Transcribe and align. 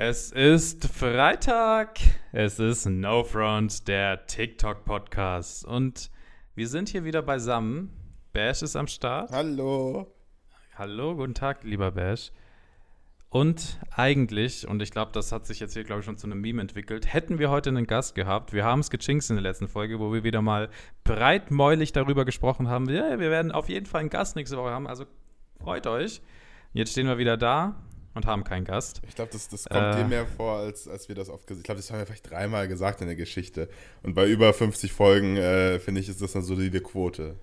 Es 0.00 0.30
ist 0.30 0.86
Freitag. 0.86 1.98
Es 2.30 2.60
ist 2.60 2.86
No 2.86 3.24
Front, 3.24 3.88
der 3.88 4.26
TikTok-Podcast. 4.26 5.64
Und 5.64 6.12
wir 6.54 6.68
sind 6.68 6.88
hier 6.88 7.02
wieder 7.02 7.20
beisammen. 7.20 7.90
Bash 8.32 8.62
ist 8.62 8.76
am 8.76 8.86
Start. 8.86 9.32
Hallo. 9.32 10.14
Hallo, 10.76 11.16
guten 11.16 11.34
Tag, 11.34 11.64
lieber 11.64 11.90
Bash. 11.90 12.30
Und 13.28 13.80
eigentlich, 13.90 14.68
und 14.68 14.80
ich 14.82 14.92
glaube, 14.92 15.10
das 15.10 15.32
hat 15.32 15.46
sich 15.46 15.58
jetzt 15.58 15.72
hier, 15.72 15.82
glaube 15.82 15.98
ich, 15.98 16.06
schon 16.06 16.16
zu 16.16 16.28
einem 16.28 16.42
Meme 16.42 16.62
entwickelt, 16.62 17.12
hätten 17.12 17.40
wir 17.40 17.50
heute 17.50 17.70
einen 17.70 17.88
Gast 17.88 18.14
gehabt. 18.14 18.52
Wir 18.52 18.62
haben 18.62 18.78
es 18.78 18.90
gechinkt 18.90 19.28
in 19.30 19.34
der 19.34 19.42
letzten 19.42 19.66
Folge, 19.66 19.98
wo 19.98 20.12
wir 20.12 20.22
wieder 20.22 20.42
mal 20.42 20.68
breitmäulig 21.02 21.90
darüber 21.90 22.24
gesprochen 22.24 22.68
haben. 22.68 22.88
Ja, 22.88 23.18
wir 23.18 23.32
werden 23.32 23.50
auf 23.50 23.68
jeden 23.68 23.86
Fall 23.86 24.02
einen 24.02 24.10
Gast 24.10 24.36
nächste 24.36 24.58
Woche 24.58 24.70
haben, 24.70 24.86
also 24.86 25.06
freut 25.58 25.88
euch. 25.88 26.22
Jetzt 26.72 26.92
stehen 26.92 27.08
wir 27.08 27.18
wieder 27.18 27.36
da 27.36 27.82
und 28.18 28.26
haben 28.26 28.44
keinen 28.44 28.64
Gast. 28.64 29.00
Ich 29.08 29.14
glaube, 29.14 29.30
das, 29.32 29.48
das 29.48 29.64
kommt 29.64 29.94
Äh. 29.94 29.96
dir 29.96 30.04
mehr 30.04 30.26
vor, 30.26 30.58
als, 30.58 30.86
als 30.86 31.08
wir 31.08 31.14
das 31.14 31.30
oft 31.30 31.46
gesagt 31.46 31.50
haben. 31.50 31.58
Ich 31.58 31.64
glaube, 31.64 31.80
das 31.80 31.90
haben 31.90 31.98
wir 31.98 32.06
vielleicht 32.06 32.30
dreimal 32.30 32.68
gesagt 32.68 33.00
in 33.00 33.06
der 33.06 33.16
Geschichte. 33.16 33.68
Und 34.02 34.14
bei 34.14 34.26
über 34.28 34.52
50 34.52 34.92
Folgen, 34.92 35.36
äh, 35.36 35.78
finde 35.78 36.00
ich, 36.00 36.08
ist 36.08 36.20
das 36.20 36.36
eine 36.36 36.44
solide 36.44 36.80
Quote. 36.80 37.36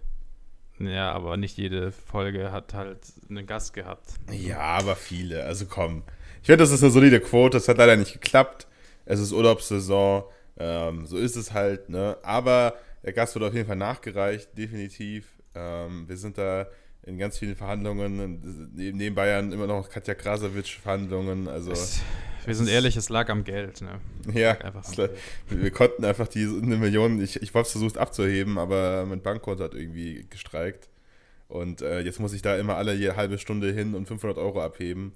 Ja, 0.79 1.11
aber 1.13 1.37
nicht 1.37 1.57
jede 1.57 1.91
Folge 1.91 2.51
hat 2.51 2.73
halt 2.73 2.99
einen 3.29 3.47
Gast 3.47 3.73
gehabt. 3.73 4.11
Ja, 4.31 4.59
aber 4.59 4.95
viele. 4.95 5.43
Also 5.45 5.65
komm. 5.65 6.03
Ich 6.41 6.47
finde, 6.47 6.57
das 6.57 6.71
ist 6.71 6.83
eine 6.83 6.91
solide 6.91 7.19
Quote. 7.21 7.57
Das 7.57 7.67
hat 7.67 7.77
leider 7.77 7.95
nicht 7.95 8.13
geklappt. 8.13 8.67
Es 9.05 9.19
ist 9.19 9.31
Urlaubssaison. 9.31 10.25
Ähm, 10.57 11.05
so 11.07 11.17
ist 11.17 11.37
es 11.37 11.53
halt. 11.53 11.89
Ne? 11.89 12.17
Aber 12.23 12.75
der 13.03 13.13
Gast 13.13 13.35
wird 13.35 13.45
auf 13.45 13.53
jeden 13.53 13.67
Fall 13.67 13.75
nachgereicht, 13.77 14.49
definitiv. 14.57 15.27
Ähm, 15.53 16.09
wir 16.09 16.17
sind 16.17 16.37
da 16.37 16.67
in 17.05 17.17
ganz 17.17 17.37
vielen 17.37 17.55
Verhandlungen. 17.55 18.71
Neben 18.75 19.15
Bayern 19.15 19.51
immer 19.51 19.67
noch 19.67 19.89
Katja 19.89 20.13
Krasavitsch-Verhandlungen. 20.15 21.47
Also. 21.47 21.71
Es, 21.71 22.01
wir 22.45 22.55
sind 22.55 22.67
ehrlich, 22.69 22.95
es 22.95 23.09
lag 23.09 23.29
am 23.29 23.43
Geld. 23.43 23.81
Ne? 23.81 23.99
Ja, 24.33 24.49
Lag 24.53 24.63
einfach 24.65 24.83
es- 24.87 24.95
Geld. 24.95 25.11
wir 25.49 25.71
konnten 25.71 26.03
einfach 26.05 26.27
die 26.27 26.43
eine 26.45 26.77
Million, 26.77 27.21
ich, 27.21 27.41
ich 27.41 27.49
habe 27.49 27.61
es 27.61 27.71
versucht 27.71 27.97
abzuheben, 27.97 28.57
aber 28.57 29.05
mein 29.05 29.21
Bankkonto 29.21 29.63
hat 29.63 29.73
irgendwie 29.73 30.25
gestreikt. 30.29 30.89
Und 31.47 31.81
äh, 31.81 31.99
jetzt 32.01 32.19
muss 32.19 32.33
ich 32.33 32.41
da 32.41 32.57
immer 32.57 32.75
alle 32.75 32.93
je 32.95 33.11
halbe 33.11 33.37
Stunde 33.37 33.71
hin 33.71 33.93
und 33.93 34.07
500 34.07 34.37
Euro 34.39 34.61
abheben, 34.63 35.13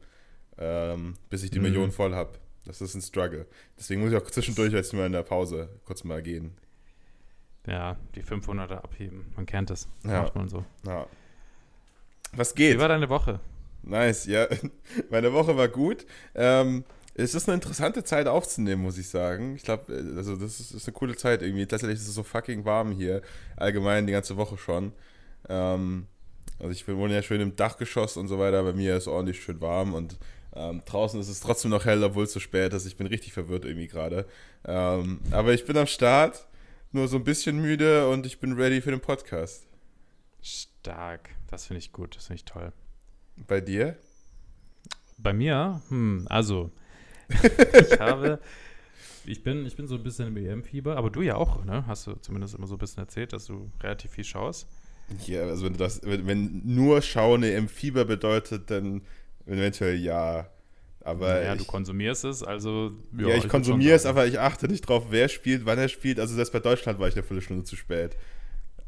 ähm, 0.60 1.16
bis 1.30 1.42
ich 1.44 1.50
die 1.52 1.58
Mhm. 1.60 1.64
Million 1.66 1.92
voll 1.92 2.14
habe. 2.14 2.34
Das 2.66 2.82
ist 2.82 2.94
ein 2.94 3.02
Struggle. 3.02 3.48
Deswegen 3.80 4.02
muss 4.02 4.12
ich 4.12 4.18
auch 4.18 4.30
zwischendurch 4.30 4.72
jetzt 4.74 4.94
mal 4.94 5.08
in 5.08 5.12
der 5.14 5.24
Pause 5.24 5.70
kurz 5.86 6.04
mal 6.04 6.22
gehen. 6.22 6.52
Ja, 7.66 7.98
die 8.16 8.24
500er 8.24 8.76
abheben. 8.84 9.32
Man 9.36 9.46
kennt 9.48 9.72
es. 9.72 9.88
Ja. 10.04 10.22
Macht 10.24 10.36
man 10.36 10.50
so. 10.50 10.64
Ja. 10.86 11.08
Was 12.34 12.56
Wie 12.56 12.70
geht? 12.70 12.80
war 12.80 12.88
deine 12.88 13.10
Woche? 13.10 13.40
Nice, 13.84 14.26
ja. 14.26 14.48
Meine 15.10 15.34
Woche 15.34 15.56
war 15.58 15.68
gut. 15.68 16.06
Ähm, 16.36 16.84
es 17.16 17.36
ist 17.36 17.50
eine 17.50 17.56
interessante 17.56 18.04
Zeit 18.04 18.28
aufzunehmen, 18.28 18.84
muss 18.84 18.98
ich 18.98 19.10
sagen. 19.10 19.56
Ich 19.56 19.64
glaube, 19.64 19.94
also 20.16 20.36
das 20.36 20.60
ist, 20.60 20.72
ist 20.72 20.88
eine 20.88 20.94
coole 20.94 21.16
Zeit 21.16 21.42
irgendwie. 21.42 21.66
Tatsächlich 21.66 22.00
ist 22.00 22.08
es 22.08 22.14
so 22.14 22.24
fucking 22.24 22.66
warm 22.66 22.92
hier. 22.92 23.22
Allgemein 23.58 24.08
die 24.08 24.14
ganze 24.14 24.38
Woche 24.38 24.58
schon. 24.58 24.94
Ähm, 25.50 26.08
also 26.60 26.72
ich 26.72 26.88
wohne 26.88 27.14
ja 27.14 27.22
schön 27.22 27.42
im 27.42 27.56
Dachgeschoss 27.56 28.18
und 28.18 28.28
so 28.28 28.40
weiter. 28.40 28.64
Bei 28.64 28.74
mir 28.74 28.96
ist 28.96 29.04
es 29.04 29.08
ordentlich 29.08 29.42
schön 29.42 29.60
warm 29.62 29.94
und 29.94 30.18
ähm, 30.56 30.82
draußen 30.86 31.20
ist 31.20 31.30
es 31.30 31.40
trotzdem 31.40 31.72
noch 31.72 31.86
hell, 31.86 32.04
obwohl 32.04 32.24
es 32.24 32.34
so 32.34 32.40
spät 32.40 32.74
ist. 32.74 32.86
Ich 32.86 32.98
bin 32.98 33.08
richtig 33.08 33.34
verwirrt 33.34 33.66
irgendwie 33.66 33.88
gerade. 33.88 34.26
Ähm, 34.66 35.20
aber 35.32 35.54
ich 35.54 35.66
bin 35.66 35.78
am 35.78 35.88
Start, 35.88 36.48
nur 36.92 37.08
so 37.08 37.18
ein 37.18 37.24
bisschen 37.24 37.62
müde 37.62 38.10
und 38.10 38.26
ich 38.26 38.40
bin 38.40 38.54
ready 38.54 38.82
für 38.82 38.92
den 38.92 39.00
Podcast. 39.00 39.69
Stark. 40.42 41.30
Das 41.48 41.66
finde 41.66 41.80
ich 41.80 41.92
gut. 41.92 42.16
Das 42.16 42.28
finde 42.28 42.36
ich 42.36 42.46
toll. 42.46 42.72
Bei 43.48 43.62
dir? 43.62 43.98
Bei 45.18 45.34
mir, 45.34 45.82
hm, 45.90 46.26
also, 46.30 46.72
ich 47.30 48.00
habe, 48.00 48.40
ich 49.26 49.44
bin, 49.44 49.66
ich 49.66 49.76
bin 49.76 49.88
so 49.88 49.96
ein 49.96 50.04
bisschen 50.04 50.28
im 50.30 50.38
EM-Fieber, 50.38 50.96
aber 50.96 51.10
du 51.10 51.22
ja 51.22 51.36
auch, 51.36 51.66
ne? 51.66 51.86
Hast 51.88 52.08
du 52.08 52.14
zumindest 52.16 52.56
immer 52.56 52.68
so 52.68 52.76
ein 52.76 52.80
bisschen 52.80 53.04
erzählt, 53.04 53.34
dass 53.34 53.46
du 53.46 53.70
relativ 53.82 54.12
viel 54.12 54.24
schaust. 54.24 54.68
Ja, 55.26 55.42
also 55.44 55.66
wenn 55.66 55.74
das, 55.76 56.02
wenn, 56.04 56.28
wenn 56.28 56.62
nur 56.64 57.02
Schauen 57.02 57.44
im 57.44 57.68
Fieber 57.68 58.06
bedeutet, 58.06 58.70
dann 58.70 59.02
eventuell 59.46 59.96
ja. 59.96 60.50
Aber 61.02 61.42
ja, 61.42 61.54
ich, 61.54 61.60
du 61.60 61.66
konsumierst 61.66 62.26
es, 62.26 62.44
also. 62.44 62.92
ja, 63.14 63.20
würd 63.20 63.36
ich 63.36 63.42
schon 63.44 63.50
konsumiere 63.50 63.96
es, 63.96 64.06
aber 64.06 64.28
ich 64.28 64.40
achte 64.40 64.68
nicht 64.68 64.88
drauf, 64.88 65.08
wer 65.10 65.28
spielt, 65.28 65.66
wann 65.66 65.80
er 65.80 65.90
spielt. 65.90 66.20
Also 66.20 66.36
selbst 66.36 66.52
bei 66.52 66.60
Deutschland 66.60 67.00
war 67.00 67.08
ich 67.08 67.16
eine 67.16 67.24
Viertelstunde 67.24 67.64
zu 67.64 67.76
spät. 67.76 68.16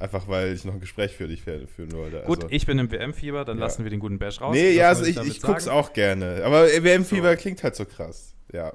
Einfach 0.01 0.27
weil 0.27 0.53
ich 0.53 0.65
noch 0.65 0.73
ein 0.73 0.79
Gespräch 0.79 1.15
für 1.15 1.27
dich 1.27 1.41
führen 1.43 1.91
wollte. 1.93 2.21
Gut, 2.25 2.43
also, 2.43 2.47
ich 2.49 2.65
bin 2.65 2.79
im 2.79 2.91
WM-Fieber, 2.91 3.45
dann 3.45 3.57
Ja. 3.59 3.65
lassen 3.65 3.83
wir 3.83 3.89
den 3.91 3.99
guten 3.99 4.17
Bash 4.19 4.41
raus. 4.41 4.53
Nee, 4.55 4.71
ja, 4.71 4.87
also 4.89 5.03
ich, 5.05 5.15
ich 5.17 5.41
guck's 5.41 5.65
sagen? 5.65 5.77
auch 5.77 5.93
gerne. 5.93 6.41
Aber 6.43 6.65
WM-Fieber 6.67 7.31
So. 7.35 7.37
klingt 7.41 7.63
halt 7.63 7.75
so 7.75 7.85
krass. 7.85 8.35
Ja, 8.51 8.73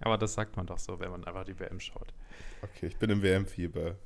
Aber 0.00 0.18
das 0.18 0.34
sagt 0.34 0.56
man 0.56 0.66
doch 0.66 0.78
so, 0.78 1.00
wenn 1.00 1.10
man 1.10 1.24
einfach 1.24 1.44
die 1.44 1.58
WM 1.58 1.80
schaut. 1.80 2.12
okay, 2.62 2.86
ich 2.86 2.96
bin 2.96 3.08
im 3.10 3.22
WM-Fieber. 3.22 3.96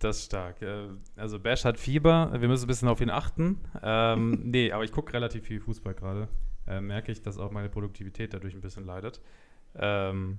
Das 0.00 0.18
ist 0.18 0.24
stark. 0.26 0.60
Äh, 0.62 0.88
Also 1.16 1.38
Bash 1.38 1.64
hat 1.64 1.78
Fieber, 1.78 2.30
wir 2.38 2.48
müssen 2.48 2.64
ein 2.64 2.66
bisschen 2.68 2.88
auf 2.88 3.00
ihn 3.00 3.10
achten. 3.10 3.60
Ähm, 3.82 4.40
nee, 4.44 4.72
aber 4.72 4.82
ich 4.84 4.92
gucke 4.92 5.12
relativ 5.12 5.44
viel 5.44 5.60
Fußball 5.60 5.94
gerade. 5.94 6.28
Äh, 6.66 6.80
merke 6.80 7.12
ich, 7.12 7.22
dass 7.22 7.38
auch 7.38 7.50
meine 7.52 7.68
Produktivität 7.68 8.34
dadurch 8.34 8.54
ein 8.54 8.60
bisschen 8.60 8.84
leidet. 8.84 9.20
Ähm, 9.76 10.38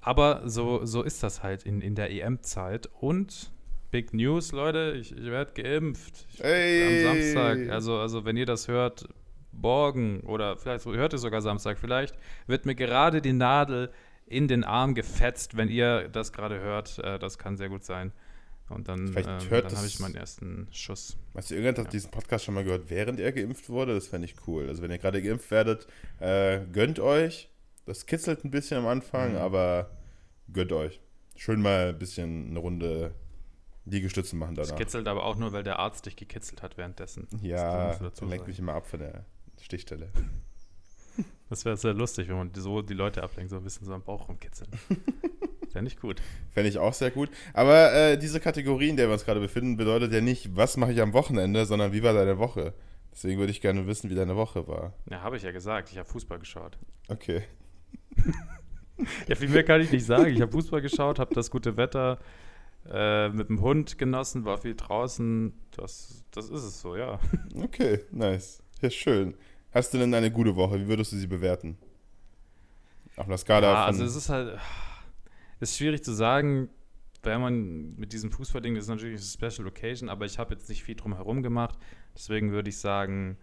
aber 0.00 0.42
so, 0.48 0.84
so 0.84 1.02
ist 1.02 1.22
das 1.22 1.42
halt 1.42 1.62
in, 1.64 1.80
in 1.80 1.94
der 1.94 2.10
EM-Zeit. 2.10 2.88
Und 3.00 3.50
Big 3.90 4.12
News, 4.12 4.52
Leute, 4.52 4.94
ich, 4.98 5.12
ich 5.16 5.24
werde 5.26 5.52
geimpft. 5.60 6.26
Ich, 6.34 6.44
Ey. 6.44 7.06
Am 7.06 7.16
Samstag. 7.16 7.70
Also, 7.70 7.96
also 7.98 8.24
wenn 8.24 8.36
ihr 8.36 8.46
das 8.46 8.68
hört, 8.68 9.08
morgen 9.52 10.20
oder 10.20 10.56
vielleicht 10.56 10.84
hört 10.84 11.12
ihr 11.14 11.18
sogar 11.18 11.40
Samstag, 11.40 11.78
vielleicht 11.78 12.14
wird 12.46 12.66
mir 12.66 12.74
gerade 12.74 13.22
die 13.22 13.32
Nadel 13.32 13.90
in 14.26 14.48
den 14.48 14.64
Arm 14.64 14.94
gefetzt, 14.94 15.56
wenn 15.56 15.68
ihr 15.68 16.08
das 16.08 16.32
gerade 16.32 16.58
hört. 16.60 16.98
Äh, 16.98 17.18
das 17.18 17.38
kann 17.38 17.56
sehr 17.56 17.68
gut 17.68 17.84
sein. 17.84 18.12
Und 18.68 18.88
dann, 18.88 19.06
ähm, 19.06 19.14
dann 19.14 19.40
habe 19.76 19.86
ich 19.86 20.00
meinen 20.00 20.16
ersten 20.16 20.66
Schuss. 20.72 21.16
Hast 21.34 21.50
du 21.50 21.54
irgendwann 21.54 21.84
Ja. 21.84 21.90
diesen 21.90 22.10
Podcast 22.10 22.44
schon 22.44 22.54
mal 22.54 22.64
gehört, 22.64 22.90
während 22.90 23.20
er 23.20 23.30
geimpft 23.30 23.68
wurde? 23.68 23.94
Das 23.94 24.08
fände 24.08 24.24
ich 24.26 24.34
cool. 24.48 24.68
Also 24.68 24.82
wenn 24.82 24.90
ihr 24.90 24.98
gerade 24.98 25.22
geimpft 25.22 25.50
werdet, 25.52 25.86
äh, 26.18 26.60
gönnt 26.72 26.98
euch. 26.98 27.48
Das 27.86 28.06
kitzelt 28.06 28.44
ein 28.44 28.50
bisschen 28.50 28.78
am 28.78 28.88
Anfang, 28.88 29.32
Mhm. 29.32 29.38
aber 29.38 29.90
gönnt 30.52 30.72
euch. 30.72 31.00
Schön 31.36 31.62
mal 31.62 31.90
ein 31.90 31.98
bisschen 31.98 32.48
eine 32.50 32.58
Runde 32.58 33.14
Liegestütze 33.86 34.36
machen 34.36 34.54
Das 34.54 34.68
danach. 34.68 34.80
kitzelt 34.80 35.08
aber 35.08 35.24
auch 35.24 35.36
nur, 35.36 35.52
weil 35.52 35.62
der 35.62 35.78
Arzt 35.78 36.06
dich 36.06 36.16
gekitzelt 36.16 36.62
hat 36.62 36.76
währenddessen. 36.76 37.26
Ja, 37.40 37.94
dann 37.96 38.28
lenkt 38.28 38.46
mich 38.46 38.58
immer 38.58 38.74
ab 38.74 38.86
von 38.86 39.00
der 39.00 39.24
Stichstelle. 39.60 40.10
Das 41.48 41.64
wäre 41.64 41.76
sehr 41.76 41.94
lustig, 41.94 42.28
wenn 42.28 42.36
man 42.36 42.50
so 42.54 42.82
die 42.82 42.92
Leute 42.92 43.22
ablenkt, 43.22 43.50
so 43.50 43.56
ein 43.56 43.62
bisschen 43.62 43.86
so 43.86 43.94
am 43.94 44.02
Bauch 44.02 44.28
rumkitzeln. 44.28 44.68
Fände 45.70 45.88
ich 45.88 45.96
gut. 45.98 46.20
Fände 46.50 46.68
ich 46.68 46.76
auch 46.76 46.92
sehr 46.92 47.12
gut. 47.12 47.30
Aber 47.54 47.92
äh, 47.94 48.18
diese 48.18 48.40
Kategorie, 48.40 48.88
in 48.88 48.96
der 48.96 49.08
wir 49.08 49.12
uns 49.12 49.24
gerade 49.24 49.38
befinden, 49.38 49.76
bedeutet 49.76 50.12
ja 50.12 50.20
nicht, 50.20 50.56
was 50.56 50.76
mache 50.76 50.92
ich 50.92 51.00
am 51.00 51.12
Wochenende, 51.12 51.64
sondern 51.64 51.92
wie 51.92 52.02
war 52.02 52.12
deine 52.14 52.38
Woche? 52.38 52.74
Deswegen 53.12 53.38
würde 53.38 53.52
ich 53.52 53.60
gerne 53.60 53.86
wissen, 53.86 54.10
wie 54.10 54.16
deine 54.16 54.34
Woche 54.36 54.66
war. 54.66 54.92
Ja, 55.08 55.22
habe 55.22 55.36
ich 55.36 55.44
ja 55.44 55.52
gesagt. 55.52 55.90
Ich 55.92 55.98
habe 55.98 56.08
Fußball 56.08 56.38
geschaut. 56.38 56.78
Okay. 57.08 57.44
Ja, 59.28 59.36
viel 59.36 59.50
mehr 59.50 59.62
kann 59.62 59.82
ich 59.82 59.92
nicht 59.92 60.06
sagen. 60.06 60.32
Ich 60.32 60.40
habe 60.40 60.50
Fußball 60.50 60.80
geschaut, 60.80 61.18
habe 61.18 61.34
das 61.34 61.50
gute 61.50 61.76
Wetter 61.76 62.18
äh, 62.92 63.28
mit 63.30 63.48
dem 63.48 63.60
Hund 63.60 63.98
genossen, 63.98 64.44
war 64.44 64.58
viel 64.58 64.74
draußen. 64.74 65.52
Das, 65.76 66.24
das 66.30 66.50
ist 66.50 66.62
es 66.62 66.80
so, 66.80 66.96
ja. 66.96 67.18
Okay, 67.54 68.00
nice. 68.10 68.62
Ja, 68.80 68.90
schön. 68.90 69.34
Hast 69.72 69.92
du 69.92 69.98
denn 69.98 70.14
eine 70.14 70.30
gute 70.30 70.56
Woche? 70.56 70.80
Wie 70.80 70.88
würdest 70.88 71.12
du 71.12 71.16
sie 71.16 71.26
bewerten? 71.26 71.76
Auf 73.16 73.26
einer 73.26 73.38
Skala 73.38 73.72
Ja, 73.72 73.84
also 73.86 74.04
es 74.04 74.14
ist 74.14 74.28
halt, 74.28 74.58
ist 75.60 75.76
schwierig 75.76 76.04
zu 76.04 76.12
sagen, 76.12 76.68
wenn 77.22 77.40
man 77.40 77.96
mit 77.96 78.12
diesem 78.12 78.30
Fußballding, 78.30 78.74
das 78.74 78.84
ist 78.84 78.90
natürlich 78.90 79.20
eine 79.20 79.50
Special 79.50 79.68
Occasion, 79.68 80.08
aber 80.08 80.26
ich 80.26 80.38
habe 80.38 80.54
jetzt 80.54 80.68
nicht 80.68 80.84
viel 80.84 80.94
drum 80.94 81.14
herum 81.14 81.42
gemacht. 81.42 81.78
Deswegen 82.14 82.52
würde 82.52 82.70
ich 82.70 82.78
sagen, 82.78 83.36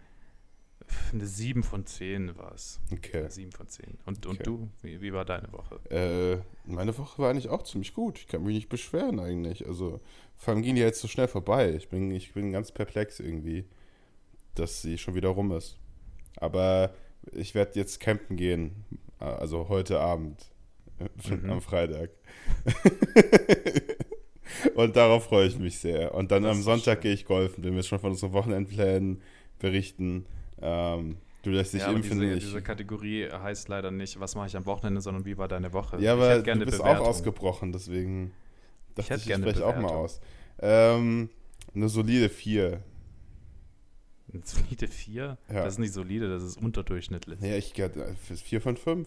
eine 1.12 1.26
7 1.26 1.62
von 1.62 1.86
10 1.86 2.36
war 2.36 2.52
es. 2.54 2.80
okay. 2.92 3.28
7 3.28 3.52
von 3.52 3.68
10. 3.68 3.98
Und, 4.06 4.26
und 4.26 4.34
Okay. 4.40 4.42
du, 4.44 4.68
wie, 4.82 5.00
wie 5.00 5.12
war 5.12 5.24
deine 5.24 5.52
Woche? 5.52 5.78
Äh, 5.90 6.38
meine 6.70 6.96
Woche 6.98 7.20
war 7.22 7.30
eigentlich 7.30 7.48
auch 7.48 7.62
ziemlich 7.62 7.94
gut. 7.94 8.18
Ich 8.18 8.26
kann 8.28 8.42
mich 8.42 8.54
nicht 8.54 8.68
beschweren 8.68 9.20
eigentlich. 9.20 9.66
Also, 9.66 10.00
vor 10.36 10.54
allem 10.54 10.62
ging 10.62 10.74
die 10.74 10.80
jetzt 10.80 11.00
so 11.00 11.08
schnell 11.08 11.28
vorbei. 11.28 11.72
Ich 11.74 11.88
bin, 11.88 12.10
ich 12.10 12.32
bin 12.32 12.52
ganz 12.52 12.72
perplex 12.72 13.20
irgendwie, 13.20 13.64
dass 14.54 14.82
sie 14.82 14.98
schon 14.98 15.14
wieder 15.14 15.28
rum 15.30 15.52
ist. 15.52 15.78
Aber 16.36 16.94
ich 17.32 17.54
werde 17.54 17.78
jetzt 17.78 18.00
campen 18.00 18.36
gehen. 18.36 18.84
Also 19.18 19.68
heute 19.68 20.00
Abend. 20.00 20.46
äh, 20.98 21.08
Mhm. 21.34 21.50
Am 21.50 21.60
Freitag. 21.60 22.10
Und 24.74 24.96
darauf 24.96 25.24
freue 25.24 25.46
ich 25.46 25.58
mich 25.58 25.78
sehr. 25.78 26.14
Und 26.14 26.30
dann 26.30 26.42
Das 26.42 26.56
am 26.56 26.62
Sonntag 26.62 27.00
gehe 27.00 27.12
ich 27.12 27.24
golfen. 27.24 27.64
Wir 27.64 27.72
müssen 27.72 27.88
schon 27.88 27.98
von 27.98 28.10
unseren 28.12 28.32
Wochenendplänen 28.32 29.20
berichten. 29.58 30.26
Ähm, 30.66 31.18
du 31.42 31.50
lässt 31.50 31.74
dich 31.74 31.82
ja, 31.82 31.92
impfen. 31.92 32.18
diese, 32.20 32.32
ich- 32.34 32.44
diese 32.44 32.62
Kategorie 32.62 33.28
heißt 33.30 33.68
leider 33.68 33.90
nicht, 33.90 34.18
was 34.18 34.34
mache 34.34 34.46
ich 34.46 34.56
am 34.56 34.64
Wochenende, 34.64 35.00
sondern 35.02 35.24
wie 35.26 35.36
war 35.36 35.46
deine 35.46 35.72
Woche? 35.74 35.96
Ja, 36.00 36.14
Ich 36.14 36.22
aber 36.22 36.38
du 36.42 36.64
bist 36.64 36.78
Bewertung. 36.78 37.04
auch 37.04 37.08
ausgebrochen, 37.08 37.70
deswegen 37.72 38.32
dachte 38.94 39.10
hätte 39.10 39.14
ich, 39.16 39.20
ich, 39.22 39.26
gerne 39.28 39.44
spreche 39.50 39.66
auch 39.66 39.76
mal 39.76 39.90
aus. 39.90 40.20
Ähm, 40.60 41.28
eine 41.74 41.88
solide 41.90 42.28
4. 42.30 42.80
Eine 44.32 44.42
solide 44.44 44.88
4? 44.88 45.36
Ja. 45.48 45.64
Das 45.64 45.74
ist 45.74 45.78
nicht 45.78 45.92
solide, 45.92 46.28
das 46.30 46.42
ist 46.42 46.56
unterdurchschnittlich. 46.56 47.40
Ja, 47.40 47.56
ich 47.56 47.74
gehe 47.74 47.90
4 48.44 48.60
von 48.60 48.76
5. 48.76 49.06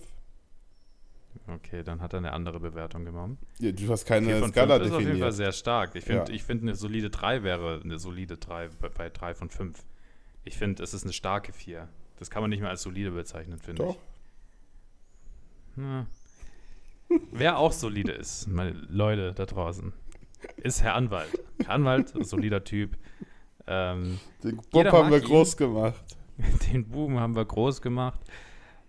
Okay, 1.48 1.83
dann 1.83 2.01
hat 2.01 2.13
er 2.13 2.18
eine 2.18 2.33
andere 2.33 2.59
Bewertung 2.59 3.06
genommen. 3.06 3.38
Ja, 3.59 3.71
du 3.71 3.88
hast 3.89 4.06
keine 4.06 4.39
von 4.39 4.50
Skala 4.51 4.75
fünf 4.75 4.88
ist 4.88 4.94
auf 4.94 5.00
jeden 5.00 5.12
Fall 5.12 5.30
definiert. 5.30 5.33
sehr 5.36 5.51
stark. 5.54 5.95
Ich 5.95 6.04
finde, 6.04 6.30
Ja. 6.31 6.36
ich 6.36 6.44
finde, 6.44 6.63
eine 6.63 6.75
solide 6.75 7.09
3 7.09 7.44
wäre 7.44 7.80
eine 7.83 8.00
solide 8.00 8.38
3 8.38 8.69
bei, 8.81 8.89
bei 8.89 9.09
3 9.09 9.33
von 9.36 9.50
5. 9.50 9.77
Ich 10.47 10.57
finde, 10.57 10.81
es 10.81 10.94
ist 10.94 11.03
eine 11.03 11.13
starke 11.13 11.51
4. 11.51 11.88
Das 12.19 12.29
kann 12.29 12.41
man 12.41 12.49
nicht 12.49 12.61
mehr 12.61 12.69
als 12.69 12.81
solide 12.81 13.11
bezeichnen, 13.11 13.59
finde 13.59 13.89
ich. 13.89 13.95
Na. 15.75 16.07
Wer 17.31 17.57
auch 17.57 17.71
solide 17.71 18.13
ist, 18.13 18.47
meine 18.47 18.71
Leute 18.71 19.33
da 19.33 19.45
draußen, 19.45 19.94
ist 20.57 20.81
Herr 20.81 20.95
Anwalt. 20.95 21.29
Herr 21.63 21.71
Anwalt, 21.71 22.13
solider 22.25 22.63
Typ. 22.63 22.97
Ähm, 23.67 24.19
Den 24.44 24.59
Bob 24.71 24.88
haben 24.91 25.11
wir 25.11 25.19
ihn. 25.19 25.23
groß 25.25 25.57
gemacht. 25.57 26.03
den 26.71 26.88
Buben 26.88 27.19
haben 27.19 27.35
wir 27.35 27.45
groß 27.45 27.81
gemacht. 27.81 28.19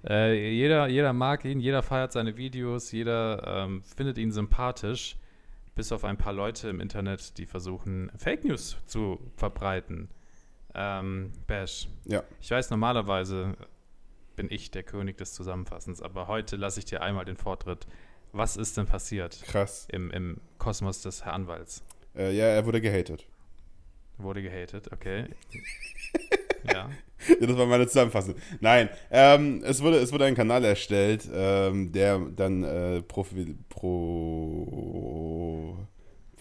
Äh, 0.08 0.52
jeder, 0.52 0.86
jeder 0.88 1.12
mag 1.12 1.44
ihn, 1.44 1.60
jeder 1.60 1.82
feiert 1.82 2.12
seine 2.12 2.36
Videos, 2.36 2.92
jeder 2.92 3.64
ähm, 3.64 3.82
findet 3.82 4.16
ihn 4.18 4.30
sympathisch, 4.30 5.16
bis 5.74 5.90
auf 5.90 6.04
ein 6.04 6.16
paar 6.16 6.32
Leute 6.32 6.68
im 6.68 6.80
Internet, 6.80 7.36
die 7.36 7.46
versuchen, 7.46 8.10
Fake 8.16 8.44
News 8.44 8.76
zu 8.86 9.18
verbreiten. 9.36 10.08
Ähm, 10.74 11.32
Bash. 11.46 11.88
Ja. 12.04 12.22
Ich 12.40 12.50
weiß, 12.50 12.70
normalerweise 12.70 13.56
bin 14.36 14.48
ich 14.50 14.70
der 14.70 14.82
König 14.84 15.16
des 15.18 15.34
Zusammenfassens, 15.34 16.00
aber 16.00 16.28
heute 16.28 16.56
lasse 16.56 16.78
ich 16.78 16.84
dir 16.84 17.02
einmal 17.02 17.24
den 17.24 17.36
Vortritt. 17.36 17.86
Was 18.32 18.56
ist 18.56 18.76
denn 18.76 18.86
passiert 18.86 19.42
Krass. 19.44 19.88
im, 19.90 20.10
im 20.10 20.36
Kosmos 20.58 21.02
des 21.02 21.24
Herr 21.24 21.32
Anwalts? 21.32 21.82
Äh, 22.16 22.36
ja, 22.36 22.44
er 22.46 22.64
wurde 22.66 22.80
gehatet. 22.80 23.26
Wurde 24.18 24.42
gehatet, 24.42 24.92
okay. 24.92 25.26
ja. 26.72 26.90
Ja, 27.40 27.46
das 27.46 27.56
war 27.56 27.66
meine 27.66 27.86
Zusammenfassung. 27.86 28.36
Nein, 28.60 28.88
ähm, 29.10 29.62
es, 29.64 29.82
wurde, 29.82 29.98
es 29.98 30.12
wurde 30.12 30.24
ein 30.26 30.36
Kanal 30.36 30.64
erstellt, 30.64 31.28
ähm, 31.32 31.90
der 31.90 32.18
dann 32.18 32.62
äh, 32.62 33.02
Profi, 33.02 33.56
pro, 33.68 35.08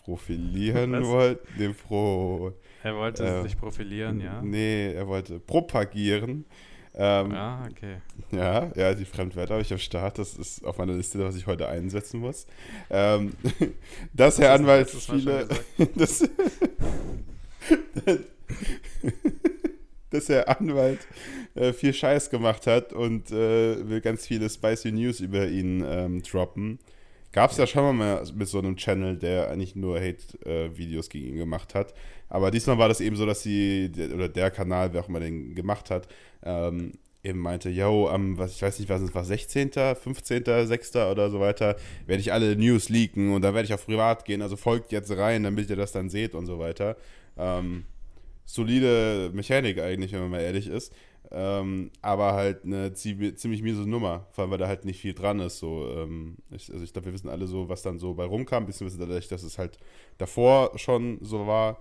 profilieren 0.03 0.91
Was? 0.93 1.07
wollte. 1.07 1.47
Nee, 1.57 1.69
pro, 1.69 2.53
Er 2.83 2.95
wollte 2.95 3.23
Äh, 3.25 3.41
sich 3.43 3.57
profilieren, 3.57 4.19
ja. 4.21 4.41
Nee, 4.41 4.93
er 4.93 5.07
wollte 5.07 5.39
propagieren. 5.39 6.45
Ähm, 6.99 7.31
ja. 7.31 7.61
Ja, 7.61 7.67
okay. 7.69 7.97
ja, 8.31 8.71
ja, 8.75 8.93
die 8.95 9.05
Fremdwörter 9.05 9.53
habe 9.53 9.61
ich 9.61 9.71
am 9.71 9.77
Start. 9.79 10.17
Das 10.17 10.33
ist 10.35 10.65
auf 10.65 10.77
meiner 10.79 10.93
Liste, 10.93 11.19
was 11.23 11.35
ich 11.35 11.45
heute 11.45 11.67
einsetzen 11.69 12.19
muss. 12.19 12.47
Ähm, 12.89 13.33
dass 14.13 14.39
Herr 14.39 14.49
Das 14.49 14.59
Anwalt 14.59 14.93
letztes 14.93 15.07
Mal 15.07 15.19
schon 15.19 15.19
viele. 15.19 15.47
gesagt. 15.47 15.65
dass, 15.99 16.29
dass 20.09 20.29
Herr 20.29 20.49
Anwalt 20.59 21.07
äh, 21.55 21.73
viel 21.73 21.93
Scheiß 21.93 22.29
gemacht 22.29 22.65
hat 22.67 22.93
und 22.93 23.31
äh, 23.31 23.87
will 23.89 24.01
ganz 24.01 24.25
viele 24.25 24.49
spicy 24.49 24.91
News 24.91 25.19
über 25.19 25.47
ihn 25.47 25.83
ähm, 25.87 26.23
droppen. 26.23 26.79
Gab 27.33 27.51
es 27.51 27.57
ja 27.57 27.67
schon 27.67 27.97
mal 27.97 28.23
mit 28.33 28.47
so 28.47 28.57
einem 28.57 28.77
Channel, 28.77 29.17
der 29.17 29.49
eigentlich 29.51 29.75
nur 29.75 29.99
Hate-Videos 29.99 31.09
gegen 31.09 31.27
ihn 31.27 31.35
gemacht 31.37 31.75
hat. 31.75 31.93
Aber 32.29 32.51
diesmal 32.51 32.77
war 32.77 32.87
das 32.89 33.01
eben 33.01 33.15
so, 33.15 33.25
dass 33.25 33.41
sie, 33.43 33.89
der- 33.91 34.13
oder 34.13 34.29
der 34.29 34.51
Kanal, 34.51 34.93
wer 34.93 35.01
auch 35.01 35.09
immer 35.09 35.19
den 35.19 35.55
gemacht 35.55 35.89
hat, 35.89 36.07
ähm, 36.43 36.93
eben 37.23 37.39
meinte, 37.39 37.69
yo, 37.69 38.07
am, 38.09 38.37
was, 38.37 38.55
ich 38.55 38.61
weiß 38.61 38.79
nicht, 38.79 38.89
was 38.89 39.01
es 39.01 39.13
war, 39.13 39.23
16., 39.25 39.71
15., 39.95 40.43
6. 40.67 40.95
oder 40.95 41.29
so 41.29 41.39
weiter, 41.39 41.75
werde 42.05 42.21
ich 42.21 42.31
alle 42.31 42.55
News 42.55 42.89
leaken 42.89 43.33
und 43.33 43.41
da 43.41 43.53
werde 43.53 43.65
ich 43.65 43.73
auf 43.73 43.85
privat 43.85 44.23
gehen, 44.25 44.41
also 44.41 44.55
folgt 44.55 44.91
jetzt 44.91 45.11
rein, 45.17 45.43
damit 45.43 45.69
ihr 45.69 45.75
das 45.75 45.91
dann 45.91 46.09
seht 46.09 46.35
und 46.35 46.45
so 46.45 46.59
weiter. 46.59 46.95
Ähm, 47.37 47.83
solide 48.45 49.29
Mechanik 49.33 49.79
eigentlich, 49.79 50.13
wenn 50.13 50.21
man 50.21 50.31
mal 50.31 50.41
ehrlich 50.41 50.67
ist. 50.67 50.93
Ähm, 51.29 51.91
aber 52.01 52.33
halt 52.33 52.63
eine 52.63 52.93
zie- 52.93 53.35
ziemlich 53.35 53.61
miese 53.61 53.81
Nummer, 53.81 54.27
vor 54.31 54.43
allem 54.43 54.51
weil 54.51 54.57
da 54.59 54.67
halt 54.69 54.85
nicht 54.85 55.01
viel 55.01 55.13
dran 55.13 55.41
ist. 55.41 55.59
So, 55.59 55.85
ähm, 55.97 56.37
ich, 56.51 56.71
also 56.71 56.81
ich 56.83 56.93
glaube, 56.93 57.07
wir 57.07 57.13
wissen 57.13 57.27
alle 57.27 57.47
so, 57.47 57.67
was 57.67 57.81
dann 57.81 57.99
so 57.99 58.13
bei 58.13 58.23
rumkam, 58.23 58.65
beziehungsweise 58.65 59.05
dadurch, 59.05 59.27
dass 59.27 59.43
es 59.43 59.57
halt 59.57 59.77
davor 60.17 60.77
schon 60.77 61.17
so 61.21 61.45
war. 61.45 61.79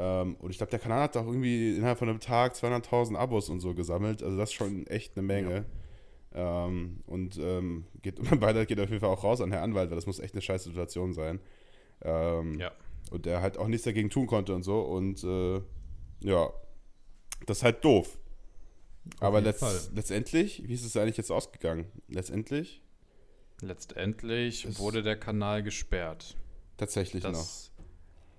Ähm, 0.00 0.36
und 0.36 0.50
ich 0.50 0.58
glaube, 0.58 0.70
der 0.70 0.78
Kanal 0.78 1.02
hat 1.02 1.16
auch 1.16 1.26
irgendwie 1.26 1.76
innerhalb 1.76 1.98
von 1.98 2.08
einem 2.08 2.20
Tag 2.20 2.54
200.000 2.54 3.16
Abos 3.16 3.48
und 3.48 3.58
so 3.60 3.74
gesammelt. 3.74 4.22
Also 4.22 4.36
das 4.36 4.50
ist 4.50 4.54
schon 4.54 4.86
echt 4.86 5.16
eine 5.16 5.26
Menge. 5.26 5.64
Ähm, 6.34 7.00
und 7.06 7.36
ähm, 7.38 7.84
geht, 8.02 8.22
mein 8.30 8.38
Beileid 8.38 8.68
geht 8.68 8.78
auf 8.78 8.88
jeden 8.90 9.00
Fall 9.00 9.10
auch 9.10 9.24
raus 9.24 9.40
an 9.40 9.50
Herrn 9.50 9.64
Anwalt, 9.70 9.90
weil 9.90 9.96
das 9.96 10.06
muss 10.06 10.20
echt 10.20 10.34
eine 10.34 10.42
scheiß 10.42 10.64
Situation 10.64 11.12
sein. 11.12 11.40
Ähm, 12.02 12.60
Ja. 12.60 12.70
und 13.10 13.26
der 13.26 13.42
halt 13.42 13.58
auch 13.58 13.66
nichts 13.66 13.84
dagegen 13.84 14.08
tun 14.10 14.26
konnte 14.28 14.54
und 14.54 14.62
so. 14.62 14.80
Und 14.82 15.24
äh, 15.24 15.60
ja, 16.20 16.50
das 17.46 17.58
ist 17.58 17.64
halt 17.64 17.84
doof. 17.84 18.18
Aber 19.20 19.38
jeden 19.38 19.46
letzt, 19.46 19.90
letztendlich, 19.96 20.62
wie 20.68 20.74
ist 20.74 20.84
es 20.84 20.96
eigentlich 20.96 21.16
jetzt 21.16 21.32
ausgegangen? 21.32 21.86
Letztendlich 22.08 22.82
Letztendlich 23.60 24.78
wurde 24.78 25.02
der 25.02 25.16
Kanal 25.18 25.62
gesperrt. 25.62 26.36
tatsächlich 26.76 27.24
noch. 27.24 27.30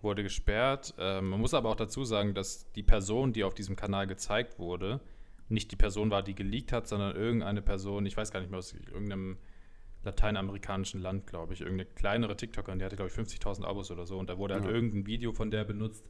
Wurde 0.01 0.23
gesperrt. 0.23 0.93
Ähm, 0.97 1.29
man 1.29 1.39
muss 1.41 1.53
aber 1.53 1.69
auch 1.69 1.75
dazu 1.75 2.03
sagen, 2.05 2.33
dass 2.33 2.71
die 2.73 2.83
Person, 2.83 3.33
die 3.33 3.43
auf 3.43 3.53
diesem 3.53 3.75
Kanal 3.75 4.07
gezeigt 4.07 4.57
wurde, 4.59 5.01
nicht 5.49 5.71
die 5.71 5.75
Person 5.75 6.09
war, 6.11 6.23
die 6.23 6.35
geleakt 6.35 6.71
hat, 6.71 6.87
sondern 6.87 7.15
irgendeine 7.15 7.61
Person, 7.61 8.05
ich 8.05 8.15
weiß 8.15 8.31
gar 8.31 8.39
nicht 8.39 8.49
mehr, 8.49 8.59
aus 8.59 8.73
irgendeinem 8.73 9.37
lateinamerikanischen 10.03 11.01
Land, 11.01 11.27
glaube 11.27 11.53
ich, 11.53 11.61
irgendeine 11.61 11.89
kleinere 11.89 12.37
TikTokerin, 12.37 12.79
die 12.79 12.85
hatte, 12.85 12.95
glaube 12.95 13.09
ich, 13.09 13.15
50.000 13.17 13.65
Abos 13.65 13.91
oder 13.91 14.05
so. 14.05 14.17
Und 14.17 14.29
da 14.29 14.37
wurde 14.37 14.53
halt 14.55 14.65
Ja. 14.65 14.71
irgendein 14.71 15.05
Video 15.05 15.33
von 15.33 15.51
der 15.51 15.65
benutzt, 15.65 16.05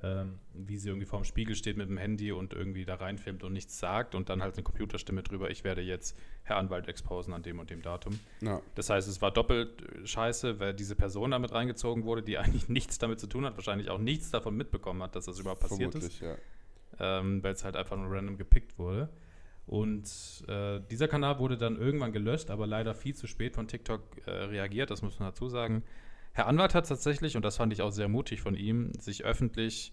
ähm, 0.00 0.38
wie 0.54 0.78
sie 0.78 0.88
irgendwie 0.88 1.06
vorm 1.06 1.24
Spiegel 1.24 1.54
steht 1.54 1.76
mit 1.76 1.88
dem 1.88 1.98
Handy 1.98 2.32
und 2.32 2.54
irgendwie 2.54 2.86
da 2.86 2.94
reinfilmt 2.94 3.44
und 3.44 3.52
nichts 3.52 3.78
sagt 3.78 4.14
und 4.14 4.30
dann 4.30 4.42
halt 4.42 4.54
eine 4.54 4.62
Computerstimme 4.62 5.22
drüber, 5.22 5.50
ich 5.50 5.64
werde 5.64 5.82
jetzt 5.82 6.16
Herr 6.44 6.56
Anwalt 6.56 6.88
exposen 6.88 7.34
an 7.34 7.42
dem 7.42 7.58
und 7.58 7.68
dem 7.68 7.82
Datum. 7.82 8.18
Ja, 8.40 8.62
Das 8.74 8.88
heißt, 8.88 9.06
es 9.06 9.20
war 9.20 9.30
doppelt 9.30 9.82
äh, 9.82 10.06
scheiße, 10.06 10.60
weil 10.60 10.72
diese 10.72 10.96
Person 10.96 11.32
damit 11.32 11.52
reingezogen 11.52 12.04
wurde, 12.04 12.22
die 12.22 12.38
eigentlich 12.38 12.68
nichts 12.68 12.98
damit 12.98 13.20
zu 13.20 13.26
tun 13.26 13.44
hat, 13.44 13.56
wahrscheinlich 13.56 13.90
auch 13.90 13.98
nichts 13.98 14.30
davon 14.30 14.56
mitbekommen 14.56 15.02
hat, 15.02 15.14
dass 15.14 15.26
das 15.26 15.38
überhaupt 15.38 15.60
passiert 15.60 15.94
ist, 15.94 16.16
vermutlich, 16.16 16.40
ja. 16.98 17.20
ähm, 17.20 17.42
weil 17.42 17.52
es 17.52 17.62
halt 17.62 17.76
einfach 17.76 17.96
nur 17.96 18.10
random 18.10 18.38
gepickt 18.38 18.78
wurde. 18.78 19.10
Und 19.66 20.08
äh, 20.48 20.80
dieser 20.90 21.06
Kanal 21.06 21.38
wurde 21.38 21.56
dann 21.56 21.76
irgendwann 21.76 22.12
gelöscht, 22.12 22.50
aber 22.50 22.66
leider 22.66 22.94
viel 22.94 23.14
zu 23.14 23.26
spät 23.26 23.54
von 23.54 23.68
TikTok 23.68 24.02
äh, 24.26 24.30
reagiert, 24.30 24.90
das 24.90 25.02
muss 25.02 25.18
man 25.20 25.28
dazu 25.28 25.48
sagen. 25.48 25.84
Herr 26.32 26.46
Anwalt 26.46 26.74
hat 26.74 26.88
tatsächlich, 26.88 27.36
und 27.36 27.44
das 27.44 27.56
fand 27.56 27.72
ich 27.72 27.82
auch 27.82 27.90
sehr 27.90 28.08
mutig 28.08 28.40
von 28.40 28.54
ihm, 28.54 28.92
sich 28.98 29.24
öffentlich 29.24 29.92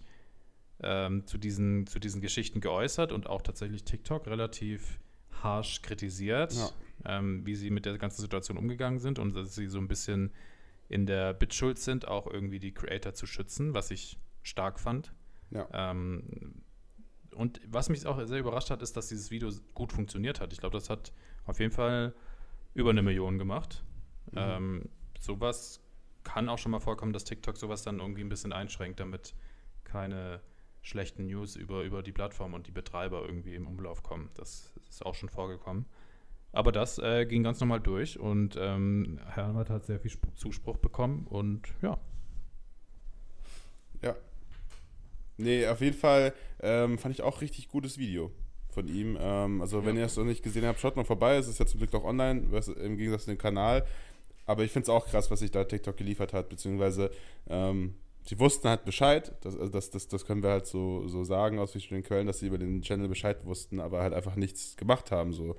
ähm, 0.82 1.26
zu, 1.26 1.36
diesen, 1.38 1.86
zu 1.86 1.98
diesen 1.98 2.20
Geschichten 2.20 2.60
geäußert 2.60 3.12
und 3.12 3.28
auch 3.28 3.42
tatsächlich 3.42 3.84
TikTok 3.84 4.26
relativ 4.26 4.98
harsch 5.42 5.82
kritisiert, 5.82 6.52
Ja. 6.54 6.70
ähm, 7.18 7.44
wie 7.44 7.54
sie 7.54 7.70
mit 7.70 7.84
der 7.86 7.98
ganzen 7.98 8.22
Situation 8.22 8.56
umgegangen 8.56 8.98
sind 8.98 9.18
und 9.18 9.34
dass 9.34 9.54
sie 9.54 9.66
so 9.68 9.78
ein 9.78 9.88
bisschen 9.88 10.32
in 10.88 11.06
der 11.06 11.34
Bitschuld 11.34 11.78
sind, 11.78 12.08
auch 12.08 12.26
irgendwie 12.26 12.58
die 12.58 12.72
Creator 12.72 13.14
zu 13.14 13.26
schützen, 13.26 13.74
was 13.74 13.90
ich 13.90 14.18
stark 14.42 14.80
fand. 14.80 15.12
Ja. 15.50 15.68
Ähm, 15.72 16.62
und 17.34 17.60
was 17.68 17.88
mich 17.90 18.06
auch 18.06 18.24
sehr 18.26 18.40
überrascht 18.40 18.70
hat, 18.70 18.82
ist, 18.82 18.96
dass 18.96 19.08
dieses 19.08 19.30
Video 19.30 19.50
gut 19.74 19.92
funktioniert 19.92 20.40
hat. 20.40 20.52
Ich 20.52 20.58
glaube, 20.58 20.76
das 20.76 20.90
hat 20.90 21.12
auf 21.44 21.60
jeden 21.60 21.72
Fall 21.72 22.14
über 22.74 22.90
eine 22.90 23.02
Million 23.02 23.38
gemacht. 23.38 23.84
Mhm. 24.32 24.38
Ähm, 24.38 24.88
sowas 25.20 25.80
kann 26.24 26.48
auch 26.48 26.58
schon 26.58 26.72
mal 26.72 26.80
vorkommen, 26.80 27.12
dass 27.12 27.24
TikTok 27.24 27.56
sowas 27.56 27.82
dann 27.82 28.00
irgendwie 28.00 28.22
ein 28.22 28.28
bisschen 28.28 28.52
einschränkt, 28.52 29.00
damit 29.00 29.34
keine 29.84 30.40
schlechten 30.82 31.26
News 31.26 31.56
über, 31.56 31.82
über 31.82 32.02
die 32.02 32.12
Plattform 32.12 32.54
und 32.54 32.66
die 32.66 32.72
Betreiber 32.72 33.22
irgendwie 33.24 33.54
im 33.54 33.66
Umlauf 33.66 34.02
kommen. 34.02 34.30
Das 34.34 34.72
ist 34.88 35.04
auch 35.04 35.14
schon 35.14 35.28
vorgekommen. 35.28 35.86
Aber 36.52 36.72
das 36.72 36.98
äh, 36.98 37.26
ging 37.26 37.42
ganz 37.42 37.60
normal 37.60 37.80
durch 37.80 38.18
und 38.18 38.56
ähm, 38.58 39.20
Herr 39.26 39.44
Anwalt 39.44 39.70
hat 39.70 39.86
sehr 39.86 40.00
viel 40.00 40.10
Sp 40.10 40.34
Zuspruch 40.34 40.78
bekommen 40.78 41.26
und 41.28 41.68
ja. 41.80 41.98
Ja. 44.02 44.16
Nee, 45.36 45.66
auf 45.68 45.80
jeden 45.80 45.96
Fall 45.96 46.34
ähm, 46.60 46.98
fand 46.98 47.14
ich 47.14 47.22
auch 47.22 47.40
richtig 47.40 47.68
gutes 47.68 47.98
Video 47.98 48.32
von 48.70 48.88
ihm. 48.88 49.16
Ähm, 49.20 49.60
also, 49.60 49.84
wenn 49.84 49.96
ihr 49.96 50.04
es 50.04 50.16
noch 50.16 50.24
nicht 50.24 50.42
gesehen 50.42 50.64
habt, 50.64 50.80
schaut 50.80 50.96
mal 50.96 51.04
vorbei. 51.04 51.36
Es 51.36 51.48
ist 51.48 51.60
ja 51.60 51.66
zum 51.66 51.78
Glück 51.78 51.94
auch 51.94 52.04
online, 52.04 52.42
im 52.82 52.96
Gegensatz 52.96 53.24
zu 53.24 53.30
dem 53.30 53.38
Kanal. 53.38 53.86
Aber 54.46 54.64
ich 54.64 54.72
finde 54.72 54.84
es 54.84 54.88
auch 54.88 55.06
krass, 55.06 55.30
was 55.30 55.40
sich 55.40 55.50
da 55.50 55.64
TikTok 55.64 55.96
geliefert 55.96 56.32
hat, 56.32 56.48
beziehungsweise 56.48 57.10
ähm, 57.48 57.94
sie 58.24 58.38
wussten 58.38 58.68
halt 58.68 58.84
Bescheid. 58.84 59.32
Das, 59.42 59.56
also 59.56 59.70
das, 59.70 59.90
das, 59.90 60.08
das 60.08 60.24
können 60.24 60.42
wir 60.42 60.50
halt 60.50 60.66
so, 60.66 61.06
so 61.08 61.24
sagen 61.24 61.58
aus 61.58 61.72
verschiedenen 61.72 62.02
Quellen, 62.02 62.26
dass 62.26 62.40
sie 62.40 62.46
über 62.46 62.58
den 62.58 62.82
Channel 62.82 63.08
Bescheid 63.08 63.44
wussten, 63.44 63.80
aber 63.80 64.02
halt 64.02 64.12
einfach 64.12 64.36
nichts 64.36 64.76
gemacht 64.76 65.10
haben. 65.10 65.32
So. 65.32 65.56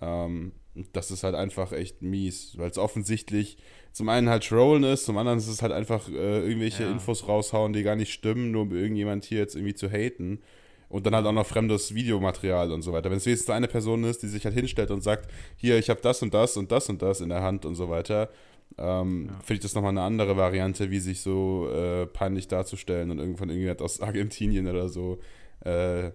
Ähm, 0.00 0.52
das 0.92 1.10
ist 1.10 1.24
halt 1.24 1.34
einfach 1.34 1.72
echt 1.72 2.02
mies, 2.02 2.56
weil 2.56 2.70
es 2.70 2.78
offensichtlich 2.78 3.58
zum 3.92 4.08
einen 4.08 4.28
halt 4.28 4.46
Trollen 4.46 4.84
ist, 4.84 5.06
zum 5.06 5.18
anderen 5.18 5.38
ist 5.38 5.48
es 5.48 5.60
halt 5.62 5.72
einfach 5.72 6.08
äh, 6.08 6.40
irgendwelche 6.46 6.84
Ja. 6.84 6.90
Infos 6.92 7.26
raushauen, 7.26 7.72
die 7.72 7.82
gar 7.82 7.96
nicht 7.96 8.12
stimmen, 8.12 8.52
nur 8.52 8.62
um 8.62 8.76
irgendjemand 8.76 9.24
hier 9.24 9.38
jetzt 9.38 9.56
irgendwie 9.56 9.74
zu 9.74 9.90
haten. 9.90 10.40
Und 10.88 11.04
dann 11.04 11.14
halt 11.14 11.26
auch 11.26 11.32
noch 11.32 11.46
fremdes 11.46 11.94
Videomaterial 11.94 12.72
und 12.72 12.80
so 12.82 12.92
weiter. 12.92 13.10
Wenn 13.10 13.18
es 13.18 13.26
wenigstens 13.26 13.50
eine 13.50 13.68
Person 13.68 14.04
ist, 14.04 14.22
die 14.22 14.28
sich 14.28 14.44
halt 14.44 14.54
hinstellt 14.54 14.90
und 14.90 15.02
sagt, 15.02 15.30
hier, 15.56 15.78
ich 15.78 15.90
habe 15.90 16.00
das 16.00 16.22
und 16.22 16.32
das 16.32 16.56
und 16.56 16.72
das 16.72 16.88
und 16.88 17.02
das 17.02 17.20
in 17.20 17.28
der 17.28 17.42
Hand 17.42 17.66
und 17.66 17.74
so 17.74 17.90
weiter, 17.90 18.30
ähm, 18.78 19.26
Ja. 19.26 19.32
finde 19.40 19.54
ich 19.54 19.60
das 19.60 19.74
nochmal 19.74 19.90
eine 19.90 20.02
andere 20.02 20.36
Variante, 20.36 20.90
wie 20.90 20.98
sich 20.98 21.20
so 21.20 21.68
äh, 21.70 22.06
peinlich 22.06 22.48
darzustellen 22.48 23.10
und 23.10 23.18
irgend 23.18 23.38
von 23.38 23.48
irgendjemand 23.50 23.82
aus 23.82 24.00
Argentinien 24.00 24.66
oder 24.66 24.88
so 24.88 25.18
äh, 25.64 26.10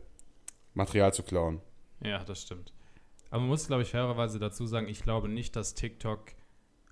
Material 0.74 1.14
zu 1.14 1.22
klauen. 1.24 1.62
Ja, 2.04 2.24
das 2.24 2.42
stimmt. 2.42 2.74
Aber 3.30 3.42
man 3.42 3.50
muss, 3.50 3.68
glaube 3.68 3.84
ich, 3.84 3.90
fairerweise 3.90 4.40
dazu 4.40 4.66
sagen, 4.66 4.88
ich 4.88 5.02
glaube 5.04 5.28
nicht, 5.30 5.56
dass 5.56 5.74
TikTok 5.76 6.20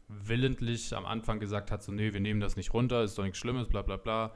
willentlich 0.07 0.95
am 0.95 1.05
Anfang 1.05 1.39
gesagt 1.39 1.71
hat, 1.71 1.83
so, 1.83 1.91
nee, 1.91 2.13
wir 2.13 2.19
nehmen 2.19 2.41
das 2.41 2.55
nicht 2.55 2.73
runter, 2.73 3.03
ist 3.03 3.17
doch 3.17 3.23
nichts 3.23 3.39
Schlimmes, 3.39 3.67
bla 3.67 3.81
bla 3.81 3.97
bla. 3.97 4.33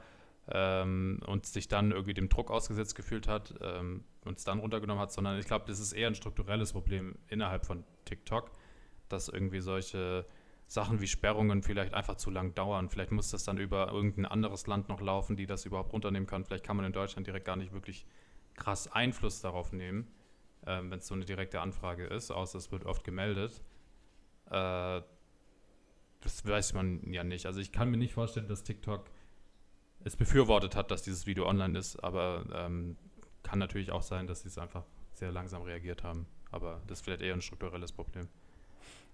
Ähm, 0.48 1.20
und 1.26 1.44
sich 1.46 1.66
dann 1.66 1.90
irgendwie 1.90 2.14
dem 2.14 2.28
Druck 2.28 2.52
ausgesetzt 2.52 2.94
gefühlt 2.94 3.26
hat 3.26 3.54
ähm, 3.60 4.04
und 4.24 4.38
es 4.38 4.44
dann 4.44 4.60
runtergenommen 4.60 5.02
hat, 5.02 5.10
sondern 5.10 5.38
ich 5.38 5.46
glaube, 5.46 5.64
das 5.66 5.80
ist 5.80 5.92
eher 5.92 6.06
ein 6.06 6.14
strukturelles 6.14 6.72
Problem 6.72 7.16
innerhalb 7.26 7.66
von 7.66 7.84
TikTok, 8.04 8.52
dass 9.08 9.28
irgendwie 9.28 9.58
solche 9.60 10.24
Sachen 10.68 11.00
wie 11.00 11.06
Sperrungen 11.06 11.62
vielleicht 11.62 11.94
einfach 11.94 12.16
zu 12.16 12.30
lang 12.30 12.54
dauern. 12.54 12.88
Vielleicht 12.88 13.12
muss 13.12 13.30
das 13.30 13.44
dann 13.44 13.58
über 13.58 13.90
irgendein 13.92 14.26
anderes 14.26 14.66
Land 14.66 14.88
noch 14.88 15.00
laufen, 15.00 15.36
die 15.36 15.46
das 15.46 15.64
überhaupt 15.64 15.92
runternehmen 15.92 16.26
kann. 16.26 16.44
Vielleicht 16.44 16.64
kann 16.64 16.76
man 16.76 16.86
in 16.86 16.92
Deutschland 16.92 17.26
direkt 17.26 17.46
gar 17.46 17.56
nicht 17.56 17.72
wirklich 17.72 18.06
krass 18.54 18.90
Einfluss 18.90 19.40
darauf 19.40 19.72
nehmen, 19.72 20.08
ähm, 20.66 20.90
wenn 20.90 20.98
es 20.98 21.06
so 21.06 21.14
eine 21.14 21.24
direkte 21.24 21.60
Anfrage 21.60 22.06
ist, 22.06 22.30
außer 22.30 22.58
es 22.58 22.72
wird 22.72 22.84
oft 22.84 23.04
gemeldet. 23.04 23.62
Äh, 24.50 25.02
das 26.20 26.44
weiß 26.44 26.72
man 26.74 27.12
ja 27.12 27.22
nicht. 27.22 27.46
Also 27.46 27.60
ich 27.60 27.70
kann 27.70 27.90
mir 27.90 27.98
nicht 27.98 28.14
vorstellen, 28.14 28.48
dass 28.48 28.64
TikTok 28.64 29.08
es 30.04 30.16
befürwortet 30.16 30.76
hat, 30.76 30.90
dass 30.90 31.02
dieses 31.02 31.26
Video 31.26 31.46
online 31.46 31.78
ist, 31.78 32.02
aber 32.02 32.44
ähm, 32.54 32.96
kann 33.42 33.58
natürlich 33.58 33.90
auch 33.92 34.02
sein, 34.02 34.26
dass 34.26 34.42
sie 34.42 34.48
es 34.48 34.58
einfach 34.58 34.84
sehr 35.12 35.32
langsam 35.32 35.62
reagiert 35.62 36.02
haben. 36.02 36.26
Aber 36.50 36.80
das 36.86 36.98
ist 36.98 37.04
vielleicht 37.04 37.22
eher 37.22 37.34
ein 37.34 37.42
strukturelles 37.42 37.92
Problem. 37.92 38.28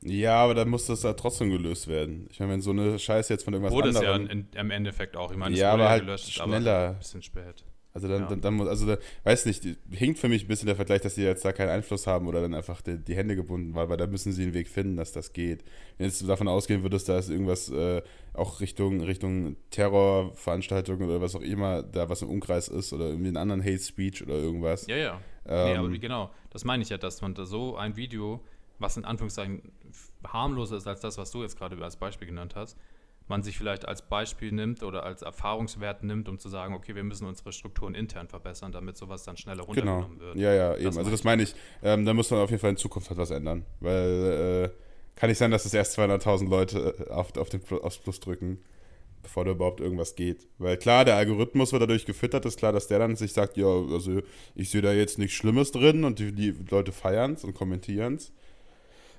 Ja, 0.03 0.37
aber 0.37 0.55
dann 0.55 0.69
muss 0.69 0.87
das 0.87 1.03
da 1.03 1.13
trotzdem 1.13 1.51
gelöst 1.51 1.87
werden. 1.87 2.27
Ich 2.31 2.41
meine, 2.41 2.53
wenn 2.53 2.61
so 2.61 2.71
eine 2.71 2.99
Scheiße 2.99 3.33
jetzt 3.33 3.45
von 3.45 3.55
irgendwas 3.55 3.73
Wurde 3.73 3.89
anderem... 3.89 4.23
es 4.23 4.29
ja 4.29 4.33
in, 4.33 4.49
im 4.53 4.71
Endeffekt 4.71 5.17
auch. 5.17 5.31
Ich 5.31 5.37
meine, 5.37 5.55
es 5.55 5.61
ja, 5.61 5.73
wurde 5.73 5.75
aber 5.75 5.85
ja 5.85 5.91
halt 5.91 6.03
gelöscht, 6.03 6.33
schneller. 6.33 6.77
aber 6.77 6.89
ein 6.89 6.99
bisschen 6.99 7.23
spät. 7.23 7.65
Also 7.95 8.09
dann, 8.09 8.23
Ja. 8.23 8.29
dann, 8.29 8.41
dann 8.41 8.55
muss, 8.55 8.69
also 8.69 8.87
da, 8.87 8.97
weiß 9.25 9.45
nicht, 9.47 9.67
hinkt 9.91 10.19
für 10.19 10.29
mich 10.29 10.45
ein 10.45 10.49
bisschen 10.49 10.67
der 10.67 10.77
Vergleich, 10.77 11.03
dass 11.03 11.15
sie 11.15 11.23
jetzt 11.25 11.45
da 11.45 11.53
keinen 11.53 11.69
Einfluss 11.69 12.07
haben 12.07 12.27
oder 12.27 12.41
dann 12.41 12.55
einfach 12.55 12.81
die, 12.81 12.97
die 12.97 13.15
Hände 13.15 13.37
gebunden 13.37 13.75
waren, 13.75 13.89
weil 13.91 13.99
da 13.99 14.07
müssen 14.07 14.33
sie 14.33 14.43
einen 14.45 14.55
Weg 14.55 14.69
finden, 14.69 14.97
dass 14.97 15.13
das 15.13 15.33
geht. 15.35 15.63
Wenn 15.99 16.07
jetzt 16.07 16.27
davon 16.27 16.49
ausgehen 16.49 16.83
würdest, 16.83 17.09
da 17.09 17.19
ist 17.19 17.29
irgendwas 17.29 17.69
äh, 17.71 18.01
auch 18.33 18.61
Richtung, 18.61 19.03
Richtung 19.03 19.57
Terrorveranstaltungen 19.71 21.09
oder 21.09 21.21
was 21.21 21.35
auch 21.35 21.43
immer, 21.43 21.83
da 21.83 22.09
was 22.09 22.23
im 22.23 22.31
Umkreis 22.31 22.69
ist 22.69 22.93
oder 22.93 23.07
irgendwie 23.09 23.29
einen 23.29 23.37
anderen 23.37 23.63
Hate 23.63 23.79
Speech 23.79 24.23
oder 24.23 24.35
irgendwas. 24.35 24.87
Ja, 24.87 24.97
ja. 24.97 25.21
nee, 25.45 25.75
aber 25.77 25.89
Ähm, 25.89 26.01
genau, 26.01 26.31
das 26.51 26.65
meine 26.65 26.83
ich 26.83 26.89
ja, 26.89 26.99
dass 26.99 27.21
man 27.21 27.35
da 27.35 27.45
so 27.45 27.77
ein 27.77 27.97
Video, 27.97 28.43
was 28.79 28.97
in 28.97 29.05
Anführungszeichen 29.05 29.71
harmloser 30.27 30.77
ist 30.77 30.87
als 30.87 31.01
das, 31.01 31.19
was 31.19 31.31
du 31.31 31.43
jetzt 31.43 31.59
gerade 31.59 31.77
als 31.83 31.97
Beispiel 31.97 32.27
genannt 32.27 32.55
hast, 32.57 32.79
man 33.29 33.43
sich 33.43 33.57
vielleicht 33.57 33.87
als 33.87 34.03
Beispiel 34.03 34.53
nimmt 34.53 34.83
oder 34.83 35.05
als 35.05 35.23
Erfahrungswert 35.23 36.03
nimmt, 36.03 36.29
um 36.29 36.39
zu 36.39 36.49
sagen, 36.49 36.75
okay, 36.75 36.95
wir 36.95 37.05
müssen 37.05 37.27
unsere 37.27 37.53
Strukturen 37.53 37.95
intern 37.95 38.29
verbessern, 38.29 38.73
damit 38.73 38.97
sowas 38.97 39.23
dann 39.25 39.37
schneller 39.37 39.65
Genau. 39.67 39.97
runtergenommen 40.01 40.21
wird. 40.21 40.37
Ja, 40.37 40.53
ja, 40.53 40.75
eben. 40.75 40.85
Das 40.87 40.99
also 40.99 41.11
das 41.11 41.25
meine 41.25 41.43
ich. 41.43 41.55
Ähm, 41.83 42.05
da 42.05 42.15
muss 42.15 42.31
man 42.31 42.41
auf 42.41 42.51
jeden 42.51 42.61
Fall 42.61 42.71
in 42.71 42.77
Zukunft 42.77 43.09
halt 43.11 43.19
was 43.19 43.31
ändern. 43.31 43.65
Weil 43.81 44.71
äh, 44.75 45.19
kann 45.19 45.29
nicht 45.29 45.39
sein, 45.39 45.51
dass 45.51 45.65
es 45.65 45.75
erst 45.75 45.99
200.000 45.99 46.49
Leute 46.49 46.95
äh, 47.09 47.11
auf, 47.11 47.37
auf 47.37 47.49
den 47.49 47.61
aufs 47.83 47.99
Plus 47.99 48.19
drücken, 48.21 48.59
bevor 49.23 49.45
da 49.45 49.53
überhaupt 49.53 49.81
irgendwas 49.81 50.15
geht. 50.17 50.49
Weil 50.59 50.77
klar, 50.77 51.05
der 51.05 51.17
Algorithmus 51.17 51.73
wird 51.73 51.83
dadurch 51.83 52.05
gefüttert, 52.07 52.45
ist 52.45 52.59
klar, 52.59 52.73
dass 52.73 52.89
der 52.89 52.99
dann 52.99 53.15
sich 53.17 53.33
sagt, 53.33 53.57
ja, 53.57 53.67
also 53.67 54.21
ich 54.55 54.71
sehe 54.71 54.83
da 54.83 54.93
jetzt 54.93 55.19
nichts 55.19 55.35
Schlimmes 55.37 55.71
drin 55.71 56.05
und 56.05 56.19
die, 56.19 56.33
die 56.33 56.55
Leute 56.71 56.93
feiern 56.93 57.35
es 57.35 57.45
und 57.45 57.55
kommentieren 57.55 58.17
es. 58.17 58.33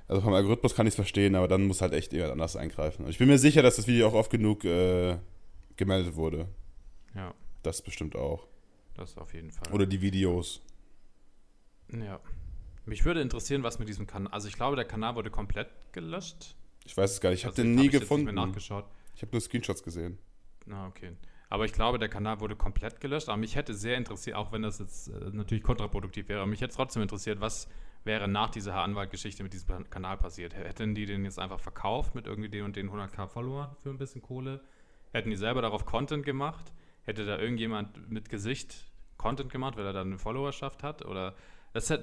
Also 0.08 0.22
vom 0.22 0.34
Algorithmus 0.34 0.76
kann 0.76 0.86
ich 0.86 0.92
es 0.92 0.96
verstehen, 0.96 1.36
aber 1.36 1.48
dann 1.48 1.66
muss 1.66 1.82
halt 1.82 1.94
echt 1.94 2.12
jemand 2.14 2.34
anders 2.34 2.56
eingreifen. 2.56 3.06
Und 3.06 3.10
ich 3.12 3.18
bin 3.18 3.28
mir 3.28 3.38
sicher, 3.38 3.62
dass 3.62 3.78
das 3.78 3.88
Video 3.88 4.08
auch 4.08 4.14
oft 4.14 4.32
genug 4.32 4.64
äh, 4.66 5.18
gemeldet 5.78 6.16
wurde. 6.16 6.48
Ja, 7.16 7.34
Das 7.64 7.82
bestimmt 7.82 8.16
auch. 8.16 8.48
das 8.96 9.18
auf 9.18 9.34
jeden 9.34 9.52
Fall. 9.52 9.72
Oder 9.74 9.86
die 9.86 10.02
Videos. 10.02 10.62
ja. 11.92 12.20
Mich 12.86 13.06
würde 13.06 13.22
interessieren, 13.22 13.64
was 13.64 13.80
mit 13.80 13.88
diesem 13.88 14.08
Kanal, 14.08 14.34
also 14.34 14.50
ich 14.50 14.56
glaube, 14.56 14.76
der 14.76 14.84
Kanal 14.84 15.16
wurde 15.16 15.30
komplett 15.32 15.70
gelöscht. 15.94 16.56
Ich 16.84 16.98
weiß 16.98 17.12
es 17.12 17.22
gar 17.22 17.30
nicht. 17.30 17.40
Ich 17.40 17.46
habe 17.46 17.54
also, 17.54 17.64
den 17.64 17.72
hab 17.72 17.78
nie 17.80 17.86
jetzt 17.86 17.94
nicht 17.94 18.02
gefunden. 18.02 18.26
mehr 18.26 18.34
nachgeschaut. 18.34 18.84
Ich 19.16 19.22
habe 19.22 19.32
nur 19.32 19.40
Screenshots 19.40 19.84
gesehen. 19.84 20.18
Na, 20.66 20.88
okay. 20.88 21.14
Aber 21.50 21.64
ich 21.64 21.72
glaube, 21.72 21.98
der 21.98 22.10
Kanal 22.10 22.42
wurde 22.42 22.58
komplett 22.58 23.00
gelöscht. 23.00 23.30
Aber 23.30 23.38
mich 23.38 23.56
hätte 23.56 23.74
sehr 23.74 23.96
interessiert, 23.96 24.36
auch 24.36 24.52
wenn 24.52 24.64
das 24.64 24.80
jetzt 24.80 25.08
äh, 25.08 25.30
natürlich 25.32 25.64
kontraproduktiv 25.64 26.28
wäre, 26.28 26.42
aber 26.42 26.50
mich 26.50 26.60
hätte 26.60 26.76
trotzdem 26.76 27.02
interessiert, 27.04 27.40
was 27.40 27.70
wäre 28.04 28.28
nach 28.28 28.50
dieser 28.50 28.74
Herr 28.74 28.84
Anwalt-Geschichte 28.84 29.44
mit 29.44 29.54
diesem 29.54 29.68
Kan- 29.70 29.90
Kanal 29.90 30.18
passiert. 30.18 30.56
Hätten 30.56 30.96
die 30.96 31.06
den 31.06 31.24
jetzt 31.24 31.40
einfach 31.40 31.60
verkauft 31.60 32.16
mit 32.16 32.28
irgendwie 32.28 32.50
den 32.50 32.66
und 32.66 32.76
den 32.76 32.90
100k 32.90 33.28
Follower 33.28 33.76
für 33.82 33.90
ein 33.90 33.98
bisschen 33.98 34.22
Kohle? 34.22 34.62
Hätten 35.12 35.30
die 35.30 35.36
selber 35.36 35.62
darauf 35.62 35.86
Content 35.86 36.26
gemacht? 36.26 36.74
Hätte 37.04 37.26
da 37.26 37.38
irgendjemand 37.38 38.10
mit 38.10 38.30
Gesicht 38.30 38.86
Content 39.18 39.52
gemacht, 39.52 39.78
weil 39.78 39.86
er 39.86 39.94
dann 39.94 40.08
eine 40.08 40.18
Followerschaft 40.18 40.84
hat? 40.84 41.06
Oder 41.06 41.36
das, 41.74 41.88
das, 41.88 42.00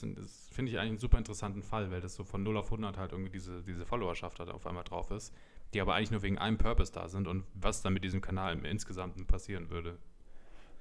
das 0.00 0.48
finde 0.52 0.70
ich 0.70 0.78
eigentlich 0.78 0.90
einen 0.90 0.98
super 0.98 1.18
interessanten 1.18 1.62
Fall, 1.62 1.90
weil 1.90 2.00
das 2.00 2.14
so 2.14 2.24
von 2.24 2.42
0 2.42 2.56
auf 2.58 2.66
100 2.66 2.98
halt 2.98 3.12
irgendwie 3.12 3.30
diese, 3.30 3.62
diese 3.62 3.86
Followerschaft 3.86 4.38
halt 4.38 4.50
auf 4.50 4.66
einmal 4.66 4.84
drauf 4.84 5.10
ist, 5.10 5.34
die 5.72 5.80
aber 5.80 5.94
eigentlich 5.94 6.10
nur 6.10 6.22
wegen 6.22 6.38
einem 6.38 6.58
Purpose 6.58 6.92
da 6.92 7.08
sind 7.08 7.26
und 7.26 7.44
was 7.54 7.82
dann 7.82 7.94
mit 7.94 8.04
diesem 8.04 8.20
Kanal 8.20 8.52
im 8.52 8.64
Insgesamten 8.64 9.26
passieren 9.26 9.70
würde. 9.70 9.98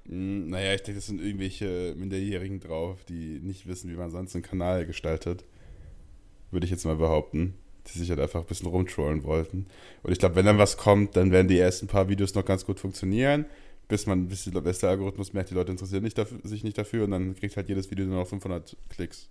Hm, 0.08 0.50
naja, 0.50 0.74
ich 0.74 0.84
denke, 0.84 1.00
das 1.00 1.08
sind 1.08 1.22
irgendwelche 1.22 1.96
Minderjährigen 1.98 2.60
drauf, 2.60 3.04
die 3.06 3.40
nicht 3.42 3.68
wissen, 3.68 3.90
wie 3.90 3.96
man 3.96 4.12
sonst 4.12 4.36
einen 4.36 4.44
Kanal 4.44 4.86
gestaltet. 4.86 5.46
Würde 6.52 6.66
ich 6.66 6.72
jetzt 6.72 6.86
mal 6.86 6.96
behaupten. 6.96 7.56
Die 7.88 8.00
sich 8.00 8.10
halt 8.10 8.20
einfach 8.22 8.42
ein 8.42 8.48
bisschen 8.48 8.70
rumtrollen 8.70 9.24
wollten. 9.24 9.66
Und 10.04 10.12
ich 10.14 10.20
glaube, 10.20 10.36
wenn 10.36 10.46
dann 10.46 10.58
was 10.58 10.78
kommt, 10.78 11.18
dann 11.18 11.32
werden 11.32 11.50
die 11.50 11.60
ersten 11.60 11.88
paar 11.88 12.08
Videos 12.08 12.34
noch 12.34 12.46
ganz 12.46 12.66
gut 12.66 12.80
funktionieren, 12.80 13.46
bis 13.90 14.06
man, 14.06 14.30
bis, 14.30 14.46
die, 14.46 14.52
bis 14.52 14.80
der 14.80 14.92
Algorithmus 14.92 15.34
merkt, 15.34 15.50
die 15.50 15.54
Leute 15.54 15.74
interessieren 15.74 16.04
nicht 16.04 16.18
dafür, 16.18 16.40
sich 16.44 16.64
nicht 16.64 16.78
dafür 16.78 17.04
und 17.04 17.12
dann 17.12 17.36
kriegt 17.36 17.58
halt 17.58 17.68
jedes 17.68 17.92
Video 17.92 18.06
nur 18.06 18.20
noch 18.20 18.28
500 18.28 18.78
Klicks. 18.90 19.30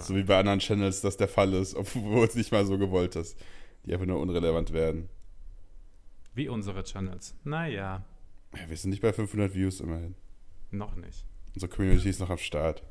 So 0.00 0.16
wie 0.16 0.24
bei 0.24 0.38
anderen 0.38 0.58
Channels 0.58 1.02
das 1.02 1.16
der 1.16 1.28
Fall 1.28 1.52
ist, 1.54 1.74
obwohl 1.76 2.26
es 2.26 2.34
nicht 2.34 2.50
mal 2.50 2.66
so 2.66 2.78
gewollt 2.78 3.14
ist. 3.14 3.38
Die 3.86 3.92
einfach 3.92 4.06
nur 4.06 4.20
unrelevant 4.20 4.72
werden. 4.72 5.08
Wie 6.34 6.48
unsere 6.48 6.82
Channels. 6.82 7.34
Naja, 7.44 8.04
Ja, 8.54 8.68
wir 8.68 8.76
sind 8.76 8.90
nicht 8.90 9.02
bei 9.02 9.12
500 9.12 9.54
Views 9.54 9.80
immerhin. 9.80 10.14
noch 10.70 10.94
nicht. 10.96 11.24
Unsere 11.54 11.70
Community 11.70 12.08
ist 12.08 12.20
noch 12.20 12.30
am 12.30 12.38
Start. 12.38 12.82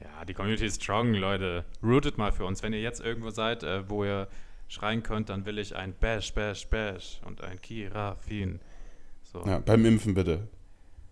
Ja, 0.00 0.24
die 0.24 0.34
Community 0.34 0.64
ist 0.66 0.82
strong, 0.82 1.12
Leute. 1.14 1.64
Rootet 1.82 2.16
mal 2.18 2.32
für 2.32 2.44
uns. 2.44 2.62
Wenn 2.62 2.72
ihr 2.72 2.80
jetzt 2.80 3.00
irgendwo 3.00 3.30
seid, 3.30 3.62
äh, 3.62 3.88
wo 3.88 4.04
ihr 4.04 4.28
schreien 4.68 5.02
könnt, 5.02 5.28
dann 5.28 5.44
will 5.46 5.58
ich 5.58 5.74
ein 5.76 5.94
Bash, 5.94 6.32
Bash, 6.34 6.66
Bash 6.68 7.20
und 7.24 7.42
ein 7.42 7.60
Kirafin. 7.60 8.60
So, 9.22 9.44
Ja, 9.46 9.58
beim 9.58 9.84
Impfen 9.84 10.14
bitte. 10.14 10.48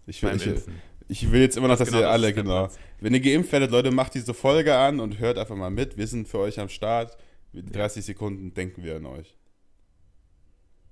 Ich 0.07 0.23
will, 0.23 0.37
ich, 0.37 0.63
ich 1.09 1.33
will 1.33 1.41
jetzt 1.41 1.57
immer 1.57 1.69
noch, 1.69 1.77
dass 1.79 1.89
Genau 1.89 2.01
ihr 2.01 2.05
das 2.05 2.13
alle, 2.13 2.33
der 2.33 2.43
genau. 2.43 2.67
Platz. 2.67 2.79
Wenn 3.01 3.15
ihr 3.15 3.21
geimpft 3.21 3.53
werdet, 3.53 3.71
Leute, 3.71 3.91
macht 3.91 4.15
diese 4.15 4.35
Folge 4.35 4.75
an 4.75 5.01
und 5.01 5.19
hört 5.19 5.39
einfach 5.39 5.57
mal 5.57 5.71
mit. 5.71 5.97
Wir 5.97 6.07
sind 6.07 6.29
für 6.29 6.39
euch 6.39 6.61
am 6.61 6.69
Start. 6.69 7.17
In 7.53 7.67
30 7.71 8.05
Sekunden 8.05 8.53
denken 8.53 8.83
wir 8.83 8.97
an 8.97 9.07
euch. 9.07 9.37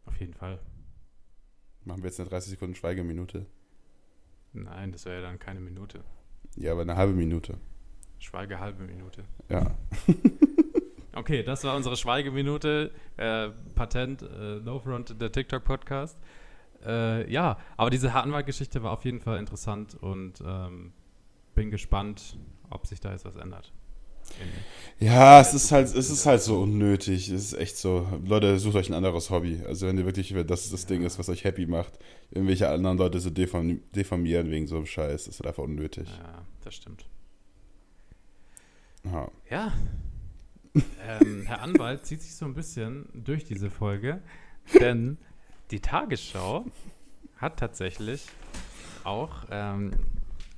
Auf 0.07 0.19
jeden 0.21 0.35
Fall. 0.35 0.59
Machen 1.85 2.03
wir 2.03 2.09
jetzt 2.11 2.21
eine 2.21 2.29
30 2.29 2.51
Sekunden 2.51 2.75
Schweigeminute. 2.75 3.47
Nein, 4.53 4.93
das 4.93 5.05
wäre 5.05 5.17
ja 5.17 5.23
dann 5.23 5.39
keine 5.39 5.61
Minute. 5.61 6.05
Ja, 6.57 6.73
aber 6.73 6.83
eine 6.83 6.97
halbe 6.97 7.15
Minute. 7.15 7.59
Schweige 8.19 8.61
halbe 8.61 8.85
Minute. 8.85 9.25
Ja. 9.49 9.77
Okay, 11.15 11.43
das 11.43 11.63
war 11.65 11.77
unsere 11.77 11.97
Schweigeminute. 11.97 12.91
Äh, 13.19 13.51
Patent, 13.75 14.23
äh, 14.23 14.61
No 14.61 14.79
Front, 14.79 15.21
der 15.21 15.31
TikTok-Podcast. 15.31 16.19
Äh, 16.85 17.31
ja, 17.31 17.59
aber 17.77 17.91
diese 17.91 18.13
Anwaltgeschichte 18.15 18.83
war 18.83 18.93
auf 18.93 19.05
jeden 19.05 19.21
Fall 19.21 19.39
interessant 19.39 19.95
und 20.01 20.43
ähm, 20.45 20.93
bin 21.55 21.71
gespannt, 21.71 22.39
ob 22.71 22.87
sich 22.87 22.99
da 22.99 23.13
jetzt 23.13 23.27
was 23.27 23.37
ändert. 23.37 23.73
Ja, 25.01 25.41
es 25.41 25.53
ist 25.53 25.73
halt, 25.73 25.93
es 25.95 26.11
ist 26.11 26.27
halt 26.27 26.43
so 26.43 26.61
unnötig. 26.61 27.29
Es 27.29 27.53
ist 27.53 27.55
echt 27.55 27.77
so. 27.77 28.07
Leute, 28.25 28.59
sucht 28.59 28.77
euch 28.77 28.89
ein 28.89 28.95
anderes 28.95 29.31
Hobby. 29.31 29.61
Also 29.67 29.89
wenn 29.89 29.99
ihr 29.99 30.07
wirklich, 30.07 30.33
das 30.47 30.71
das 30.71 30.87
Ding 30.87 31.03
ist, 31.03 31.19
was 31.19 31.29
euch 31.29 31.43
happy 31.43 31.67
macht, 31.67 31.99
irgendwelche 32.31 32.69
anderen 32.69 32.99
Leute 32.99 33.19
so 33.19 33.31
deform, 33.31 33.81
deformieren 33.95 34.51
wegen 34.51 34.67
so 34.69 34.77
einem 34.77 34.87
Scheiß, 34.87 35.27
ist 35.27 35.41
halt 35.41 35.49
einfach 35.49 35.65
unnötig. 35.65 36.09
ja, 36.09 36.47
das 36.63 36.77
stimmt. 36.77 37.07
Ja. 39.05 39.29
Ja. 39.51 39.73
ähm, 41.07 41.43
Herr 41.47 41.63
Anwalt 41.63 42.07
zieht 42.07 42.23
sich 42.23 42.35
so 42.35 42.47
ein 42.47 42.55
bisschen 42.55 43.09
durch 43.13 43.45
diese 43.45 43.71
Folge, 43.71 44.23
denn 44.81 45.19
die 45.71 45.81
Tagesschau 45.81 46.65
hat 47.37 47.59
tatsächlich 47.59 48.27
auch, 49.05 49.47
ähm, 49.51 49.91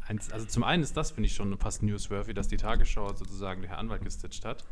eins, 0.06 0.30
also 0.32 0.46
zum 0.46 0.64
einen 0.64 0.82
ist 0.82 0.96
das, 0.96 1.12
finde 1.12 1.26
ich 1.28 1.34
schon 1.34 1.56
fast 1.58 1.82
newsworthy, 1.82 2.34
dass 2.34 2.48
die 2.48 2.56
Tagesschau 2.56 3.12
sozusagen 3.14 3.62
den 3.62 3.68
Herr 3.68 3.78
Anwalt 3.78 4.02
gestitcht 4.02 4.44
hat. 4.44 4.64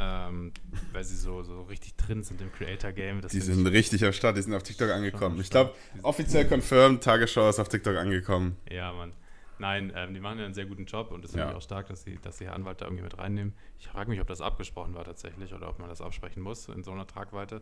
Ähm, 0.00 0.52
weil 0.92 1.02
sie 1.02 1.16
so, 1.16 1.42
so 1.42 1.62
richtig 1.62 1.96
drin 1.96 2.22
sind 2.22 2.40
im 2.40 2.52
Creator-Game. 2.52 3.20
Das 3.20 3.32
Die 3.32 3.40
finde 3.40 3.56
sind 3.56 3.66
richtig 3.66 4.04
am 4.04 4.12
Start, 4.12 4.36
die 4.36 4.42
sind 4.42 4.54
auf 4.54 4.62
TikTok 4.62 4.90
angekommen. 4.90 5.40
Ich 5.40 5.50
glaube, 5.50 5.74
offiziell 6.02 6.46
confirmed, 6.46 7.02
Tagesschau 7.02 7.48
ist 7.48 7.58
auf 7.58 7.68
TikTok 7.68 7.96
angekommen. 7.96 8.56
ich, 8.66 8.74
ja, 8.74 8.92
Mann. 8.92 9.12
Nein, 9.58 9.92
ähm, 9.96 10.14
die 10.14 10.20
machen 10.20 10.38
ja 10.38 10.44
einen 10.44 10.54
sehr 10.54 10.66
guten 10.66 10.84
Job 10.84 11.10
und 11.10 11.24
es 11.24 11.30
ist 11.30 11.34
Ja. 11.36 11.40
natürlich 11.46 11.58
auch 11.58 11.64
stark, 11.66 11.88
dass 11.88 12.04
sie, 12.04 12.16
dass 12.22 12.38
sie 12.38 12.44
Herr 12.44 12.54
Anwalt 12.54 12.80
da 12.80 12.84
irgendwie 12.86 13.02
mit 13.02 13.18
reinnehmen. 13.18 13.54
Ich 13.80 13.88
frage 13.88 14.08
mich, 14.08 14.20
ob 14.20 14.28
das 14.28 14.40
abgesprochen 14.40 14.94
war 14.94 15.02
tatsächlich 15.02 15.52
oder 15.52 15.68
ob 15.68 15.80
man 15.80 15.88
das 15.88 16.00
absprechen 16.00 16.44
muss 16.44 16.68
in 16.68 16.84
so 16.84 16.92
einer 16.92 17.08
Tragweite. 17.08 17.60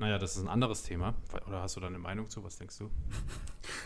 Naja, 0.00 0.18
das 0.18 0.34
ist 0.34 0.42
ein 0.42 0.48
anderes 0.48 0.82
Thema. 0.82 1.14
Oder 1.46 1.60
hast 1.60 1.76
du 1.76 1.80
da 1.80 1.86
eine 1.86 1.98
Meinung 1.98 2.30
zu? 2.30 2.42
Was 2.42 2.56
denkst 2.56 2.78
du? 2.78 2.90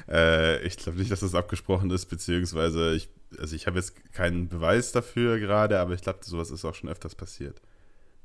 Äh, 0.08 0.64
ich 0.64 0.76
glaube 0.76 0.96
nicht, 0.98 1.10
dass 1.10 1.20
das 1.20 1.34
abgesprochen 1.34 1.90
ist, 1.90 2.06
beziehungsweise 2.06 2.94
ich, 2.94 3.10
also 3.36 3.56
ich 3.56 3.66
habe 3.66 3.78
jetzt 3.78 4.12
keinen 4.12 4.48
Beweis 4.48 4.92
dafür 4.92 5.40
gerade, 5.40 5.80
aber 5.80 5.92
ich 5.92 6.02
glaube, 6.02 6.20
sowas 6.22 6.52
ist 6.52 6.64
auch 6.64 6.74
schon 6.74 6.88
öfters 6.88 7.16
passiert. 7.16 7.60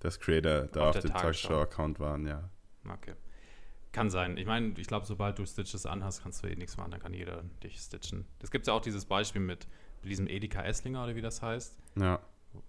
dass 0.02 0.20
Creator 0.20 0.68
da 0.72 0.90
Auf 0.90 0.96
auf, 0.98 1.02
dem 1.02 1.12
Tagesschau-Account 1.12 2.00
waren, 2.00 2.28
ja. 2.28 2.48
Okay. 2.88 3.16
Kann 3.92 4.12
sein. 4.12 4.38
Ich 4.38 4.46
meine, 4.46 4.74
ich 4.78 4.88
glaube, 4.88 5.08
sobald 5.08 5.40
du 5.40 5.46
Stitches 5.48 5.88
anhast, 5.88 6.22
kannst 6.22 6.44
du 6.44 6.48
eh 6.48 6.56
nichts 6.56 6.78
machen, 6.78 6.92
dann 6.92 7.00
kann 7.02 7.14
jeder 7.14 7.44
dich 7.64 7.80
stitchen. 7.80 8.26
Es 8.40 8.52
gibt 8.52 8.68
ja 8.68 8.74
auch 8.74 8.82
dieses 8.82 9.06
Beispiel 9.06 9.42
mit 9.42 9.68
diesem 10.04 10.28
Edeka 10.28 10.62
Esslinger 10.62 11.04
oder 11.04 11.16
wie 11.16 11.22
das 11.22 11.42
heißt. 11.42 11.76
Ja, 12.00 12.20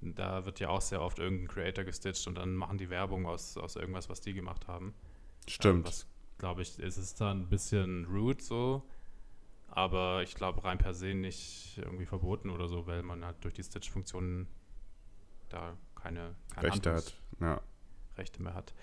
Da 0.00 0.46
wird 0.46 0.60
ja 0.60 0.70
auch 0.70 0.80
sehr 0.80 1.02
oft 1.02 1.18
irgendein 1.18 1.48
Creator 1.48 1.84
gestitcht 1.84 2.26
und 2.26 2.36
dann 2.38 2.54
machen 2.54 2.78
die 2.78 2.88
Werbung 2.90 3.26
aus, 3.26 3.56
aus 3.58 3.76
irgendwas, 3.76 4.08
was 4.08 4.22
die 4.22 4.32
gemacht 4.32 4.66
haben. 4.66 4.94
Stimmt. 5.50 5.86
was, 5.86 6.06
glaube 6.38 6.62
ich, 6.62 6.78
ist 6.78 6.96
es 6.96 7.14
dann 7.14 7.42
ein 7.42 7.48
bisschen 7.48 8.06
rude 8.06 8.42
so. 8.42 8.82
Aber 9.72 10.22
ich 10.22 10.34
glaube, 10.34 10.64
rein 10.64 10.78
per 10.78 10.94
se 10.94 11.14
nicht 11.14 11.78
irgendwie 11.78 12.06
verboten 12.06 12.50
oder 12.50 12.66
so, 12.68 12.86
weil 12.86 13.02
man 13.02 13.24
halt 13.24 13.36
durch 13.42 13.54
die 13.54 13.62
Stitch-Funktionen 13.62 14.48
da 15.48 15.76
keine, 15.94 16.34
keine 16.54 16.66
Rechte 16.68 16.90
Handlungs- 16.90 17.06
hat. 17.06 17.14
Ja. 17.40 17.60
Rechte 18.18 18.42
mehr 18.42 18.54
hat. 18.54 18.74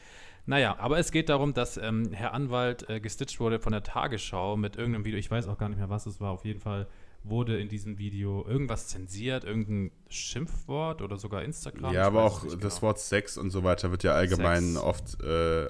Naja, 0.46 0.78
aber 0.80 0.98
es 0.98 1.12
geht 1.12 1.28
darum, 1.28 1.54
dass 1.54 1.76
ähm, 1.76 2.14
Herr 2.14 2.34
Anwalt 2.34 2.90
äh, 2.90 3.02
gestitcht 3.02 3.40
wurde 3.42 3.60
von 3.60 3.74
der 3.74 3.84
Tagesschau 3.84 4.56
mit 4.56 4.78
irgendeinem 4.78 5.04
Video. 5.04 5.20
Ich 5.20 5.30
weiß 5.30 5.48
auch 5.50 5.58
gar 5.58 5.68
nicht 5.68 5.78
mehr, 5.78 5.90
was 5.90 6.06
es 6.06 6.22
war. 6.22 6.32
Auf 6.32 6.46
jeden 6.46 6.62
Fall 6.62 6.88
wurde 7.24 7.60
in 7.60 7.68
diesem 7.68 7.98
Video 7.98 8.46
irgendwas 8.48 8.88
zensiert, 8.88 9.44
irgendein 9.44 9.92
Schimpfwort 10.08 11.02
oder 11.02 11.18
sogar 11.18 11.44
Instagram. 11.44 11.94
ja, 11.94 12.08
aber 12.08 12.24
auch 12.24 12.44
das 12.44 12.58
genau. 12.60 12.82
Wort 12.84 13.00
Sex 13.00 13.38
und 13.38 13.50
so 13.50 13.64
weiter 13.66 13.92
wird 13.92 14.04
ja 14.04 14.14
allgemein 14.14 14.74
Sex. 14.74 14.84
oft, 14.84 15.22
äh, 15.22 15.68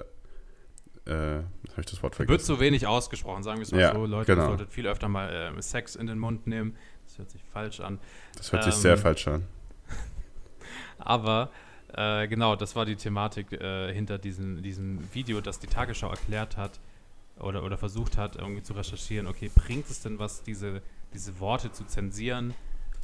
äh, 1.08 1.42
habe 1.70 1.80
ich 1.80 1.86
das 1.86 2.02
Wort 2.02 2.18
Wird 2.18 2.28
vergessen? 2.28 2.46
zu 2.46 2.60
wenig 2.60 2.86
ausgesprochen, 2.86 3.42
sagen 3.42 3.58
wir 3.58 3.62
es 3.62 3.72
mal 3.72 3.80
Ja, 3.80 3.94
so. 3.94 4.04
Leute, 4.06 4.26
genau. 4.32 4.44
ihr 4.44 4.48
solltet 4.48 4.72
viel 4.72 4.86
öfter 4.86 5.08
mal 5.08 5.28
äh, 5.56 5.62
Sex 5.62 5.96
in 5.96 6.06
den 6.06 6.18
Mund 6.18 6.46
nehmen. 6.46 6.76
Das 7.06 7.18
hört 7.18 7.30
sich 7.30 7.42
falsch 7.52 7.80
an. 7.80 7.98
Das 8.36 8.52
hört 8.52 8.64
sich 8.64 8.74
ähm, 8.74 8.80
sehr 8.80 8.98
falsch 8.98 9.26
an. 9.28 9.46
Aber 10.98 11.50
äh, 11.94 12.28
genau, 12.28 12.56
das 12.56 12.76
war 12.76 12.84
die 12.84 12.96
Thematik 12.96 13.52
äh, 13.52 13.92
hinter 13.92 14.18
diesem, 14.18 14.62
diesem 14.62 15.00
Video, 15.14 15.40
das 15.40 15.58
die 15.58 15.66
Tagesschau 15.66 16.10
erklärt 16.10 16.56
hat 16.56 16.80
oder, 17.38 17.62
oder 17.62 17.78
versucht 17.78 18.16
hat, 18.18 18.36
irgendwie 18.36 18.62
zu 18.62 18.72
recherchieren, 18.74 19.26
okay, 19.26 19.50
bringt 19.54 19.88
es 19.88 20.00
denn 20.02 20.18
was, 20.18 20.42
diese, 20.42 20.82
diese 21.14 21.38
Worte 21.40 21.72
zu 21.72 21.84
zensieren? 21.86 22.54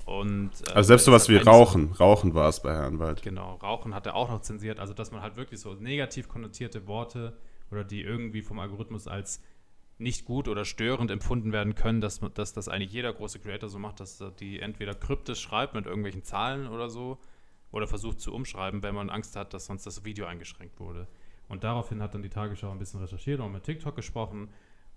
Und, 0.06 0.50
äh, 0.68 0.72
Also 0.74 0.88
selbst 0.88 1.04
sowas 1.06 1.28
wie 1.28 1.34
eigentlich 1.36 1.44
so- 1.44 1.50
Rauchen. 1.50 1.92
Rauchen 1.92 2.34
war 2.34 2.48
es 2.48 2.60
bei 2.60 2.72
Herrn 2.74 2.94
Anwalt. 2.94 3.22
Genau, 3.22 3.54
Rauchen 3.62 3.94
hat 3.94 4.04
er 4.06 4.16
auch 4.16 4.28
noch 4.28 4.42
zensiert, 4.42 4.78
also 4.80 4.92
dass 4.92 5.12
man 5.12 5.22
halt 5.22 5.36
wirklich 5.36 5.60
so 5.60 5.72
negativ 5.74 6.28
konnotierte 6.28 6.86
Worte 6.86 7.32
oder 7.70 7.84
die 7.84 8.02
irgendwie 8.02 8.42
vom 8.42 8.58
Algorithmus 8.58 9.08
als 9.08 9.40
nicht 9.98 10.24
gut 10.24 10.48
oder 10.48 10.64
störend 10.64 11.10
empfunden 11.10 11.52
werden 11.52 11.74
können, 11.74 12.00
dass, 12.00 12.20
dass 12.34 12.52
das 12.52 12.68
eigentlich 12.68 12.92
jeder 12.92 13.12
große 13.12 13.38
Creator 13.38 13.68
so 13.68 13.78
macht, 13.78 14.00
dass 14.00 14.22
die 14.40 14.60
entweder 14.60 14.94
kryptisch 14.94 15.40
schreibt 15.40 15.74
mit 15.74 15.86
irgendwelchen 15.86 16.24
Zahlen 16.24 16.66
oder 16.66 16.90
so 16.90 17.18
oder 17.70 17.86
versucht 17.86 18.20
zu 18.20 18.34
umschreiben, 18.34 18.82
wenn 18.82 18.94
man 18.94 19.10
Angst 19.10 19.36
hat, 19.36 19.54
dass 19.54 19.66
sonst 19.66 19.86
das 19.86 20.04
Video 20.04 20.26
eingeschränkt 20.26 20.80
wurde. 20.80 21.06
Und 21.48 21.64
daraufhin 21.64 22.02
hat 22.02 22.14
dann 22.14 22.22
die 22.22 22.30
Tagesschau 22.30 22.70
ein 22.70 22.78
bisschen 22.78 23.00
recherchiert 23.00 23.40
und 23.40 23.52
mit 23.52 23.64
TikTok 23.64 23.94
gesprochen 23.94 24.48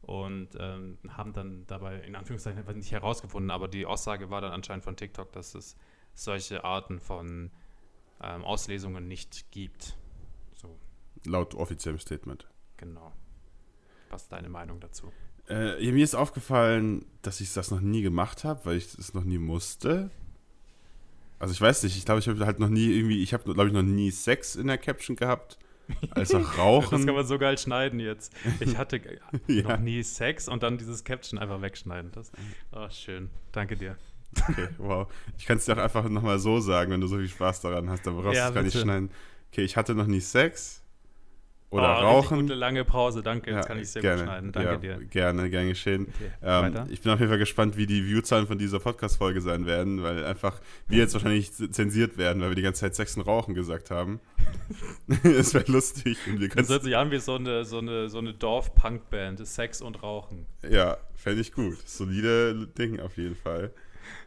und 0.02 0.50
ähm, 0.60 0.98
haben 1.10 1.34
dann 1.34 1.66
dabei 1.68 2.00
in 2.00 2.16
Anführungszeichen 2.16 2.64
nicht 2.78 2.92
herausgefunden, 2.92 3.52
aber 3.52 3.68
die 3.68 3.86
Aussage 3.86 4.30
war 4.30 4.42
dann 4.42 4.52
anscheinend 4.52 4.84
von 4.84 4.96
TikTok, 4.96 5.32
dass 5.32 5.56
es 5.56 5.76
solche 6.14 6.64
Arten 6.64 7.00
von 7.00 7.52
ähm, 8.22 8.44
Auslesungen 8.44 9.08
nicht 9.08 9.52
gibt. 9.52 9.98
So, 10.54 10.80
Laut 11.26 11.56
offiziellem 11.56 12.00
Statement. 12.00 12.48
Genau. 12.78 13.14
Was 14.10 14.24
ist 14.24 14.32
deine 14.32 14.50
Meinung 14.50 14.80
dazu? 14.80 15.12
Äh, 15.50 15.84
ja, 15.84 15.92
mir 15.92 16.04
ist 16.04 16.16
aufgefallen, 16.16 17.06
dass 17.22 17.42
ich 17.42 17.54
das 17.54 17.72
noch 17.72 17.82
nie 17.82 18.02
gemacht 18.02 18.44
habe, 18.44 18.66
weil 18.66 18.78
ich 18.78 18.94
es 18.98 19.14
noch 19.14 19.24
nie 19.24 19.38
musste. 19.38 20.10
Also 21.40 21.54
ich 21.54 21.62
weiß 21.62 21.84
nicht, 21.84 21.98
ich 21.98 22.06
glaube, 22.06 22.20
ich 22.20 22.28
habe 22.28 22.46
halt 22.46 22.60
noch 22.60 22.70
nie 22.70 22.88
irgendwie, 22.92 23.22
ich 23.22 23.34
habe 23.34 23.44
glaube 23.44 23.68
ich 23.68 23.74
noch 23.74 23.84
nie 23.84 24.12
Sex 24.12 24.56
in 24.56 24.68
der 24.68 24.78
Caption 24.78 25.16
gehabt. 25.16 25.58
Als 26.12 26.34
auch 26.34 26.40
Das 26.42 26.50
kann 26.52 26.60
Rauchen. 26.60 27.06
man 27.06 27.26
so 27.26 27.38
geil 27.38 27.58
schneiden 27.58 28.00
jetzt. 28.00 28.34
Ich 28.60 28.78
hatte 28.78 29.00
g- 29.02 29.20
Ja. 29.48 29.64
noch 29.76 29.80
nie 29.80 30.04
Sex 30.04 30.48
und 30.48 30.64
dann 30.64 30.78
dieses 30.78 31.04
Caption 31.04 31.40
einfach 31.40 31.62
wegschneiden. 31.62 32.12
Das, 32.12 32.32
oh, 32.74 32.90
schön. 32.90 33.30
Danke 33.52 33.78
dir. 33.78 33.98
Okay, 34.50 34.68
wow. 34.78 35.08
Ich 35.38 35.46
kann 35.46 35.58
es 35.58 35.66
dir 35.66 35.74
auch 35.78 35.82
einfach 35.82 36.08
nochmal 36.10 36.40
so 36.40 36.60
sagen, 36.60 36.92
wenn 36.92 37.00
du 37.02 37.08
so 37.08 37.18
viel 37.18 37.30
Spaß 37.30 37.62
daran 37.62 37.90
hast, 37.90 38.06
aber 38.08 38.22
brauchst 38.24 38.36
Ja, 38.38 38.46
du 38.46 38.50
es 38.50 38.56
gar 38.56 38.64
nicht 38.64 38.78
schneiden. 38.80 39.10
Okay, 39.52 39.62
ich 39.64 39.78
hatte 39.78 39.96
noch 39.96 40.08
nie 40.08 40.20
Sex 40.20 40.84
oder 41.70 42.00
oh, 42.00 42.02
Rauchen. 42.02 42.42
Gute 42.42 42.54
lange 42.54 42.86
Pause, 42.86 43.22
danke. 43.22 43.52
Jetzt 43.52 43.58
Ja, 43.58 43.64
kann 43.64 43.80
ich 43.80 43.90
sehr 43.90 44.02
gerne. 44.02 44.22
gut 44.22 44.26
schneiden. 44.30 44.52
Danke 44.54 44.70
ja, 44.70 44.78
dir. 44.78 45.06
Gerne, 45.06 45.50
gern 45.50 45.68
geschehen. 45.68 46.08
Okay, 46.08 46.32
Ähm, 46.42 46.86
ich 46.90 47.02
bin 47.02 47.12
auf 47.12 47.20
jeden 47.20 47.30
Fall 47.30 47.40
gespannt, 47.40 47.76
wie 47.76 47.86
die 47.86 48.06
Viewzahlen 48.06 48.48
von 48.48 48.58
dieser 48.58 48.80
Podcast-Folge 48.80 49.42
sein 49.42 49.66
werden, 49.66 50.02
weil 50.02 50.24
einfach 50.24 50.62
wir 50.88 51.00
jetzt 51.00 51.14
wahrscheinlich 51.14 51.52
zensiert 51.52 52.18
werden, 52.18 52.42
weil 52.42 52.50
wir 52.50 52.56
die 52.56 52.62
ganze 52.62 52.82
Zeit 52.82 52.96
Sex 52.96 53.18
und 53.18 53.24
Rauchen 53.24 53.54
gesagt 53.54 53.92
haben. 53.92 54.20
Es 55.24 55.54
wäre 55.54 55.70
lustig 55.70 56.18
und 56.28 56.40
wir 56.40 56.48
Das 56.48 56.70
hört 56.70 56.84
sich 56.84 56.96
an 56.96 57.12
wie 57.12 57.20
so 57.20 57.36
eine, 57.36 57.66
so 57.66 57.80
eine, 57.80 58.08
so 58.08 58.20
eine 58.20 58.34
Dorf-Punk-Band. 58.34 59.46
Sex 59.46 59.82
und 59.82 60.02
Rauchen. 60.04 60.46
Ja, 60.70 60.98
fände 61.16 61.42
ich 61.42 61.52
gut. 61.52 61.78
Solide 61.86 62.68
Ding 62.78 63.00
auf 63.00 63.18
jeden 63.18 63.36
Fall. 63.36 63.72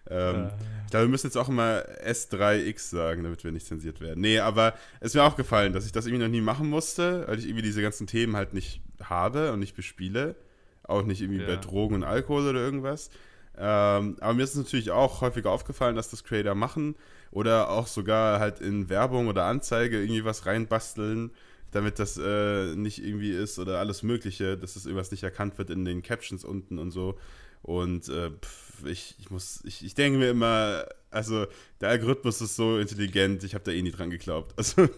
Ähm, 0.08 0.46
Äh, 0.46 0.48
Ich 0.86 0.90
glaube, 0.90 1.06
wir 1.06 1.10
müssen 1.10 1.26
jetzt 1.28 1.36
auch 1.36 1.48
immer 1.48 1.84
S3X 2.04 2.90
sagen, 2.90 3.22
damit 3.22 3.44
wir 3.44 3.52
nicht 3.52 3.66
zensiert 3.66 4.00
werden. 4.00 4.20
Nee, 4.20 4.40
aber 4.40 4.74
es 4.98 5.08
ist 5.08 5.14
mir 5.14 5.22
aufgefallen, 5.22 5.72
dass 5.72 5.86
ich 5.86 5.92
das 5.92 6.06
irgendwie 6.06 6.24
noch 6.24 6.30
nie 6.30 6.40
machen 6.40 6.68
musste, 6.68 7.26
weil 7.28 7.38
ich 7.38 7.44
irgendwie 7.46 7.62
diese 7.62 7.80
ganzen 7.82 8.06
Themen 8.08 8.34
halt 8.36 8.54
nicht 8.54 8.82
habe 9.02 9.52
und 9.52 9.60
nicht 9.60 9.76
bespiele. 9.76 10.34
Auch 10.82 11.04
nicht 11.04 11.20
irgendwie 11.20 11.40
Ja. 11.42 11.46
bei 11.46 11.56
Drogen 11.56 11.94
und 11.94 12.02
Alkohol 12.04 12.48
oder 12.48 12.58
irgendwas. 12.60 13.10
Ähm, 13.56 14.16
aber 14.20 14.34
mir 14.34 14.42
ist 14.42 14.50
es 14.50 14.56
natürlich 14.64 14.90
auch 14.90 15.20
häufiger 15.20 15.50
aufgefallen, 15.50 15.94
dass 15.94 16.10
das 16.10 16.24
Creator 16.24 16.54
machen 16.56 16.96
oder 17.30 17.70
auch 17.70 17.86
sogar 17.86 18.40
halt 18.40 18.60
in 18.60 18.88
Werbung 18.88 19.28
oder 19.28 19.44
Anzeige 19.44 20.00
irgendwie 20.00 20.24
was 20.24 20.46
reinbasteln, 20.46 21.30
damit 21.70 21.98
das 22.00 22.16
äh, 22.18 22.74
nicht 22.74 23.04
irgendwie 23.04 23.30
ist 23.30 23.58
oder 23.60 23.78
alles 23.78 24.02
Mögliche, 24.02 24.56
dass 24.56 24.74
das 24.74 24.86
irgendwas 24.86 25.10
nicht 25.12 25.22
erkannt 25.22 25.56
wird 25.58 25.70
in 25.70 25.84
den 25.84 26.02
Captions 26.02 26.42
unten 26.44 26.78
und 26.78 26.90
so. 26.90 27.16
Und 27.62 28.08
äh, 28.08 28.30
pff, 28.30 28.69
ich, 28.84 29.14
ich 29.18 29.30
muss, 29.30 29.60
ich, 29.64 29.84
ich 29.84 29.94
denke 29.94 30.18
mir 30.18 30.30
immer, 30.30 30.86
also 31.10 31.46
der 31.80 31.90
Algorithmus 31.90 32.40
ist 32.40 32.56
so 32.56 32.78
intelligent, 32.78 33.42
ich 33.44 33.54
habe 33.54 33.64
da 33.64 33.72
eh 33.72 33.82
nie 33.82 33.90
dran 33.90 34.10
geglaubt. 34.10 34.54
Also 34.58 34.88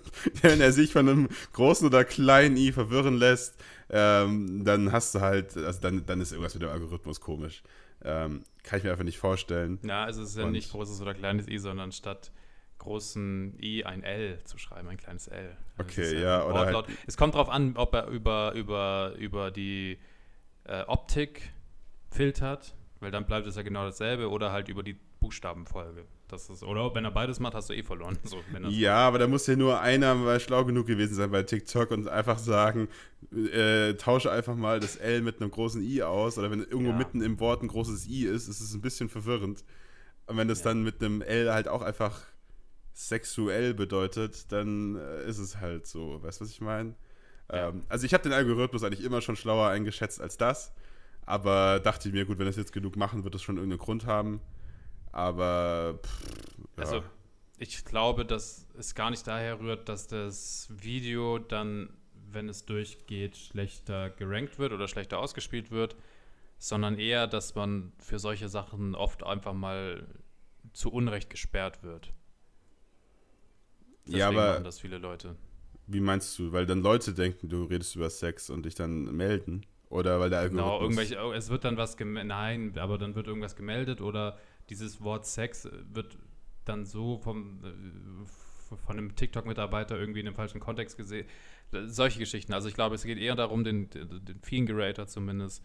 wenn 0.42 0.60
er 0.60 0.72
sich 0.72 0.92
von 0.92 1.08
einem 1.08 1.28
großen 1.52 1.86
oder 1.86 2.04
kleinen 2.04 2.56
i 2.56 2.72
verwirren 2.72 3.16
lässt, 3.16 3.54
ähm, 3.90 4.64
dann 4.64 4.92
hast 4.92 5.14
du 5.14 5.20
halt, 5.20 5.56
also 5.56 5.80
dann, 5.80 6.04
dann 6.06 6.20
ist 6.20 6.32
irgendwas 6.32 6.54
mit 6.54 6.62
dem 6.62 6.70
Algorithmus 6.70 7.20
komisch. 7.20 7.62
Ähm, 8.04 8.42
kann 8.64 8.78
ich 8.78 8.84
mir 8.84 8.90
einfach 8.90 9.04
nicht 9.04 9.18
vorstellen. 9.18 9.78
Ja, 9.82 10.04
also 10.04 10.22
es 10.22 10.30
ist 10.30 10.36
ja 10.38 10.44
Und- 10.44 10.52
nicht 10.52 10.72
großes 10.72 11.00
oder 11.00 11.14
kleines 11.14 11.46
i, 11.48 11.58
sondern 11.58 11.92
statt 11.92 12.32
großen 12.78 13.56
i 13.62 13.84
ein 13.84 14.02
L 14.02 14.38
zu 14.44 14.58
schreiben, 14.58 14.88
ein 14.88 14.96
kleines 14.96 15.28
L. 15.28 15.56
Also 15.76 15.90
Okay, 15.90 16.20
ja, 16.20 16.44
ein 16.44 16.50
oder 16.50 16.66
halt-. 16.66 16.86
Es 17.06 17.16
kommt 17.16 17.34
darauf 17.34 17.48
an, 17.48 17.76
ob 17.76 17.94
er 17.94 18.08
über, 18.08 18.52
über, 18.54 19.14
über 19.18 19.50
die 19.52 19.98
äh, 20.64 20.82
Optik 20.88 21.52
filtert, 22.10 22.74
weil 23.02 23.10
dann 23.10 23.26
bleibt 23.26 23.46
es 23.46 23.56
ja 23.56 23.62
genau 23.62 23.84
dasselbe, 23.84 24.30
oder 24.30 24.52
halt 24.52 24.68
über 24.68 24.82
die 24.82 24.96
Buchstabenfolge. 25.20 26.04
Das 26.28 26.48
ist, 26.48 26.62
oder 26.62 26.94
wenn 26.94 27.04
er 27.04 27.10
beides 27.10 27.40
macht, 27.40 27.54
hast 27.54 27.68
du 27.68 27.74
eh 27.74 27.82
verloren. 27.82 28.18
So, 28.24 28.42
Ja, 28.70 28.96
aber 29.08 29.18
da 29.18 29.26
muss 29.26 29.46
ja 29.46 29.56
nur 29.56 29.80
einer 29.80 30.14
mal 30.14 30.40
schlau 30.40 30.64
genug 30.64 30.86
gewesen 30.86 31.14
sein 31.14 31.30
bei 31.30 31.42
TikTok 31.42 31.90
und 31.90 32.08
einfach 32.08 32.38
sagen, 32.38 32.88
äh, 33.52 33.94
tausche 33.94 34.30
einfach 34.30 34.54
mal 34.56 34.80
das 34.80 34.96
L 34.96 35.20
mit 35.20 35.40
einem 35.40 35.50
großen 35.50 35.82
I 35.82 36.02
aus. 36.02 36.38
Oder 36.38 36.50
wenn 36.50 36.60
irgendwo 36.60 36.90
Ja. 36.92 36.96
mitten 36.96 37.20
im 37.20 37.38
Wort 37.40 37.62
ein 37.62 37.68
großes 37.68 38.06
I 38.08 38.24
ist, 38.26 38.48
ist 38.48 38.60
es 38.60 38.72
ein 38.72 38.80
bisschen 38.80 39.08
verwirrend. 39.08 39.64
Und 40.26 40.36
wenn 40.36 40.48
das 40.48 40.60
Ja. 40.60 40.66
dann 40.66 40.82
mit 40.82 41.02
einem 41.02 41.20
L 41.22 41.52
halt 41.52 41.68
auch 41.68 41.82
einfach 41.82 42.22
sexuell 42.94 43.74
bedeutet, 43.74 44.50
dann 44.52 44.96
äh, 44.96 45.24
ist 45.26 45.38
es 45.38 45.58
halt 45.58 45.86
so. 45.86 46.22
Weißt 46.22 46.40
du, 46.40 46.44
was 46.44 46.50
ich 46.50 46.60
meine? 46.60 46.94
Ja. 47.50 47.68
Ähm, 47.68 47.82
also 47.88 48.06
ich 48.06 48.14
habe 48.14 48.22
den 48.22 48.32
Algorithmus 48.32 48.84
eigentlich 48.84 49.04
immer 49.04 49.20
schon 49.20 49.36
schlauer 49.36 49.68
eingeschätzt 49.68 50.20
als 50.20 50.36
das. 50.36 50.72
Aber 51.24 51.80
dachte 51.80 52.08
ich 52.08 52.14
mir, 52.14 52.24
gut, 52.26 52.38
wenn 52.38 52.46
das 52.46 52.56
jetzt 52.56 52.72
genug 52.72 52.96
machen, 52.96 53.24
wird 53.24 53.34
das 53.34 53.42
schon 53.42 53.56
irgendeinen 53.56 53.78
Grund 53.78 54.06
haben. 54.06 54.40
Aber 55.12 56.00
pff, 56.02 56.28
ja. 56.76 56.82
Also, 56.82 57.02
ich 57.58 57.84
glaube, 57.84 58.24
dass 58.24 58.66
es 58.76 58.94
gar 58.94 59.10
nicht 59.10 59.26
daher 59.26 59.60
rührt, 59.60 59.88
dass 59.88 60.08
das 60.08 60.68
Video 60.70 61.38
dann, 61.38 61.90
wenn 62.30 62.48
es 62.48 62.64
durchgeht, 62.64 63.36
schlechter 63.36 64.10
gerankt 64.10 64.58
wird 64.58 64.72
oder 64.72 64.88
schlechter 64.88 65.18
ausgespielt 65.18 65.70
wird, 65.70 65.94
sondern 66.58 66.98
eher, 66.98 67.26
dass 67.26 67.54
man 67.54 67.92
für 67.98 68.18
solche 68.18 68.48
Sachen 68.48 68.94
oft 68.94 69.22
einfach 69.22 69.52
mal 69.52 70.06
zu 70.72 70.90
Unrecht 70.90 71.28
gesperrt 71.30 71.82
wird. 71.82 72.12
Ja, 74.06 74.26
Deswegen 74.26 74.38
aber- 74.40 74.52
machen 74.54 74.64
das 74.64 74.80
viele 74.80 74.98
Leute. 74.98 75.36
Wie 75.86 76.00
meinst 76.00 76.38
du? 76.38 76.52
Weil 76.52 76.64
dann 76.66 76.80
Leute 76.80 77.12
denken, 77.12 77.48
du 77.48 77.64
redest 77.64 77.96
über 77.96 78.08
Sex 78.08 78.50
und 78.50 78.64
dich 78.64 78.74
dann 78.74 79.14
melden? 79.16 79.66
Oder 79.92 80.18
weil 80.20 80.30
der 80.30 80.40
Algorithmus... 80.40 80.64
Genau, 80.64 80.80
irgendwelche, 80.80 81.22
oh, 81.22 81.32
es 81.32 81.50
wird 81.50 81.64
dann 81.64 81.76
was 81.76 81.98
gemeldet, 81.98 82.28
nein, 82.28 82.72
aber 82.78 82.96
dann 82.96 83.14
wird 83.14 83.26
irgendwas 83.26 83.56
gemeldet 83.56 84.00
oder 84.00 84.38
dieses 84.70 85.02
Wort 85.02 85.26
Sex 85.26 85.68
wird 85.92 86.16
dann 86.64 86.86
so 86.86 87.18
vom, 87.18 87.62
äh, 87.62 88.76
von 88.86 88.98
einem 88.98 89.14
TikTok-Mitarbeiter 89.14 89.98
irgendwie 89.98 90.20
in 90.20 90.26
dem 90.26 90.34
falschen 90.34 90.60
Kontext 90.60 90.96
gesehen. 90.96 91.26
Solche 91.72 92.18
Geschichten. 92.18 92.54
Also 92.54 92.68
ich 92.68 92.74
glaube, 92.74 92.94
es 92.94 93.04
geht 93.04 93.18
eher 93.18 93.34
darum, 93.34 93.64
den, 93.64 93.90
den 93.90 94.40
vielen 94.42 94.64
Generator 94.64 95.06
zumindest, 95.06 95.62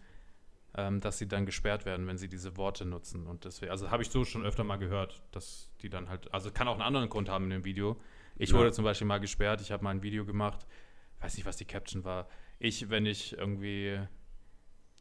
ähm, 0.75 0.99
dass 0.99 1.19
sie 1.19 1.27
dann 1.29 1.45
gesperrt 1.45 1.85
werden, 1.85 2.05
wenn 2.07 2.17
sie 2.17 2.27
diese 2.27 2.57
Worte 2.57 2.85
nutzen. 2.85 3.27
Und 3.27 3.45
deswegen, 3.45 3.71
also 3.71 3.91
habe 3.91 4.03
ich 4.03 4.09
so 4.09 4.25
schon 4.25 4.45
öfter 4.45 4.65
mal 4.65 4.75
gehört, 4.75 5.21
dass 5.31 5.69
die 5.81 5.89
dann 5.89 6.09
halt, 6.09 6.33
also 6.33 6.51
kann 6.51 6.67
auch 6.67 6.73
einen 6.73 6.81
anderen 6.81 7.07
Grund 7.07 7.29
haben 7.29 7.45
in 7.45 7.51
dem 7.51 7.63
Video. 7.63 7.97
Ich 8.35 8.49
Ja. 8.49 8.57
wurde 8.57 8.73
zum 8.73 8.83
Beispiel 8.83 9.07
mal 9.07 9.19
gesperrt, 9.19 9.61
ich 9.61 9.71
habe 9.71 9.85
mal 9.85 9.91
ein 9.91 10.03
Video 10.03 10.25
gemacht, 10.25 10.67
weiß 11.21 11.37
nicht, 11.37 11.45
was 11.45 11.55
die 11.55 11.65
Caption 11.65 12.03
war. 12.03 12.27
Ich, 12.59 12.89
wenn 12.89 13.05
ich 13.05 13.37
irgendwie 13.37 13.99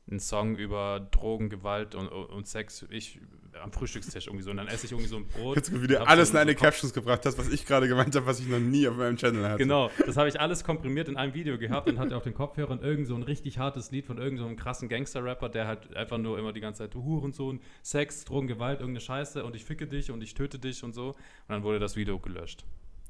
einen 0.09 0.21
Song 0.21 0.57
über 0.57 1.09
Drogen, 1.11 1.49
Gewalt 1.49 1.95
und, 1.95 2.09
und 2.09 2.47
Sex, 2.47 2.87
ich 2.90 3.21
am 3.62 3.73
Frühstückstisch 3.73 4.27
irgendwie 4.27 4.42
so, 4.42 4.51
und 4.51 4.59
dann 4.59 4.69
esse 4.69 4.87
ich 4.87 4.92
irgendwie 4.92 5.09
so 5.09 5.16
ein 5.16 5.27
Brot. 5.27 5.57
Jetzt 5.57 5.83
wieder 5.83 6.01
hab 6.01 6.11
alles 6.11 6.31
in 6.31 6.37
eine 6.37 6.53
so 6.53 6.59
Captions 6.59 6.92
gebracht 6.92 7.25
hast, 7.27 7.38
was 7.38 7.49
ich 7.49 7.66
gerade 7.66 7.88
gemeint 7.88 8.14
habe, 8.14 8.27
was 8.27 8.40
ich 8.40 8.49
noch 8.49 8.59
nie 8.59 8.87
auf 8.87 8.97
meinem 8.97 9.16
Channel 9.16 9.45
hatte. 9.45 9.59
Genau, 9.59 9.90
das 10.05 10.16
habe 10.16 10.29
ich 10.29 10.40
alles 10.40 10.64
komprimiert 10.64 11.09
in 11.09 11.16
einem 11.16 11.35
Video 11.35 11.59
gehabt 11.59 11.88
und 11.88 11.99
hatte 11.99 12.16
auf 12.16 12.23
den 12.23 12.35
Kopfhörern 12.35 12.81
irgend 12.81 13.07
so 13.07 13.14
ein 13.14 13.23
richtig 13.23 13.59
hartes 13.59 13.90
Lied 13.90 14.07
von 14.07 14.19
irgendeinem 14.19 14.38
so 14.38 14.47
einem 14.49 14.57
krassen 14.57 14.88
Gangster-Rapper, 14.88 15.49
der 15.49 15.66
halt 15.66 15.97
einfach 15.97 16.19
nur 16.19 16.38
immer 16.38 16.53
die 16.53 16.61
ganze 16.61 16.83
Zeit, 16.85 16.95
du 16.95 17.03
Hurensohn, 17.03 17.61
Sex, 17.83 18.25
Drogen, 18.25 18.47
Gewalt, 18.47 18.81
irgendeine 18.81 19.01
Scheiße 19.01 19.45
und 19.45 19.57
ich 19.57 19.64
ficke 19.64 19.87
dich 19.87 20.11
und 20.11 20.23
ich 20.23 20.35
töte 20.35 20.59
dich 20.59 20.85
und 20.85 20.95
so. 20.95 21.09
Und 21.09 21.16
dann 21.49 21.62
wurde 21.62 21.79
das 21.79 21.97
Video 21.97 22.19
gelöscht. 22.19 22.64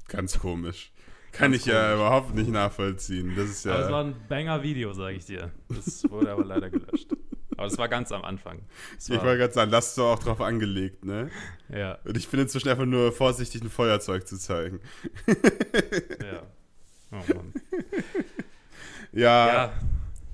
Ganz 0.07 0.39
komisch. 0.39 0.91
Kann 1.31 1.53
ich 1.53 1.65
ja 1.65 1.93
überhaupt 1.93 2.33
nicht 2.33 2.49
nachvollziehen. 2.49 3.33
Das 3.35 3.49
ist 3.49 3.65
ja. 3.65 3.73
Aber 3.73 3.85
es 3.85 3.91
war 3.91 4.03
ein 4.03 4.15
Banger-Video, 4.27 4.93
sage 4.93 5.17
ich 5.17 5.25
dir. 5.25 5.51
Das 5.69 6.09
wurde 6.09 6.31
aber 6.31 6.43
leider 6.45 6.69
gelöscht. 6.69 7.11
Aber 7.57 7.67
das 7.67 7.77
war 7.77 7.89
ganz 7.89 8.11
am 8.11 8.23
Anfang. 8.23 8.61
Das 8.95 9.09
ich 9.09 9.15
war, 9.17 9.25
wollte 9.25 9.39
gerade 9.39 9.53
sagen, 9.53 9.71
das 9.71 9.89
ist 9.89 9.97
doch 9.97 10.13
auch 10.13 10.19
drauf 10.19 10.41
angelegt, 10.41 11.05
ne? 11.05 11.29
ja, 11.69 11.97
Und 12.05 12.15
ich 12.15 12.27
bin 12.29 12.39
inzwischen 12.39 12.69
einfach 12.69 12.85
nur 12.85 13.11
vorsichtig, 13.11 13.63
ein 13.63 13.69
Feuerzeug 13.69 14.27
zu 14.27 14.37
zeigen. 14.37 14.79
ja. 16.21 16.43
Oh 17.11 17.33
Mann. 17.33 17.53
Ja, 19.11 19.47
Ja, 19.47 19.73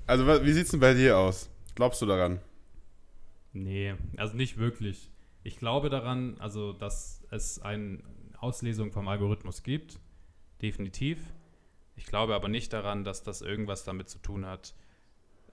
also 0.06 0.26
wie 0.26 0.52
sieht's 0.52 0.70
denn 0.70 0.80
bei 0.80 0.92
dir 0.94 1.16
aus? 1.16 1.48
Glaubst 1.74 2.02
du 2.02 2.06
daran? 2.06 2.40
Nee, 3.52 3.94
also 4.16 4.36
nicht 4.36 4.58
wirklich. 4.58 5.10
Ich 5.44 5.58
glaube 5.58 5.88
daran, 5.88 6.36
also 6.40 6.72
dass 6.72 7.22
es 7.30 7.60
eine 7.62 8.00
Auslesung 8.38 8.92
vom 8.92 9.08
Algorithmus 9.08 9.62
gibt, 9.62 9.98
definitiv. 10.62 11.18
Ich 11.96 12.06
glaube 12.06 12.34
aber 12.34 12.48
nicht 12.48 12.72
daran, 12.72 13.04
dass 13.04 13.22
das 13.22 13.40
irgendwas 13.42 13.84
damit 13.84 14.08
zu 14.08 14.18
tun 14.18 14.46
hat, 14.46 14.74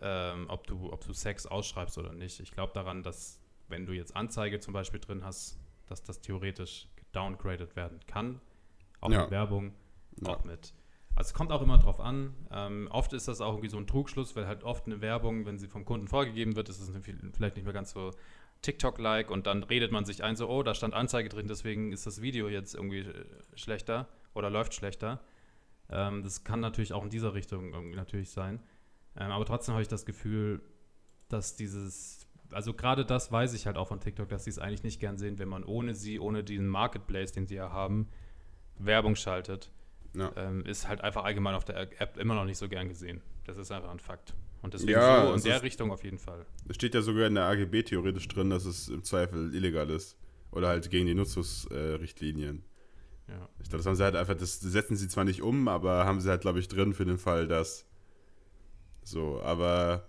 ähm, 0.01 0.45
ob, 0.49 0.65
du, 0.65 0.91
ob 0.91 1.05
du 1.05 1.13
Sex 1.13 1.45
ausschreibst 1.45 1.97
oder 1.97 2.13
nicht. 2.13 2.39
Ich 2.39 2.51
glaube 2.51 2.73
daran, 2.73 3.03
dass 3.03 3.39
wenn 3.67 3.85
du 3.85 3.93
jetzt 3.93 4.15
Anzeige 4.15 4.59
zum 4.59 4.73
Beispiel 4.73 4.99
drin 4.99 5.23
hast, 5.23 5.59
dass 5.87 6.03
das 6.03 6.21
theoretisch 6.21 6.87
downgraded 7.11 7.75
werden 7.75 7.99
kann. 8.07 8.41
Auch 8.99 9.11
Ja. 9.11 9.21
mit 9.21 9.31
Werbung, 9.31 9.73
Ja. 10.21 10.29
auch 10.33 10.43
mit. 10.43 10.73
Also 11.15 11.29
es 11.29 11.33
kommt 11.33 11.51
auch 11.51 11.61
immer 11.61 11.77
drauf 11.77 11.99
an. 11.99 12.33
Ähm, 12.51 12.87
oft 12.89 13.13
ist 13.13 13.27
das 13.27 13.41
auch 13.41 13.51
irgendwie 13.53 13.69
so 13.69 13.77
ein 13.77 13.85
Trugschluss, 13.87 14.35
weil 14.35 14.47
halt 14.47 14.63
oft 14.63 14.85
eine 14.85 15.01
Werbung, 15.01 15.45
wenn 15.45 15.59
sie 15.59 15.67
vom 15.67 15.85
Kunden 15.85 16.07
vorgegeben 16.07 16.55
wird, 16.55 16.69
ist 16.69 16.79
es 16.79 16.89
vielleicht 17.35 17.55
nicht 17.55 17.65
mehr 17.65 17.73
ganz 17.73 17.91
so 17.91 18.11
TikTok-like 18.61 19.29
und 19.29 19.45
dann 19.47 19.63
redet 19.63 19.91
man 19.91 20.05
sich 20.05 20.23
ein, 20.23 20.35
so, 20.35 20.47
oh, 20.49 20.63
da 20.63 20.73
stand 20.73 20.93
Anzeige 20.93 21.29
drin, 21.29 21.47
deswegen 21.47 21.91
ist 21.91 22.05
das 22.05 22.21
Video 22.21 22.47
jetzt 22.47 22.75
irgendwie 22.75 22.99
äh, 22.99 23.25
schlechter 23.55 24.07
oder 24.33 24.49
läuft 24.49 24.73
schlechter. 24.73 25.21
Ähm, 25.89 26.23
das 26.23 26.43
kann 26.43 26.59
natürlich 26.59 26.93
auch 26.93 27.03
in 27.03 27.09
dieser 27.09 27.33
Richtung 27.33 27.73
irgendwie 27.73 27.95
natürlich 27.95 28.29
sein. 28.31 28.59
Ähm, 29.17 29.31
aber 29.31 29.45
trotzdem 29.45 29.73
habe 29.73 29.81
ich 29.81 29.87
das 29.89 30.05
Gefühl, 30.05 30.61
dass 31.27 31.55
dieses, 31.55 32.27
also 32.51 32.73
gerade 32.73 33.05
das 33.05 33.31
weiß 33.31 33.53
ich 33.53 33.65
halt 33.65 33.77
auch 33.77 33.87
von 33.89 33.99
TikTok, 33.99 34.29
dass 34.29 34.45
sie 34.45 34.49
es 34.49 34.59
eigentlich 34.59 34.83
nicht 34.83 34.99
gern 34.99 35.17
sehen, 35.17 35.37
wenn 35.39 35.49
man 35.49 35.63
ohne 35.63 35.95
sie, 35.95 36.19
ohne 36.19 36.43
diesen 36.43 36.67
Marketplace, 36.67 37.31
den 37.33 37.45
sie 37.47 37.55
ja 37.55 37.71
haben, 37.71 38.07
Werbung 38.77 39.15
schaltet 39.15 39.71
Ja. 40.13 40.31
ähm, 40.37 40.65
ist 40.65 40.87
halt 40.87 41.01
einfach 41.01 41.23
allgemein 41.25 41.55
auf 41.55 41.65
der 41.65 41.77
App 42.01 42.17
immer 42.17 42.35
noch 42.35 42.45
nicht 42.45 42.57
so 42.57 42.67
gern 42.69 42.87
gesehen. 42.87 43.21
Das 43.45 43.57
ist 43.57 43.71
einfach 43.71 43.91
ein 43.91 43.99
Fakt. 43.99 44.33
Und 44.61 44.73
deswegen 44.73 44.91
Ja, 44.93 45.25
so 45.27 45.33
in 45.33 45.41
der 45.43 45.57
ist- 45.57 45.63
Richtung 45.63 45.91
auf 45.91 46.03
jeden 46.03 46.19
Fall. 46.19 46.45
Es 46.69 46.75
steht 46.75 46.93
ja 46.95 47.01
sogar 47.01 47.27
in 47.27 47.35
der 47.35 47.45
AGB 47.45 47.83
theoretisch 47.83 48.27
drin, 48.27 48.49
dass 48.49 48.65
es 48.65 48.87
im 48.89 49.03
Zweifel 49.03 49.53
illegal 49.55 49.89
ist. 49.89 50.17
Oder 50.51 50.67
halt 50.69 50.89
gegen 50.89 51.07
die 51.07 51.15
Nutzungsrichtlinien. 51.15 52.63
Ja. 53.31 53.49
Ich 53.59 53.69
glaube, 53.69 53.77
das 53.77 53.85
haben 53.85 53.95
sie 53.95 54.03
halt 54.03 54.15
einfach, 54.15 54.35
das 54.35 54.59
setzen 54.59 54.97
sie 54.97 55.07
zwar 55.07 55.23
nicht 55.23 55.41
um, 55.41 55.67
aber 55.67 56.05
haben 56.05 56.19
sie 56.19 56.29
halt, 56.29 56.41
glaube 56.41 56.59
ich, 56.59 56.67
drin 56.67 56.93
für 56.93 57.05
den 57.05 57.17
Fall, 57.17 57.47
dass. 57.47 57.85
So, 59.03 59.41
aber. 59.41 60.07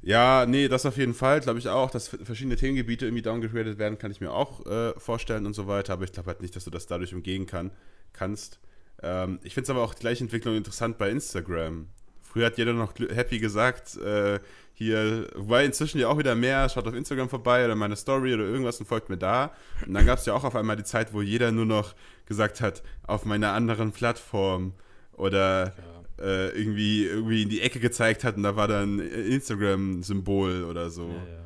Ja, 0.00 0.46
nee, 0.46 0.68
das 0.68 0.86
auf 0.86 0.96
jeden 0.96 1.14
Fall, 1.14 1.40
glaube 1.40 1.58
ich 1.58 1.68
auch, 1.68 1.90
dass 1.90 2.08
verschiedene 2.08 2.54
Themengebiete 2.54 3.06
irgendwie 3.06 3.22
downgegradet 3.22 3.78
werden, 3.78 3.98
kann 3.98 4.12
ich 4.12 4.20
mir 4.20 4.30
auch 4.32 4.64
äh, 4.64 4.92
vorstellen 4.96 5.44
und 5.44 5.54
so 5.54 5.66
weiter, 5.66 5.92
aber 5.92 6.04
ich 6.04 6.12
glaube 6.12 6.28
halt 6.28 6.40
nicht, 6.40 6.54
dass 6.54 6.64
du 6.64 6.70
das 6.70 6.86
dadurch 6.86 7.14
umgehen 7.14 7.46
kann, 7.46 7.72
kannst. 8.12 8.60
Ähm, 9.02 9.40
ich 9.42 9.54
finde 9.54 9.64
es 9.64 9.70
aber 9.70 9.82
auch 9.82 9.94
die 9.94 10.00
gleiche 10.00 10.22
Entwicklung 10.22 10.54
interessant 10.54 10.98
bei 10.98 11.10
Instagram. 11.10 11.88
Früher 12.30 12.46
hat 12.46 12.58
jeder 12.58 12.72
noch 12.72 12.92
happy 12.98 13.38
gesagt, 13.38 13.96
äh, 13.96 14.38
hier, 14.74 15.26
wobei 15.34 15.64
inzwischen 15.64 15.98
ja 15.98 16.08
auch 16.08 16.18
wieder 16.18 16.34
mehr, 16.36 16.68
schaut 16.68 16.86
auf 16.86 16.94
Instagram 16.94 17.28
vorbei 17.28 17.64
oder 17.64 17.74
meine 17.74 17.96
Story 17.96 18.32
oder 18.34 18.44
irgendwas 18.44 18.78
und 18.78 18.86
folgt 18.86 19.08
mir 19.08 19.16
da. 19.16 19.52
Und 19.86 19.94
dann 19.94 20.06
gab 20.06 20.18
es 20.20 20.26
ja 20.26 20.34
auch 20.34 20.44
auf 20.44 20.54
einmal 20.54 20.76
die 20.76 20.84
Zeit, 20.84 21.12
wo 21.12 21.20
jeder 21.22 21.50
nur 21.50 21.66
noch 21.66 21.94
gesagt 22.26 22.60
hat, 22.60 22.82
auf 23.04 23.24
meiner 23.24 23.52
anderen 23.54 23.90
Plattform 23.92 24.74
oder 25.14 25.74
Ja. 26.18 26.24
äh, 26.24 26.48
irgendwie, 26.50 27.06
irgendwie 27.06 27.42
in 27.42 27.48
die 27.48 27.60
Ecke 27.60 27.80
gezeigt 27.80 28.22
hat 28.24 28.36
und 28.36 28.42
da 28.44 28.54
war 28.54 28.68
dann 28.68 28.98
ein 29.00 29.08
Instagram-Symbol 29.10 30.64
oder 30.64 30.90
so. 30.90 31.08
Ja, 31.08 31.14
ja. 31.14 31.44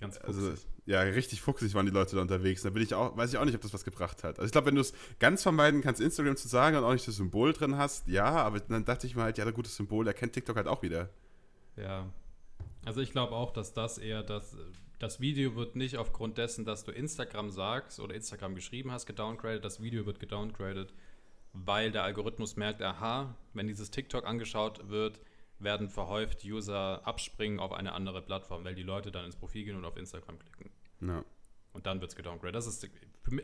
Ganz 0.00 0.18
Also, 0.18 0.40
fuchsig. 0.50 0.66
Ja, 0.90 1.02
richtig 1.02 1.40
fuchsig 1.40 1.72
waren 1.74 1.86
die 1.86 1.92
Leute 1.92 2.16
da 2.16 2.22
unterwegs. 2.22 2.62
Da 2.62 2.70
bin 2.70 2.82
ich 2.82 2.94
auch, 2.94 3.16
weiß 3.16 3.32
ich 3.32 3.38
auch 3.38 3.44
nicht, 3.44 3.54
ob 3.54 3.60
das 3.60 3.72
was 3.72 3.84
gebracht 3.84 4.24
hat. 4.24 4.40
Also 4.40 4.46
ich 4.46 4.52
glaube, 4.52 4.66
wenn 4.66 4.74
du 4.74 4.80
es 4.80 4.92
ganz 5.20 5.42
vermeiden 5.42 5.82
kannst, 5.82 6.00
Instagram 6.00 6.36
zu 6.36 6.48
sagen 6.48 6.76
und 6.76 6.82
auch 6.82 6.92
nicht 6.92 7.06
das 7.06 7.14
Symbol 7.14 7.52
drin 7.52 7.76
hast, 7.76 8.08
ja, 8.08 8.24
aber 8.24 8.58
dann 8.58 8.84
dachte 8.84 9.06
ich 9.06 9.14
mir 9.14 9.22
halt, 9.22 9.38
ja, 9.38 9.46
ein 9.46 9.54
gutes 9.54 9.76
Symbol, 9.76 10.06
erkennt 10.08 10.32
TikTok 10.32 10.56
halt 10.56 10.66
auch 10.66 10.82
wieder. 10.82 11.08
ja. 11.76 12.12
Also 12.84 13.02
ich 13.02 13.12
glaube 13.12 13.34
auch, 13.34 13.52
dass 13.52 13.74
das 13.74 13.98
eher 13.98 14.22
das, 14.22 14.56
das 14.98 15.20
Video 15.20 15.54
wird 15.54 15.76
nicht 15.76 15.96
aufgrund 15.98 16.38
dessen, 16.38 16.64
dass 16.64 16.82
du 16.82 16.92
Instagram 16.92 17.50
sagst 17.50 18.00
oder 18.00 18.14
Instagram 18.14 18.54
geschrieben 18.54 18.90
hast, 18.90 19.06
gedowngradet, 19.06 19.64
das 19.64 19.82
Video 19.82 20.06
wird 20.06 20.18
gedowngradet, 20.18 20.92
weil 21.52 21.92
der 21.92 22.04
Algorithmus 22.04 22.56
merkt, 22.56 22.82
aha, 22.82 23.36
wenn 23.52 23.68
dieses 23.68 23.90
TikTok 23.90 24.26
angeschaut 24.26 24.88
wird, 24.88 25.20
werden 25.58 25.90
verhäuft 25.90 26.42
User 26.44 27.06
abspringen 27.06 27.60
auf 27.60 27.72
eine 27.72 27.92
andere 27.92 28.22
Plattform, 28.22 28.64
weil 28.64 28.74
die 28.74 28.82
Leute 28.82 29.12
dann 29.12 29.26
ins 29.26 29.36
Profil 29.36 29.64
gehen 29.64 29.76
und 29.76 29.84
auf 29.84 29.98
Instagram 29.98 30.38
klicken. 30.38 30.70
Ja. 31.00 31.24
Und 31.72 31.86
dann 31.86 32.00
wird 32.00 32.10
es 32.10 32.16
gedowngradet. 32.16 32.54
Das 32.56 32.66
ist, 32.66 32.88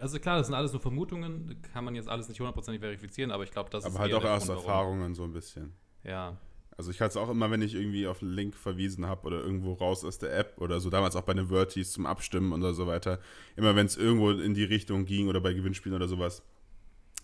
also 0.01 0.19
klar, 0.19 0.39
das 0.39 0.47
sind 0.49 0.55
alles 0.57 0.73
nur 0.73 0.81
Vermutungen, 0.81 1.63
kann 1.73 1.85
man 1.85 1.95
jetzt 1.95 2.09
alles 2.09 2.29
nicht 2.29 2.41
hundertprozentig 2.41 2.81
verifizieren, 2.81 3.31
aber 3.31 3.45
ich 3.45 3.53
glaube, 3.53 3.71
das 3.71 3.85
ist 3.85 3.91
Aber 3.95 4.01
halt 4.01 4.15
auch 4.15 4.25
aus. 4.25 4.49
Erfahrungen 4.49 5.15
so 5.15 5.23
ein 5.25 5.33
bisschen. 5.33 5.73
Ja, 6.03 6.37
Also 6.77 6.91
ich 6.91 7.01
hatte 7.01 7.11
es 7.11 7.17
auch 7.17 7.29
immer, 7.31 7.51
wenn 7.51 7.63
ich 7.63 7.75
irgendwie 7.75 8.07
auf 8.07 8.23
einen 8.23 8.33
Link 8.33 8.55
verwiesen 8.55 9.07
habe 9.07 9.27
oder 9.27 9.41
irgendwo 9.41 9.75
raus 9.75 10.05
aus 10.05 10.19
der 10.19 10.37
App 10.37 10.61
oder 10.61 10.81
so, 10.81 10.91
damals 10.91 11.15
auch 11.17 11.23
bei 11.23 11.35
den 11.35 11.49
Vertis 11.49 11.93
zum 11.93 12.05
Abstimmen 12.05 12.53
oder 12.53 12.75
so 12.75 12.87
weiter, 12.87 13.21
immer 13.57 13.75
wenn 13.77 13.87
es 13.87 13.97
irgendwo 13.97 14.31
in 14.31 14.55
die 14.55 14.65
Richtung 14.65 15.05
ging 15.05 15.29
oder 15.29 15.41
bei 15.41 15.53
Gewinnspielen 15.55 15.97
oder 15.97 16.09
sowas, 16.09 16.43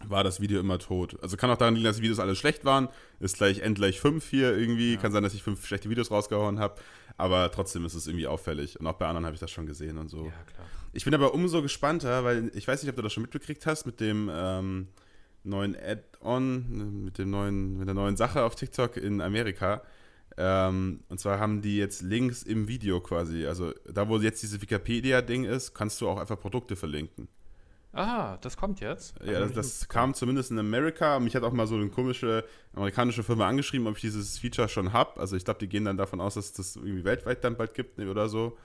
war 0.08 0.24
das 0.24 0.40
Video 0.40 0.60
immer 0.60 0.78
tot. 0.78 1.16
Also 1.22 1.36
kann 1.36 1.50
auch 1.50 1.56
daran 1.56 1.74
liegen, 1.74 1.84
dass 1.84 1.96
die 1.96 2.02
Videos 2.02 2.18
alle 2.18 2.34
schlecht 2.36 2.64
waren, 2.64 2.88
ist 3.20 3.36
gleich 3.36 3.60
N 3.60 3.74
gleich 3.74 4.00
5 4.00 4.24
hier 4.28 4.56
irgendwie, 4.56 4.94
Ja. 4.94 5.00
kann 5.00 5.12
sein, 5.12 5.22
dass 5.22 5.34
ich 5.34 5.42
fünf 5.42 5.66
schlechte 5.66 5.88
Videos 5.90 6.10
rausgehauen 6.10 6.58
habe, 6.58 6.80
aber 7.16 7.50
trotzdem 7.50 7.84
ist 7.84 7.94
es 7.94 8.06
irgendwie 8.06 8.26
auffällig 8.26 8.78
und 8.80 8.86
auch 8.86 8.94
bei 8.94 9.06
anderen 9.06 9.24
habe 9.26 9.34
ich 9.34 9.40
das 9.40 9.50
schon 9.50 9.66
gesehen 9.66 9.98
und 9.98 10.08
so. 10.08 10.26
ja, 10.26 10.32
klar. 10.54 10.66
Ich 10.92 11.04
bin 11.04 11.14
aber 11.14 11.32
umso 11.34 11.62
gespannter, 11.62 12.24
weil 12.24 12.50
ich 12.54 12.68
weiß 12.68 12.82
nicht, 12.82 12.90
ob 12.90 12.96
du 12.96 13.02
das 13.02 13.12
schon 13.12 13.22
mitbekriegt 13.22 13.64
hast 13.66 13.86
mit 13.86 14.00
dem 14.00 14.30
ähm, 14.32 14.88
neuen 15.44 15.74
Add-on, 15.74 17.04
mit 17.04 17.18
dem 17.18 17.30
neuen, 17.30 17.78
mit 17.78 17.88
der 17.88 17.94
neuen 17.94 18.16
Sache 18.16 18.42
auf 18.44 18.54
TikTok 18.56 18.96
in 18.98 19.20
Amerika. 19.20 19.82
Ähm, 20.36 21.00
und 21.08 21.18
zwar 21.20 21.38
haben 21.38 21.60
die 21.62 21.76
jetzt 21.76 22.02
Links 22.02 22.42
im 22.42 22.68
Video 22.68 23.00
quasi. 23.00 23.46
Also 23.46 23.72
da, 23.90 24.08
wo 24.08 24.18
jetzt 24.18 24.42
dieses 24.42 24.60
Wikipedia-Ding 24.62 25.44
ist, 25.44 25.74
kannst 25.74 26.00
du 26.00 26.08
auch 26.08 26.18
einfach 26.18 26.38
Produkte 26.40 26.74
verlinken. 26.76 27.28
Ah, 27.94 28.38
das 28.40 28.56
kommt 28.56 28.80
jetzt? 28.80 29.14
Ja, 29.22 29.40
das, 29.40 29.52
das 29.52 29.88
kam 29.88 30.14
zumindest 30.14 30.50
in 30.50 30.58
Amerika. 30.58 31.20
Mich 31.20 31.36
hat 31.36 31.42
auch 31.42 31.52
mal 31.52 31.66
so 31.66 31.74
eine 31.74 31.88
komische 31.90 32.44
amerikanische 32.74 33.22
Firma 33.22 33.46
angeschrieben, 33.46 33.86
ob 33.86 33.96
ich 33.96 34.00
dieses 34.00 34.38
Feature 34.38 34.68
schon 34.68 34.92
habe. 34.94 35.20
Also 35.20 35.36
ich 35.36 35.44
glaube, 35.44 35.60
die 35.60 35.68
gehen 35.68 35.84
dann 35.84 35.98
davon 35.98 36.20
aus, 36.20 36.34
dass 36.34 36.46
es 36.46 36.52
das 36.54 36.76
irgendwie 36.76 37.04
weltweit 37.04 37.44
dann 37.44 37.56
bald 37.56 37.74
gibt 37.74 37.98
oder 37.98 38.28
so. 38.30 38.56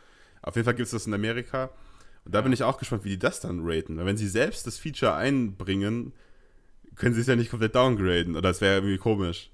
Auf 0.42 0.56
jeden 0.56 0.64
Fall 0.64 0.76
gibt 0.76 0.86
es 0.86 0.92
das 0.92 1.08
in 1.08 1.14
Amerika. 1.14 1.72
Und 2.24 2.34
da 2.36 2.40
Ja. 2.40 2.44
bin 2.44 2.54
ich 2.54 2.64
auch 2.64 2.78
gespannt, 2.78 3.04
wie 3.04 3.10
die 3.10 3.20
das 3.20 3.42
dann 3.42 3.60
raten. 3.64 3.98
Weil 3.98 4.06
wenn 4.06 4.18
sie 4.18 4.30
selbst 4.30 4.66
das 4.66 4.78
Feature 4.78 5.14
einbringen, 5.16 6.14
können 6.96 7.14
sie 7.14 7.22
es 7.22 7.28
ja 7.28 7.36
nicht 7.36 7.50
komplett 7.52 7.76
downgraden. 7.76 8.34
Oder 8.38 8.50
das 8.50 8.62
wäre 8.62 8.76
irgendwie 8.78 8.98
komisch. 8.98 9.52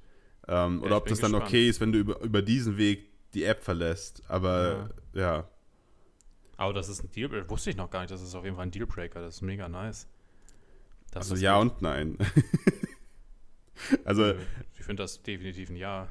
Ähm, 0.47 0.79
Ja, 0.79 0.85
oder 0.85 0.97
ob 0.97 1.07
das 1.07 1.19
dann 1.19 1.31
gespannt. 1.31 1.49
okay 1.49 1.67
ist, 1.67 1.81
wenn 1.81 1.91
du 1.91 1.99
über, 1.99 2.21
über 2.21 2.41
diesen 2.43 2.77
Weg 2.77 3.07
die 3.33 3.43
App 3.43 3.63
verlässt. 3.63 4.21
Aber 4.27 4.89
ja. 5.13 5.47
Aber 6.57 6.73
das 6.73 6.89
ist 6.89 7.03
ein 7.03 7.11
Deal, 7.11 7.49
wusste 7.49 7.69
ich 7.71 7.75
noch 7.77 7.89
gar 7.89 8.01
nicht, 8.01 8.11
das 8.11 8.21
ist 8.21 8.35
auf 8.35 8.43
jeden 8.43 8.55
Fall 8.55 8.65
ein 8.67 8.71
Dealbreaker, 8.71 9.21
das 9.21 9.35
ist 9.35 9.41
mega 9.41 9.67
nice. 9.67 10.07
Das 11.11 11.31
Also 11.31 11.43
ja 11.43 11.53
echt- 11.55 11.61
und 11.61 11.81
nein. 11.81 12.17
also 14.05 14.33
Ich 14.77 14.83
finde 14.85 15.03
das 15.03 15.21
definitiv 15.23 15.69
ein 15.69 15.75
Ja. 15.75 16.07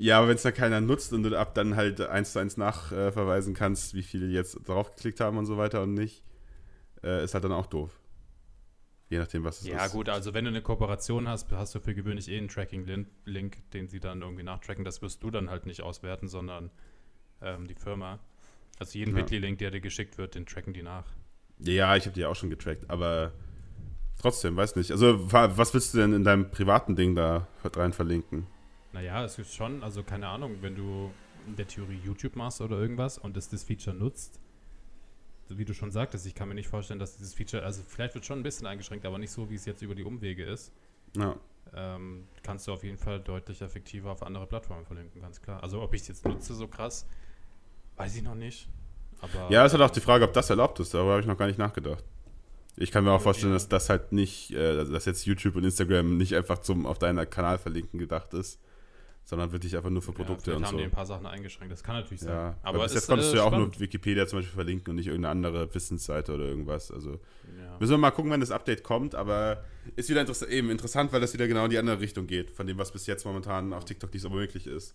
Ja, 0.00 0.18
aber 0.18 0.28
wenn 0.28 0.36
es 0.36 0.42
da 0.42 0.52
keiner 0.52 0.80
nutzt 0.80 1.12
und 1.12 1.24
du 1.24 1.36
ab 1.36 1.54
dann 1.56 1.74
halt 1.74 2.00
eins 2.00 2.32
zu 2.32 2.38
eins 2.38 2.56
nachverweisen 2.56 3.54
kannst, 3.54 3.94
wie 3.94 4.04
viele 4.04 4.26
jetzt 4.28 4.56
draufgeklickt 4.68 5.18
haben 5.18 5.38
und 5.38 5.46
so 5.46 5.56
weiter 5.58 5.82
und 5.82 5.94
nicht, 5.94 6.22
äh, 7.02 7.24
ist 7.24 7.34
halt 7.34 7.42
dann 7.42 7.52
auch 7.52 7.66
doof. 7.66 7.98
Je 9.10 9.18
nachdem, 9.18 9.42
was 9.42 9.60
es 9.62 9.66
Ja, 9.66 9.86
ist. 9.86 9.92
gut, 9.92 10.08
also 10.08 10.34
wenn 10.34 10.44
du 10.44 10.50
eine 10.50 10.62
Kooperation 10.62 11.26
hast, 11.26 11.50
hast 11.50 11.74
du 11.74 11.80
für 11.80 11.94
gewöhnlich 11.94 12.28
eh 12.28 12.38
einen 12.38 12.46
Tracking-Link, 12.48 13.70
den 13.72 13.88
sie 13.88 13.98
dann 13.98 14.22
irgendwie 14.22 14.44
nachtracken. 14.44 14.84
Das 14.84 15.02
wirst 15.02 15.22
du 15.24 15.30
dann 15.32 15.50
halt 15.50 15.66
nicht 15.66 15.80
auswerten, 15.82 16.28
sondern 16.28 16.70
ähm, 17.40 17.66
die 17.66 17.74
Firma. 17.74 18.20
Also 18.78 18.98
jeden 18.98 19.16
Ja. 19.16 19.22
Bitly-Link, 19.22 19.58
der 19.58 19.70
dir 19.70 19.80
geschickt 19.80 20.18
wird, 20.18 20.34
den 20.34 20.46
tracken 20.46 20.72
die 20.72 20.82
nach. 20.82 21.06
Ja, 21.58 21.96
ich 21.96 22.04
habe 22.04 22.14
die 22.14 22.24
auch 22.24 22.36
schon 22.36 22.50
getrackt, 22.50 22.88
aber 22.88 23.32
trotzdem, 24.20 24.56
weiß 24.56 24.76
nicht. 24.76 24.92
Also, 24.92 25.32
was 25.32 25.74
willst 25.74 25.94
du 25.94 25.98
denn 25.98 26.12
in 26.12 26.24
deinem 26.24 26.50
privaten 26.50 26.94
Ding 26.94 27.14
da 27.14 27.48
rein 27.64 27.92
verlinken? 27.92 28.46
Naja, 28.92 29.24
es 29.24 29.38
ist 29.38 29.54
schon, 29.54 29.82
also 29.82 30.02
keine 30.02 30.28
Ahnung, 30.28 30.58
wenn 30.60 30.76
du 30.76 31.10
in 31.46 31.56
der 31.56 31.66
Theorie 31.66 32.00
YouTube 32.04 32.36
machst 32.36 32.60
oder 32.60 32.78
irgendwas 32.78 33.18
und 33.18 33.36
es 33.36 33.48
das 33.48 33.64
Feature 33.64 33.96
nutzt, 33.96 34.40
wie 35.48 35.64
du 35.64 35.72
schon 35.72 35.90
sagtest, 35.90 36.26
ich 36.26 36.34
kann 36.34 36.48
mir 36.48 36.54
nicht 36.54 36.68
vorstellen, 36.68 36.98
dass 36.98 37.16
dieses 37.16 37.34
Feature, 37.34 37.62
also 37.64 37.82
vielleicht 37.86 38.14
wird 38.14 38.24
schon 38.26 38.38
ein 38.38 38.42
bisschen 38.42 38.66
eingeschränkt, 38.66 39.06
aber 39.06 39.18
nicht 39.18 39.30
so, 39.30 39.48
wie 39.50 39.54
es 39.54 39.64
jetzt 39.64 39.82
über 39.82 39.94
die 39.94 40.04
Umwege 40.04 40.44
ist. 40.44 40.72
Ja. 41.16 41.36
Ähm, 41.74 42.28
kannst 42.42 42.66
du 42.68 42.72
auf 42.72 42.84
jeden 42.84 42.98
Fall 42.98 43.20
deutlich 43.20 43.62
effektiver 43.62 44.10
auf 44.10 44.22
andere 44.22 44.46
Plattformen 44.46 44.84
verlinken, 44.84 45.20
ganz 45.20 45.40
klar. 45.40 45.62
Also 45.62 45.80
ob 45.82 45.94
ich 45.94 46.02
es 46.02 46.08
jetzt 46.08 46.26
nutze 46.26 46.54
so 46.54 46.68
krass, 46.68 47.06
weiß 47.98 48.16
ich 48.16 48.22
noch 48.22 48.34
nicht. 48.34 48.68
Aber, 49.20 49.50
ja, 49.50 49.64
ist 49.64 49.72
halt 49.72 49.82
auch 49.82 49.90
die 49.90 50.00
Frage, 50.00 50.24
ob 50.24 50.32
das 50.32 50.48
erlaubt 50.50 50.78
ist. 50.80 50.94
Darüber 50.94 51.12
habe 51.12 51.20
ich 51.20 51.26
noch 51.26 51.36
gar 51.36 51.46
nicht 51.46 51.58
nachgedacht. 51.58 52.04
Ich 52.76 52.92
kann 52.92 53.02
mir 53.02 53.10
auch 53.10 53.20
vorstellen, 53.20 53.52
dass 53.52 53.68
das 53.68 53.90
halt 53.90 54.12
nicht, 54.12 54.52
äh, 54.52 54.84
dass 54.84 55.04
jetzt 55.04 55.26
YouTube 55.26 55.56
und 55.56 55.64
Instagram 55.64 56.16
nicht 56.16 56.34
einfach 56.36 56.58
zum 56.58 56.86
auf 56.86 56.98
deinen 56.98 57.28
Kanal 57.28 57.58
verlinken 57.58 57.98
gedacht 57.98 58.32
ist, 58.34 58.60
sondern 59.24 59.50
wirklich 59.50 59.76
einfach 59.76 59.90
nur 59.90 60.00
für 60.00 60.12
Produkte 60.12 60.52
ja, 60.52 60.56
und 60.56 60.62
haben 60.62 60.70
so. 60.70 60.76
haben 60.76 60.78
die 60.78 60.84
ein 60.84 60.90
paar 60.92 61.04
Sachen 61.04 61.26
eingeschränkt. 61.26 61.72
Das 61.72 61.82
kann 61.82 61.96
natürlich 61.96 62.20
sein. 62.20 62.34
Ja, 62.34 62.56
aber 62.62 62.84
bis 62.84 62.94
jetzt 62.94 63.08
konntest 63.08 63.30
äh, 63.30 63.32
du 63.32 63.38
ja 63.38 63.44
auch 63.44 63.56
nur 63.56 63.78
Wikipedia 63.80 64.28
zum 64.28 64.38
Beispiel 64.38 64.54
verlinken 64.54 64.90
und 64.90 64.96
nicht 64.96 65.08
irgendeine 65.08 65.32
andere 65.32 65.74
Wissensseite 65.74 66.32
oder 66.32 66.44
irgendwas. 66.44 66.92
Also 66.92 67.10
ja. 67.12 67.76
müssen 67.80 67.90
wir 67.90 67.98
mal 67.98 68.12
gucken, 68.12 68.30
wenn 68.30 68.40
das 68.40 68.52
Update 68.52 68.84
kommt. 68.84 69.16
Aber 69.16 69.64
ist 69.96 70.08
wieder 70.08 70.20
interess 70.20 70.42
eben 70.42 70.70
interessant, 70.70 71.12
weil 71.12 71.20
das 71.20 71.34
wieder 71.34 71.48
genau 71.48 71.64
in 71.64 71.70
die 71.70 71.78
andere 71.78 71.98
Richtung 71.98 72.28
geht, 72.28 72.52
von 72.52 72.68
dem, 72.68 72.78
was 72.78 72.92
bis 72.92 73.08
jetzt 73.08 73.26
momentan 73.26 73.72
auf 73.72 73.84
TikTok 73.84 74.12
nicht 74.12 74.22
so 74.22 74.30
möglich 74.30 74.68
ist. 74.68 74.94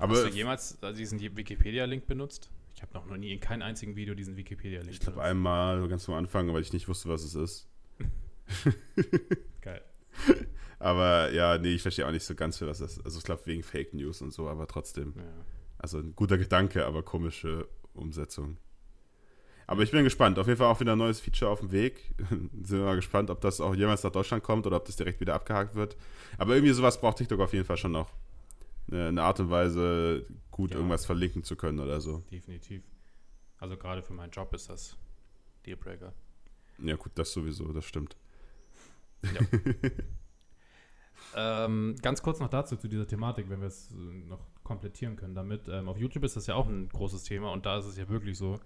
Aber 0.00 0.14
Hast 0.14 0.24
du 0.24 0.28
jemals 0.30 0.78
diesen 0.96 1.20
Wikipedia-Link 1.20 2.06
benutzt? 2.06 2.50
Ich 2.74 2.82
habe 2.82 2.96
noch 3.08 3.16
nie 3.16 3.32
in 3.32 3.40
keinem 3.40 3.62
einzigen 3.62 3.96
Video 3.96 4.14
diesen 4.14 4.36
Wikipedia-Link 4.36 4.92
Ich 4.92 5.00
glaube 5.00 5.22
einmal 5.22 5.86
ganz 5.88 6.08
am 6.08 6.14
Anfang, 6.14 6.52
weil 6.54 6.62
ich 6.62 6.72
nicht 6.72 6.88
wusste, 6.88 7.10
was 7.10 7.22
es 7.22 7.34
ist. 7.34 7.68
Geil. 9.60 9.82
Aber 10.78 11.30
ja, 11.32 11.58
nee, 11.58 11.74
ich 11.74 11.82
verstehe 11.82 12.06
auch 12.06 12.12
nicht 12.12 12.24
so 12.24 12.34
ganz, 12.34 12.56
für 12.56 12.66
was 12.66 12.78
das 12.78 12.96
ist. 12.96 13.04
Also 13.04 13.18
ich 13.18 13.24
glaube 13.24 13.42
wegen 13.44 13.62
Fake 13.62 13.92
News 13.92 14.22
und 14.22 14.32
so, 14.32 14.48
aber 14.48 14.66
trotzdem. 14.66 15.12
Ja. 15.14 15.22
Also 15.76 15.98
ein 15.98 16.16
guter 16.16 16.38
Gedanke, 16.38 16.86
aber 16.86 17.02
komische 17.02 17.68
Umsetzung. 17.92 18.56
Aber 19.66 19.82
ich 19.82 19.90
bin 19.90 20.02
gespannt. 20.04 20.38
Auf 20.38 20.46
jeden 20.46 20.56
Fall 20.56 20.68
auch 20.68 20.80
wieder 20.80 20.92
ein 20.92 20.98
neues 20.98 21.20
Feature 21.20 21.50
auf 21.50 21.60
dem 21.60 21.70
Weg. 21.70 22.14
Sind 22.30 22.70
wir 22.78 22.86
mal 22.86 22.96
gespannt, 22.96 23.28
ob 23.28 23.42
das 23.42 23.60
auch 23.60 23.74
jemals 23.74 24.02
nach 24.02 24.10
Deutschland 24.10 24.42
kommt 24.42 24.66
oder 24.66 24.78
ob 24.78 24.86
das 24.86 24.96
direkt 24.96 25.20
wieder 25.20 25.34
abgehakt 25.34 25.74
wird. 25.74 25.98
Aber 26.38 26.54
irgendwie 26.54 26.72
sowas 26.72 26.98
braucht 26.98 27.18
TikTok 27.18 27.40
auf 27.40 27.52
jeden 27.52 27.66
Fall 27.66 27.76
schon 27.76 27.92
noch. 27.92 28.10
Eine 28.90 29.22
Art 29.22 29.40
und 29.40 29.50
Weise, 29.50 30.26
gut 30.50 30.70
ja. 30.70 30.76
irgendwas 30.76 31.06
verlinken 31.06 31.44
zu 31.44 31.56
können 31.56 31.78
oder 31.78 32.00
so. 32.00 32.24
Definitiv. 32.30 32.82
Also 33.58 33.76
gerade 33.76 34.02
für 34.02 34.14
meinen 34.14 34.30
Job 34.30 34.52
ist 34.54 34.68
das 34.68 34.96
Dealbreaker. 35.66 36.12
Ja, 36.78 36.96
gut, 36.96 37.12
das 37.14 37.32
sowieso, 37.32 37.72
das 37.72 37.84
stimmt. 37.84 38.16
Ja. 39.22 39.40
Ähm, 41.36 41.96
ganz 42.02 42.22
kurz 42.22 42.40
noch 42.40 42.48
dazu, 42.48 42.76
zu 42.76 42.88
dieser 42.88 43.06
Thematik, 43.06 43.48
wenn 43.50 43.60
wir 43.60 43.68
es 43.68 43.90
äh, 43.92 43.94
noch 43.94 44.40
komplettieren 44.62 45.16
können 45.16 45.34
damit. 45.34 45.68
Ähm, 45.68 45.88
auf 45.88 45.98
YouTube 45.98 46.24
ist 46.24 46.36
das 46.36 46.46
ja 46.46 46.54
auch 46.54 46.66
ein 46.66 46.88
großes 46.88 47.24
Thema 47.24 47.52
und 47.52 47.66
da 47.66 47.78
ist 47.78 47.86
es 47.86 47.96
ja 47.96 48.08
wirklich 48.08 48.36
so, 48.36 48.58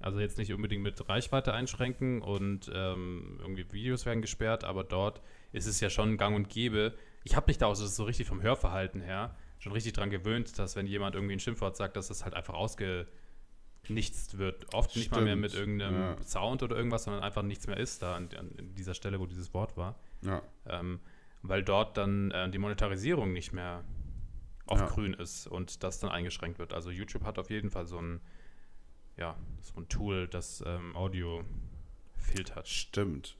also 0.00 0.20
jetzt 0.20 0.38
nicht 0.38 0.52
unbedingt 0.52 0.82
mit 0.82 1.08
Reichweite 1.08 1.52
einschränken 1.52 2.22
und 2.22 2.70
ähm, 2.74 3.38
irgendwie 3.40 3.70
Videos 3.72 4.06
werden 4.06 4.22
gesperrt, 4.22 4.64
aber 4.64 4.84
dort 4.84 5.20
ist 5.52 5.66
es 5.66 5.80
ja 5.80 5.90
schon 5.90 6.16
gang 6.16 6.36
und 6.36 6.48
gäbe. 6.48 6.94
Ich 7.24 7.36
habe 7.36 7.48
mich 7.48 7.58
da 7.58 7.66
auch 7.66 7.74
so 7.74 8.04
richtig 8.04 8.26
vom 8.26 8.42
Hörverhalten 8.42 9.00
her 9.00 9.36
schon 9.58 9.72
richtig 9.72 9.94
dran 9.94 10.10
gewöhnt, 10.10 10.58
dass 10.58 10.76
wenn 10.76 10.86
jemand 10.86 11.14
irgendwie 11.14 11.34
ein 11.34 11.40
Schimpfwort 11.40 11.76
sagt, 11.76 11.96
dass 11.96 12.08
das 12.08 12.24
halt 12.24 12.34
einfach 12.34 12.54
ausgenichtst 12.54 14.38
wird. 14.38 14.74
Oft 14.74 14.90
Stimmt. 14.90 15.04
nicht 15.04 15.12
mal 15.12 15.22
mehr 15.22 15.36
mit 15.36 15.54
irgendeinem 15.54 16.00
ja. 16.00 16.22
Sound 16.22 16.62
oder 16.62 16.76
irgendwas, 16.76 17.04
sondern 17.04 17.22
einfach 17.22 17.42
nichts 17.42 17.66
mehr 17.66 17.76
ist 17.76 18.02
da 18.02 18.16
an, 18.16 18.28
an 18.38 18.74
dieser 18.74 18.94
Stelle, 18.94 19.20
wo 19.20 19.26
dieses 19.26 19.52
Wort 19.54 19.76
war. 19.76 19.98
Ja. 20.22 20.42
Ähm, 20.66 21.00
weil 21.42 21.62
dort 21.62 21.96
dann 21.96 22.30
äh, 22.30 22.50
die 22.50 22.58
Monetarisierung 22.58 23.32
nicht 23.32 23.52
mehr 23.52 23.84
auf 24.66 24.80
ja. 24.80 24.86
grün 24.86 25.14
ist 25.14 25.46
und 25.46 25.82
das 25.82 26.00
dann 26.00 26.10
eingeschränkt 26.10 26.58
wird. 26.58 26.72
Also 26.72 26.90
YouTube 26.90 27.24
hat 27.24 27.38
auf 27.38 27.50
jeden 27.50 27.70
Fall 27.70 27.86
so 27.86 27.98
ein, 27.98 28.20
ja, 29.16 29.36
so 29.60 29.80
ein 29.80 29.88
Tool, 29.88 30.26
das 30.28 30.62
ähm, 30.66 30.96
Audio 30.96 31.44
filtert. 32.16 32.66
Stimmt. 32.66 33.36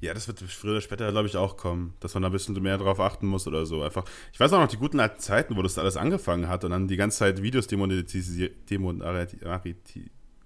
Ja, 0.00 0.14
das 0.14 0.26
wird 0.28 0.40
früher 0.40 0.72
oder 0.72 0.80
später, 0.80 1.10
glaube 1.10 1.28
ich, 1.28 1.36
auch 1.36 1.58
kommen, 1.58 1.92
dass 2.00 2.14
man 2.14 2.22
da 2.22 2.30
ein 2.30 2.32
bisschen 2.32 2.60
mehr 2.62 2.78
drauf 2.78 3.00
achten 3.00 3.26
muss 3.26 3.46
oder 3.46 3.66
so. 3.66 3.82
Einfach. 3.82 4.04
Ich 4.32 4.40
weiß 4.40 4.52
auch 4.54 4.60
noch 4.60 4.68
die 4.68 4.78
guten 4.78 4.98
alten 4.98 5.20
Zeiten, 5.20 5.56
wo 5.56 5.62
das 5.62 5.76
alles 5.76 5.98
angefangen 5.98 6.48
hat 6.48 6.64
und 6.64 6.70
dann 6.70 6.88
die 6.88 6.96
ganze 6.96 7.18
Zeit 7.18 7.42
Videos 7.42 7.66
demonetisiert, 7.66 8.54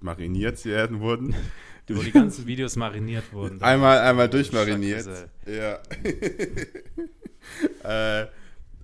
mariniert 0.01 0.65
werden 0.65 1.01
wurden. 1.01 1.35
Wo 1.87 2.03
die 2.03 2.13
ganzen 2.13 2.47
Videos 2.47 2.77
mariniert 2.77 3.31
wurden. 3.33 3.61
Einmal, 3.61 3.99
einmal 3.99 4.27
durchmariniert. 4.31 5.07
Ja. 5.47 5.81
äh, 8.23 8.27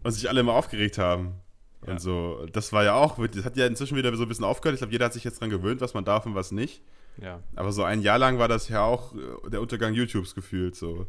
und 0.02 0.12
sich 0.12 0.28
alle 0.28 0.40
immer 0.40 0.52
aufgeregt 0.52 0.98
haben. 0.98 1.40
Ja. 1.86 1.92
Und 1.92 2.00
so. 2.02 2.46
Das 2.52 2.74
war 2.74 2.84
ja 2.84 2.92
auch, 2.94 3.18
das 3.28 3.46
hat 3.46 3.56
ja 3.56 3.66
inzwischen 3.66 3.96
wieder 3.96 4.14
so 4.16 4.24
ein 4.24 4.28
bisschen 4.28 4.44
aufgehört. 4.44 4.74
Ich 4.74 4.80
glaube, 4.80 4.92
jeder 4.92 5.06
hat 5.06 5.14
sich 5.14 5.24
jetzt 5.24 5.40
dran 5.40 5.48
gewöhnt, 5.48 5.80
was 5.80 5.94
man 5.94 6.04
darf 6.04 6.26
und 6.26 6.34
was 6.34 6.52
nicht. 6.52 6.82
Ja. 7.18 7.42
Aber 7.56 7.72
so 7.72 7.84
ein 7.84 8.00
Jahr 8.02 8.18
lang 8.18 8.38
war 8.38 8.48
das 8.48 8.68
ja 8.68 8.82
auch 8.82 9.14
äh, 9.14 9.50
der 9.50 9.60
Untergang 9.60 9.94
YouTubes 9.94 10.34
gefühlt. 10.34 10.74
So. 10.76 11.06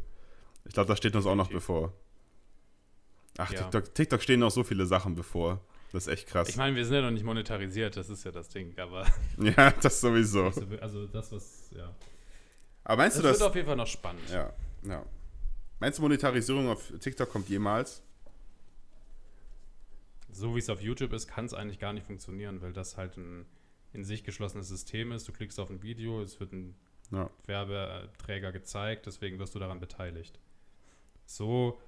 Ich 0.64 0.72
glaube, 0.72 0.88
das 0.88 0.98
steht 0.98 1.16
uns 1.16 1.26
auch 1.26 1.34
noch 1.34 1.50
bevor. 1.50 1.92
Ach, 3.38 3.50
ja. 3.50 3.62
TikTok, 3.62 3.94
TikTok 3.94 4.22
stehen 4.22 4.40
noch 4.40 4.50
so 4.50 4.62
viele 4.64 4.86
Sachen 4.86 5.14
bevor. 5.14 5.60
Das 5.92 6.06
ist 6.06 6.12
echt 6.12 6.28
krass. 6.28 6.48
Ich 6.48 6.56
meine, 6.56 6.74
wir 6.74 6.84
sind 6.86 6.94
ja 6.94 7.02
noch 7.02 7.10
nicht 7.10 7.24
monetarisiert, 7.24 7.96
das 7.96 8.08
ist 8.08 8.24
ja 8.24 8.30
das 8.30 8.48
Ding, 8.48 8.78
aber. 8.78 9.06
ja, 9.38 9.70
das 9.82 10.00
sowieso. 10.00 10.50
Also 10.80 11.06
das, 11.06 11.32
was, 11.32 11.70
ja. 11.76 11.94
Aber 12.84 13.02
meinst 13.02 13.16
das 13.16 13.22
du 13.22 13.28
das? 13.28 13.38
Das 13.38 13.40
wird 13.40 13.50
auf 13.50 13.56
jeden 13.56 13.66
Fall 13.66 13.76
noch 13.76 13.86
spannend. 13.86 14.28
Ja, 14.30 14.52
ja. 14.84 15.04
Meinst 15.80 15.98
du, 15.98 16.02
Monetarisierung 16.02 16.68
auf 16.68 16.92
TikTok 16.98 17.28
kommt 17.28 17.48
jemals? 17.48 18.02
So 20.30 20.54
wie 20.54 20.60
es 20.60 20.70
auf 20.70 20.80
YouTube 20.80 21.12
ist, 21.12 21.28
kann 21.28 21.44
es 21.44 21.52
eigentlich 21.52 21.78
gar 21.78 21.92
nicht 21.92 22.06
funktionieren, 22.06 22.62
weil 22.62 22.72
das 22.72 22.96
halt 22.96 23.16
ein 23.18 23.44
in 23.92 24.04
sich 24.04 24.24
geschlossenes 24.24 24.68
System 24.68 25.12
ist. 25.12 25.28
Du 25.28 25.32
klickst 25.32 25.60
auf 25.60 25.70
ein 25.70 25.82
Video, 25.82 26.22
es 26.22 26.40
wird 26.40 26.52
ein 26.52 26.74
ja. 27.10 27.30
Werbeträger 27.46 28.52
gezeigt, 28.52 29.06
deswegen 29.06 29.38
wirst 29.38 29.54
du 29.54 29.58
daran 29.58 29.80
beteiligt. 29.80 30.38
So, 31.26 31.78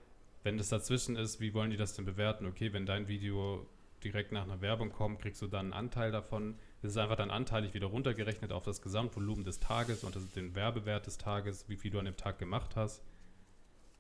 wenn 0.43 0.59
das 0.59 0.69
dazwischen 0.69 1.17
ist, 1.17 1.41
wie 1.41 1.55
wollen 1.55 1.71
die 1.71 1.77
das 1.77 1.95
denn 1.95 2.05
bewerten? 2.05 2.47
Okay, 2.47 2.73
wenn 2.73 2.87
dein 2.87 3.09
Video 3.09 3.67
direkt 4.05 4.33
nach 4.33 4.43
einer 4.43 4.61
Werbung 4.61 4.93
kommt, 4.93 5.21
kriegst 5.21 5.41
du 5.41 5.47
dann 5.47 5.67
einen 5.67 5.73
Anteil 5.73 6.13
davon. 6.13 6.57
Das 6.83 6.93
ist 6.93 6.99
einfach 6.99 7.17
dann 7.17 7.31
anteilig 7.31 7.73
wieder 7.73 7.87
runtergerechnet 7.87 8.53
auf 8.53 8.63
das 8.63 8.83
Gesamtvolumen 8.83 9.45
des 9.45 9.61
Tages 9.61 10.05
und 10.05 10.15
den 10.37 10.55
Werbewert 10.55 11.07
des 11.07 11.17
Tages, 11.17 11.69
wie 11.69 11.77
viel 11.77 11.91
du 11.91 11.99
an 11.99 12.05
dem 12.05 12.17
Tag 12.17 12.39
gemacht 12.39 12.77
hast. 12.77 13.03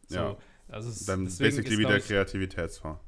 So, 0.08 0.16
ja, 0.16 0.36
also 0.68 0.90
es, 0.90 1.06
dann 1.06 1.24
basically 1.24 1.72
ist, 1.72 1.78
wieder 1.78 1.96
ich, 1.96 2.04
Kreativitätsfonds. 2.04 3.00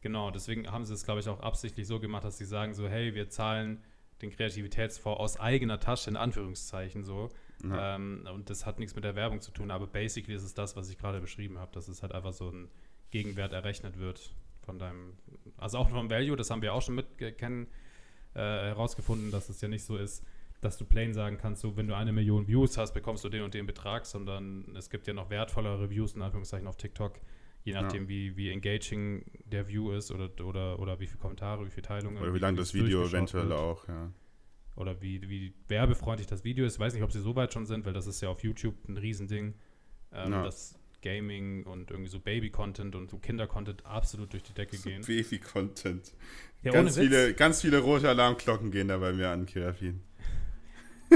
Genau, 0.00 0.32
deswegen 0.32 0.70
haben 0.70 0.84
sie 0.84 0.94
es, 0.94 1.04
glaube 1.04 1.20
ich, 1.20 1.28
auch 1.28 1.40
absichtlich 1.40 1.86
so 1.86 2.00
gemacht, 2.00 2.24
dass 2.24 2.38
sie 2.38 2.44
sagen 2.44 2.74
so, 2.74 2.88
hey, 2.88 3.14
wir 3.14 3.28
zahlen 3.30 3.82
den 4.22 4.30
Kreativitätsfonds 4.30 5.20
aus 5.20 5.38
eigener 5.38 5.78
Tasche, 5.78 6.10
in 6.10 6.16
Anführungszeichen 6.16 7.04
so. 7.04 7.28
Ja. 7.62 7.96
Ähm, 7.96 8.26
und 8.32 8.50
das 8.50 8.66
hat 8.66 8.78
nichts 8.78 8.94
mit 8.94 9.04
der 9.04 9.14
Werbung 9.14 9.40
zu 9.40 9.50
tun, 9.50 9.70
aber 9.70 9.86
basically 9.86 10.34
ist 10.34 10.42
es 10.42 10.54
das, 10.54 10.76
was 10.76 10.90
ich 10.90 10.98
gerade 10.98 11.20
beschrieben 11.20 11.58
habe, 11.58 11.72
dass 11.72 11.88
es 11.88 12.02
halt 12.02 12.12
einfach 12.12 12.32
so 12.32 12.50
ein 12.50 12.68
Gegenwert 13.10 13.52
errechnet 13.52 13.98
wird 13.98 14.34
von 14.62 14.78
deinem, 14.78 15.14
also 15.56 15.78
auch 15.78 15.88
vom 15.88 16.10
Value, 16.10 16.36
das 16.36 16.50
haben 16.50 16.60
wir 16.60 16.74
auch 16.74 16.82
schon 16.82 16.96
mit 16.96 17.18
kennen, 17.38 17.68
äh, 18.34 18.40
herausgefunden, 18.40 19.30
dass 19.30 19.48
es 19.48 19.60
ja 19.60 19.68
nicht 19.68 19.84
so 19.84 19.96
ist, 19.96 20.24
dass 20.60 20.76
du 20.76 20.84
plain 20.84 21.14
sagen 21.14 21.38
kannst, 21.38 21.62
so 21.62 21.76
wenn 21.76 21.86
du 21.86 21.96
eine 21.96 22.12
Million 22.12 22.48
Views 22.48 22.76
hast, 22.76 22.92
bekommst 22.92 23.24
du 23.24 23.28
den 23.28 23.42
und 23.42 23.54
den 23.54 23.66
Betrag, 23.66 24.06
sondern 24.06 24.74
es 24.76 24.90
gibt 24.90 25.06
ja 25.06 25.14
noch 25.14 25.30
wertvollere 25.30 25.80
Reviews 25.80 26.14
in 26.14 26.22
Anführungszeichen 26.22 26.66
auf 26.66 26.76
TikTok, 26.76 27.20
je 27.66 27.72
nachdem 27.74 28.04
ja. 28.04 28.08
wie, 28.08 28.36
wie 28.36 28.50
engaging 28.50 29.24
der 29.44 29.66
View 29.66 29.90
ist 29.90 30.12
oder, 30.12 30.30
oder, 30.44 30.78
oder 30.78 31.00
wie 31.00 31.06
viele 31.06 31.18
Kommentare, 31.18 31.66
wie 31.66 31.70
viele 31.70 31.82
Teilungen. 31.82 32.22
Oder 32.22 32.32
wie 32.32 32.38
lang 32.38 32.54
das 32.54 32.72
Video 32.72 33.04
eventuell 33.04 33.48
wird. 33.48 33.58
auch, 33.58 33.88
ja. 33.88 34.12
Oder 34.76 35.02
wie, 35.02 35.28
wie 35.28 35.52
werbefreundlich 35.66 36.28
das 36.28 36.44
Video 36.44 36.64
ist. 36.64 36.74
Ich 36.74 36.80
weiß 36.80 36.94
nicht, 36.94 37.02
ob 37.02 37.10
sie 37.10 37.20
so 37.20 37.34
weit 37.34 37.52
schon 37.52 37.66
sind, 37.66 37.84
weil 37.84 37.92
das 37.92 38.06
ist 38.06 38.20
ja 38.20 38.28
auf 38.28 38.44
YouTube 38.44 38.76
ein 38.88 38.96
Riesending. 38.96 39.54
Ähm, 40.12 40.32
ja. 40.32 40.44
Das 40.44 40.78
Gaming 41.02 41.64
und 41.64 41.90
irgendwie 41.90 42.10
so 42.10 42.20
Baby-Content 42.20 42.94
und 42.94 43.10
so 43.10 43.18
Kinder-Content 43.18 43.84
absolut 43.84 44.32
durch 44.32 44.44
die 44.44 44.54
Decke 44.54 44.76
gehen. 44.76 45.02
Baby-Content. 45.06 46.14
Ja, 46.62 46.70
ganz, 46.70 46.96
viele, 46.96 47.34
ganz 47.34 47.62
viele 47.62 47.78
rote 47.78 48.08
Alarmglocken 48.08 48.70
gehen 48.70 48.88
da 48.88 48.98
bei 48.98 49.12
mir 49.12 49.30
an, 49.30 49.44
Kirafin. 49.44 50.02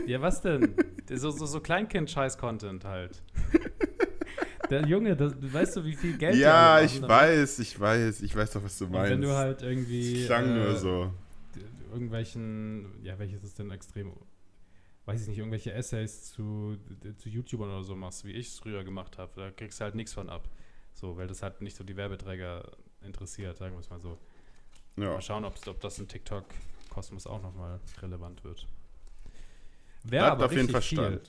Ja, 0.06 0.20
was 0.20 0.40
denn? 0.40 0.74
so 1.08 1.30
so, 1.30 1.46
so 1.46 1.60
Kleinkind-Scheiß-Content 1.60 2.84
halt. 2.84 3.22
Der 4.70 4.86
Junge, 4.86 5.16
das, 5.16 5.34
weißt 5.40 5.76
du, 5.76 5.84
wie 5.84 5.96
viel 5.96 6.16
Geld 6.16 6.36
Ja, 6.36 6.80
ich 6.80 7.02
weiß, 7.02 7.58
ich 7.58 7.78
weiß, 7.78 8.22
ich 8.22 8.36
weiß 8.36 8.52
doch, 8.52 8.62
was 8.62 8.78
du 8.78 8.84
und 8.84 8.92
meinst. 8.92 9.10
Wenn 9.10 9.22
du 9.22 9.32
halt 9.32 9.62
irgendwie. 9.62 10.18
Das 10.18 10.26
klang 10.26 10.44
äh, 10.44 10.54
nur 10.54 10.76
so. 10.76 11.12
Irgendwelchen, 11.92 12.86
ja, 13.02 13.18
welches 13.18 13.42
ist 13.42 13.58
denn 13.58 13.72
extrem 13.72 14.12
weiß 15.10 15.22
ich 15.22 15.28
nicht, 15.28 15.38
irgendwelche 15.38 15.72
Essays 15.72 16.32
zu, 16.32 16.76
zu 17.18 17.28
YouTubern 17.28 17.68
oder 17.68 17.82
so 17.82 17.96
machst, 17.96 18.24
wie 18.24 18.30
ich 18.30 18.48
es 18.48 18.58
früher 18.58 18.84
gemacht 18.84 19.18
habe, 19.18 19.32
da 19.34 19.50
kriegst 19.50 19.80
du 19.80 19.84
halt 19.84 19.94
nichts 19.96 20.12
von 20.12 20.28
ab. 20.28 20.48
So, 20.94 21.16
weil 21.16 21.26
das 21.26 21.42
halt 21.42 21.60
nicht 21.62 21.76
so 21.76 21.84
die 21.84 21.96
Werbeträger 21.96 22.70
interessiert, 23.02 23.56
sagen 23.56 23.74
wir 23.74 23.80
es 23.80 23.90
mal 23.90 24.00
so. 24.00 24.18
Ja. 24.96 25.12
Mal 25.12 25.22
schauen, 25.22 25.44
ob, 25.44 25.54
ob 25.66 25.80
das 25.80 25.98
in 25.98 26.06
TikTok-Kosmos 26.06 27.26
auch 27.26 27.42
nochmal 27.42 27.80
relevant 28.02 28.44
wird. 28.44 28.66
Wäre 30.04 30.30
aber 30.30 30.46
auf 30.46 30.52
jeden 30.52 30.68
Fall 30.68 30.82
viel. 30.82 31.20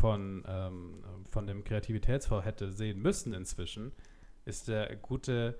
Von, 0.00 0.44
ähm, 0.48 1.04
von 1.30 1.46
dem 1.46 1.64
Kreativitätsfonds 1.64 2.46
hätte 2.46 2.72
sehen 2.72 3.00
müssen 3.00 3.32
inzwischen, 3.32 3.92
ist 4.44 4.68
der 4.68 4.96
gute 4.96 5.58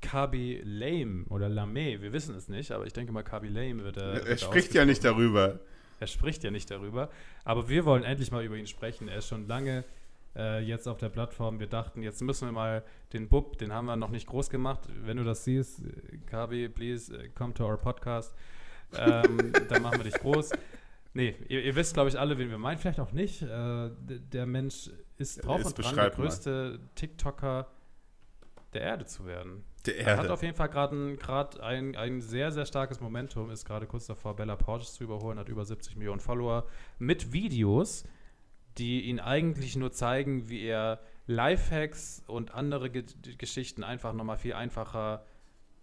Kabi 0.00 0.62
Lame 0.64 1.24
oder 1.28 1.48
Lame, 1.48 2.00
wir 2.00 2.12
wissen 2.12 2.34
es 2.34 2.48
nicht, 2.48 2.72
aber 2.72 2.86
ich 2.86 2.92
denke 2.92 3.12
mal, 3.12 3.22
Kabi 3.22 3.48
Lame 3.48 3.84
wird 3.84 3.98
er. 3.98 4.14
Er, 4.14 4.26
er 4.26 4.38
spricht 4.38 4.74
ja 4.74 4.84
nicht 4.84 5.04
darüber. 5.04 5.60
Er 5.98 6.06
spricht 6.06 6.42
ja 6.42 6.50
nicht 6.50 6.70
darüber. 6.70 7.10
Aber 7.44 7.68
wir 7.68 7.84
wollen 7.84 8.04
endlich 8.04 8.30
mal 8.30 8.42
über 8.42 8.56
ihn 8.56 8.66
sprechen. 8.66 9.08
Er 9.08 9.18
ist 9.18 9.28
schon 9.28 9.46
lange 9.46 9.84
äh, 10.34 10.60
jetzt 10.64 10.88
auf 10.88 10.96
der 10.96 11.10
Plattform. 11.10 11.60
Wir 11.60 11.66
dachten, 11.66 12.02
jetzt 12.02 12.22
müssen 12.22 12.48
wir 12.48 12.52
mal 12.52 12.82
den 13.12 13.28
Bub, 13.28 13.58
den 13.58 13.72
haben 13.72 13.84
wir 13.84 13.96
noch 13.96 14.08
nicht 14.08 14.26
groß 14.26 14.48
gemacht. 14.48 14.80
Wenn 15.02 15.18
du 15.18 15.24
das 15.24 15.44
siehst, 15.44 15.82
Kabi, 16.26 16.70
please 16.70 17.12
uh, 17.12 17.28
come 17.34 17.52
to 17.52 17.66
our 17.66 17.76
podcast. 17.76 18.34
Ähm, 18.96 19.52
dann 19.68 19.82
machen 19.82 19.98
wir 19.98 20.04
dich 20.04 20.14
groß. 20.14 20.50
Nee, 21.12 21.34
ihr, 21.48 21.62
ihr 21.64 21.74
wisst, 21.74 21.94
glaube 21.94 22.08
ich, 22.08 22.18
alle, 22.18 22.38
wen 22.38 22.50
wir 22.50 22.58
meinen. 22.58 22.78
Vielleicht 22.78 23.00
auch 23.00 23.12
nicht. 23.12 23.42
Äh, 23.42 23.90
der 23.98 24.46
Mensch 24.46 24.90
ist 25.16 25.44
drauf 25.44 25.60
Ist 25.60 25.66
und 25.66 25.84
dran, 25.84 25.96
der 25.96 26.10
größte 26.10 26.80
TikToker 26.94 27.66
der 28.72 28.82
Erde 28.82 29.04
zu 29.04 29.26
werden. 29.26 29.64
Der 29.86 29.98
Er 29.98 30.12
hat 30.12 30.24
Erde. 30.24 30.32
auf 30.32 30.42
jeden 30.42 30.54
Fall 30.54 30.68
gerade 30.68 30.94
ein, 30.94 31.56
ein, 31.60 31.96
ein 31.96 32.20
sehr, 32.20 32.52
sehr 32.52 32.66
starkes 32.66 33.00
Momentum, 33.00 33.50
ist 33.50 33.64
gerade 33.64 33.86
kurz 33.86 34.06
davor, 34.06 34.36
Bella 34.36 34.54
Porches 34.54 34.94
zu 34.94 35.04
überholen, 35.04 35.38
hat 35.38 35.48
über 35.48 35.64
70 35.64 35.96
Millionen 35.96 36.20
Follower 36.20 36.66
mit 36.98 37.32
Videos, 37.32 38.04
die 38.78 39.02
ihn 39.02 39.18
eigentlich 39.18 39.74
nur 39.76 39.90
zeigen, 39.90 40.48
wie 40.48 40.64
er 40.64 41.00
Lifehacks 41.26 42.22
und 42.26 42.54
andere 42.54 42.90
Ge 42.90 43.04
Geschichten 43.38 43.82
einfach 43.82 44.12
nochmal 44.12 44.38
viel 44.38 44.52
einfacher 44.52 45.24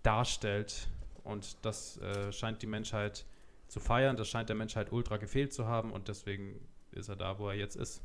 darstellt. 0.04 0.88
Und 1.24 1.58
das 1.66 1.98
äh, 1.98 2.32
scheint 2.32 2.62
die 2.62 2.68
Menschheit 2.68 3.26
zu 3.68 3.80
feiern, 3.80 4.18
das 4.18 4.28
scheint 4.28 4.50
der 4.50 4.56
Menschheit 4.56 4.92
ultra 4.92 5.18
gefehlt 5.18 5.54
zu 5.54 5.68
haben 5.68 5.92
und 5.92 6.08
deswegen 6.08 6.60
ist 6.92 7.10
er 7.10 7.16
da, 7.16 7.38
wo 7.40 7.50
er 7.50 7.56
jetzt 7.56 7.76
ist. 7.76 8.02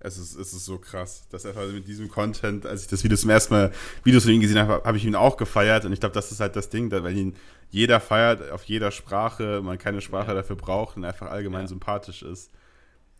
Es 0.00 0.16
ist, 0.16 0.36
es 0.36 0.52
ist 0.52 0.64
so 0.64 0.78
krass, 0.78 1.26
dass 1.30 1.44
einfach 1.44 1.66
mit 1.72 1.88
diesem 1.88 2.08
Content, 2.08 2.64
als 2.66 2.82
ich 2.82 2.88
das 2.88 3.02
Video 3.02 3.16
zum 3.16 3.30
ersten 3.30 3.52
Mal 3.54 3.72
Videos 4.04 4.22
von 4.24 4.32
ihm 4.32 4.40
gesehen 4.40 4.58
habe, 4.58 4.82
habe 4.84 4.96
ich 4.96 5.04
ihn 5.04 5.16
auch 5.16 5.36
gefeiert 5.36 5.84
und 5.84 5.92
ich 5.92 5.98
glaube, 5.98 6.14
das 6.14 6.30
ist 6.30 6.38
halt 6.38 6.54
das 6.54 6.68
Ding, 6.68 6.90
weil 6.92 7.16
ihn 7.16 7.34
jeder 7.70 7.98
feiert, 7.98 8.50
auf 8.52 8.62
jeder 8.64 8.92
Sprache, 8.92 9.60
man 9.62 9.76
keine 9.76 10.00
Sprache 10.00 10.28
Ja. 10.28 10.34
dafür 10.34 10.54
braucht 10.56 10.96
und 10.96 11.04
einfach 11.04 11.28
allgemein 11.30 11.62
Ja. 11.62 11.68
sympathisch 11.68 12.22
ist. 12.22 12.50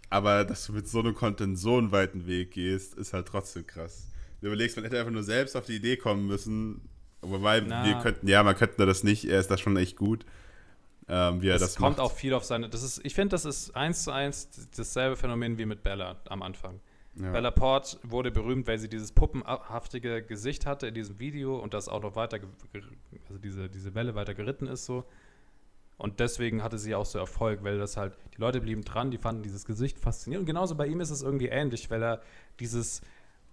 Aber 0.08 0.44
dass 0.44 0.66
du 0.66 0.72
mit 0.72 0.88
so 0.88 1.00
einem 1.00 1.14
Content 1.14 1.58
so 1.58 1.76
einen 1.78 1.90
weiten 1.92 2.26
Weg 2.26 2.52
gehst, 2.52 2.94
ist 2.94 3.12
halt 3.12 3.26
trotzdem 3.26 3.66
krass. 3.66 4.06
Du 4.40 4.46
überlegst, 4.46 4.76
man 4.76 4.84
hätte 4.84 4.98
einfach 4.98 5.12
nur 5.12 5.24
selbst 5.24 5.56
auf 5.56 5.66
die 5.66 5.76
Idee 5.76 5.96
kommen 5.96 6.26
müssen, 6.28 6.80
wobei 7.22 7.60
Na. 7.60 7.84
wir 7.84 7.94
könnten, 7.96 8.28
ja, 8.28 8.42
man 8.44 8.54
könnte 8.56 8.86
das 8.86 9.02
nicht, 9.02 9.24
er 9.24 9.40
ist 9.40 9.50
da 9.50 9.58
schon 9.58 9.76
echt 9.76 9.96
gut, 9.96 10.24
ähm, 11.08 11.40
wie 11.42 11.48
er 11.48 11.56
Es 11.56 11.60
das 11.62 11.76
kommt 11.76 11.96
macht. 11.98 12.00
auch 12.06 12.12
viel 12.12 12.34
auf 12.34 12.44
seine. 12.44 12.68
Das 12.68 12.82
ist, 12.82 13.00
ich 13.04 13.14
finde, 13.14 13.30
das 13.30 13.44
ist 13.44 13.74
eins 13.76 14.04
zu 14.04 14.10
eins 14.12 14.48
dasselbe 14.76 15.16
Phänomen 15.16 15.58
wie 15.58 15.66
mit 15.66 15.82
Bella 15.82 16.16
am 16.28 16.42
Anfang. 16.42 16.80
Ja. 17.14 17.32
Bella 17.32 17.50
Port 17.50 17.98
wurde 18.04 18.30
berühmt, 18.30 18.66
weil 18.68 18.78
sie 18.78 18.88
dieses 18.88 19.10
puppenhaftige 19.12 20.22
Gesicht 20.22 20.66
hatte 20.66 20.86
in 20.86 20.94
diesem 20.94 21.18
Video 21.18 21.58
und 21.58 21.74
das 21.74 21.88
auch 21.88 22.00
noch 22.02 22.14
weiter, 22.14 22.38
also 23.28 23.38
diese, 23.40 23.68
diese 23.68 23.94
Welle 23.94 24.14
weiter 24.14 24.34
geritten 24.34 24.66
ist 24.68 24.84
so. 24.84 25.04
Und 25.96 26.20
deswegen 26.20 26.62
hatte 26.62 26.78
sie 26.78 26.94
auch 26.94 27.06
so 27.06 27.18
Erfolg, 27.18 27.64
weil 27.64 27.76
das 27.78 27.96
halt, 27.96 28.12
die 28.36 28.40
Leute 28.40 28.60
blieben 28.60 28.84
dran, 28.84 29.10
die 29.10 29.18
fanden 29.18 29.42
dieses 29.42 29.64
Gesicht 29.64 29.98
faszinierend. 29.98 30.42
Und 30.42 30.46
genauso 30.46 30.76
bei 30.76 30.86
ihm 30.86 31.00
ist 31.00 31.10
es 31.10 31.22
irgendwie 31.22 31.46
ähnlich, 31.48 31.90
weil 31.90 32.04
er 32.04 32.20
dieses, 32.60 33.00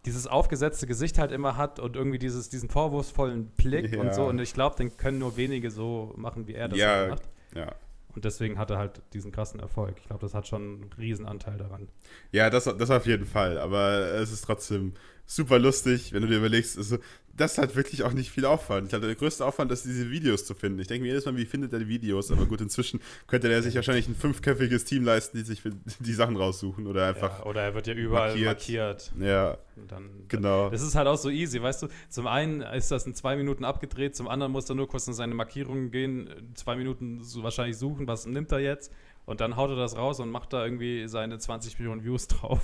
dieses 0.06 0.28
aufgesetzte 0.28 0.86
Gesicht 0.86 1.18
halt 1.18 1.32
immer 1.32 1.58
hat 1.58 1.80
und 1.80 1.96
irgendwie 1.96 2.20
dieses, 2.20 2.50
diesen 2.50 2.70
vorwurfsvollen 2.70 3.48
Blick 3.58 3.96
Ja. 3.96 4.00
und 4.00 4.14
so. 4.14 4.26
Und 4.26 4.38
ich 4.40 4.54
glaube, 4.54 4.76
den 4.76 4.96
können 4.96 5.18
nur 5.18 5.38
wenige 5.38 5.72
so 5.72 6.14
machen, 6.18 6.46
wie 6.46 6.54
er 6.54 6.68
das 6.70 6.78
Ja. 6.78 7.08
macht. 7.08 7.24
Ja. 7.56 7.76
Und 8.16 8.24
deswegen 8.24 8.58
hat 8.58 8.70
er 8.72 8.78
halt 8.78 9.02
diesen 9.14 9.34
krassen 9.34 9.60
Erfolg. 9.60 9.96
Ich 10.00 10.08
glaube, 10.08 10.22
das 10.22 10.34
hat 10.34 10.48
schon 10.48 10.62
einen 10.62 10.90
Riesenanteil 10.98 11.58
daran. 11.58 11.90
Ja, 12.32 12.50
das, 12.50 12.64
das 12.64 12.90
auf 12.90 13.06
jeden 13.06 13.26
Fall. 13.26 13.58
Aber 13.58 14.14
es 14.14 14.32
ist 14.32 14.46
trotzdem 14.46 14.94
super 15.26 15.60
lustig, 15.60 16.14
wenn 16.14 16.22
du 16.22 16.28
dir 16.28 16.38
überlegst, 16.38 16.78
also, 16.78 16.98
das 17.38 17.58
hat 17.58 17.76
wirklich 17.76 18.04
auch 18.04 18.14
nicht 18.14 18.32
viel 18.32 18.46
Aufwand. 18.46 18.86
Ich 18.86 18.90
glaube, 18.92 19.08
der 19.08 19.16
größte 19.16 19.46
Aufwand 19.46 19.72
ist, 19.72 19.84
diese 19.84 20.10
Videos 20.10 20.46
zu 20.46 20.54
finden. 20.54 20.80
Ich 20.80 20.88
denke 20.88 21.04
mir 21.04 21.10
jedes 21.10 21.26
Mal, 21.26 21.36
wie 21.36 21.46
findet 21.46 21.74
er 21.74 21.80
die 21.80 21.88
Videos? 21.88 22.32
Aber 22.32 22.46
gut, 22.46 22.62
inzwischen 22.62 23.02
könnte 23.28 23.50
der 23.50 23.62
sich 23.62 23.76
wahrscheinlich 23.76 24.08
ein 24.08 24.16
fünfköpfiges 24.16 24.86
Team 24.86 25.04
leisten, 25.04 25.38
die 25.38 25.44
sich 25.44 25.62
für 25.62 25.72
die 26.00 26.14
Sachen 26.14 26.38
raussuchen 26.38 26.88
oder 26.88 27.08
einfach. 27.08 27.40
ja, 27.40 27.46
oder 27.46 27.62
er 27.62 27.76
wird 27.76 27.88
ja 27.88 27.94
überall 27.94 28.38
markiert. 28.38 29.12
markiert. 29.12 29.12
Ja, 29.20 29.58
dann, 29.88 30.10
genau. 30.30 30.70
Das 30.70 30.82
ist 30.82 30.96
halt 30.96 31.08
auch 31.08 31.18
so 31.18 31.30
easy, 31.30 31.62
weißt 31.62 31.84
du? 31.84 31.88
Zum 32.10 32.28
einen 32.28 32.62
ist 32.62 32.92
das 32.92 33.06
in 33.06 33.16
zwei 33.16 33.36
Minuten 33.36 33.66
abgedreht, 33.66 34.16
zum 34.16 34.30
anderen 34.30 34.54
muss 34.54 34.70
er 34.70 34.76
nur 34.76 34.88
kurz 34.88 35.08
in 35.08 35.14
seine 35.14 35.34
Markierungen 35.34 35.92
gehen, 35.92 36.30
zwei 36.54 36.78
Minuten 36.78 37.22
so 37.22 37.44
wahrscheinlich 37.44 37.78
suchen, 37.78 38.08
was 38.08 38.26
nimmt 38.26 38.52
er 38.54 38.60
jetzt? 38.60 38.94
Und 39.26 39.42
dann 39.42 39.58
haut 39.58 39.72
er 39.72 39.76
das 39.76 39.98
raus 39.98 40.20
und 40.20 40.30
macht 40.30 40.54
da 40.54 40.64
irgendwie 40.64 41.08
seine 41.08 41.38
20 41.38 41.80
Millionen 41.80 42.04
Views 42.04 42.28
drauf. 42.28 42.62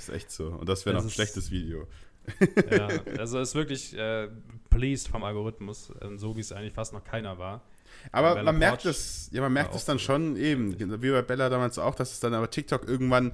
Das 0.00 0.08
ist 0.08 0.14
echt 0.14 0.30
so. 0.30 0.46
Und 0.46 0.68
das 0.68 0.86
wäre 0.86 0.96
noch 0.96 1.04
ein 1.04 1.10
schlechtes 1.10 1.50
Video. 1.50 1.86
ja, 2.70 2.88
also 3.18 3.38
ist 3.40 3.54
wirklich 3.54 3.96
äh, 3.96 4.28
pleased 4.70 5.08
vom 5.08 5.24
Algorithmus, 5.24 5.90
äh, 6.00 6.16
so 6.16 6.36
wie 6.36 6.40
es 6.40 6.52
eigentlich 6.52 6.72
fast 6.72 6.92
noch 6.92 7.04
keiner 7.04 7.38
war. 7.38 7.62
Aber 8.12 8.42
man 8.42 8.58
merkt 8.58 8.86
es, 8.86 9.28
ja, 9.32 9.40
man 9.40 9.52
merkt 9.52 9.74
es 9.74 9.84
dann 9.84 9.98
schon 9.98 10.36
eben, 10.36 10.78
wie 11.02 11.10
bei 11.10 11.22
Bella 11.22 11.48
damals 11.48 11.78
auch, 11.78 11.94
dass 11.94 12.12
es 12.12 12.20
dann 12.20 12.34
aber 12.34 12.50
TikTok 12.50 12.88
irgendwann 12.88 13.32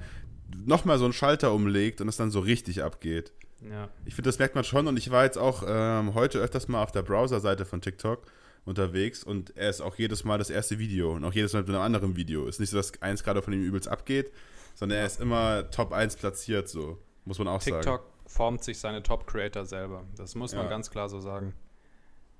nochmal 0.64 0.98
so 0.98 1.04
einen 1.04 1.12
Schalter 1.12 1.52
umlegt 1.52 2.00
und 2.00 2.08
es 2.08 2.16
dann 2.16 2.30
so 2.30 2.40
richtig 2.40 2.82
abgeht. 2.82 3.32
Ja, 3.70 3.88
Ich 4.04 4.14
finde, 4.14 4.28
das 4.28 4.38
merkt 4.38 4.54
man 4.54 4.64
schon 4.64 4.86
und 4.86 4.96
ich 4.96 5.10
war 5.10 5.24
jetzt 5.24 5.38
auch 5.38 5.62
ähm, 5.66 6.14
heute 6.14 6.38
öfters 6.38 6.68
mal 6.68 6.82
auf 6.82 6.92
der 6.92 7.02
Browser-Seite 7.02 7.64
von 7.64 7.80
TikTok 7.80 8.22
unterwegs 8.64 9.22
und 9.24 9.56
er 9.56 9.70
ist 9.70 9.80
auch 9.80 9.96
jedes 9.96 10.24
Mal 10.24 10.38
das 10.38 10.50
erste 10.50 10.78
Video 10.78 11.14
und 11.14 11.24
auch 11.24 11.32
jedes 11.32 11.52
Mal 11.52 11.60
mit 11.60 11.70
einem 11.70 11.80
anderen 11.80 12.16
Video. 12.16 12.46
Ist 12.46 12.60
nicht 12.60 12.70
so, 12.70 12.76
dass 12.76 13.00
eins 13.02 13.22
gerade 13.22 13.42
von 13.42 13.52
ihm 13.52 13.62
übelst 13.62 13.88
abgeht, 13.88 14.32
sondern 14.76 14.98
er 15.00 15.06
ist 15.06 15.20
immer 15.20 15.68
Top 15.70 15.92
1 15.92 16.16
platziert, 16.16 16.68
so, 16.68 16.98
muss 17.24 17.38
man 17.38 17.48
auch 17.48 17.60
sagen. 17.60 17.76
TikTok 17.82 18.04
formt 18.26 18.62
sich 18.62 18.78
seine 18.78 19.02
Top-Creator 19.02 19.64
selber. 19.64 20.04
Das 20.16 20.34
muss 20.34 20.54
man 20.54 20.64
Ja. 20.64 20.70
ganz 20.70 20.90
klar 20.90 21.08
so 21.08 21.18
sagen. 21.20 21.54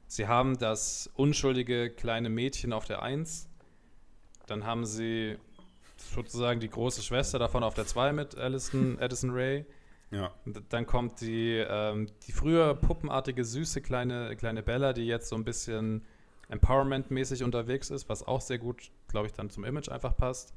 Sie 0.06 0.28
haben 0.28 0.56
das 0.58 1.10
unschuldige 1.14 1.90
kleine 1.90 2.28
Mädchen 2.28 2.72
auf 2.72 2.84
der 2.84 3.02
1. 3.02 3.48
Dann 4.46 4.64
haben 4.64 4.84
sie 4.84 5.38
sozusagen 6.14 6.60
die 6.60 6.68
große 6.68 7.02
Schwester 7.02 7.38
davon 7.38 7.64
auf 7.64 7.74
der 7.74 7.86
2 7.86 8.12
mit 8.12 8.36
Alison, 8.36 8.98
Addison 9.00 9.30
Ray. 9.30 9.64
Ja. 10.10 10.32
Dann 10.68 10.86
kommt 10.86 11.20
die, 11.22 11.64
ähm, 11.68 12.08
die 12.26 12.32
früher 12.32 12.74
puppenartige, 12.74 13.44
süße 13.44 13.80
kleine, 13.80 14.36
kleine 14.36 14.62
Bella, 14.62 14.92
die 14.92 15.06
jetzt 15.06 15.28
so 15.28 15.36
ein 15.36 15.42
bisschen 15.44 16.04
Empowerment-mäßig 16.48 17.42
unterwegs 17.42 17.90
ist, 17.90 18.08
was 18.08 18.22
auch 18.26 18.40
sehr 18.40 18.58
gut, 18.58 18.90
glaube 19.08 19.26
ich, 19.26 19.32
dann 19.32 19.50
zum 19.50 19.64
Image 19.64 19.88
einfach 19.88 20.16
passt. 20.16 20.54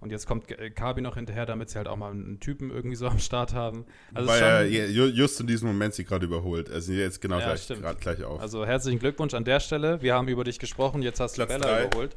Und 0.00 0.10
jetzt 0.12 0.26
kommt 0.26 0.46
G- 0.46 0.70
Kabi 0.70 1.00
noch 1.00 1.16
hinterher, 1.16 1.44
damit 1.44 1.70
sie 1.70 1.76
halt 1.76 1.88
auch 1.88 1.96
mal 1.96 2.12
einen 2.12 2.38
Typen 2.38 2.70
irgendwie 2.70 2.94
so 2.96 3.06
am 3.08 3.18
Start 3.18 3.52
haben. 3.54 3.84
Also 4.14 4.28
Weil 4.28 4.68
ja, 4.72 4.84
ju- 4.84 5.06
just 5.12 5.40
in 5.40 5.46
diesem 5.48 5.68
Moment 5.68 5.94
sie 5.94 6.04
gerade 6.04 6.24
überholt. 6.26 6.70
Also 6.70 6.92
jetzt 6.92 7.20
genau 7.20 7.38
Ja, 7.40 7.46
gleich, 7.54 7.66
grad 7.68 8.00
gleich 8.00 8.22
auf. 8.22 8.40
Also 8.40 8.64
herzlichen 8.64 8.98
Glückwunsch 9.00 9.34
an 9.34 9.44
der 9.44 9.58
Stelle. 9.60 10.00
Wir 10.00 10.14
haben 10.14 10.28
über 10.28 10.44
dich 10.44 10.58
gesprochen, 10.60 11.02
jetzt 11.02 11.18
hast 11.20 11.36
du 11.36 11.44
Bella 11.46 11.66
drei. 11.66 11.84
überholt. 11.86 12.14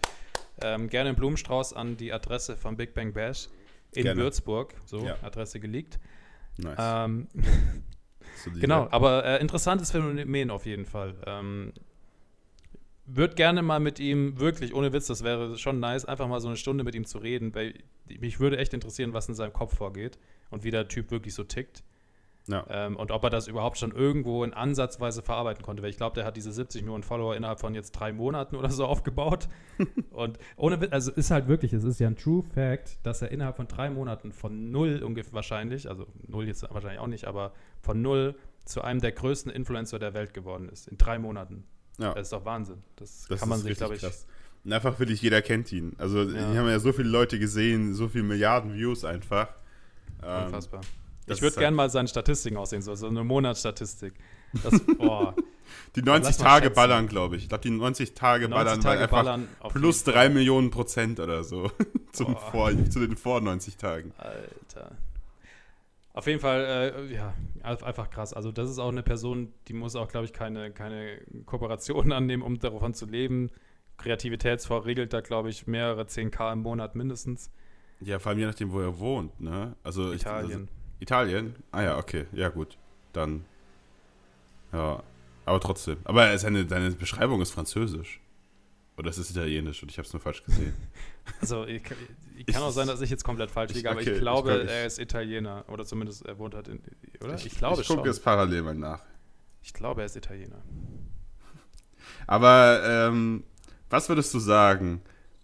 Ähm, 0.62 0.90
gerne 0.90 1.10
einen 1.10 1.16
Blumenstrauß 1.18 1.74
an 1.74 1.98
die 1.98 2.14
Adresse 2.14 2.56
von 2.56 2.78
Big 2.78 2.94
Bang 2.94 3.14
Bash 3.14 3.48
in 3.94 4.04
Gerne. 4.04 4.22
Würzburg. 4.22 4.76
So, 4.86 5.04
Ja. 5.06 5.18
Adresse 5.24 5.60
geleakt. 5.60 6.00
nice. 6.58 6.78
Ähm, 6.80 7.28
genau, 8.60 8.88
aber 8.92 9.26
äh, 9.26 9.42
interessantes 9.42 9.92
Phänomen 9.92 10.52
auf 10.52 10.66
jeden 10.68 10.86
Fall. 10.86 11.16
Ähm, 11.26 11.74
Würde 13.14 13.36
gerne 13.36 13.62
mal 13.62 13.80
mit 13.80 14.00
ihm, 14.00 14.40
wirklich, 14.40 14.74
ohne 14.74 14.94
Witz, 14.94 15.08
das 15.08 15.24
wäre 15.24 15.58
schon 15.58 15.80
nice, 15.80 16.06
einfach 16.06 16.28
mal 16.28 16.40
so 16.40 16.48
eine 16.48 16.58
Stunde 16.58 16.84
mit 16.84 16.96
ihm 16.96 17.06
zu 17.06 17.18
reden, 17.18 17.54
weil 17.54 17.74
mich 18.20 18.40
würde 18.40 18.58
echt 18.58 18.74
interessieren, 18.74 19.14
was 19.14 19.28
in 19.28 19.36
seinem 19.36 19.54
Kopf 19.54 19.76
vorgeht 19.76 20.18
und 20.50 20.64
wie 20.64 20.72
der 20.72 20.88
Typ 20.88 21.12
wirklich 21.12 21.34
so 21.34 21.44
tickt. 21.44 21.84
Ja. 22.48 22.66
Ähm, 22.70 22.96
und 22.96 23.12
ob 23.12 23.24
er 23.24 23.30
das 23.30 23.48
überhaupt 23.48 23.78
schon 23.78 23.92
irgendwo 23.92 24.44
in 24.44 24.54
Ansatzweise 24.54 25.22
verarbeiten 25.22 25.64
konnte. 25.64 25.84
Weil 25.84 25.92
ich 25.92 25.98
glaube, 25.98 26.16
der 26.16 26.26
hat 26.26 26.38
diese 26.38 26.52
70 26.52 26.82
Millionen 26.82 27.04
Follower 27.04 27.36
innerhalb 27.36 27.60
von 27.60 27.76
jetzt 27.76 27.92
drei 27.92 28.12
Monaten 28.12 28.56
oder 28.56 28.70
so 28.70 28.86
aufgebaut. 28.88 29.48
und 30.12 30.40
ohne 30.56 30.82
Witz, 30.82 30.92
also 30.92 31.12
ist 31.12 31.32
halt 31.32 31.48
wirklich, 31.48 31.74
es 31.74 31.84
ist 31.84 32.00
ja 32.00 32.08
ein 32.08 32.16
True 32.16 32.44
Fact, 32.44 33.00
dass 33.04 33.22
er 33.22 33.30
innerhalb 33.32 33.58
von 33.58 33.68
drei 33.68 33.90
Monaten 33.90 34.32
von 34.32 34.72
null 34.72 35.04
ungefähr 35.04 35.34
wahrscheinlich, 35.34 35.88
also 35.88 36.08
null 36.28 36.48
jetzt 36.48 36.64
wahrscheinlich 36.72 37.00
auch 37.00 37.08
nicht, 37.08 37.26
aber 37.26 37.54
von 37.80 38.02
null 38.02 38.36
zu 38.66 38.82
einem 38.82 39.02
der 39.02 39.12
größten 39.12 39.52
Influencer 39.52 40.00
der 40.00 40.14
Welt 40.14 40.34
geworden 40.34 40.70
ist. 40.70 40.88
In 40.88 40.98
drei 40.98 41.20
Monaten. 41.20 41.66
Ja. 42.02 42.14
Das 42.14 42.24
ist 42.28 42.34
doch 42.34 42.46
Wahnsinn. 42.46 42.78
Das, 42.96 43.26
Das 43.30 43.40
kann 43.40 43.50
man 43.50 43.60
sich, 43.62 43.78
glaube 43.78 43.96
ich. 43.96 44.02
krass. 44.02 44.26
Und 44.64 44.74
einfach 44.74 45.00
wirklich 45.00 45.22
jeder 45.22 45.42
kennt 45.42 45.72
ihn. 45.72 45.94
Also 45.98 46.22
Ja. 46.24 46.52
hier 46.52 46.60
haben 46.60 46.68
ja 46.70 46.80
so 46.80 46.92
viele 46.94 47.10
Leute 47.10 47.40
gesehen, 47.40 47.94
so 47.96 48.08
viele 48.08 48.24
Milliarden 48.26 48.74
Views 48.74 49.04
einfach. 49.06 49.48
Ähm, 50.24 50.46
Unfassbar. 50.46 50.82
Ich 51.28 51.42
würde 51.42 51.56
halt- 51.56 51.60
gerne 51.62 51.78
mal 51.78 51.90
seine 51.90 52.08
Statistiken 52.08 52.58
aussehen, 52.58 52.82
so, 52.82 52.94
so 52.96 53.08
eine 53.08 53.24
Monatsstatistik. 53.24 54.14
Das, 54.64 54.74
boah, 54.98 55.34
Die 55.96 56.02
Lass 56.02 56.22
90 56.24 56.40
mal 56.40 56.44
Tage 56.46 56.70
ballern, 56.70 57.08
glaube 57.08 57.38
ich. 57.38 57.44
Ich 57.44 57.50
glaube, 57.50 57.62
die 57.64 57.70
90 57.70 58.14
Tage 58.14 58.50
90 58.50 58.56
ballern 58.66 58.82
Tage 58.82 59.02
einfach 59.04 59.24
ballern 59.24 59.48
plus 59.70 60.00
jeden 60.06 60.14
3 60.14 60.30
Millionen 60.30 60.70
Prozent 60.70 61.20
oder 61.20 61.44
so. 61.44 61.72
Zum 62.12 62.34
Boah. 62.34 62.52
vor, 62.52 62.90
zu 62.90 63.00
den 63.00 63.16
vor 63.16 63.40
90 63.42 63.78
Tagen. 63.78 64.12
Alter. 64.18 64.92
Auf 66.14 66.28
jeden 66.28 66.40
Fall, 66.40 66.94
äh, 67.10 67.14
ja, 67.14 67.34
ein- 67.64 67.84
einfach 67.84 68.10
krass. 68.10 68.34
Also, 68.34 68.52
das 68.52 68.70
ist 68.70 68.80
auch 68.80 68.90
eine 68.90 69.04
Person, 69.04 69.54
die 69.68 69.74
muss 69.74 69.96
auch, 69.96 70.10
glaube 70.10 70.26
ich, 70.26 70.34
keine, 70.34 70.72
keine 70.72 71.22
Kooperationen 71.46 72.12
annehmen, 72.18 72.44
um 72.44 72.60
davon 72.60 72.94
zu 72.94 73.06
leben. 73.06 73.50
Kreativitätsfonds 73.98 74.86
regelt 74.88 75.14
da, 75.14 75.22
glaube 75.22 75.50
ich, 75.50 75.68
mehrere 75.68 76.04
10k 76.06 76.54
im 76.54 76.60
Monat 76.60 76.96
mindestens. 76.96 77.52
Ja, 78.02 78.18
vor 78.20 78.32
allem 78.32 78.40
je 78.40 78.46
nachdem, 78.48 78.72
wo 78.72 78.80
er 78.82 78.98
wohnt, 79.00 79.40
ne? 79.40 79.76
Also 79.84 80.12
ich- 80.12 80.22
Italien. 80.22 80.62
Also, 80.62 80.68
Italien? 81.00 81.56
Ah 81.72 81.84
ja, 81.84 81.98
okay. 81.98 82.26
Ja, 82.34 82.50
gut. 82.50 82.78
Dann. 83.14 83.46
Ja. 84.74 85.04
Aber 85.46 85.60
trotzdem. 85.60 85.98
Aber 86.04 86.36
seine, 86.38 86.68
seine 86.68 86.92
Beschreibung 86.92 87.42
ist 87.42 87.52
französisch. 87.52 88.20
Oder 88.98 89.10
es 89.10 89.18
ist 89.18 89.32
italienisch 89.32 89.82
und 89.82 89.90
ich 89.92 89.98
habe 89.98 90.06
es 90.06 90.14
nur 90.14 90.22
falsch 90.22 90.44
gesehen. 90.44 90.74
Also, 91.40 91.66
ich, 91.66 91.84
kann- 92.46 92.50
ich 92.50 92.56
kann 92.56 92.64
auch 92.64 92.72
sein, 92.72 92.88
dass 92.88 93.02
ich 93.02 93.10
jetzt 93.10 93.24
komplett 93.24 93.52
falsch 93.52 93.72
Ich- 93.72 93.78
liege, 93.78 93.90
aber 93.90 94.00
okay, 94.00 94.10
ich 94.10 94.16
ich 94.18 94.22
glaube, 94.22 94.50
glaub, 94.54 94.64
ich- 94.66 94.72
er 94.72 94.86
ist 94.86 95.00
Italiener. 95.00 95.66
Oder 95.68 95.86
zumindest 95.86 96.26
er 96.26 96.38
wohnt 96.38 96.54
halt 96.56 96.68
in. 96.68 96.82
Oder? 97.24 97.36
Ich, 97.36 97.56
glaube 97.58 97.82
Ich 97.82 97.88
gucke 97.88 98.00
schon. 98.02 98.06
jetzt 98.08 98.24
parallel 98.24 98.62
mal 98.64 98.76
nach. 98.76 99.02
Ich 99.64 99.74
glaube, 99.74 100.02
er 100.02 100.06
ist 100.06 100.16
Italiener. 100.16 100.62
Aber 102.28 102.82
ähm, 102.86 103.44
was 103.90 104.10
würdest 104.10 104.34
du 104.34 104.40
sagen? 104.40 105.02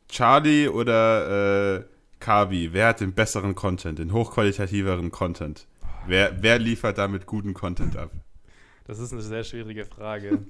Charlie 0.10 0.68
oder 0.70 1.78
äh, 1.80 1.84
Kabi? 2.20 2.72
Wer 2.74 2.88
hat 2.88 3.02
den 3.02 3.14
besseren 3.14 3.56
Content, 3.56 4.00
den 4.00 4.14
hochqualitativeren 4.14 5.12
Content? 5.12 5.68
Wer, 6.08 6.42
wer 6.42 6.58
liefert 6.60 6.98
damit 6.98 7.26
guten 7.26 7.54
Content 7.54 7.98
ab? 7.98 8.12
Das 8.86 9.00
ist 9.00 9.12
eine 9.12 9.22
sehr 9.22 9.44
schwierige 9.44 9.84
Frage. 9.86 10.46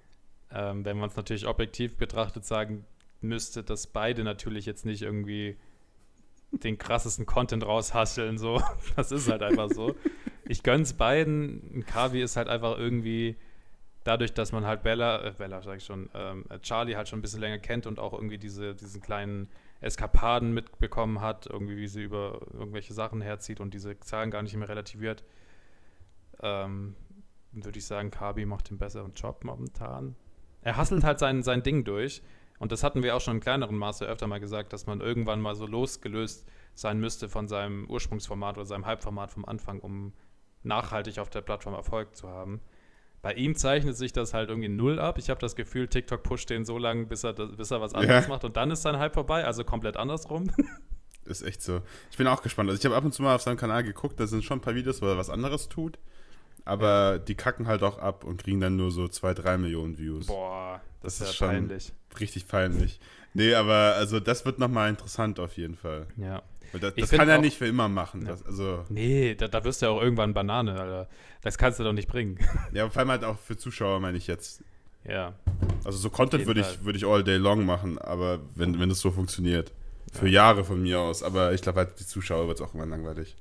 ähm, 0.50 0.84
wenn 0.84 0.98
man 0.98 1.10
es 1.10 1.16
natürlich 1.16 1.46
objektiv 1.46 1.96
betrachtet, 1.96 2.44
sagen 2.46 2.86
müsste, 3.20 3.62
dass 3.62 3.86
beide 3.86 4.24
natürlich 4.24 4.64
jetzt 4.66 4.86
nicht 4.86 5.02
irgendwie 5.02 5.56
den 6.52 6.78
krassesten 6.78 7.26
Content 7.26 7.64
raushasseln. 7.64 8.38
So. 8.38 8.62
Das 8.96 9.12
ist 9.12 9.30
halt 9.30 9.42
einfach 9.42 9.70
so. 9.70 9.94
Ich 10.44 10.62
gönn's 10.62 10.92
beiden. 10.92 11.84
Kavi 11.86 12.22
ist 12.22 12.36
halt 12.36 12.48
einfach 12.48 12.78
irgendwie 12.78 13.36
dadurch, 14.04 14.34
dass 14.34 14.52
man 14.52 14.66
halt 14.66 14.82
Bella, 14.82 15.24
äh, 15.24 15.32
Bella 15.32 15.62
sag 15.62 15.78
ich 15.78 15.84
schon, 15.84 16.10
ähm, 16.14 16.44
äh, 16.48 16.58
Charlie 16.60 16.96
halt 16.96 17.08
schon 17.08 17.18
ein 17.18 17.22
bisschen 17.22 17.40
länger 17.40 17.58
kennt 17.58 17.86
und 17.86 17.98
auch 17.98 18.12
irgendwie 18.12 18.38
diese, 18.38 18.74
diesen 18.74 19.00
kleinen 19.00 19.48
Eskapaden 19.80 20.52
mitbekommen 20.52 21.20
hat, 21.20 21.46
irgendwie 21.46 21.76
wie 21.76 21.88
sie 21.88 22.02
über 22.02 22.40
irgendwelche 22.52 22.94
Sachen 22.94 23.20
herzieht 23.20 23.60
und 23.60 23.74
diese 23.74 23.98
Zahlen 24.00 24.30
gar 24.30 24.42
nicht 24.42 24.54
mehr 24.56 24.68
relativiert. 24.68 25.24
Ähm, 26.40 26.94
würde 27.52 27.78
ich 27.78 27.86
sagen, 27.86 28.10
Kabi 28.10 28.46
macht 28.46 28.70
den 28.70 28.78
besseren 28.78 29.12
Job 29.14 29.44
momentan. 29.44 30.16
Er 30.62 30.76
hasselt 30.76 31.04
halt 31.04 31.18
sein, 31.18 31.42
sein 31.42 31.62
Ding 31.62 31.84
durch. 31.84 32.22
Und 32.62 32.70
das 32.70 32.84
hatten 32.84 33.02
wir 33.02 33.16
auch 33.16 33.20
schon 33.20 33.34
im 33.38 33.40
kleineren 33.40 33.76
Maße 33.76 34.06
öfter 34.06 34.28
mal 34.28 34.38
gesagt, 34.38 34.72
dass 34.72 34.86
man 34.86 35.00
irgendwann 35.00 35.40
mal 35.40 35.56
so 35.56 35.66
losgelöst 35.66 36.46
sein 36.74 37.00
müsste 37.00 37.28
von 37.28 37.48
seinem 37.48 37.90
Ursprungsformat 37.90 38.56
oder 38.56 38.64
seinem 38.64 38.86
Halbformat 38.86 39.32
vom 39.32 39.44
Anfang, 39.44 39.80
um 39.80 40.12
nachhaltig 40.62 41.18
auf 41.18 41.28
der 41.28 41.40
Plattform 41.40 41.74
Erfolg 41.74 42.14
zu 42.14 42.28
haben. 42.28 42.60
Bei 43.20 43.34
ihm 43.34 43.56
zeichnet 43.56 43.96
sich 43.96 44.12
das 44.12 44.32
halt 44.32 44.48
irgendwie 44.48 44.68
null 44.68 45.00
ab. 45.00 45.18
Ich 45.18 45.28
habe 45.28 45.40
das 45.40 45.56
Gefühl, 45.56 45.88
TikTok 45.88 46.22
pusht 46.22 46.50
den 46.50 46.64
so 46.64 46.78
lange, 46.78 47.06
bis 47.06 47.24
er, 47.24 47.32
bis 47.32 47.72
er 47.72 47.80
was 47.80 47.94
anderes 47.94 48.26
Ja. 48.26 48.28
macht 48.28 48.44
und 48.44 48.56
dann 48.56 48.70
ist 48.70 48.82
sein 48.82 48.96
Hype 48.96 49.14
vorbei, 49.14 49.44
also 49.44 49.64
komplett 49.64 49.96
andersrum. 49.96 50.52
Ist 51.24 51.42
echt 51.42 51.62
so. 51.62 51.82
Ich 52.12 52.16
bin 52.16 52.28
auch 52.28 52.42
gespannt. 52.42 52.68
Also 52.70 52.78
ich 52.80 52.84
habe 52.84 52.94
ab 52.96 53.04
und 53.04 53.12
zu 53.12 53.22
mal 53.22 53.34
auf 53.34 53.42
seinem 53.42 53.56
Kanal 53.56 53.82
geguckt, 53.82 54.20
da 54.20 54.26
sind 54.28 54.44
schon 54.44 54.58
ein 54.58 54.60
paar 54.60 54.76
Videos, 54.76 55.02
wo 55.02 55.06
er 55.06 55.16
was 55.16 55.30
anderes 55.30 55.68
tut. 55.68 55.98
Aber 56.64 57.18
die 57.18 57.34
kacken 57.34 57.66
halt 57.66 57.82
auch 57.82 57.98
ab 57.98 58.24
und 58.24 58.42
kriegen 58.42 58.60
dann 58.60 58.76
nur 58.76 58.90
so 58.90 59.08
zwei, 59.08 59.34
drei 59.34 59.58
Millionen 59.58 59.98
Views. 59.98 60.26
Boah, 60.26 60.80
das, 61.02 61.18
Das 61.18 61.28
ist 61.30 61.34
ja 61.34 61.46
schon- 61.46 61.48
peinlich. 61.48 61.92
Richtig 62.20 62.46
peinlich. 62.46 63.00
Nee, 63.34 63.54
aber 63.54 63.94
also 63.96 64.20
das 64.20 64.44
wird 64.44 64.58
nochmal 64.58 64.90
interessant 64.90 65.40
auf 65.40 65.56
jeden 65.56 65.74
Fall. 65.74 66.06
Ja. 66.16 66.42
Weil 66.72 66.80
das 66.80 66.94
das 66.94 67.10
kann 67.10 67.28
er 67.28 67.38
auch- 67.38 67.40
nicht 67.40 67.56
für 67.58 67.66
immer 67.66 67.88
machen. 67.88 68.22
Ja. 68.22 68.28
Das, 68.32 68.44
also, 68.46 68.84
Nee, 68.90 69.34
da, 69.34 69.48
da 69.48 69.64
wirst 69.64 69.82
du 69.82 69.86
ja 69.86 69.92
auch 69.92 70.00
irgendwann 70.02 70.34
Banane, 70.34 70.78
Alter. 70.78 71.08
Das 71.42 71.58
kannst 71.58 71.80
du 71.80 71.84
doch 71.84 71.92
nicht 71.92 72.08
bringen. 72.08 72.38
ja, 72.72 72.88
vor 72.88 73.00
allem 73.00 73.10
halt 73.10 73.24
auch 73.24 73.38
für 73.38 73.56
Zuschauer 73.56 74.00
meine 74.00 74.18
ich 74.18 74.26
jetzt. 74.26 74.62
ja. 75.04 75.34
Also 75.84 75.98
so 75.98 76.10
Content 76.10 76.46
würde 76.46 76.60
ich, 76.60 76.84
würde 76.84 76.96
ich 76.98 77.04
all 77.06 77.24
day 77.24 77.36
long 77.38 77.66
machen, 77.66 77.98
aber 77.98 78.38
wenn, 78.54 78.78
wenn 78.78 78.90
es 78.90 79.00
so 79.00 79.10
funktioniert. 79.10 79.72
Für 80.12 80.28
Jahre 80.28 80.62
von 80.64 80.80
mir 80.82 81.00
aus. 81.00 81.22
Aber 81.22 81.52
ich 81.54 81.62
glaube 81.62 81.78
halt, 81.80 81.98
die 81.98 82.06
Zuschauer 82.06 82.46
wird 82.46 82.60
es 82.60 82.64
auch 82.66 82.74
immer 82.74 82.84
langweilig. 82.86 83.34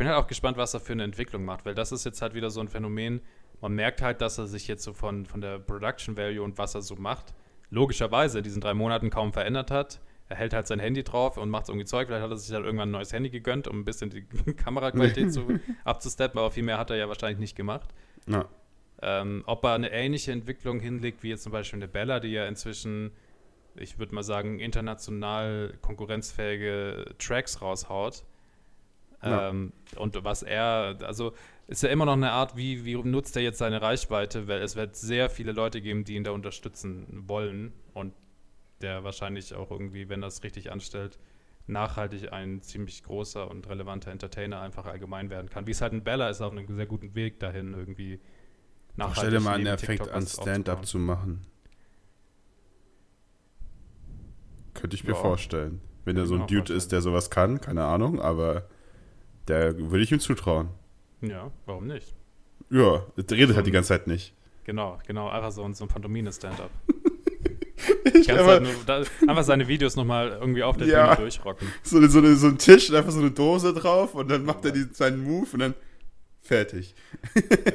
Ich 0.00 0.02
bin 0.02 0.08
halt 0.08 0.24
auch 0.24 0.28
gespannt, 0.28 0.56
was 0.56 0.72
er 0.72 0.80
für 0.80 0.94
eine 0.94 1.04
Entwicklung 1.04 1.44
macht, 1.44 1.66
weil 1.66 1.74
das 1.74 1.92
ist 1.92 2.06
jetzt 2.06 2.22
halt 2.22 2.32
wieder 2.32 2.48
so 2.48 2.60
ein 2.60 2.68
Phänomen. 2.68 3.20
Man 3.60 3.74
merkt 3.74 4.00
halt, 4.00 4.22
dass 4.22 4.38
er 4.38 4.46
sich 4.46 4.66
jetzt 4.66 4.82
so 4.82 4.94
von, 4.94 5.26
von 5.26 5.42
der 5.42 5.58
Production 5.58 6.16
Value 6.16 6.42
und 6.42 6.56
was 6.56 6.74
er 6.74 6.80
so 6.80 6.96
macht, 6.96 7.34
logischerweise 7.68 8.38
in 8.38 8.44
diesen 8.44 8.62
drei 8.62 8.72
Monaten 8.72 9.10
kaum 9.10 9.34
verändert 9.34 9.70
hat. 9.70 10.00
Er 10.30 10.36
hält 10.36 10.54
halt 10.54 10.68
sein 10.68 10.78
Handy 10.78 11.04
drauf 11.04 11.36
und 11.36 11.50
macht 11.50 11.68
irgendwie 11.68 11.84
Zeug. 11.84 12.08
Vielleicht 12.08 12.22
hat 12.22 12.30
er 12.30 12.38
sich 12.38 12.50
halt 12.54 12.64
irgendwann 12.64 12.88
ein 12.88 12.92
neues 12.92 13.12
Handy 13.12 13.28
gegönnt, 13.28 13.68
um 13.68 13.80
ein 13.80 13.84
bisschen 13.84 14.08
die 14.08 14.22
Kameraqualität 14.56 15.34
zu, 15.34 15.60
abzusteppen, 15.84 16.38
aber 16.38 16.50
viel 16.50 16.62
mehr 16.62 16.78
hat 16.78 16.88
er 16.88 16.96
ja 16.96 17.06
wahrscheinlich 17.06 17.38
nicht 17.38 17.54
gemacht. 17.54 17.90
Ja. 18.26 18.48
Ähm, 19.02 19.42
ob 19.44 19.62
er 19.64 19.74
eine 19.74 19.92
ähnliche 19.92 20.32
Entwicklung 20.32 20.80
hinlegt, 20.80 21.22
wie 21.22 21.28
jetzt 21.28 21.42
zum 21.42 21.52
Beispiel 21.52 21.76
eine 21.78 21.88
Bella, 21.88 22.20
die 22.20 22.28
ja 22.28 22.46
inzwischen, 22.46 23.10
ich 23.74 23.98
würde 23.98 24.14
mal 24.14 24.22
sagen, 24.22 24.60
international 24.60 25.74
konkurrenzfähige 25.82 27.16
Tracks 27.18 27.60
raushaut. 27.60 28.24
Ja. 29.22 29.48
Ähm, 29.50 29.72
und 29.96 30.22
was 30.24 30.42
er, 30.42 30.96
also 31.02 31.32
ist 31.66 31.82
ja 31.82 31.88
immer 31.90 32.04
noch 32.04 32.14
eine 32.14 32.32
Art, 32.32 32.56
wie, 32.56 32.84
wie 32.84 32.96
nutzt 32.96 33.36
er 33.36 33.42
jetzt 33.42 33.58
seine 33.58 33.80
Reichweite, 33.82 34.48
weil 34.48 34.60
es 34.62 34.76
wird 34.76 34.96
sehr 34.96 35.30
viele 35.30 35.52
Leute 35.52 35.80
geben, 35.80 36.04
die 36.04 36.16
ihn 36.16 36.24
da 36.24 36.32
unterstützen 36.32 37.06
wollen 37.28 37.72
und 37.94 38.12
der 38.80 39.04
wahrscheinlich 39.04 39.54
auch 39.54 39.70
irgendwie, 39.70 40.08
wenn 40.08 40.22
er 40.22 40.28
es 40.28 40.42
richtig 40.42 40.72
anstellt, 40.72 41.18
nachhaltig 41.66 42.32
ein 42.32 42.62
ziemlich 42.62 43.02
großer 43.04 43.48
und 43.50 43.68
relevanter 43.68 44.10
Entertainer 44.10 44.60
einfach 44.60 44.86
allgemein 44.86 45.30
werden 45.30 45.50
kann. 45.50 45.66
Wie 45.66 45.70
es 45.70 45.80
halt 45.80 45.92
ein 45.92 46.02
Bella 46.02 46.28
ist 46.30 46.40
auf 46.40 46.52
einem 46.52 46.66
sehr 46.74 46.86
guten 46.86 47.14
Weg 47.14 47.38
dahin, 47.40 47.74
irgendwie 47.74 48.20
nachhaltig 48.96 49.18
Stell 49.18 49.30
dir 49.30 49.40
mal 49.40 49.54
an, 49.54 49.66
er 49.66 49.78
fängt 49.78 50.00
TikTok 50.00 50.16
an, 50.16 50.26
Stand-up 50.26 50.86
zu 50.86 50.98
machen. 50.98 51.46
Könnte 54.74 54.96
ich 54.96 55.04
mir 55.04 55.10
Ja. 55.10 55.16
vorstellen. 55.16 55.80
Wenn 56.04 56.16
er 56.16 56.26
so 56.26 56.34
ein 56.34 56.46
Dude 56.46 56.72
ist, 56.72 56.92
der 56.92 57.02
sowas 57.02 57.30
kann, 57.30 57.60
keine 57.60 57.84
Ahnung, 57.84 58.20
aber 58.20 58.66
der 59.48 59.76
würde 59.90 60.02
ich 60.04 60.12
ihm 60.12 60.20
zutrauen. 60.20 60.68
Ja, 61.20 61.50
warum 61.66 61.86
nicht? 61.86 62.14
Ja, 62.70 63.04
redet 63.16 63.56
halt 63.56 63.66
die 63.66 63.70
ganze 63.72 63.88
Zeit 63.88 64.06
nicht. 64.06 64.34
Genau, 64.64 64.98
genau, 65.06 65.28
einfach 65.28 65.50
so, 65.52 65.64
ein- 65.64 65.74
so 65.74 65.84
ein 65.84 65.88
Pantomime-Stand-up. 65.88 66.70
Halt 68.28 68.62
nur, 68.62 68.72
da, 68.86 69.02
einfach 69.26 69.42
seine 69.42 69.66
Videos 69.66 69.96
nochmal 69.96 70.28
irgendwie 70.40 70.62
auf 70.62 70.76
der 70.76 70.86
Ja. 70.86 71.06
Bühne 71.14 71.28
durchrocken. 71.28 71.66
so, 71.82 72.00
so, 72.06 72.34
so 72.34 72.46
ein 72.48 72.58
Tisch 72.58 72.90
und 72.90 72.96
einfach 72.96 73.10
so 73.10 73.18
eine 73.20 73.30
Dose 73.30 73.72
drauf 73.72 74.14
und 74.14 74.30
dann 74.30 74.44
macht 74.44 74.64
er 74.64 74.70
die, 74.72 74.84
seinen 74.92 75.22
Move 75.22 75.46
und 75.52 75.58
dann 75.60 75.74
fertig. 76.40 76.94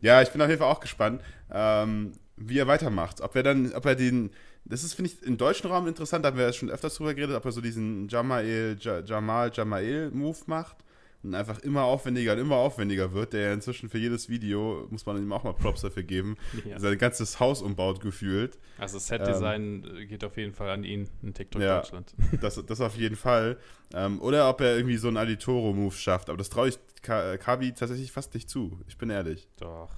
Ja, 0.00 0.22
ich 0.22 0.30
bin 0.30 0.42
auf 0.42 0.48
jeden 0.48 0.58
Fall 0.60 0.70
auch 0.70 0.80
gespannt, 0.80 1.22
ähm, 1.52 2.12
wie 2.36 2.58
er 2.58 2.66
weitermacht. 2.66 3.20
Ob 3.20 3.36
er 3.36 3.44
dann, 3.44 3.72
ob 3.74 3.86
er 3.86 3.94
den, 3.94 4.30
das 4.64 4.82
ist, 4.84 4.94
finde 4.94 5.10
ich, 5.10 5.22
im 5.26 5.36
deutschen 5.36 5.70
Raum 5.70 5.86
interessant, 5.86 6.24
da 6.24 6.28
haben 6.30 6.38
wir 6.38 6.44
ja 6.46 6.52
schon 6.52 6.70
öfters 6.70 6.94
drüber 6.94 7.14
geredet, 7.14 7.36
ob 7.36 7.44
er 7.44 7.52
so 7.52 7.60
diesen 7.60 8.08
Jamael, 8.08 8.76
ja, 8.80 9.00
Jamal, 9.00 9.50
Jamael-Move 9.52 10.38
macht 10.46 10.76
und 11.22 11.34
einfach 11.34 11.58
immer 11.60 11.84
aufwendiger 11.84 12.32
und 12.34 12.38
immer 12.38 12.56
aufwendiger 12.56 13.12
wird, 13.12 13.32
der 13.32 13.40
ja 13.48 13.52
inzwischen 13.54 13.88
für 13.88 13.98
jedes 13.98 14.28
Video, 14.28 14.86
muss 14.90 15.06
man 15.06 15.16
ihm 15.18 15.32
auch 15.32 15.42
mal 15.44 15.54
Props 15.54 15.80
dafür 15.82 16.02
geben, 16.02 16.36
Ja. 16.68 16.78
sein 16.78 16.98
ganzes 16.98 17.40
Haus 17.40 17.62
umbaut 17.62 18.00
gefühlt. 18.00 18.58
Also 18.78 18.98
Set-Design 18.98 19.84
äh, 19.96 20.06
geht 20.06 20.22
auf 20.24 20.36
jeden 20.36 20.52
Fall 20.52 20.70
an 20.70 20.84
ihn 20.84 21.08
in 21.22 21.32
TikTok 21.34 21.62
Ja. 21.62 21.76
Deutschland. 21.80 22.14
Das, 22.40 22.62
das 22.66 22.80
auf 22.80 22.96
jeden 22.96 23.16
Fall. 23.16 23.58
Ähm, 23.94 24.20
oder 24.20 24.48
ob 24.50 24.60
er 24.60 24.76
irgendwie 24.76 24.96
so 24.98 25.08
einen 25.08 25.16
Aditoro-Move 25.18 25.94
schafft. 25.94 26.28
Aber 26.28 26.36
das 26.38 26.50
traue 26.50 26.68
ich 26.68 26.78
Ka- 27.02 27.36
Kabi 27.38 27.72
tatsächlich 27.72 28.12
fast 28.12 28.34
nicht 28.34 28.48
zu. 28.50 28.78
Ich 28.88 28.96
bin 28.98 29.08
ehrlich. 29.10 29.48
Doch. 29.58 29.90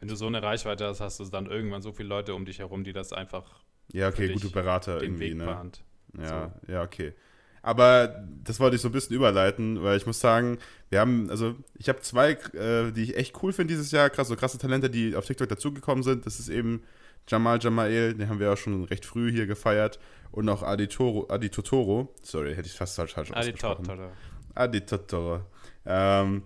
Wenn 0.00 0.08
du 0.08 0.16
so 0.16 0.26
eine 0.26 0.42
Reichweite 0.42 0.86
hast, 0.86 1.00
hast 1.00 1.20
du 1.20 1.24
dann 1.26 1.46
irgendwann 1.46 1.80
so 1.82 1.92
viele 1.92 2.08
Leute 2.08 2.34
um 2.34 2.44
dich 2.44 2.58
herum, 2.58 2.82
die 2.84 2.92
das 2.92 3.12
einfach 3.12 3.62
Ja, 3.92 4.08
okay, 4.08 4.32
gute 4.32 4.48
Berater 4.48 5.02
irgendwie, 5.02 5.30
Weg 5.30 5.36
ne? 5.36 5.44
bahnt. 5.44 5.82
Ja, 6.18 6.52
ja, 6.66 6.82
okay. 6.82 7.14
Aber 7.62 8.24
das 8.42 8.58
wollte 8.58 8.76
ich 8.76 8.82
so 8.82 8.88
ein 8.88 8.92
bisschen 8.92 9.14
überleiten, 9.14 9.82
weil 9.82 9.96
ich 9.96 10.04
muss 10.04 10.18
sagen, 10.18 10.58
wir 10.90 10.98
haben, 10.98 11.30
also 11.30 11.54
ich 11.78 11.88
habe 11.88 12.00
zwei, 12.00 12.32
äh, 12.32 12.90
die 12.90 13.04
ich 13.04 13.16
echt 13.16 13.40
cool 13.42 13.52
finde 13.52 13.72
dieses 13.72 13.92
Jahr, 13.92 14.10
krass, 14.10 14.28
so 14.28 14.36
krasse 14.36 14.58
Talente, 14.58 14.90
die 14.90 15.14
auf 15.14 15.26
TikTok 15.26 15.48
dazugekommen 15.48 16.02
sind. 16.02 16.26
Das 16.26 16.40
ist 16.40 16.48
eben 16.48 16.82
Jamal 17.28 17.60
Jamael, 17.60 18.14
den 18.14 18.28
haben 18.28 18.40
wir 18.40 18.48
ja 18.48 18.56
schon 18.56 18.84
recht 18.84 19.04
früh 19.04 19.30
hier 19.30 19.46
gefeiert. 19.46 20.00
Und 20.32 20.48
auch 20.48 20.62
Adi, 20.62 20.88
Toro, 20.88 21.28
Adi 21.28 21.50
Totoro. 21.50 22.12
Sorry, 22.22 22.54
hätte 22.54 22.66
ich 22.66 22.74
fast 22.74 22.96
falsch, 22.96 23.14
die 23.14 23.34
ausgesprochen. 23.34 23.84
Tot, 23.84 23.94
oder? 23.94 24.12
Adi 24.54 24.80
Totoro. 24.80 25.42
Ähm, 25.86 26.42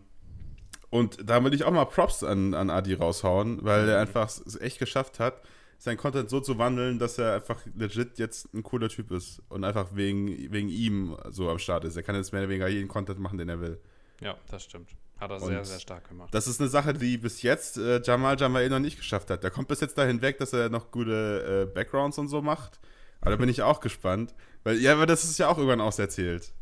und 0.90 1.28
da 1.28 1.42
will 1.42 1.54
ich 1.54 1.64
auch 1.64 1.72
mal 1.72 1.84
Props 1.86 2.22
an, 2.22 2.52
an 2.52 2.68
Adi 2.68 2.94
raushauen, 2.94 3.64
weil 3.64 3.88
er 3.88 4.00
einfach 4.00 4.26
es 4.28 4.60
echt 4.60 4.78
geschafft 4.78 5.18
hat, 5.18 5.40
sein 5.78 5.96
Content 5.96 6.30
so 6.30 6.40
zu 6.40 6.58
wandeln, 6.58 6.98
dass 6.98 7.18
er 7.18 7.34
einfach 7.34 7.60
legit 7.74 8.18
jetzt 8.18 8.52
ein 8.54 8.62
cooler 8.62 8.88
Typ 8.88 9.10
ist 9.10 9.42
und 9.48 9.64
einfach 9.64 9.94
wegen, 9.94 10.28
wegen 10.52 10.68
ihm 10.68 11.16
so 11.30 11.50
am 11.50 11.58
Start 11.58 11.84
ist. 11.84 11.96
Er 11.96 12.02
kann 12.02 12.16
jetzt 12.16 12.32
mehr 12.32 12.42
oder 12.42 12.48
weniger 12.48 12.68
jeden 12.68 12.88
Content 12.88 13.18
machen, 13.18 13.38
den 13.38 13.48
er 13.48 13.60
will. 13.60 13.80
Ja, 14.20 14.36
das 14.50 14.64
stimmt. 14.64 14.90
Hat 15.18 15.30
er 15.30 15.40
Und 15.40 15.48
sehr, 15.48 15.64
sehr 15.64 15.80
stark 15.80 16.08
gemacht. 16.08 16.34
Das 16.34 16.46
ist 16.46 16.60
eine 16.60 16.68
Sache, 16.68 16.92
die 16.92 17.16
bis 17.16 17.42
jetzt 17.42 17.78
äh, 17.78 18.02
Jamal 18.02 18.38
Jamael 18.38 18.68
noch 18.68 18.78
nicht 18.78 18.98
geschafft 18.98 19.30
hat. 19.30 19.42
Der 19.42 19.50
kommt 19.50 19.68
bis 19.68 19.80
jetzt 19.80 19.96
dahin 19.96 20.20
weg, 20.20 20.38
dass 20.38 20.52
er 20.52 20.68
noch 20.68 20.90
gute 20.90 21.68
äh, 21.68 21.74
Backgrounds 21.74 22.18
und 22.18 22.28
so 22.28 22.42
macht. 22.42 22.80
Aber 23.20 23.30
da 23.30 23.36
bin 23.36 23.48
ich 23.48 23.62
auch 23.62 23.80
gespannt. 23.80 24.34
Weil, 24.62 24.78
ja, 24.78 24.92
aber 24.92 25.06
das 25.06 25.24
ist 25.24 25.38
ja 25.38 25.48
auch 25.48 25.56
irgendwann 25.56 25.80
auserzählt. 25.80 26.52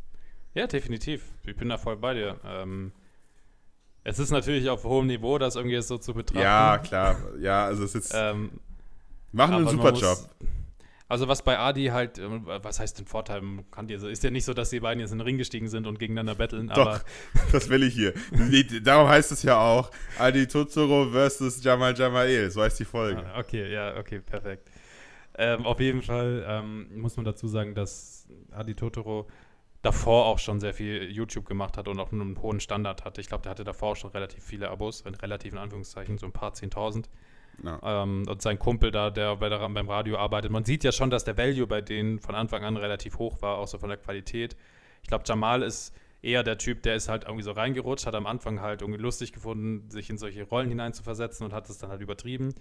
Ja, 0.55 0.67
definitiv. 0.69 1.25
Ich 1.45 1.57
bin 1.57 1.69
da 1.69 1.79
voll 1.79 1.97
bei 1.97 2.15
dir. 2.15 2.39
Ähm, 2.45 2.93
es 4.05 4.19
ist 4.19 4.31
natürlich 4.31 4.69
auf 4.69 4.85
hohem 4.85 5.07
Niveau, 5.07 5.39
das 5.39 5.57
irgendwie 5.57 5.81
so 5.83 5.99
zu 5.99 6.15
betrachten. 6.15 6.43
Ja, 6.43 6.79
klar. 6.79 7.17
Ja, 7.41 7.65
also 7.65 7.83
es 7.83 7.95
ist. 7.95 8.13
Ähm, 8.15 8.61
machen 9.35 9.55
einen 9.55 9.69
super 9.69 9.93
Job. 9.93 10.19
Also 11.07 11.29
was 11.29 11.43
bei 11.43 11.59
Adi 11.59 11.87
halt, 11.87 12.19
äh, 12.19 12.25
was 12.27 12.81
heißt 12.81 12.99
den 12.99 13.07
Vorteil? 13.07 13.43
Kann 13.71 13.87
dir 13.87 14.01
so, 14.01 14.09
ist 14.09 14.25
ja 14.25 14.31
nicht 14.31 14.45
so, 14.45 14.55
dass 14.55 14.71
die 14.71 14.81
beiden 14.81 15.01
jetzt 15.01 15.13
in 15.13 15.19
den 15.19 15.25
Ring 15.25 15.37
gestiegen 15.37 15.69
sind 15.69 15.87
und 15.87 15.99
gegeneinander 15.99 16.35
betteln, 16.35 16.69
Doch, 16.75 17.01
das 17.53 17.69
will 17.69 17.83
ich 17.83 17.95
hier. 17.95 18.15
Darum 18.83 19.09
heißt 19.09 19.31
es 19.31 19.43
ja 19.43 19.59
auch 19.59 19.91
Adi 20.19 20.47
Tozoro 20.47 21.11
versus 21.11 21.63
Jamal 21.63 21.95
Jamael, 21.95 22.51
so 22.51 22.63
heißt 22.63 22.81
die 22.81 22.87
Folge. 22.87 23.23
Ah, 23.27 23.39
okay, 23.39 23.71
ja, 23.71 23.97
okay, 23.99 24.21
perfekt. 24.21 24.71
Ähm, 25.37 25.67
auf 25.67 25.79
jeden 25.81 26.03
Fall 26.03 26.45
ähm, 26.49 26.89
muss 27.01 27.17
man 27.17 27.25
dazu 27.25 27.49
sagen, 27.49 27.75
dass 27.75 28.27
Adi 28.53 28.75
Totoro 28.75 29.27
davor 29.83 30.27
auch 30.27 30.39
schon 30.39 30.59
sehr 30.61 30.73
viel 30.73 31.11
YouTube 31.11 31.45
gemacht 31.45 31.77
hat 31.77 31.87
und 31.89 32.01
auch 32.01 32.13
einen 32.13 32.41
hohen 32.41 32.61
Standard 32.61 33.05
hatte. 33.05 33.21
Ich 33.21 33.29
glaube, 33.29 33.43
der 33.43 33.51
hatte 33.51 33.65
davor 33.65 33.93
auch 33.93 33.97
schon 33.97 34.11
relativ 34.13 34.43
viele 34.43 34.71
Abos, 34.71 35.03
in 35.03 35.15
relativen 35.15 35.59
Anführungszeichen, 35.59 36.17
so 36.17 36.25
ein 36.25 36.33
paar 36.33 36.53
10.000. 36.53 37.05
Ja. 37.63 38.03
Ähm, 38.03 38.27
und 38.29 38.43
sein 38.43 38.59
Kumpel 38.59 38.91
da, 38.91 39.11
der, 39.11 39.37
bei 39.37 39.49
der 39.49 39.69
beim 39.69 39.89
Radio 39.89 40.17
arbeitet. 40.19 40.51
Man 40.51 40.65
sieht 40.65 40.85
ja 40.85 40.93
schon, 40.93 41.11
dass 41.11 41.25
der 41.25 41.37
Value 41.37 41.67
bei 41.67 41.81
denen 41.81 42.19
von 42.19 42.35
Anfang 42.35 42.65
an 42.65 42.77
relativ 42.77 43.19
hoch 43.19 43.41
war, 43.43 43.59
auch 43.59 43.69
so 43.69 43.79
von 43.79 43.89
der 43.89 43.99
Qualität. 43.99 44.57
Ich 45.03 45.09
glaube, 45.09 45.25
Jamal 45.27 45.63
ist 45.63 45.95
eher 46.23 46.43
der 46.43 46.59
Typ, 46.59 46.83
der 46.83 46.97
ist 46.97 47.09
halt 47.09 47.25
irgendwie 47.25 47.43
so 47.43 47.53
reingerutscht, 47.53 48.07
hat 48.07 48.15
am 48.15 48.27
Anfang 48.27 48.61
halt 48.61 48.81
irgendwie 48.81 49.01
lustig 49.01 49.33
gefunden, 49.33 49.91
sich 49.91 50.09
in 50.11 50.19
solche 50.19 50.45
Rollen 50.45 50.69
hineinzuversetzen 50.69 51.47
und 51.47 51.53
hat 51.53 51.69
es 51.69 51.79
dann 51.79 51.91
halt 51.91 52.01
übertrieben. 52.01 52.55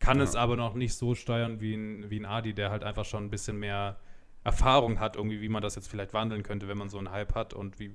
Kann 0.00 0.18
ja. 0.18 0.24
es 0.24 0.34
aber 0.34 0.56
noch 0.56 0.74
nicht 0.74 0.94
so 0.94 1.14
steuern 1.14 1.60
wie 1.60 1.74
ein, 1.74 2.10
wie 2.10 2.18
ein 2.18 2.26
Adi, 2.26 2.52
der 2.54 2.70
halt 2.70 2.84
einfach 2.84 3.04
schon 3.04 3.24
ein 3.24 3.30
bisschen 3.30 3.58
mehr 3.58 4.00
Erfahrung 4.42 4.98
hat, 4.98 5.16
irgendwie, 5.16 5.40
wie 5.40 5.48
man 5.48 5.62
das 5.62 5.76
jetzt 5.76 5.88
vielleicht 5.88 6.14
wandeln 6.14 6.42
könnte, 6.42 6.66
wenn 6.66 6.78
man 6.78 6.88
so 6.88 6.98
einen 6.98 7.10
Hype 7.10 7.34
hat 7.34 7.52
und 7.52 7.78
wie 7.78 7.92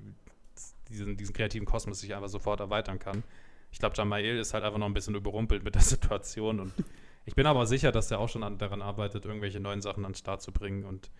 diesen, 0.88 1.16
diesen 1.16 1.34
kreativen 1.34 1.66
Kosmos 1.66 2.00
sich 2.00 2.14
einfach 2.14 2.28
sofort 2.28 2.60
erweitern 2.60 2.98
kann. 2.98 3.24
Ich 3.76 3.80
glaube, 3.80 3.94
Jamael 3.94 4.38
ist 4.38 4.54
halt 4.54 4.64
einfach 4.64 4.78
noch 4.78 4.86
ein 4.86 4.94
bisschen 4.94 5.14
überrumpelt 5.14 5.62
mit 5.62 5.74
der 5.74 5.82
Situation 5.94 6.60
und 6.60 6.72
ich 7.26 7.34
bin 7.34 7.44
aber 7.44 7.66
sicher, 7.66 7.92
dass 7.92 8.10
er 8.10 8.20
auch 8.20 8.30
schon 8.30 8.42
an, 8.42 8.56
daran 8.56 8.80
arbeitet, 8.80 9.26
irgendwelche 9.26 9.60
neuen 9.60 9.82
Sachen 9.82 10.06
an 10.06 10.12
den 10.12 10.16
Start 10.16 10.40
zu 10.40 10.50
bringen 10.50 10.84
und 10.84 11.10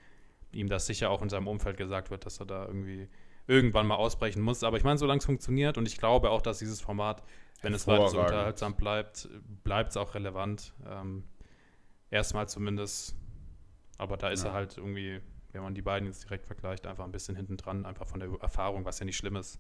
ihm 0.53 0.69
das 0.69 0.87
sicher 0.87 1.11
auch 1.11 1.21
in 1.21 1.29
seinem 1.29 1.49
Umfeld 1.49 1.77
gesagt 1.77 2.11
wird, 2.11 2.25
dass 2.25 2.41
er 2.41 2.47
da 2.47 2.65
irgendwie 2.65 3.09
irgendwann 3.47 3.87
mal 3.87 3.97
ausbrechen 3.97 4.41
muss. 4.41 4.65
Aber 4.65 4.79
ich 4.79 4.85
meine, 4.85 4.97
solange 4.97 5.19
es 5.19 5.27
funktioniert 5.27 5.77
und 5.77 5.87
ich 5.87 5.99
glaube 5.99 6.31
auch, 6.31 6.41
dass 6.41 6.59
dieses 6.59 6.81
Format, 6.81 7.23
wenn 7.61 7.75
es 7.75 7.87
weiter 7.87 8.09
so 8.09 8.21
unterhaltsam 8.21 8.75
bleibt, 8.75 9.29
bleibt 9.63 9.91
es 9.91 9.99
auch 9.99 10.15
relevant. 10.15 10.73
Ähm, 10.89 11.25
erstmal 12.11 12.49
zumindest 12.49 13.17
aber 13.99 14.17
da 14.17 14.29
ist 14.29 14.45
ja. 14.45 14.51
er 14.51 14.55
halt 14.55 14.77
irgendwie, 14.77 15.21
wenn 15.57 15.63
man 15.63 15.75
die 15.75 15.83
beiden 15.83 16.07
jetzt 16.07 16.25
direkt 16.25 16.47
vergleicht, 16.47 16.87
einfach 16.87 17.05
ein 17.05 17.13
bisschen 17.13 17.35
hinten 17.35 17.57
dran, 17.57 17.87
einfach 17.87 18.07
von 18.07 18.21
der 18.21 18.29
Erfahrung, 18.41 18.85
was 18.85 18.99
ja 18.99 19.07
nicht 19.07 19.17
schlimm 19.17 19.37
ist. 19.37 19.59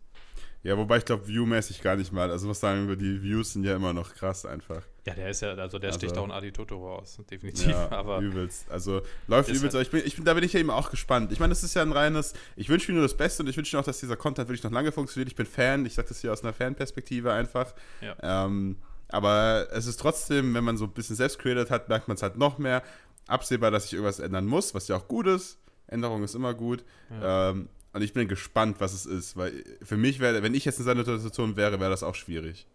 Ja, 0.63 0.77
wobei 0.77 0.99
ich 0.99 1.05
glaube, 1.05 1.27
viewmäßig 1.27 1.81
gar 1.81 1.97
nicht 1.97 2.13
mal. 2.13 2.31
Also, 2.31 2.49
was 2.49 2.61
sagen 2.61 2.89
wir, 2.89 2.97
die 2.97 3.23
Views 3.23 3.53
sind 3.53 3.65
ja 3.65 3.75
immer 3.75 3.93
noch 3.93 4.15
krass 4.15 4.45
einfach. 4.45 4.83
Ja, 5.07 5.15
der 5.15 5.31
ist 5.31 5.41
ja, 5.41 5.55
also 5.55 5.79
der 5.79 5.89
also, 5.89 5.99
sticht 5.99 6.19
auch 6.19 6.25
ein 6.25 6.33
Adi 6.33 6.53
Totoro 6.53 6.97
aus, 6.97 7.19
definitiv. 7.31 7.69
Ja, 7.69 7.91
aber 7.93 8.19
übelst. 8.19 8.71
Also 8.71 9.03
läuft 9.27 9.49
übelst. 9.49 9.75
Halt 9.75 9.87
ich 9.87 9.91
bin, 9.91 10.03
ich 10.05 10.17
bin, 10.17 10.25
da 10.25 10.35
bin 10.35 10.45
ich 10.45 10.53
ja 10.53 10.61
eben 10.61 10.71
auch 10.71 10.91
gespannt. 10.91 11.33
Ich 11.33 11.41
meine, 11.41 11.51
das 11.51 11.63
ist 11.63 11.75
ja 11.75 11.83
ein 11.83 11.93
reines, 11.93 12.35
ich 12.57 12.69
wünsche 12.69 12.91
mir 12.91 12.97
nur 12.99 13.05
das 13.05 13.17
Beste 13.17 13.43
und 13.43 13.49
ich 13.49 13.57
wünsche 13.57 13.77
mir 13.77 13.81
auch, 13.81 13.87
dass 13.87 14.01
dieser 14.01 14.17
Content 14.17 14.49
wirklich 14.49 14.65
noch 14.65 14.73
lange 14.73 14.93
funktioniert. 14.93 15.29
Ich 15.29 15.37
bin 15.37 15.47
Fan, 15.47 15.87
ich 15.87 15.95
sage 15.95 16.09
das 16.09 16.21
hier 16.21 16.33
aus 16.33 16.43
einer 16.43 16.53
Fanperspektive 16.53 17.33
einfach. 17.33 17.75
Ja. 18.01 18.17
Ähm, 18.45 18.77
aber 19.09 19.69
es 19.71 19.87
ist 19.87 20.01
trotzdem, 20.01 20.53
wenn 20.55 20.65
man 20.65 20.77
so 20.77 20.85
ein 20.87 20.93
bisschen 20.93 21.15
selbst 21.15 21.39
created 21.39 21.71
hat, 21.71 21.89
merkt 21.89 22.09
man 22.09 22.17
es 22.17 22.23
halt 22.23 22.37
noch 22.37 22.59
mehr 22.59 22.83
absehbar, 23.29 23.71
dass 23.71 23.85
sich 23.85 23.95
irgendwas 23.95 24.19
ändern 24.19 24.47
muss, 24.47 24.75
was 24.75 24.89
ja 24.89 24.97
auch 24.97 25.09
gut 25.09 25.27
ist. 25.27 25.59
Änderung 25.89 26.23
ist 26.23 26.35
immer 26.35 26.55
gut. 26.55 26.85
Ja. 27.11 27.51
Ähm, 27.51 27.69
und 27.93 28.03
ich 28.03 28.13
bin 28.13 28.29
gespannt, 28.29 28.77
was 28.79 28.93
es 28.93 29.07
ist, 29.07 29.37
weil 29.37 29.65
für 29.83 29.97
mich 29.97 30.21
wäre, 30.21 30.43
wenn 30.43 30.55
ich 30.55 30.67
jetzt 30.67 30.79
in 30.79 30.85
seiner 30.85 31.05
Situation 31.05 31.57
wäre, 31.57 31.81
wäre 31.81 31.91
das 31.91 32.03
auch 32.03 32.15
schwierig. 32.15 32.67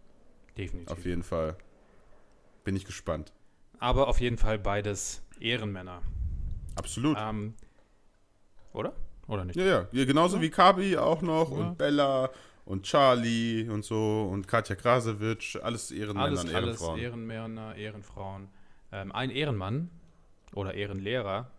Definitiv. 0.58 0.92
Auf 0.92 1.06
jeden 1.06 1.24
Fall. 1.24 1.56
Bin 2.64 2.76
ich 2.76 2.86
gespannt. 2.86 3.32
Aber 3.80 4.08
auf 4.08 4.20
jeden 4.20 4.38
Fall 4.38 4.58
beides 4.58 5.24
Ehrenmänner. 5.40 6.02
Absolut. 6.76 7.18
Ähm, 7.20 7.54
oder? 8.74 8.94
Oder 9.28 9.46
nicht? 9.46 9.56
Ja, 9.56 9.66
ja. 9.66 9.88
ja 9.92 10.06
genauso 10.06 10.38
ja. 10.38 10.42
wie 10.42 10.50
Kabi 10.50 10.98
auch 10.98 11.22
noch 11.22 11.52
und 11.52 11.78
Bella 11.78 12.30
und 12.66 12.84
Charlie 12.84 13.70
und 13.70 13.86
so 13.86 14.28
und 14.32 14.48
Katja 14.48 14.76
Krasewitsch. 14.76 15.56
Alles 15.58 15.92
Ehrenmänner 15.92 16.26
alles, 16.26 16.44
und 16.44 16.52
Ehrenfrauen. 16.52 16.92
Alles 16.92 17.04
Ehrenmänner, 17.04 17.76
Ehrenfrauen. 17.76 18.48
Ähm, 18.92 19.12
ein 19.12 19.30
Ehrenmann 19.30 19.90
oder 20.54 20.74
Ehrenlehrer 20.74 21.52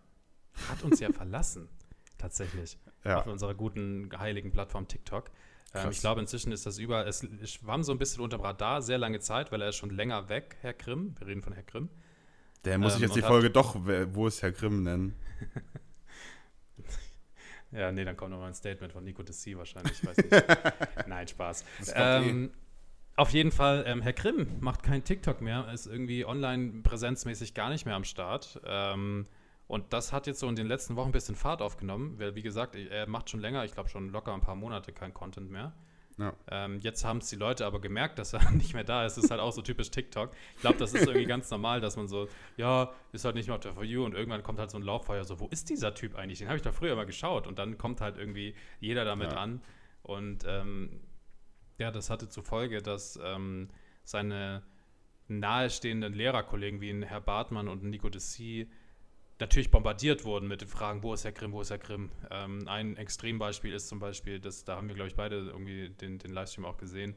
hat 0.69 0.83
uns 0.83 0.99
ja 0.99 1.11
verlassen, 1.11 1.67
tatsächlich, 2.17 2.77
ja. 3.03 3.19
auf 3.19 3.27
unserer 3.27 3.53
guten, 3.53 4.09
heiligen 4.17 4.51
Plattform 4.51 4.87
TikTok. 4.87 5.31
Ähm, 5.73 5.91
ich 5.91 5.99
glaube, 5.99 6.21
inzwischen 6.21 6.51
ist 6.51 6.65
das 6.65 6.77
über, 6.77 7.07
es 7.07 7.25
schwamm 7.45 7.83
so 7.83 7.91
ein 7.91 7.97
bisschen 7.97 8.21
unter 8.21 8.37
dem 8.37 8.41
Radar, 8.41 8.81
sehr 8.81 8.97
lange 8.97 9.19
Zeit, 9.19 9.51
weil 9.51 9.61
er 9.61 9.69
ist 9.69 9.75
schon 9.75 9.89
länger 9.89 10.29
weg, 10.29 10.57
Herr 10.61 10.73
Grimm. 10.73 11.15
Wir 11.17 11.27
reden 11.27 11.41
von 11.41 11.53
Herr 11.53 11.63
Grimm. 11.63 11.89
Der 12.65 12.77
muss 12.77 12.93
ähm, 12.93 12.97
ich 12.97 13.01
jetzt 13.03 13.15
die 13.15 13.21
Folge 13.21 13.49
doch, 13.49 13.75
wo 14.13 14.27
ist 14.27 14.41
Herr 14.41 14.51
Grimm 14.51 14.83
nennen? 14.83 15.15
ja, 17.71 17.91
nee, 17.91 18.05
dann 18.05 18.15
kommt 18.15 18.31
nochmal 18.31 18.49
ein 18.49 18.53
Statement 18.53 18.93
von 18.93 19.03
Nico 19.03 19.23
Dessi 19.23 19.57
wahrscheinlich, 19.57 19.93
ich 19.93 20.07
weiß 20.07 20.17
nicht. 20.17 20.29
Nein, 21.07 21.27
Spaß. 21.27 21.65
Ähm, 21.95 22.51
auf 23.15 23.31
jeden 23.31 23.51
Fall, 23.51 23.83
ähm, 23.85 24.01
Herr 24.01 24.13
Grimm 24.13 24.47
macht 24.59 24.83
kein 24.83 25.03
TikTok 25.03 25.41
mehr, 25.41 25.71
ist 25.73 25.87
irgendwie 25.87 26.25
online 26.25 26.81
präsenzmäßig 26.83 27.53
gar 27.53 27.69
nicht 27.69 27.85
mehr 27.85 27.95
am 27.95 28.05
Start. 28.05 28.61
Ähm, 28.65 29.25
und 29.67 29.93
das 29.93 30.11
hat 30.11 30.27
jetzt 30.27 30.39
so 30.39 30.47
in 30.47 30.55
den 30.55 30.67
letzten 30.67 30.95
Wochen 30.95 31.09
ein 31.09 31.13
bisschen 31.13 31.35
Fahrt 31.35 31.61
aufgenommen, 31.61 32.19
weil, 32.19 32.35
wie 32.35 32.41
gesagt, 32.41 32.75
er 32.75 33.07
macht 33.07 33.29
schon 33.29 33.39
länger, 33.39 33.65
ich 33.65 33.73
glaube 33.73 33.89
schon 33.89 34.09
locker 34.09 34.33
ein 34.33 34.41
paar 34.41 34.55
Monate 34.55 34.91
kein 34.91 35.13
Content 35.13 35.49
mehr. 35.49 35.73
Ja. 36.17 36.33
Ähm, 36.51 36.79
jetzt 36.79 37.03
haben 37.03 37.17
es 37.17 37.29
die 37.29 37.35
Leute 37.35 37.65
aber 37.65 37.81
gemerkt, 37.81 38.19
dass 38.19 38.33
er 38.33 38.51
nicht 38.51 38.73
mehr 38.73 38.83
da 38.83 39.05
ist. 39.05 39.17
Das 39.17 39.25
ist 39.25 39.31
halt 39.31 39.41
auch 39.41 39.51
so 39.51 39.61
typisch 39.61 39.89
TikTok. 39.89 40.31
Ich 40.55 40.61
glaube, 40.61 40.77
das 40.77 40.93
ist 40.93 41.07
irgendwie 41.07 41.25
ganz 41.25 41.49
normal, 41.49 41.81
dass 41.81 41.97
man 41.97 42.07
so, 42.07 42.27
ja, 42.57 42.93
ist 43.11 43.25
halt 43.25 43.35
nicht 43.35 43.47
mehr 43.47 43.55
auf 43.55 43.61
der 43.61 43.73
For 43.73 43.83
You 43.83 44.05
und 44.05 44.13
irgendwann 44.13 44.43
kommt 44.43 44.59
halt 44.59 44.69
so 44.69 44.77
ein 44.77 44.83
Lauffeuer, 44.83 45.23
so, 45.23 45.39
wo 45.39 45.47
ist 45.47 45.69
dieser 45.69 45.93
Typ 45.93 46.15
eigentlich? 46.15 46.39
Den 46.39 46.47
habe 46.47 46.57
ich 46.57 46.63
da 46.63 46.71
früher 46.71 46.95
mal 46.95 47.05
geschaut 47.05 47.47
und 47.47 47.57
dann 47.57 47.77
kommt 47.77 48.01
halt 48.01 48.17
irgendwie 48.17 48.55
jeder 48.79 49.05
damit 49.05 49.31
ja. 49.31 49.37
an. 49.37 49.61
Und 50.03 50.43
ähm, 50.45 51.01
ja, 51.79 51.89
das 51.89 52.09
hatte 52.09 52.29
zur 52.29 52.43
Folge, 52.43 52.81
dass 52.81 53.19
ähm, 53.23 53.69
seine 54.03 54.63
nahestehenden 55.27 56.13
Lehrerkollegen 56.13 56.81
wie 56.81 57.05
Herr 57.05 57.21
Bartmann 57.21 57.67
und 57.67 57.83
Nico 57.83 58.09
Dessy 58.09 58.69
natürlich 59.39 59.71
bombardiert 59.71 60.25
wurden 60.25 60.47
mit 60.47 60.61
den 60.61 60.67
Fragen, 60.67 61.03
wo 61.03 61.13
ist 61.13 61.23
Herr 61.23 61.31
Grimm, 61.31 61.51
wo 61.51 61.61
ist 61.61 61.69
Herr 61.69 61.77
Grimm. 61.77 62.11
Ähm, 62.31 62.67
ein 62.67 62.97
Extrembeispiel 62.97 63.73
ist 63.73 63.87
zum 63.87 63.99
Beispiel, 63.99 64.39
das, 64.39 64.63
da 64.63 64.77
haben 64.77 64.87
wir, 64.87 64.95
glaube 64.95 65.09
ich, 65.09 65.15
beide 65.15 65.35
irgendwie 65.35 65.89
den, 65.89 66.19
den 66.19 66.31
Livestream 66.31 66.65
auch 66.65 66.77
gesehen. 66.77 67.15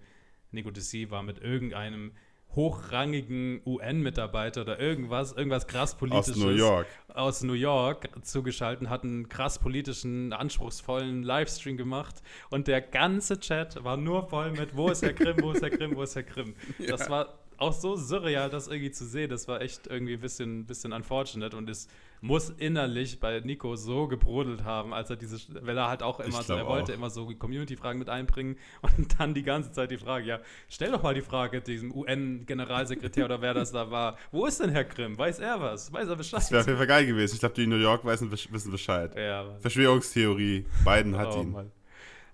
Nico 0.51 0.71
Dessy 0.71 1.11
war 1.11 1.23
mit 1.23 1.39
irgendeinem 1.39 2.13
hochrangigen 2.55 3.61
UN-Mitarbeiter 3.67 4.63
oder 4.63 4.81
irgendwas, 4.81 5.33
irgendwas 5.33 5.67
krass 5.67 5.97
politisches 5.97 6.37
aus 6.37 6.37
New 6.37 6.51
York, 6.51 6.87
aus 7.09 7.43
New 7.43 7.53
York 7.53 8.09
zugeschaltet, 8.23 8.89
hat 8.89 9.05
einen 9.05 9.29
krass 9.29 9.59
politischen, 9.59 10.33
anspruchsvollen 10.33 11.23
Livestream 11.23 11.77
gemacht 11.77 12.23
und 12.51 12.67
der 12.67 12.81
ganze 12.81 13.41
Chat 13.41 13.83
war 13.85 13.97
nur 13.97 14.29
voll 14.29 14.53
mit, 14.53 14.75
wo 14.75 14.89
ist 14.89 15.03
Herr 15.03 15.13
Grimm, 15.13 15.37
wo 15.41 15.53
ist 15.53 15.63
Herr 15.63 15.71
Grimm, 15.71 15.97
wo 15.97 16.03
ist 16.03 16.15
Herr 16.15 16.23
Grimm. 16.23 16.55
Ja. 16.79 16.89
Das 16.89 17.09
war 17.11 17.39
auch 17.59 17.73
so 17.73 17.97
surreal, 17.97 18.51
das 18.51 18.69
irgendwie 18.69 18.91
zu 18.91 19.05
sehen. 19.07 19.31
Das 19.31 19.49
war 19.49 19.61
echt 19.61 19.87
irgendwie 19.87 20.15
ein 20.15 20.21
bisschen, 20.21 20.67
bisschen 20.67 20.93
unfortunate 20.93 21.57
und 21.57 21.69
es 21.69 21.89
muss 22.21 22.51
innerlich 22.51 23.21
bei 23.21 23.41
Nico 23.41 23.77
so 23.77 24.09
gebrodelt 24.09 24.65
haben, 24.65 24.95
als 24.95 25.11
er 25.11 25.17
diese, 25.17 25.39
weil 25.65 25.77
er 25.77 25.89
halt 25.89 26.03
auch 26.03 26.21
immer 26.21 26.43
so, 26.43 26.55
er 26.55 26.67
wollte 26.67 26.93
auch. 26.93 26.97
immer 26.97 27.11
so 27.11 27.27
Community-Fragen 27.27 27.99
mit 27.99 28.09
einbringen 28.09 28.57
und 28.83 29.19
dann 29.19 29.35
die 29.35 29.43
ganze 29.43 29.73
Zeit 29.73 29.91
die 29.91 29.99
Frage, 29.99 30.27
ja, 30.27 30.41
stell 30.69 30.93
doch 30.93 31.03
mal 31.03 31.15
die 31.15 31.23
Frage 31.23 31.61
diesem 31.61 31.95
UN-Generalsekretär 31.95 33.25
oder 33.25 33.41
wer 33.43 33.55
das 33.55 33.73
da 33.73 33.91
war, 33.91 34.17
wo 34.33 34.47
ist 34.47 34.61
denn 34.61 34.71
Herr 34.71 34.85
Grimm? 34.85 35.19
Weiß 35.19 35.39
er 35.39 35.61
was? 35.61 35.93
Weiß 35.93 36.09
er 36.09 36.17
Bescheid? 36.17 36.41
Das 36.41 36.51
wäre 36.51 36.61
auf 36.63 36.67
jeden 36.67 36.79
Fall 36.79 36.87
geil 36.87 37.07
gewesen. 37.07 37.35
Ich 37.35 37.41
glaube, 37.41 37.55
die 37.55 37.65
in 37.65 37.71
New 37.71 37.77
York 37.77 38.05
wissen, 38.05 38.31
wissen 38.31 38.71
Bescheid. 38.71 39.15
Ja, 39.17 39.57
Verschwörungstheorie, 39.61 40.67
Biden 40.85 41.17
hat 41.17 41.35
oh, 41.35 41.43
ihn. 41.43 41.53
Mann. 41.53 41.73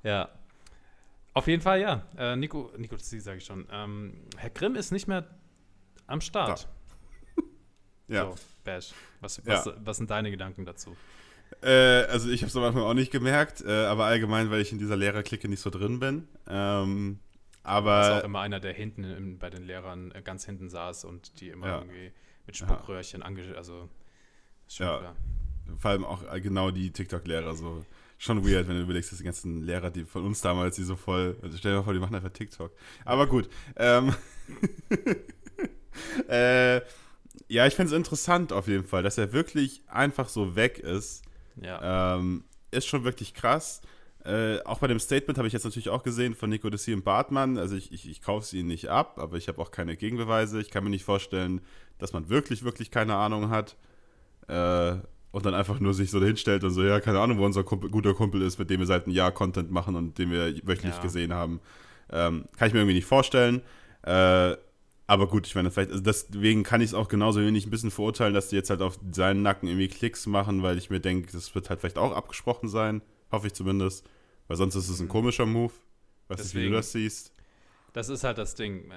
Ja, 0.02 0.28
auf 1.34 1.46
jeden 1.46 1.62
Fall, 1.62 1.80
ja. 1.80 2.06
Äh, 2.16 2.36
Nico, 2.36 2.70
Nico, 2.76 2.96
das 2.96 3.08
sage 3.10 3.38
ich 3.38 3.44
schon. 3.44 3.66
Ähm, 3.70 4.14
Herr 4.36 4.50
Grimm 4.50 4.76
ist 4.76 4.92
nicht 4.92 5.08
mehr 5.08 5.26
am 6.06 6.20
Start. 6.20 6.62
Ja. 6.62 6.68
So, 8.08 8.34
Bash. 8.64 8.92
Was, 9.20 9.40
was, 9.46 9.64
ja. 9.64 9.74
was 9.78 9.96
sind 9.96 10.10
deine 10.10 10.30
Gedanken 10.30 10.66
dazu? 10.66 10.94
Äh, 11.62 12.04
also 12.10 12.28
ich 12.28 12.42
habe 12.42 12.48
es 12.48 12.56
am 12.56 12.64
Anfang 12.64 12.82
auch 12.82 12.94
nicht 12.94 13.10
gemerkt, 13.10 13.62
äh, 13.64 13.86
aber 13.86 14.04
allgemein, 14.04 14.50
weil 14.50 14.60
ich 14.60 14.72
in 14.72 14.78
dieser 14.78 14.96
Lehrerklicke 14.96 15.48
nicht 15.48 15.60
so 15.60 15.70
drin 15.70 15.98
bin. 15.98 16.28
Ähm, 16.46 17.20
aber 17.62 17.98
das 17.98 18.08
ist 18.08 18.22
auch 18.22 18.24
immer 18.24 18.40
einer, 18.40 18.60
der 18.60 18.72
hinten 18.72 19.04
im, 19.04 19.38
bei 19.38 19.48
den 19.48 19.62
Lehrern 19.62 20.10
äh, 20.12 20.20
ganz 20.20 20.44
hinten 20.44 20.68
saß 20.68 21.04
und 21.04 21.40
die 21.40 21.48
immer 21.48 21.68
ja. 21.68 21.78
irgendwie 21.78 22.12
mit 22.46 22.56
Spuckröhrchen 22.56 23.22
ange... 23.22 23.56
Also, 23.56 23.88
schon 24.68 24.86
ja. 24.86 24.98
Klar. 24.98 25.16
Vor 25.78 25.90
allem 25.90 26.04
auch 26.04 26.30
äh, 26.30 26.40
genau 26.40 26.70
die 26.70 26.90
TikTok-Lehrer 26.90 27.54
so 27.54 27.84
schon 28.22 28.46
weird, 28.46 28.68
wenn 28.68 28.76
du 28.76 28.82
überlegst, 28.82 29.10
dass 29.10 29.18
die 29.18 29.24
ganzen 29.24 29.62
Lehrer, 29.62 29.90
die 29.90 30.04
von 30.04 30.24
uns 30.24 30.40
damals, 30.40 30.76
die 30.76 30.84
so 30.84 30.94
voll, 30.94 31.36
also 31.42 31.58
stell 31.58 31.72
dir 31.72 31.78
mal 31.78 31.84
vor, 31.84 31.92
die 31.92 31.98
machen 31.98 32.14
einfach 32.14 32.30
TikTok. 32.30 32.72
Aber 33.04 33.26
gut. 33.26 33.48
Ähm, 33.74 34.14
äh, 36.28 36.76
ja, 37.48 37.66
ich 37.66 37.74
finde 37.74 37.92
es 37.92 37.96
interessant 37.96 38.52
auf 38.52 38.68
jeden 38.68 38.84
Fall, 38.84 39.02
dass 39.02 39.18
er 39.18 39.32
wirklich 39.32 39.82
einfach 39.88 40.28
so 40.28 40.54
weg 40.54 40.78
ist. 40.78 41.22
Ja. 41.60 42.14
Ähm, 42.16 42.44
ist 42.70 42.86
schon 42.86 43.02
wirklich 43.02 43.34
krass. 43.34 43.82
Äh, 44.24 44.62
auch 44.62 44.78
bei 44.78 44.86
dem 44.86 45.00
Statement 45.00 45.36
habe 45.36 45.48
ich 45.48 45.52
jetzt 45.52 45.64
natürlich 45.64 45.88
auch 45.88 46.04
gesehen 46.04 46.36
von 46.36 46.48
Nico 46.48 46.70
Dessy 46.70 46.94
und 46.94 47.04
Bartmann. 47.04 47.58
Also 47.58 47.74
ich, 47.74 47.92
ich, 47.92 48.08
ich 48.08 48.22
kaufe 48.22 48.46
sie 48.46 48.62
nicht 48.62 48.88
ab, 48.88 49.18
aber 49.18 49.36
ich 49.36 49.48
habe 49.48 49.60
auch 49.60 49.72
keine 49.72 49.96
Gegenbeweise. 49.96 50.60
Ich 50.60 50.70
kann 50.70 50.84
mir 50.84 50.90
nicht 50.90 51.04
vorstellen, 51.04 51.60
dass 51.98 52.12
man 52.12 52.28
wirklich, 52.28 52.62
wirklich 52.62 52.92
keine 52.92 53.16
Ahnung 53.16 53.50
hat. 53.50 53.76
Äh, 54.46 54.98
und 55.32 55.46
dann 55.46 55.54
einfach 55.54 55.80
nur 55.80 55.94
sich 55.94 56.10
so 56.10 56.22
hinstellt 56.22 56.62
und 56.62 56.70
so, 56.70 56.84
ja, 56.84 57.00
keine 57.00 57.18
Ahnung, 57.18 57.38
wo 57.38 57.44
unser 57.44 57.64
Kumpel, 57.64 57.90
guter 57.90 58.14
Kumpel 58.14 58.42
ist, 58.42 58.58
mit 58.58 58.70
dem 58.70 58.80
wir 58.80 58.86
seit 58.86 59.06
einem 59.06 59.14
Jahr 59.14 59.32
Content 59.32 59.70
machen 59.70 59.96
und 59.96 60.18
den 60.18 60.30
wir 60.30 60.54
wöchentlich 60.66 60.96
ja. 60.96 61.02
gesehen 61.02 61.32
haben. 61.32 61.60
Ähm, 62.10 62.44
kann 62.56 62.68
ich 62.68 62.74
mir 62.74 62.80
irgendwie 62.80 62.96
nicht 62.96 63.06
vorstellen. 63.06 63.62
Äh, 64.02 64.56
aber 65.06 65.26
gut, 65.26 65.46
ich 65.46 65.54
meine, 65.54 65.70
vielleicht, 65.70 65.90
also 65.90 66.02
deswegen 66.02 66.62
kann 66.62 66.80
ich 66.80 66.88
es 66.88 66.94
auch 66.94 67.08
genauso 67.08 67.40
wenig 67.40 67.66
ein 67.66 67.70
bisschen 67.70 67.90
verurteilen, 67.90 68.34
dass 68.34 68.48
die 68.48 68.56
jetzt 68.56 68.70
halt 68.70 68.82
auf 68.82 68.98
seinen 69.10 69.42
Nacken 69.42 69.68
irgendwie 69.68 69.88
Klicks 69.88 70.26
machen, 70.26 70.62
weil 70.62 70.78
ich 70.78 70.90
mir 70.90 71.00
denke, 71.00 71.32
das 71.32 71.54
wird 71.54 71.70
halt 71.70 71.80
vielleicht 71.80 71.98
auch 71.98 72.14
abgesprochen 72.14 72.68
sein. 72.68 73.02
Hoffe 73.30 73.46
ich 73.46 73.54
zumindest. 73.54 74.06
Weil 74.48 74.56
sonst 74.56 74.74
ist 74.74 74.88
es 74.88 75.00
ein 75.00 75.06
mhm. 75.06 75.10
komischer 75.10 75.46
Move. 75.46 75.72
Was 76.28 76.40
ist, 76.40 76.54
wie 76.54 76.64
du 76.64 76.72
das 76.72 76.92
siehst. 76.92 77.32
Das 77.92 78.08
ist 78.08 78.24
halt 78.24 78.38
das 78.38 78.54
Ding. 78.54 78.90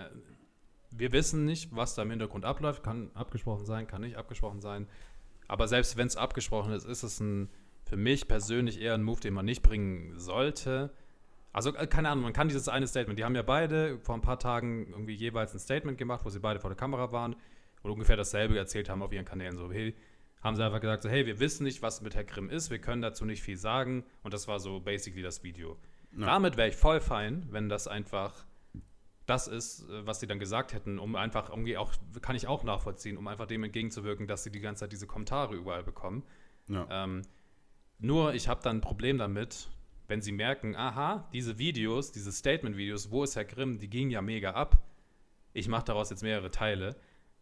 Wir 0.92 1.12
wissen 1.12 1.46
nicht, 1.46 1.76
was 1.76 1.96
da 1.96 2.04
im 2.04 2.10
Hintergrund 2.10 2.46
abläuft. 2.46 2.84
Kann 2.84 3.12
abgesprochen 3.14 3.66
sein, 3.66 3.88
kann 3.88 4.02
nicht 4.02 4.18
abgesprochen 4.18 4.62
sein. 4.62 4.88
Aber 5.48 5.68
selbst 5.68 5.98
wenn 5.98 6.08
es 6.08 6.16
abgesprochen 6.16 6.74
ist, 6.74 6.86
ist 6.86 7.04
es 7.04 7.20
ein, 7.20 7.50
für 7.84 7.98
mich 7.98 8.28
persönlich 8.28 8.82
eher 8.82 8.94
ein 8.94 9.04
Move, 9.04 9.20
den 9.20 9.34
man 9.34 9.46
nicht 9.46 9.62
bringen 9.62 10.18
sollte. 10.18 10.92
Also, 11.54 11.76
äh, 11.76 11.88
keine 11.88 12.10
Ahnung, 12.10 12.24
man 12.24 12.34
kann 12.34 12.48
dieses 12.48 12.68
eine 12.68 12.88
Statement, 12.88 13.18
die 13.20 13.24
haben 13.24 13.36
ja 13.36 13.42
beide 13.42 14.00
vor 14.00 14.16
ein 14.16 14.22
paar 14.22 14.40
Tagen 14.40 14.88
irgendwie 14.92 15.16
jeweils 15.16 15.54
ein 15.54 15.60
Statement 15.60 15.98
gemacht, 15.98 16.26
wo 16.26 16.30
sie 16.30 16.40
beide 16.40 16.60
vor 16.60 16.70
der 16.70 16.78
Kamera 16.78 17.12
waren 17.12 17.36
und 17.84 17.92
ungefähr 17.92 18.18
dasselbe 18.18 18.58
erzählt 18.58 18.90
haben 18.90 19.02
auf 19.02 19.14
ihren 19.14 19.26
Kanälen. 19.26 19.56
So, 19.56 19.72
hey, 19.72 19.96
haben 20.42 20.56
sie 20.56 20.64
einfach 20.64 20.82
gesagt, 20.82 21.04
so, 21.04 21.10
hey, 21.10 21.26
wir 21.26 21.40
wissen 21.40 21.64
nicht, 21.64 21.82
was 21.82 22.02
mit 22.02 22.16
Herr 22.16 22.24
Grimm 22.24 22.50
ist, 22.50 22.70
wir 22.70 22.80
können 22.80 23.02
dazu 23.02 23.26
nicht 23.26 23.42
viel 23.42 23.58
sagen. 23.58 24.04
Und 24.24 24.34
das 24.34 24.48
war 24.48 24.60
so 24.60 24.80
basically 24.80 25.24
das 25.24 25.44
Video. 25.44 25.78
Ja. 26.12 26.28
Damit 26.28 26.58
wäre 26.58 26.70
ich 26.70 26.76
voll 26.76 27.00
fein, 27.00 27.48
wenn 27.52 27.70
das 27.70 27.88
einfach 27.88 28.46
das 29.26 29.48
ist, 29.48 29.90
äh, 29.90 30.06
was 30.06 30.20
sie 30.20 30.28
dann 30.28 30.40
gesagt 30.40 30.74
hätten, 30.74 31.00
um 31.00 31.16
einfach 31.16 31.50
irgendwie 31.50 31.78
auch, 31.78 31.94
kann 32.22 32.36
ich 32.36 32.48
auch 32.48 32.64
nachvollziehen, 32.64 33.18
um 33.18 33.28
einfach 33.28 33.48
dem 33.48 33.64
entgegenzuwirken, 33.64 34.28
dass 34.28 34.44
sie 34.44 34.52
die 34.52 34.60
ganze 34.60 34.82
Zeit 34.82 34.92
diese 34.92 35.08
Kommentare 35.08 35.56
überall 35.56 35.84
bekommen. 35.84 36.24
Ja. 36.68 36.88
Ähm, 36.90 37.22
nur 38.00 38.34
ich 38.34 38.48
habe 38.48 38.62
dann 38.62 38.78
ein 38.78 38.82
Problem 38.82 39.18
damit, 39.18 39.70
wenn 40.08 40.22
sie 40.22 40.32
merken, 40.32 40.76
aha, 40.76 41.28
diese 41.34 41.58
Videos, 41.58 42.12
diese 42.12 42.32
Statement-Videos, 42.32 43.12
wo 43.12 43.24
ist 43.24 43.36
Herr 43.36 43.46
Grimm, 43.46 43.80
die 43.80 43.90
gingen 43.90 44.12
ja 44.12 44.22
mega 44.22 44.52
ab. 44.52 44.78
Ich 45.54 45.68
mache 45.68 45.86
daraus 45.86 46.10
jetzt 46.10 46.22
mehrere 46.22 46.52
Teile. 46.52 46.96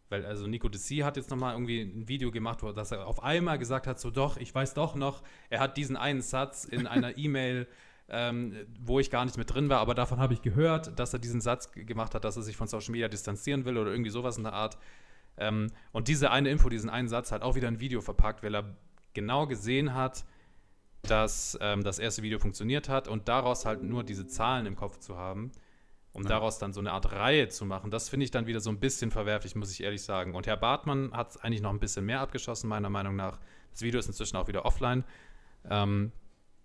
Weil 0.08 0.24
also 0.26 0.46
Nico 0.46 0.68
Desi 0.68 0.98
hat 0.98 1.16
jetzt 1.16 1.30
nochmal 1.30 1.54
irgendwie 1.54 1.80
ein 1.80 2.08
Video 2.08 2.30
gemacht, 2.30 2.62
wo 2.62 2.72
dass 2.72 2.92
er 2.92 3.06
auf 3.06 3.22
einmal 3.22 3.58
gesagt 3.58 3.86
hat, 3.86 3.98
so 3.98 4.10
doch, 4.10 4.36
ich 4.36 4.54
weiß 4.54 4.74
doch 4.74 4.94
noch, 4.94 5.22
er 5.50 5.60
hat 5.60 5.76
diesen 5.76 5.96
einen 5.96 6.20
Satz 6.22 6.64
in 6.64 6.86
einer 6.86 7.16
E-Mail 7.18 7.66
ähm, 8.08 8.54
wo 8.80 9.00
ich 9.00 9.10
gar 9.10 9.24
nicht 9.24 9.38
mit 9.38 9.52
drin 9.52 9.68
war, 9.68 9.80
aber 9.80 9.94
davon 9.94 10.18
habe 10.18 10.34
ich 10.34 10.42
gehört, 10.42 10.98
dass 10.98 11.12
er 11.12 11.18
diesen 11.18 11.40
Satz 11.40 11.70
gemacht 11.72 12.14
hat, 12.14 12.24
dass 12.24 12.36
er 12.36 12.42
sich 12.42 12.56
von 12.56 12.68
Social 12.68 12.92
Media 12.92 13.08
distanzieren 13.08 13.64
will 13.64 13.78
oder 13.78 13.90
irgendwie 13.90 14.10
sowas 14.10 14.36
in 14.36 14.44
der 14.44 14.52
Art. 14.52 14.76
Ähm, 15.36 15.68
und 15.92 16.08
diese 16.08 16.30
eine 16.30 16.50
Info, 16.50 16.68
diesen 16.68 16.90
einen 16.90 17.08
Satz 17.08 17.32
hat 17.32 17.42
auch 17.42 17.54
wieder 17.54 17.68
ein 17.68 17.80
Video 17.80 18.00
verpackt, 18.00 18.42
weil 18.42 18.54
er 18.54 18.76
genau 19.14 19.46
gesehen 19.46 19.94
hat, 19.94 20.24
dass 21.02 21.58
ähm, 21.60 21.82
das 21.82 21.98
erste 21.98 22.22
Video 22.22 22.38
funktioniert 22.38 22.88
hat 22.88 23.08
und 23.08 23.28
daraus 23.28 23.66
halt 23.66 23.82
nur 23.82 24.04
diese 24.04 24.26
Zahlen 24.26 24.66
im 24.66 24.76
Kopf 24.76 24.98
zu 24.98 25.16
haben, 25.16 25.52
um 26.12 26.22
ja. 26.22 26.28
daraus 26.28 26.58
dann 26.58 26.72
so 26.72 26.80
eine 26.80 26.92
Art 26.92 27.12
Reihe 27.12 27.48
zu 27.48 27.64
machen, 27.64 27.90
das 27.90 28.08
finde 28.08 28.24
ich 28.24 28.30
dann 28.30 28.46
wieder 28.46 28.60
so 28.60 28.70
ein 28.70 28.80
bisschen 28.80 29.10
verwerflich, 29.10 29.54
muss 29.54 29.72
ich 29.72 29.82
ehrlich 29.82 30.02
sagen. 30.02 30.34
Und 30.34 30.46
Herr 30.46 30.56
Bartmann 30.56 31.12
hat 31.12 31.42
eigentlich 31.42 31.62
noch 31.62 31.70
ein 31.70 31.80
bisschen 31.80 32.04
mehr 32.04 32.20
abgeschossen, 32.20 32.68
meiner 32.68 32.90
Meinung 32.90 33.16
nach. 33.16 33.38
Das 33.72 33.82
Video 33.82 33.98
ist 33.98 34.06
inzwischen 34.06 34.36
auch 34.36 34.46
wieder 34.46 34.64
offline. 34.64 35.04
Ähm, 35.68 36.12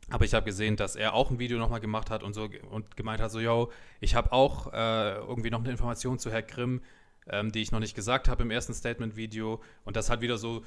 aber 0.09 0.25
ich 0.25 0.33
habe 0.33 0.45
gesehen, 0.45 0.75
dass 0.75 0.95
er 0.95 1.13
auch 1.13 1.31
ein 1.31 1.39
Video 1.39 1.57
nochmal 1.57 1.79
gemacht 1.79 2.09
hat 2.09 2.23
und 2.23 2.33
so 2.33 2.49
und 2.69 2.97
gemeint 2.97 3.21
hat, 3.21 3.31
so, 3.31 3.39
yo, 3.39 3.71
ich 3.99 4.15
habe 4.15 4.31
auch 4.31 4.73
äh, 4.73 5.15
irgendwie 5.15 5.49
noch 5.49 5.59
eine 5.59 5.71
Information 5.71 6.19
zu 6.19 6.31
Herr 6.31 6.41
Grimm, 6.41 6.81
ähm, 7.27 7.51
die 7.51 7.61
ich 7.61 7.71
noch 7.71 7.79
nicht 7.79 7.95
gesagt 7.95 8.27
habe 8.27 8.43
im 8.43 8.51
ersten 8.51 8.73
Statement-Video. 8.73 9.61
Und 9.85 9.95
das 9.95 10.09
hat 10.09 10.21
wieder 10.21 10.37
so 10.37 10.63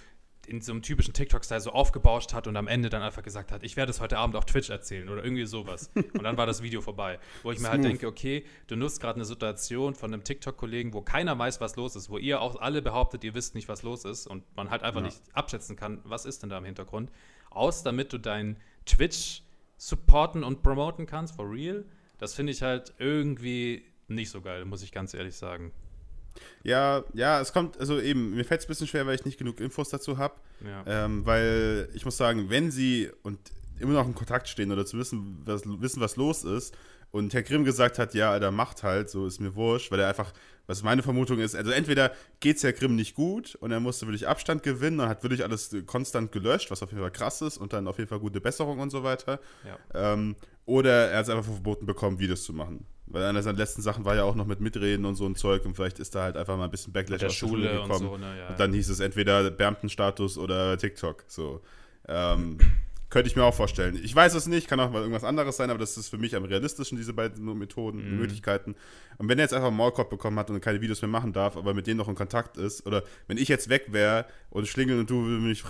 in 0.47 0.61
so 0.61 0.73
einem 0.73 0.83
typischen 0.83 1.15
TikTok-Style 1.15 1.61
so 1.61 1.71
aufgebauscht 1.71 2.33
hat 2.33 2.47
und 2.47 2.57
am 2.57 2.67
Ende 2.67 2.89
dann 2.89 3.03
einfach 3.03 3.23
gesagt 3.23 3.53
hat, 3.53 3.63
ich 3.63 3.77
werde 3.77 3.91
es 3.91 4.01
heute 4.01 4.19
Abend 4.19 4.35
auf 4.35 4.45
Twitch 4.45 4.71
erzählen 4.71 5.09
oder 5.09 5.23
irgendwie 5.23 5.47
sowas. 5.47 5.91
Und 5.95 6.23
dann 6.23 6.37
war 6.37 6.47
das 6.47 6.63
Video 6.63 6.81
vorbei. 6.81 7.19
Wo 7.43 7.53
ich 7.53 7.61
mir 7.61 7.71
halt 7.71 7.85
denke, 7.85 8.07
okay, 8.07 8.45
du 8.67 8.77
nutzt 8.77 9.01
gerade 9.01 9.17
eine 9.17 9.25
Situation 9.25 9.95
von 9.95 10.13
einem 10.13 10.25
TikTok-Kollegen, 10.25 10.95
wo 10.95 11.03
keiner 11.03 11.39
weiß, 11.39 11.61
was 11.61 11.77
los 11.77 11.95
ist, 11.97 12.11
wo 12.11 12.19
ihr 12.19 12.41
auch 12.41 12.61
alle 12.61 12.83
behauptet, 12.83 13.23
ihr 13.25 13.35
wisst 13.35 13.55
nicht, 13.55 13.69
was 13.69 13.83
los 13.83 14.05
ist 14.05 14.27
und 14.27 14.45
man 14.57 14.71
halt 14.71 14.83
einfach 14.83 15.01
ja. 15.01 15.07
nicht 15.07 15.21
abschätzen 15.33 15.77
kann, 15.77 16.01
was 16.05 16.25
ist 16.25 16.43
denn 16.43 16.51
da 16.51 16.59
im 16.59 16.65
Hintergrund, 16.65 17.11
aus 17.51 17.83
damit 17.83 18.13
du 18.13 18.19
dein 18.19 18.57
Twitch 18.87 19.43
supporten 19.77 20.45
und 20.45 20.63
promoten 20.63 21.07
kannst, 21.07 21.35
for 21.35 21.51
real, 21.51 21.85
das 22.19 22.35
finde 22.35 22.53
ich 22.53 22.63
halt 22.63 22.95
irgendwie 22.99 23.85
nicht 24.09 24.31
so 24.31 24.41
geil, 24.41 24.65
muss 24.65 24.83
ich 24.83 24.93
ganz 24.93 25.15
ehrlich 25.15 25.37
sagen. 25.37 25.73
Ja, 26.63 27.05
ja, 27.15 27.41
es 27.41 27.53
kommt, 27.53 27.79
also 27.79 28.01
eben, 28.01 28.35
mir 28.35 28.45
fällt 28.45 28.61
es 28.61 28.67
ein 28.67 28.69
bisschen 28.69 28.87
schwer, 28.87 29.07
weil 29.07 29.15
ich 29.15 29.25
nicht 29.25 29.39
genug 29.39 29.61
Infos 29.61 29.89
dazu 29.89 30.19
habe. 30.19 30.35
Ja. 30.65 31.05
Ähm, 31.05 31.27
weil 31.27 31.89
ich 31.95 32.05
muss 32.05 32.17
sagen, 32.17 32.49
wenn 32.49 32.71
sie 32.71 33.11
und 33.23 33.39
immer 33.81 33.95
noch 33.95 34.07
in 34.07 34.15
Kontakt 34.15 34.49
stehen 34.49 34.71
oder 34.71 34.87
zu 34.87 34.99
wissen, 34.99 35.43
was, 35.45 35.63
wissen, 35.67 36.01
was 36.01 36.17
los 36.17 36.45
ist, 36.45 36.75
und 37.11 37.35
Herr 37.35 37.43
Grimm 37.43 37.65
gesagt 37.65 37.99
hat, 37.99 38.15
ja, 38.15 38.31
Alter, 38.31 38.51
macht 38.51 38.83
halt, 38.83 39.11
so 39.11 39.27
ist 39.27 39.39
mir 39.39 39.55
wurscht, 39.55 39.91
weil 39.93 40.01
er 40.01 40.09
einfach, 40.09 40.33
was 40.67 40.83
meine 40.83 41.03
Vermutung 41.03 41.39
ist, 41.39 41.55
also 41.55 41.71
entweder 41.71 42.13
geht 42.41 42.57
es 42.57 42.63
Herr 42.63 42.73
Grimm 42.73 42.95
nicht 42.95 43.15
gut 43.15 43.57
und 43.57 43.73
er 43.73 43.81
musste 43.81 44.07
wirklich 44.07 44.29
Abstand 44.29 44.63
gewinnen 44.63 45.01
und 45.01 45.09
hat 45.09 45.23
wirklich 45.23 45.43
alles 45.45 45.75
konstant 45.87 46.33
gelöscht, 46.33 46.71
was 46.71 46.83
auf 46.83 46.91
jeden 46.91 47.03
Fall 47.03 47.11
krass 47.11 47.43
ist 47.43 47.59
und 47.59 47.73
dann 47.73 47.89
auf 47.89 47.99
jeden 47.99 48.09
Fall 48.09 48.21
gute 48.21 48.41
Besserung 48.41 48.79
und 48.79 48.91
so 48.91 49.03
weiter. 49.03 49.41
Ja. 49.65 50.13
Ähm, 50.13 50.37
oder 50.65 51.11
er 51.11 51.19
hat 51.19 51.25
es 51.25 51.31
einfach 51.31 51.45
verboten 51.45 51.87
bekommen, 51.87 52.19
Videos 52.19 52.45
zu 52.45 52.53
machen. 52.53 52.87
Weil 53.07 53.25
einer 53.25 53.43
seiner 53.43 53.59
letzten 53.59 53.83
Sachen 53.83 54.05
war 54.05 54.15
ja 54.15 54.25
auch 54.25 54.37
noch 54.37 54.47
mit 54.47 54.61
Mitreden 54.61 55.05
und 55.05 55.17
so 55.17 55.27
ein 55.27 55.35
Zeug 55.35 55.65
und 55.67 55.75
vielleicht 55.75 55.99
ist 55.99 56.15
da 56.15 56.23
halt 56.23 56.37
einfach 56.37 56.57
mal 56.57 56.65
ein 56.65 56.71
bisschen 56.71 56.93
Backlash 56.93 57.21
der 57.21 57.29
aus 57.29 57.39
der 57.39 57.47
Schule, 57.47 57.69
Schule 57.69 57.83
gekommen. 57.83 58.07
Und, 58.07 58.21
so, 58.21 58.27
ne? 58.27 58.39
ja, 58.39 58.49
und 58.49 58.61
dann 58.61 58.73
hieß 58.73 58.89
es 58.89 59.01
entweder 59.01 59.51
Beamtenstatus 59.51 60.39
oder 60.39 60.79
TikTok. 60.79 61.25
So. 61.27 61.61
Ähm, 62.09 62.59
könnte 63.13 63.29
ich 63.29 63.37
mir 63.37 63.45
auch 63.45 63.55
vorstellen. 63.55 64.01
Ich 64.03 64.17
weiß 64.17 64.33
es 64.33 64.47
nicht, 64.47 64.69
kann 64.69 64.81
auch 64.81 64.91
mal 64.91 65.01
irgendwas 65.01 65.23
anderes 65.23 65.59
sein, 65.59 65.69
aber 65.69 65.79
das 65.79 65.99
ist 65.99 66.09
für 66.09 66.17
mich 66.17 66.35
am 66.35 66.45
realistischen, 66.45 66.97
diese 66.97 67.13
beiden 67.13 67.45
Methoden, 67.59 67.99
mhm. 67.99 68.17
Möglichkeiten. 68.17 68.75
Und 69.19 69.29
wenn 69.29 69.39
er 69.39 69.45
jetzt 69.45 69.53
einfach 69.53 69.69
einen 69.69 69.77
Maulkorb 69.77 70.09
bekommen 70.09 70.39
hat 70.39 70.49
und 70.49 70.59
keine 70.63 70.81
Videos 70.81 71.03
mehr 71.03 71.11
machen 71.11 71.35
darf, 71.35 71.59
aber 71.59 71.75
mit 71.75 71.87
denen 71.87 71.99
noch 71.99 72.09
in 72.09 72.15
Kontakt 72.15 72.57
ist, 72.57 72.87
oder 72.87 73.03
wenn 73.27 73.37
ich 73.37 73.49
jetzt 73.49 73.69
weg 73.69 73.89
wäre 73.91 74.25
und 74.49 74.67
Schlingel 74.67 74.99
und 74.99 75.11
du 75.11 75.17
mich 75.17 75.63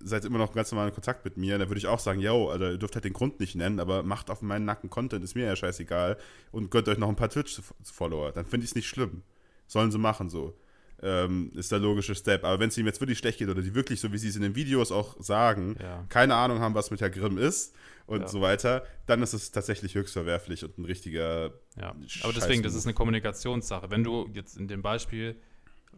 seid 0.00 0.24
immer 0.24 0.38
noch 0.38 0.54
ganz 0.54 0.72
normal 0.72 0.88
in 0.88 0.94
Kontakt 0.94 1.22
mit 1.26 1.36
mir, 1.36 1.58
dann 1.58 1.68
würde 1.68 1.78
ich 1.78 1.86
auch 1.86 2.00
sagen, 2.00 2.18
yo, 2.18 2.48
also 2.48 2.64
ihr 2.64 2.78
dürft 2.78 2.94
halt 2.94 3.04
den 3.04 3.12
Grund 3.12 3.40
nicht 3.40 3.56
nennen, 3.56 3.78
aber 3.78 4.02
macht 4.02 4.30
auf 4.30 4.40
meinen 4.40 4.64
Nacken 4.64 4.88
Content, 4.88 5.22
ist 5.22 5.34
mir 5.34 5.44
ja 5.44 5.54
scheißegal 5.54 6.16
und 6.50 6.70
gönnt 6.70 6.88
euch 6.88 6.96
noch 6.96 7.10
ein 7.10 7.16
paar 7.16 7.28
Twitch-Follower. 7.28 8.32
Dann 8.32 8.46
finde 8.46 8.64
ich 8.64 8.70
es 8.70 8.74
nicht 8.74 8.88
schlimm. 8.88 9.22
Sollen 9.66 9.92
sie 9.92 9.98
machen 9.98 10.30
so 10.30 10.54
ähm, 11.02 11.52
ist 11.54 11.72
der 11.72 11.78
logische 11.78 12.14
Step. 12.14 12.44
Aber 12.44 12.58
wenn 12.58 12.68
es 12.68 12.78
ihm 12.78 12.86
jetzt 12.86 13.00
wirklich 13.00 13.18
schlecht 13.18 13.38
geht 13.38 13.48
oder 13.48 13.62
die 13.62 13.74
wirklich, 13.74 14.00
so 14.00 14.12
wie 14.12 14.18
sie 14.18 14.28
es 14.28 14.36
in 14.36 14.42
den 14.42 14.54
Videos 14.54 14.92
auch 14.92 15.16
sagen, 15.20 15.76
ja. 15.80 16.04
keine 16.08 16.34
Ahnung 16.34 16.60
haben, 16.60 16.74
was 16.74 16.90
mit 16.90 17.00
Herr 17.00 17.10
Grimm 17.10 17.38
ist 17.38 17.74
und 18.06 18.22
ja. 18.22 18.28
so 18.28 18.40
weiter, 18.40 18.84
dann 19.06 19.22
ist 19.22 19.32
es 19.32 19.52
tatsächlich 19.52 19.94
höchst 19.94 20.14
verwerflich 20.14 20.64
und 20.64 20.78
ein 20.78 20.84
richtiger. 20.84 21.52
Ja, 21.78 21.94
aber 22.22 22.32
deswegen, 22.32 22.62
das 22.62 22.74
ist 22.74 22.86
eine 22.86 22.94
Kommunikationssache. 22.94 23.90
Wenn 23.90 24.04
du 24.04 24.28
jetzt 24.32 24.56
in 24.56 24.68
dem 24.68 24.82
Beispiel 24.82 25.36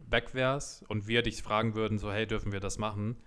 weg 0.07 0.33
wärst 0.33 0.89
und 0.89 1.07
wir 1.07 1.21
dich 1.21 1.41
fragen 1.43 1.75
würden, 1.75 1.97
so, 1.97 2.11
hey, 2.11 2.27
dürfen 2.27 2.51
wir 2.51 2.59
das 2.59 2.77
machen, 2.77 3.17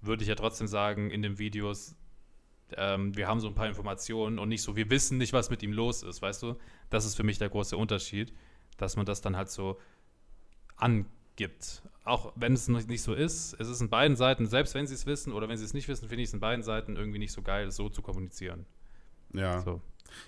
würde 0.00 0.22
ich 0.22 0.28
ja 0.28 0.34
trotzdem 0.34 0.66
sagen, 0.66 1.10
in 1.10 1.22
den 1.22 1.38
Videos, 1.38 1.94
ähm, 2.76 3.16
wir 3.16 3.28
haben 3.28 3.40
so 3.40 3.48
ein 3.48 3.54
paar 3.54 3.68
Informationen 3.68 4.38
und 4.38 4.48
nicht 4.48 4.62
so, 4.62 4.76
wir 4.76 4.90
wissen 4.90 5.18
nicht, 5.18 5.32
was 5.32 5.50
mit 5.50 5.62
ihm 5.62 5.72
los 5.72 6.02
ist, 6.02 6.22
weißt 6.22 6.42
du? 6.42 6.56
Das 6.90 7.04
ist 7.04 7.14
für 7.14 7.22
mich 7.22 7.38
der 7.38 7.48
große 7.48 7.76
Unterschied, 7.76 8.32
dass 8.76 8.96
man 8.96 9.06
das 9.06 9.20
dann 9.20 9.36
halt 9.36 9.50
so 9.50 9.78
angibt. 10.76 11.82
Auch 12.04 12.32
wenn 12.34 12.54
es 12.54 12.68
nicht 12.68 13.02
so 13.02 13.14
ist, 13.14 13.54
es 13.58 13.68
ist 13.68 13.80
in 13.80 13.88
beiden 13.88 14.16
Seiten, 14.16 14.46
selbst 14.46 14.74
wenn 14.74 14.86
sie 14.86 14.94
es 14.94 15.06
wissen 15.06 15.32
oder 15.32 15.48
wenn 15.48 15.56
sie 15.56 15.64
es 15.64 15.74
nicht 15.74 15.88
wissen, 15.88 16.08
finde 16.08 16.22
ich 16.22 16.28
es 16.28 16.34
in 16.34 16.40
beiden 16.40 16.64
Seiten 16.64 16.96
irgendwie 16.96 17.20
nicht 17.20 17.32
so 17.32 17.42
geil, 17.42 17.70
so 17.70 17.88
zu 17.88 18.02
kommunizieren. 18.02 18.66
Ja. 19.32 19.60
So. 19.62 19.80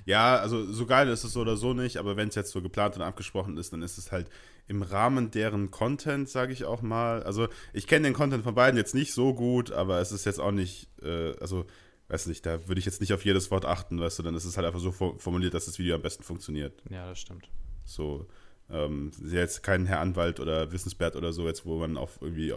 Ja, 0.04 0.36
also 0.36 0.64
so 0.64 0.86
geil 0.86 1.08
ist 1.08 1.24
es 1.24 1.32
so 1.32 1.40
oder 1.40 1.56
so 1.56 1.74
nicht, 1.74 1.96
aber 1.96 2.16
wenn 2.16 2.28
es 2.28 2.34
jetzt 2.34 2.52
so 2.52 2.62
geplant 2.62 2.96
und 2.96 3.02
abgesprochen 3.02 3.56
ist, 3.56 3.72
dann 3.72 3.82
ist 3.82 3.98
es 3.98 4.12
halt 4.12 4.30
im 4.66 4.82
Rahmen 4.82 5.30
deren 5.30 5.70
Content, 5.70 6.28
sage 6.28 6.52
ich 6.52 6.64
auch 6.64 6.80
mal. 6.82 7.22
Also 7.22 7.48
ich 7.72 7.86
kenne 7.86 8.08
den 8.08 8.14
Content 8.14 8.44
von 8.44 8.54
beiden 8.54 8.78
jetzt 8.78 8.94
nicht 8.94 9.12
so 9.12 9.34
gut, 9.34 9.72
aber 9.72 10.00
es 10.00 10.12
ist 10.12 10.24
jetzt 10.24 10.40
auch 10.40 10.52
nicht, 10.52 10.88
äh, 11.02 11.36
also 11.38 11.66
weiß 12.08 12.26
nicht, 12.26 12.46
da 12.46 12.66
würde 12.68 12.78
ich 12.78 12.84
jetzt 12.84 13.00
nicht 13.00 13.12
auf 13.12 13.24
jedes 13.24 13.50
Wort 13.50 13.64
achten, 13.64 14.00
weißt 14.00 14.18
du, 14.18 14.22
dann 14.22 14.34
ist 14.34 14.44
es 14.44 14.56
halt 14.56 14.66
einfach 14.66 14.80
so 14.80 14.92
formuliert, 14.92 15.54
dass 15.54 15.66
das 15.66 15.78
Video 15.78 15.94
am 15.94 16.02
besten 16.02 16.22
funktioniert. 16.22 16.82
Ja, 16.90 17.08
das 17.08 17.18
stimmt. 17.18 17.48
So, 17.84 18.26
ähm, 18.70 19.10
jetzt 19.24 19.62
kein 19.62 19.86
Herr 19.86 20.00
Anwalt 20.00 20.40
oder 20.40 20.72
Wissensbert 20.72 21.16
oder 21.16 21.32
so, 21.32 21.46
jetzt 21.46 21.66
wo 21.66 21.78
man 21.78 21.96
auf 21.96 22.18
irgendwie 22.20 22.52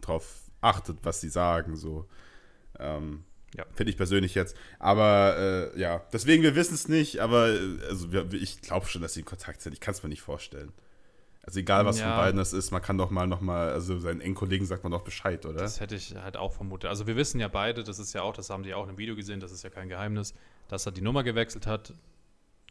drauf 0.00 0.42
achtet, 0.60 0.98
was 1.02 1.20
sie 1.20 1.28
sagen, 1.28 1.76
so. 1.76 2.06
Ähm, 2.78 3.24
ja. 3.56 3.64
Finde 3.72 3.90
ich 3.90 3.96
persönlich 3.96 4.34
jetzt. 4.34 4.56
Aber 4.78 5.72
äh, 5.74 5.80
ja, 5.80 6.02
deswegen, 6.12 6.42
wir 6.42 6.54
wissen 6.54 6.74
es 6.74 6.88
nicht, 6.88 7.20
aber 7.20 7.48
äh, 7.48 7.78
also, 7.88 8.12
wir, 8.12 8.30
ich 8.34 8.60
glaube 8.60 8.86
schon, 8.86 9.00
dass 9.00 9.14
sie 9.14 9.20
in 9.20 9.26
Kontakt 9.26 9.62
sind. 9.62 9.72
Ich 9.72 9.80
kann 9.80 9.94
es 9.94 10.02
mir 10.02 10.10
nicht 10.10 10.20
vorstellen. 10.20 10.72
Also 11.42 11.60
egal, 11.60 11.86
was 11.86 11.98
ja. 11.98 12.08
von 12.08 12.16
beiden 12.18 12.36
das 12.36 12.52
ist, 12.52 12.72
man 12.72 12.82
kann 12.82 12.98
doch 12.98 13.08
mal 13.08 13.26
noch 13.26 13.40
mal, 13.40 13.70
also 13.70 13.98
seinen 13.98 14.20
engen 14.20 14.34
Kollegen 14.34 14.66
sagt 14.66 14.82
man 14.82 14.92
doch 14.92 15.00
Bescheid, 15.00 15.46
oder? 15.46 15.60
Das 15.60 15.80
hätte 15.80 15.94
ich 15.94 16.14
halt 16.14 16.36
auch 16.36 16.52
vermutet. 16.52 16.90
Also 16.90 17.06
wir 17.06 17.16
wissen 17.16 17.40
ja 17.40 17.48
beide, 17.48 17.84
das 17.84 17.98
ist 17.98 18.12
ja 18.12 18.20
auch, 18.20 18.34
das 18.34 18.50
haben 18.50 18.64
die 18.64 18.74
auch 18.74 18.82
in 18.82 18.90
einem 18.90 18.98
Video 18.98 19.16
gesehen, 19.16 19.40
das 19.40 19.50
ist 19.50 19.64
ja 19.64 19.70
kein 19.70 19.88
Geheimnis, 19.88 20.34
dass 20.68 20.84
er 20.84 20.92
die 20.92 21.00
Nummer 21.00 21.24
gewechselt 21.24 21.66
hat. 21.66 21.94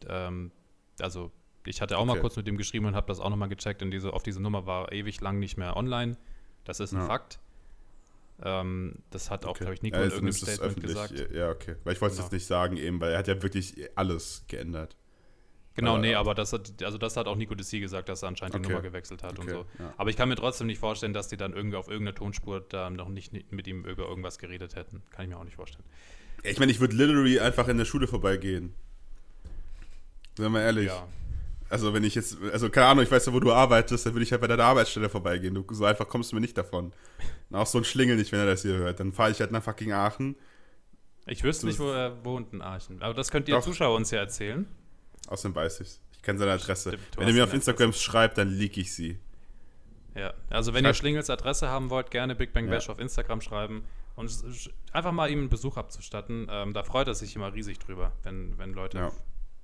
Ähm, 0.08 0.52
also 1.00 1.32
ich 1.68 1.82
hatte 1.82 1.98
auch 1.98 2.02
okay. 2.04 2.14
mal 2.16 2.20
kurz 2.20 2.36
mit 2.36 2.48
ihm 2.48 2.58
geschrieben 2.58 2.86
und 2.86 2.96
habe 2.96 3.08
das 3.08 3.20
auch 3.20 3.30
nochmal 3.30 3.50
gecheckt. 3.50 3.82
Und 3.82 3.92
diese, 3.92 4.14
auf 4.14 4.24
diese 4.24 4.42
Nummer 4.42 4.66
war 4.66 4.92
ewig 4.92 5.22
lang 5.22 5.40
nicht 5.40 5.58
mehr 5.58 5.76
online. 5.78 6.18
Das 6.66 6.80
ist 6.80 6.94
ein 6.94 7.00
ja. 7.00 7.06
Fakt. 7.08 7.40
Ähm, 8.44 8.96
das 9.10 9.32
hat 9.32 9.46
auch, 9.46 9.52
Okay. 9.52 9.60
glaube 9.60 9.74
ich, 9.74 9.82
Nico 9.82 9.98
Ja, 9.98 10.04
in 10.04 10.12
irgendeinem 10.12 10.34
Statement 10.34 10.82
gesagt. 10.82 11.14
Ja, 11.34 11.50
okay. 11.50 11.76
Weil 11.84 11.94
ich 11.94 12.02
wollte 12.02 12.12
es 12.14 12.18
Genau. 12.18 12.26
jetzt 12.28 12.34
nicht 12.34 12.46
sagen 12.46 12.78
eben, 12.78 13.00
weil 13.02 13.14
er 13.14 13.20
hat 13.20 13.28
ja 13.28 13.42
wirklich 13.42 13.76
alles 13.96 14.44
geändert. 14.48 14.96
Genau, 15.76 15.92
Aber- 15.92 16.00
nee, 16.02 16.16
aber 16.16 16.34
das 16.36 16.54
hat, 16.54 16.82
also 16.84 16.98
das 16.98 17.18
hat 17.18 17.28
auch 17.28 17.36
Nico 17.36 17.54
Desi 17.56 17.80
gesagt, 17.80 18.10
dass 18.10 18.24
er 18.24 18.30
anscheinend 18.30 18.56
die 18.56 18.60
Okay. 18.60 18.70
Nummer 18.70 18.82
gewechselt 18.82 19.22
hat 19.24 19.38
und 19.40 19.46
Okay, 19.46 19.52
so. 19.78 19.84
ja. 19.84 19.94
Aber 19.98 20.10
ich 20.10 20.18
kann 20.18 20.28
mir 20.28 20.36
trotzdem 20.36 20.66
nicht 20.68 20.80
vorstellen, 20.80 21.14
dass 21.14 21.28
die 21.28 21.38
dann 21.38 21.54
irgendwie 21.54 21.78
auf 21.78 21.88
irgendeiner 21.88 22.16
Tonspur 22.16 22.62
da 22.62 22.90
noch 22.90 23.10
nicht 23.10 23.32
mit 23.52 23.68
ihm 23.68 23.86
über 23.86 24.08
irgendwas 24.08 24.40
geredet 24.40 24.76
hätten. 24.76 25.04
Kann 25.12 25.26
ich 25.26 25.30
mir 25.30 25.38
auch 25.38 25.44
nicht 25.44 25.56
vorstellen. 25.56 25.84
Ich 26.44 26.58
meine, 26.60 26.72
ich 26.72 26.80
würde 26.80 26.96
literally 26.96 27.40
einfach 27.40 27.68
in 27.68 27.78
der 27.78 27.86
Schule 27.86 28.08
vorbeigehen. 28.08 28.74
Sagen 30.38 30.54
wir 30.54 30.62
ehrlich. 30.62 30.88
Ja. 30.88 31.08
Also 31.70 31.94
wenn 31.94 32.04
ich 32.04 32.16
jetzt, 32.16 32.38
also 32.54 32.70
keine 32.70 32.88
Ahnung, 32.88 33.04
ich 33.04 33.12
weiß 33.12 33.26
ja, 33.26 33.34
wo 33.34 33.40
du 33.40 33.52
arbeitest, 33.52 34.06
dann 34.06 34.14
würde 34.14 34.24
ich 34.24 34.32
halt 34.32 34.42
bei 34.42 34.48
deiner 34.48 34.64
Arbeitsstelle 34.64 35.10
vorbeigehen. 35.10 35.54
Du, 35.54 35.66
so 35.74 35.84
einfach 35.86 36.08
kommst 36.08 36.32
du 36.32 36.36
mir 36.38 36.42
nicht 36.42 36.58
davon. 36.58 36.94
Und 37.50 37.56
auch 37.58 37.68
so 37.68 37.78
ein 37.78 37.84
Schlingel 37.84 38.16
nicht, 38.16 38.32
wenn 38.32 38.40
er 38.40 38.46
das 38.46 38.62
hier 38.62 38.76
hört. 38.78 39.00
Dann 39.00 39.12
fahre 39.12 39.32
ich 39.32 39.40
halt 39.42 39.52
nach 39.52 39.64
fucking 39.64 39.92
Aachen, 39.92 40.36
Ich 41.26 41.44
wüsste 41.44 41.62
Du- 41.66 41.68
nicht, 41.68 41.80
wo 41.80 41.90
er 41.92 42.24
wohnt 42.24 42.54
in 42.54 42.62
Aachen. 42.62 43.02
Aber 43.02 43.14
das 43.14 43.30
könnt 43.32 43.50
ihr 43.50 43.56
Doch. 43.56 43.64
Zuschauer 43.64 43.96
uns 43.96 44.12
ja 44.12 44.20
erzählen. 44.20 44.66
außerdem 45.28 45.56
weiß 45.56 45.82
ich's. 45.82 46.00
Ich 46.14 46.22
kenne 46.22 46.40
seine 46.40 46.54
Adresse. 46.54 46.90
Stimmt, 46.92 47.18
wenn 47.18 47.28
er 47.28 47.34
mir 47.34 47.44
auf 47.44 47.54
Instagram 47.54 47.92
schreibt, 47.94 48.38
dann 48.38 48.48
leak 48.50 48.78
ich 48.78 48.94
sie. 48.94 49.20
Ja. 50.16 50.34
Also 50.50 50.74
wenn 50.74 50.84
Schreib- 50.86 50.92
ihr 50.92 50.94
Schlingels 50.96 51.30
Adresse 51.30 51.68
haben 51.70 51.90
wollt, 51.90 52.12
gerne 52.12 52.34
Big 52.36 52.54
Bang 52.54 52.66
Ja. 52.66 52.72
Bash 52.72 52.90
auf 52.90 52.98
Instagram 53.00 53.42
schreiben 53.42 53.84
und 54.16 54.32
einfach 54.94 55.12
mal 55.12 55.30
ihm 55.30 55.40
einen 55.40 55.50
Besuch 55.50 55.76
abzustatten. 55.78 56.48
Ähm, 56.50 56.74
da 56.74 56.84
freut 56.84 57.08
er 57.08 57.14
sich 57.14 57.36
immer 57.36 57.54
riesig 57.54 57.78
drüber, 57.80 58.14
wenn, 58.24 58.58
wenn 58.58 58.72
Leute 58.74 58.98
Ja. 59.00 59.12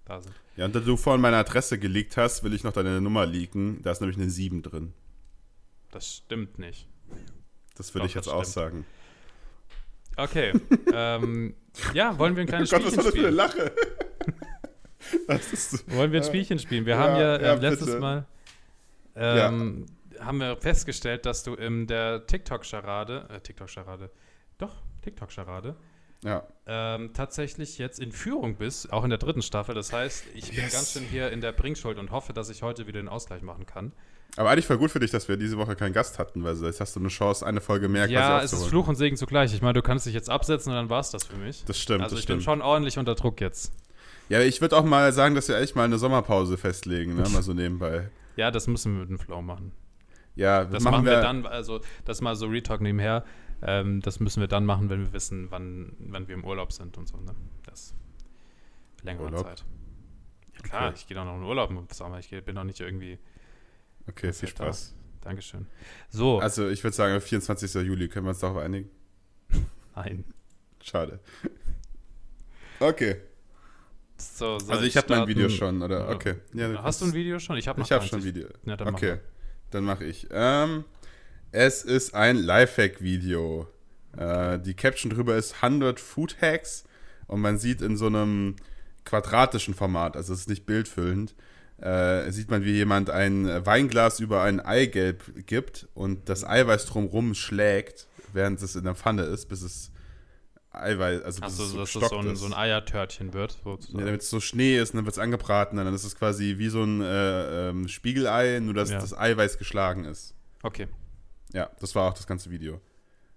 Da 0.06 0.22
sind. 0.22 0.34
Ja, 0.56 0.66
und 0.66 0.76
da 0.76 0.80
du 0.80 0.98
vorhin 0.98 1.22
meine 1.22 1.38
Adresse 1.38 1.80
geleakt 1.80 2.18
hast, 2.18 2.44
will 2.44 2.54
ich 2.54 2.64
noch 2.64 2.74
deine 2.74 3.02
Nummer 3.02 3.26
leaken. 3.26 3.82
Da 3.82 3.92
ist 3.92 4.02
nämlich 4.02 4.18
eine 4.18 4.30
7 4.30 4.62
drin. 4.62 4.94
Das 5.92 6.16
stimmt 6.18 6.60
nicht. 6.60 6.88
Das 7.76 7.92
Doch, 8.02 8.08
ich 8.08 8.14
jetzt 8.14 8.28
das 8.28 8.34
auch 8.34 8.42
stimmt. 8.44 8.54
sagen. 8.54 8.86
Okay. 10.16 10.54
ähm, 10.94 11.56
ja, 11.94 12.18
wollen 12.20 12.36
wir 12.36 12.42
ein 12.44 12.48
kleines 12.48 12.72
Oh 12.74 12.78
Gott, 12.78 12.86
was 12.86 12.94
Spielchen 12.94 12.98
war 12.98 13.04
das 13.04 13.14
für 13.14 13.28
eine? 13.28 13.36
Lache? 13.36 13.72
das 15.28 15.54
ist, 15.54 15.92
Wollen 15.96 16.12
wir 16.12 16.22
ein 16.22 16.26
Spielchen 16.26 16.60
spielen? 16.60 16.86
Wir 16.86 16.96
Ja, 16.96 17.00
haben 17.00 17.16
ja, 17.20 17.42
ja, 17.42 17.54
ähm, 17.54 17.62
letztes 17.62 17.88
bitte. 17.88 18.00
Mal 18.00 18.26
ähm, 19.16 19.86
haben 20.20 20.38
wir 20.40 20.58
festgestellt, 20.58 21.26
dass 21.26 21.44
du 21.44 21.56
in 21.56 21.88
der 21.88 22.26
TikTok-Charade, 22.28 23.28
äh, 23.30 23.40
TikTok-Charade, 23.42 24.10
doch, 24.58 24.76
TikTok-Charade, 25.02 25.76
ja. 26.24 26.44
ähm, 26.68 27.12
tatsächlich 27.14 27.78
jetzt 27.78 28.00
in 28.00 28.12
Führung 28.12 28.56
bist, 28.58 28.92
auch 28.92 29.04
in 29.04 29.10
der 29.10 29.20
dritten 29.20 29.42
Staffel. 29.42 29.76
Das 29.76 29.92
heißt, 29.94 30.26
ich 30.34 30.50
bin 30.52 30.60
Yes. 30.64 30.74
ganz 30.74 30.92
schön 30.94 31.04
hier 31.04 31.32
in 31.32 31.42
der 31.42 31.52
Bringschuld 31.52 31.98
und 32.00 32.12
hoffe, 32.12 32.34
dass 32.34 32.50
ich 32.50 32.64
heute 32.64 32.88
wieder 32.88 33.02
den 33.02 33.10
Ausgleich 33.10 33.42
machen 33.42 33.66
kann. 33.66 33.92
Aber 34.36 34.50
eigentlich 34.50 34.66
voll 34.66 34.80
gut 34.80 34.90
für 34.90 35.00
dich, 35.00 35.12
dass 35.12 35.28
wir 35.28 35.38
diese 35.38 35.58
Woche 35.58 35.76
keinen 35.76 35.94
Gast 35.94 36.18
hatten, 36.18 36.44
weil 36.44 36.56
jetzt 36.56 36.80
hast 36.82 36.96
du 36.96 37.00
eine 37.00 37.10
Chance, 37.10 37.46
eine 37.46 37.62
Folge 37.62 37.88
mehr 37.88 38.10
ja, 38.10 38.42
es 38.42 38.52
ist. 38.52 38.66
Fluch 38.66 38.88
und 38.88 38.96
Segen 38.96 39.16
zugleich. 39.16 39.54
Ich 39.54 39.62
meine, 39.62 39.74
du 39.74 39.84
kannst 39.84 40.08
dich 40.08 40.14
jetzt 40.16 40.30
absetzen 40.30 40.72
und 40.72 40.76
dann 40.78 40.90
war 40.90 41.02
es 41.02 41.12
das 41.12 41.26
für 41.26 41.36
mich. 41.36 41.64
Das 41.66 41.80
stimmt, 41.80 42.02
also 42.04 42.16
das 42.16 42.22
ich 42.22 42.28
bin 42.28 42.42
stimmt. 42.42 42.44
schon 42.46 42.62
ordentlich 42.64 42.98
unter 42.98 43.14
Druck 43.14 43.40
jetzt. 43.42 43.72
Ja, 44.30 44.40
ich 44.42 44.60
würde 44.62 44.76
auch 44.78 44.84
mal 44.86 45.14
sagen, 45.14 45.36
dass 45.36 45.50
wir 45.50 45.58
echt 45.58 45.76
mal 45.76 45.84
eine 45.84 46.00
Sommerpause 46.00 46.58
festlegen, 46.58 47.16
ne? 47.16 47.24
mal 47.34 47.44
so 47.44 47.54
nebenbei. 47.54 48.10
Ja, 48.36 48.50
das 48.50 48.66
müssen 48.66 48.94
wir 48.94 49.02
mit 49.02 49.10
dem 49.10 49.20
Flow 49.20 49.42
machen. 49.44 49.72
Ja, 50.36 50.66
Das 50.66 50.82
machen 50.84 51.06
wir 51.06 51.22
dann, 51.22 51.46
also 51.46 51.82
das 52.06 52.22
mal 52.22 52.36
so 52.36 52.48
Retalk 52.48 52.82
nebenher. 52.82 53.24
Ähm, 53.66 54.02
das 54.02 54.20
müssen 54.20 54.42
wir 54.42 54.48
dann 54.48 54.66
machen, 54.66 54.90
wenn 54.90 55.00
wir 55.06 55.14
wissen, 55.14 55.50
wann, 55.50 55.96
wann 56.00 56.28
wir 56.28 56.36
im 56.36 56.44
Urlaub 56.44 56.72
sind 56.74 56.98
und 56.98 57.08
so. 57.08 57.18
Ne? 57.18 57.34
Das 57.66 57.94
längere 59.04 59.26
Urlaub? 59.26 59.44
Zeit. 59.46 59.64
Ja, 60.56 60.62
klar, 60.62 60.88
Okay. 60.88 60.94
ich 60.98 61.08
gehe 61.08 61.16
doch 61.16 61.26
noch 61.26 61.38
in 61.38 61.44
Urlaub 61.44 61.70
im 61.70 61.88
Sommer. 61.92 62.20
Ich 62.20 62.30
bin 62.30 62.56
doch 62.56 62.64
nicht 62.66 62.80
irgendwie. 62.82 63.18
Okay, 64.08 64.34
viel 64.34 64.50
Spaß. 64.50 64.94
Dankeschön. 65.22 65.66
So, 66.10 66.40
Also 66.40 66.68
ich 66.68 66.84
würde 66.84 66.96
sagen, 66.96 67.20
24. 67.22 67.74
Juli, 67.86 68.10
können 68.10 68.26
wir 68.26 68.32
uns 68.32 68.40
darauf 68.40 68.58
einigen? 68.58 68.90
nein. 69.96 70.26
Schade. 70.82 71.20
Okay, 72.80 73.16
So, 74.18 74.56
also 74.68 74.82
ich 74.82 74.98
habe 74.98 75.08
mein? 75.16 75.28
Video 75.28 75.48
schon, 75.48 75.82
oder? 75.82 76.10
Okay. 76.10 76.36
Ja, 76.54 76.84
Hast 76.84 77.02
du 77.02 77.06
ein 77.06 77.14
Video 77.14 77.40
schon? 77.40 77.56
Ich 77.58 77.68
habe 77.68 77.80
noch 77.80 77.88
Ich 77.88 77.92
habe 77.94 78.06
schon 78.06 78.20
ein 78.20 78.26
Video. 78.26 78.48
Ja, 78.66 78.76
dann 78.76 78.88
mach 78.88 78.94
okay, 78.96 79.12
mal. 79.12 79.22
dann 79.72 79.84
mache 79.86 80.04
ich. 80.04 80.28
Ähm, 80.32 80.84
es 81.54 81.84
ist 81.84 82.16
ein 82.16 82.38
Lifehack-Video. 82.38 83.68
Äh, 84.18 84.60
die 84.60 84.74
Caption 84.74 85.12
drüber 85.12 85.36
ist 85.38 85.56
100 85.62 86.00
Food 86.00 86.38
Hacks 86.42 86.84
und 87.28 87.42
man 87.42 87.58
sieht 87.60 87.82
in 87.82 87.96
so 87.96 88.08
einem 88.08 88.56
quadratischen 89.06 89.74
Format, 89.74 90.16
also 90.18 90.34
es 90.34 90.42
ist 90.42 90.50
nicht 90.50 90.66
bildfüllend, 90.66 91.36
äh, 91.80 92.32
sieht 92.32 92.50
man, 92.50 92.64
wie 92.64 92.72
jemand 92.72 93.10
ein 93.10 93.66
Weinglas 93.66 94.20
über 94.20 94.42
ein 94.44 94.60
Eigelb 94.60 95.46
gibt 95.46 95.88
und 95.94 96.30
das 96.30 96.44
Eiweiß 96.44 96.86
drumrum 96.86 97.36
schlägt, 97.36 98.08
während 98.34 98.62
es 98.62 98.76
in 98.76 98.86
der 98.86 98.96
Pfanne 98.96 99.24
ist, 99.24 99.48
bis 99.50 99.62
es 99.62 99.92
Eiweiß, 100.72 101.22
also 101.22 101.42
bis 101.42 101.50
Achso, 101.52 101.64
es 101.64 101.72
so 101.72 101.78
dass 101.80 101.96
es 101.96 102.10
so 102.10 102.18
ein, 102.18 102.36
so 102.36 102.46
ein 102.48 102.54
Eiertörtchen 102.54 103.34
wird. 103.34 103.60
Ja, 103.66 103.78
damit 104.06 104.22
es 104.22 104.30
so 104.30 104.40
Schnee 104.40 104.78
ist, 104.80 104.94
und 104.94 104.98
dann 104.98 105.06
wird 105.06 105.16
es 105.16 105.20
angebraten, 105.20 105.78
dann 105.78 105.94
ist 105.94 106.04
es 106.04 106.16
quasi 106.16 106.56
wie 106.58 106.70
so 106.70 106.84
ein 106.84 107.02
äh, 107.02 107.70
ähm, 107.70 107.88
Spiegelei, 107.88 108.60
nur 108.60 108.74
dass 108.74 108.90
Ja. 108.90 109.00
das 109.00 109.16
Eiweiß 109.16 109.60
geschlagen 109.60 110.06
ist. 110.06 110.34
okay. 110.64 110.88
Ja, 111.54 111.70
das 111.80 111.96
war 111.96 112.10
auch 112.10 112.14
das 112.14 112.28
ganze 112.28 112.50
Video. 112.50 112.82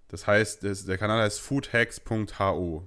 Das 0.08 0.26
heißt, 0.26 0.64
das, 0.64 0.84
der 0.84 0.98
Kanal 0.98 1.22
heißt 1.22 1.40
foodhacks.ho. 1.40 2.86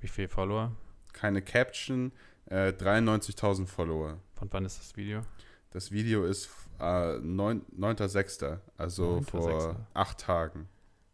Wie 0.00 0.08
viel 0.08 0.28
Follower? 0.28 0.72
Keine 1.12 1.42
Caption, 1.42 2.12
äh, 2.46 2.72
93.000 2.72 3.66
Follower. 3.66 4.18
Von 4.34 4.48
wann 4.52 4.64
ist 4.64 4.78
das 4.78 4.96
Video? 4.96 5.22
Das 5.70 5.90
Video 5.90 6.24
ist 6.24 6.48
äh, 6.80 7.18
neun- 7.18 7.64
9.6., 7.78 8.58
also 8.76 9.18
9.6.. 9.18 9.22
vor 9.30 9.86
acht 9.94 10.18
Tagen. 10.18 10.68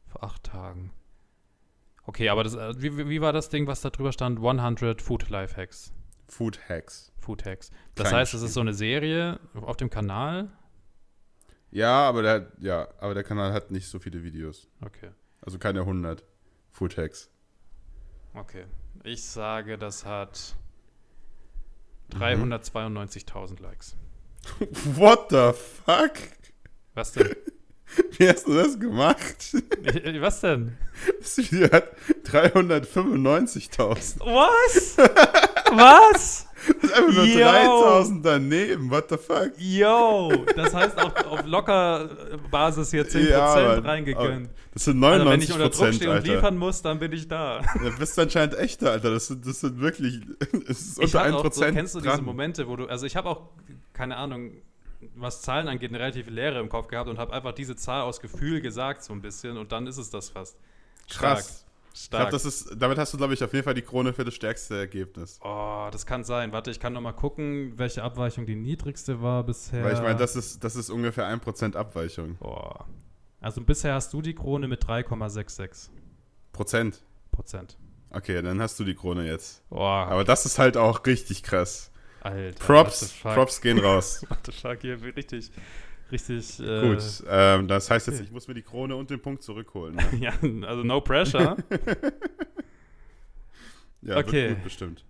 Vor 0.07 0.23
acht 0.25 0.45
Tagen. 0.45 0.93
Okay, 2.05 2.29
aber 2.29 2.45
das, 2.45 2.55
äh, 2.55 2.81
wie, 2.81 3.09
wie 3.09 3.21
war 3.21 3.33
das 3.33 3.49
Ding, 3.49 3.67
was 3.67 3.81
da 3.81 3.91
drüber 3.91 4.13
stand? 4.13 4.39
100 4.39 5.03
Food 5.03 5.29
Life 5.29 5.57
Hacks. 5.61 5.93
Food 6.29 6.61
Hacks. 6.69 7.13
Food 7.19 7.45
Hacks. 7.45 7.71
Das 7.95 8.09
Klein 8.09 8.21
heißt, 8.21 8.35
es 8.35 8.43
ist 8.43 8.55
so 8.55 8.61
eine 8.61 8.75
Serie 8.75 9.41
auf 9.55 9.77
dem 9.77 9.91
Kanal. 9.91 10.51
Ja, 11.77 12.09
aber 12.09 12.23
der, 12.23 12.53
ja, 12.59 12.89
aber 13.01 13.13
der 13.13 13.23
Kanal 13.23 13.53
hat 13.53 13.71
nicht 13.71 13.87
so 13.87 13.99
viele 13.99 14.23
Videos. 14.25 14.67
Okay. 14.81 15.11
Also 15.43 15.59
keine 15.59 15.81
100 15.81 16.25
Food 16.71 16.97
Hacks. 16.97 17.29
Okay. 18.33 18.65
Ich 19.05 19.23
sage, 19.23 19.77
das 19.77 20.07
hat 20.07 20.57
Mhm. 22.15 22.23
392.000 22.23 23.61
Likes. 23.61 23.95
What 24.97 25.27
the 25.31 25.53
fuck? 25.53 26.13
Was 26.95 27.13
denn? 27.13 27.37
Wie 28.17 28.27
hast 28.29 28.47
du 28.47 28.55
das 28.55 28.79
gemacht? 28.81 29.55
Was 30.21 30.41
denn? 30.41 30.79
Das 31.21 31.37
Video 31.37 31.71
hat 31.73 31.95
395.000. 32.25 34.21
Was? 34.21 34.97
Was? 35.77 36.46
Das 36.67 36.91
ist 36.91 36.97
einfach 36.97 37.13
nur 37.15 37.25
Yo. 37.25 37.39
3000 37.39 38.27
daneben. 38.27 38.91
What 38.91 39.11
the 39.11 39.17
fuck? 39.17 39.53
Yo, 39.59 40.33
das 40.57 40.75
heißt 40.75 40.99
auf, 40.99 41.27
auf 41.27 41.47
locker 41.47 42.09
Basis 42.51 42.91
hier 42.91 43.07
10% 43.07 43.31
Mann. 43.37 43.87
reingegönnt. 43.87 44.51
Das 44.75 44.85
sind 44.85 45.03
Also 45.03 45.25
wenn 45.31 45.41
ich 45.41 45.49
99 45.49 45.53
unter 45.55 45.71
Druck 45.71 45.95
stehe 45.95 46.11
und 46.11 46.17
Alter. 46.17 46.35
liefern 46.35 46.57
muss, 46.59 46.83
dann 46.83 46.99
bin 46.99 47.13
ich 47.13 47.29
da. 47.29 47.61
Da 47.61 47.91
bist 47.99 48.17
du 48.19 48.23
anscheinend 48.23 48.57
echter, 48.59 48.91
Alter. 48.93 49.11
Das 49.11 49.27
sind, 49.29 49.47
das 49.47 49.61
sind 49.61 49.81
wirklich. 49.81 50.21
Es 50.69 50.81
ist 50.81 50.99
unter 50.99 51.21
hab 51.21 51.27
1% 51.27 51.35
auch 51.35 51.53
so, 51.53 51.65
kennst 51.67 51.95
du 51.95 52.01
diese 52.01 52.11
dran. 52.15 52.25
Momente, 52.25 52.69
wo 52.69 52.77
du, 52.77 52.87
also 52.87 53.07
ich 53.07 53.17
habe 53.17 53.29
auch, 53.29 53.43
keine 53.93 54.17
Ahnung, 54.17 54.53
was 55.15 55.43
Zahlen 55.43 55.69
angeht, 55.69 55.91
eine 55.91 55.99
relative 56.01 56.31
Leere 56.31 56.59
im 56.61 56.69
Kopf 56.69 56.89
gehabt 56.89 57.09
und 57.09 57.19
habe 57.19 57.33
einfach 57.33 57.53
diese 57.53 57.77
Zahl 57.77 58.03
aus 58.03 58.21
Gefühl 58.21 58.61
gesagt 58.61 59.05
so 59.05 59.13
ein 59.13 59.21
bisschen 59.23 59.57
und 59.57 59.73
dann 59.73 59.87
ist 59.87 59.99
es 59.99 60.11
das 60.11 60.31
fast. 60.31 60.57
Stark. 61.09 61.37
Krass. 61.37 61.66
Ich 61.97 62.03
Stark. 62.05 62.29
glaub, 62.29 62.31
das 62.33 62.45
ist, 62.45 62.77
damit 62.77 62.99
hast 62.99 63.15
du, 63.15 63.17
glaube 63.17 63.33
ich, 63.33 63.43
auf 63.43 63.55
jeden 63.55 63.65
Fall 63.65 63.73
die 63.73 63.81
Krone 63.81 64.13
für 64.13 64.23
das 64.23 64.35
stärkste 64.35 64.77
Ergebnis. 64.77 65.41
oh, 65.43 65.89
das 65.91 66.05
kann 66.05 66.25
sein. 66.25 66.53
Warte, 66.53 66.71
ich 66.71 66.79
kann 66.79 66.93
noch 66.93 67.01
mal 67.01 67.13
gucken, 67.13 67.73
welche 67.79 68.03
Abweichung 68.03 68.45
die 68.45 68.55
niedrigste 68.55 69.23
war 69.23 69.45
bisher. 69.45 69.83
Weil 69.83 69.95
ich 69.95 70.03
meine, 70.03 70.19
das 70.19 70.37
ist, 70.37 70.63
das 70.63 70.77
ist 70.77 70.91
ungefähr 70.91 71.25
1% 71.25 71.75
Abweichung. 71.75 72.37
Boah. 72.37 72.85
Also 73.41 73.63
bisher 73.63 73.95
hast 73.95 74.13
du 74.13 74.21
die 74.21 74.35
Krone 74.35 74.69
mit 74.69 74.85
3,66 74.85 75.89
Prozent. 76.53 77.03
Prozent. 77.33 77.79
Okay, 78.11 78.43
dann 78.43 78.61
hast 78.61 78.79
du 78.79 78.85
die 78.85 78.95
Krone 78.95 79.27
jetzt. 79.27 79.67
Boah, 79.71 80.07
Aber 80.11 80.25
das 80.25 80.45
ist 80.45 80.59
halt 80.59 80.77
auch 80.77 81.05
richtig 81.07 81.43
krass. 81.43 81.91
Alter. 82.21 82.59
Props. 82.59 83.15
Props 83.23 83.63
gehen 83.63 83.79
raus. 83.79 84.23
What 84.29 84.39
the 84.45 84.53
fuck, 84.53 84.79
hier 84.83 85.01
richtig, 85.03 85.51
richtig. 86.13 86.61
Äh, 86.61 86.81
Gut, 86.89 87.03
ähm, 87.29 87.69
das 87.69 87.91
heißt 87.91 88.07
jetzt, 88.07 88.17
okay. 88.17 88.25
ich 88.25 88.33
muss 88.33 88.49
mir 88.49 88.55
die 88.55 88.63
Krone 88.63 88.95
und 88.97 89.11
den 89.11 89.21
Punkt 89.21 89.43
zurückholen. 89.43 89.97
Ne? 89.97 90.03
Ja, 90.21 90.33
also 90.69 90.83
no 90.83 91.01
pressure. 91.01 91.57
Ja, 94.03 94.19
Okay. 94.19 94.51
gut 94.55 94.65
bestimmt. 94.65 95.05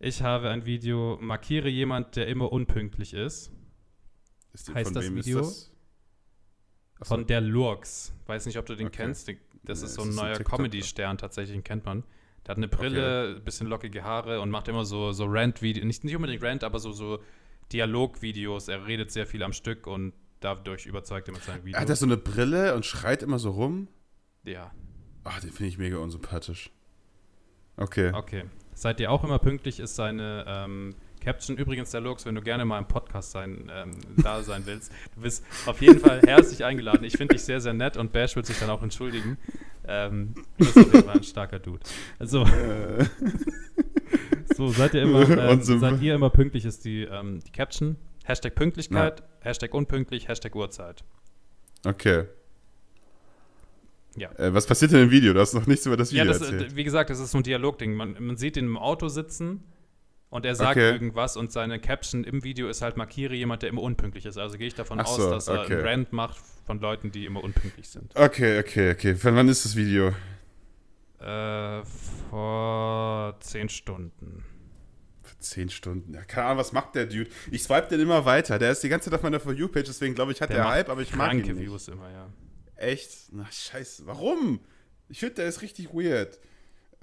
Ich 0.00 0.22
habe 0.22 0.50
ein 0.50 0.66
Video, 0.66 1.18
markiere 1.20 1.68
jemand, 1.68 2.16
der 2.16 2.26
immer 2.26 2.50
unpünktlich 2.50 3.14
ist. 3.14 3.52
Ist 4.52 4.68
die- 4.68 4.74
Heißt 4.74 4.94
das 4.96 5.04
wem 5.04 5.14
Video? 5.16 5.40
Ist 5.40 5.70
das? 6.98 7.08
Von 7.08 7.26
der 7.26 7.40
Lurks. 7.40 8.12
Weiß 8.26 8.46
nicht, 8.46 8.58
ob 8.58 8.66
du 8.66 8.74
den 8.74 8.88
Okay. 8.88 8.96
kennst. 9.04 9.28
Das 9.64 9.80
Nee, 9.80 9.86
ist 9.86 9.94
so 9.94 10.02
ist 10.02 10.08
ein 10.08 10.10
ein 10.10 10.14
neuer? 10.32 10.38
Comedy-Stern 10.44 11.18
tatsächlich, 11.18 11.56
den 11.56 11.62
kennt 11.64 11.84
man. 11.84 12.02
Der 12.44 12.50
hat 12.52 12.56
eine 12.56 12.66
Brille, 12.68 13.40
bisschen 13.44 13.68
lockige 13.68 14.02
Haare 14.02 14.40
und 14.40 14.50
macht 14.50 14.66
immer 14.66 14.84
so, 14.84 15.12
so 15.12 15.26
Rant-Videos. 15.26 15.84
Nicht, 15.84 16.02
nicht 16.02 16.16
unbedingt 16.16 16.42
Rant, 16.42 16.64
aber 16.64 16.80
so, 16.80 16.90
so 16.90 17.22
Dialog-Videos. 17.72 18.68
Er 18.68 18.86
redet 18.86 19.10
sehr 19.10 19.26
viel 19.26 19.42
am 19.42 19.52
Stück 19.52 19.86
und 19.86 20.12
dadurch 20.40 20.86
überzeugt 20.86 21.28
er 21.28 21.34
mit 21.34 21.44
seinen 21.44 21.64
Videos. 21.64 21.80
Hat 21.80 21.88
er 21.88 21.96
so 21.96 22.06
eine 22.06 22.16
Brille 22.16 22.74
und 22.74 22.84
schreit 22.84 23.22
immer 23.22 23.38
so 23.38 23.50
rum? 23.50 23.88
Ja. 24.44 24.72
Ach, 25.24 25.40
den 25.40 25.50
finde 25.50 25.68
ich 25.68 25.78
mega 25.78 25.98
unsympathisch. 25.98 26.70
Okay. 27.76 28.12
Okay. 28.12 28.44
Seid 28.74 29.00
ihr 29.00 29.10
auch 29.10 29.22
immer 29.24 29.38
pünktlich, 29.38 29.80
ist 29.80 29.94
seine 29.96 30.44
ähm, 30.46 30.94
Caption. 31.20 31.56
Übrigens, 31.56 31.90
der 31.90 32.00
Lux, 32.00 32.26
wenn 32.26 32.34
du 32.34 32.42
gerne 32.42 32.64
mal 32.64 32.78
im 32.78 32.88
Podcast 32.88 33.30
sein, 33.30 33.70
ähm, 33.72 33.92
da 34.22 34.42
sein 34.42 34.62
willst, 34.66 34.92
du 35.14 35.20
bist 35.20 35.44
auf 35.66 35.80
jeden 35.80 36.00
Fall 36.00 36.20
herzlich 36.22 36.64
eingeladen. 36.64 37.04
Ich 37.04 37.16
finde 37.16 37.34
dich 37.34 37.44
sehr, 37.44 37.60
sehr 37.60 37.74
nett 37.74 37.96
und 37.96 38.12
Bash 38.12 38.34
wird 38.34 38.46
sich 38.46 38.58
dann 38.58 38.70
auch 38.70 38.82
entschuldigen. 38.82 39.38
Ähm, 39.86 40.34
das 40.58 40.68
ist 40.68 40.76
auf 40.78 40.92
jeden 40.92 41.04
Fall 41.06 41.16
ein 41.16 41.22
starker 41.22 41.58
Dude. 41.58 41.80
Also, 42.18 42.44
Äh, 42.44 43.04
so, 44.54 44.68
seid 44.68 44.94
ihr 44.94 45.02
immer, 45.02 45.28
ähm, 45.50 45.62
seid 45.62 46.00
ihr 46.02 46.14
immer 46.14 46.30
pünktlich, 46.30 46.64
ist 46.64 46.84
die, 46.84 47.02
ähm, 47.02 47.40
die 47.46 47.50
Caption. 47.52 47.96
Hashtag 48.24 48.54
Pünktlichkeit, 48.54 49.22
Hashtag 49.40 49.74
unpünktlich, 49.74 50.28
Hashtag 50.28 50.54
Uhrzeit. 50.54 51.02
okay. 51.84 52.24
Ja. 54.16 54.30
Äh, 54.38 54.52
was 54.52 54.66
passiert 54.66 54.92
denn 54.92 55.04
im 55.04 55.10
Video? 55.10 55.32
Du 55.32 55.40
hast 55.40 55.54
noch 55.54 55.66
nichts 55.66 55.86
über 55.86 55.96
das 55.96 56.12
Ja, 56.12 56.22
Video 56.24 56.32
das, 56.38 56.42
erzählt. 56.42 56.72
äh, 56.72 56.76
wie 56.76 56.84
gesagt, 56.84 57.10
das 57.10 57.18
ist 57.18 57.30
so 57.30 57.38
ein 57.38 57.42
Dialogding. 57.44 57.94
Man, 57.94 58.14
man 58.20 58.36
sieht 58.36 58.56
ihn 58.58 58.66
im 58.66 58.76
Auto 58.76 59.08
sitzen 59.08 59.64
und 60.28 60.44
er 60.44 60.54
sagt 60.54 60.76
Okay. 60.76 60.90
irgendwas 60.92 61.36
und 61.36 61.50
seine 61.50 61.78
Caption 61.80 62.22
im 62.24 62.44
Video 62.44 62.68
ist 62.68 62.82
halt, 62.82 62.96
markiere 62.98 63.34
jemand, 63.34 63.62
der 63.62 63.70
immer 63.70 63.82
unpünktlich 63.82 64.26
ist. 64.26 64.36
Also 64.36 64.58
gehe 64.58 64.66
ich 64.66 64.74
davon 64.74 65.00
Ach 65.00 65.06
aus, 65.06 65.16
so, 65.16 65.30
dass 65.30 65.48
er 65.48 65.62
okay. 65.62 65.76
einen 65.76 65.86
Rant 65.86 66.12
macht 66.12 66.36
von 66.66 66.78
Leuten, 66.78 67.10
die 67.10 67.24
immer 67.24 67.42
unpünktlich 67.42 67.88
sind. 67.88 68.14
Okay, 68.14 68.58
okay, 68.60 68.92
okay. 68.92 69.14
Von 69.14 69.34
wann 69.34 69.48
ist 69.48 69.64
das 69.64 69.76
Video? 69.76 70.12
Äh, 71.22 71.84
vor 72.30 73.36
zehn 73.40 73.68
Stunden. 73.68 74.44
Für 75.22 75.38
10 75.38 75.70
Stunden. 75.70 76.14
Ja, 76.14 76.24
keine 76.24 76.46
Ahnung, 76.46 76.58
was 76.58 76.72
macht 76.72 76.96
der 76.96 77.06
Dude? 77.06 77.30
Ich 77.52 77.62
swipe 77.62 77.86
den 77.86 78.00
immer 78.00 78.24
weiter. 78.24 78.58
Der 78.58 78.72
ist 78.72 78.82
die 78.82 78.88
ganze 78.88 79.08
Zeit 79.08 79.18
auf 79.18 79.22
meiner 79.22 79.38
For 79.38 79.52
You-Page, 79.52 79.86
deswegen 79.86 80.16
glaube 80.16 80.32
ich, 80.32 80.40
hat 80.40 80.50
der, 80.50 80.64
macht 80.64 80.74
Hype, 80.74 80.88
aber 80.88 81.02
ich 81.02 81.14
mag 81.14 81.32
ihn 81.34 81.38
nicht. 81.42 81.58
Views 81.58 81.86
immer, 81.86 82.10
ja. 82.10 82.28
Echt? 82.74 83.28
Na, 83.30 83.46
scheiße. 83.50 84.04
Warum? 84.06 84.60
Ich 85.08 85.20
finde, 85.20 85.36
der 85.36 85.46
ist 85.46 85.62
richtig 85.62 85.94
weird. 85.94 86.40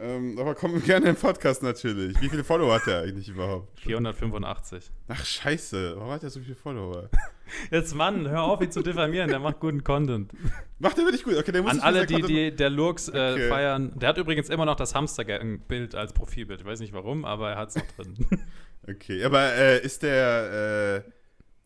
Ähm, 0.01 0.37
aber 0.39 0.55
komm 0.55 0.81
gerne 0.83 1.09
im 1.09 1.15
Podcast 1.15 1.61
natürlich. 1.61 2.19
Wie 2.21 2.29
viele 2.29 2.43
Follower 2.43 2.73
hat 2.75 2.87
der 2.87 3.01
eigentlich 3.01 3.27
überhaupt? 3.27 3.79
485. 3.81 4.91
Ach, 5.09 5.25
scheiße. 5.25 5.95
Warum 5.97 6.11
hat 6.11 6.23
der 6.23 6.29
so 6.29 6.39
viele 6.39 6.55
Follower? 6.55 7.09
Jetzt 7.71 7.93
Mann, 7.95 8.29
hör 8.29 8.43
auf, 8.43 8.61
ihn 8.61 8.71
zu 8.71 8.81
diffamieren, 8.81 9.29
der 9.29 9.39
macht 9.39 9.59
guten 9.59 9.83
Content. 9.83 10.31
Macht 10.77 10.97
der 10.97 11.05
wirklich 11.05 11.23
gut? 11.23 11.35
Okay, 11.35 11.51
der 11.51 11.63
muss 11.63 11.71
An 11.73 11.79
alle, 11.81 12.05
die, 12.05 12.21
die 12.21 12.55
der 12.55 12.69
Lurks 12.69 13.09
äh, 13.09 13.11
Okay. 13.11 13.49
feiern. 13.49 13.91
Der 13.99 14.09
hat 14.09 14.17
übrigens 14.17 14.49
immer 14.49 14.65
noch 14.65 14.75
das 14.75 14.95
Hamstergang-Bild 14.95 15.95
als 15.95 16.13
Profilbild. 16.13 16.61
Ich 16.61 16.65
weiß 16.65 16.79
nicht 16.79 16.93
warum, 16.93 17.25
aber 17.25 17.51
er 17.51 17.57
hat 17.57 17.69
es 17.69 17.75
noch 17.75 17.91
drin. 17.97 18.15
Okay, 18.87 19.23
aber 19.23 19.53
äh, 19.53 19.83
ist 19.85 20.01
der, 20.01 21.03
äh, 21.05 21.11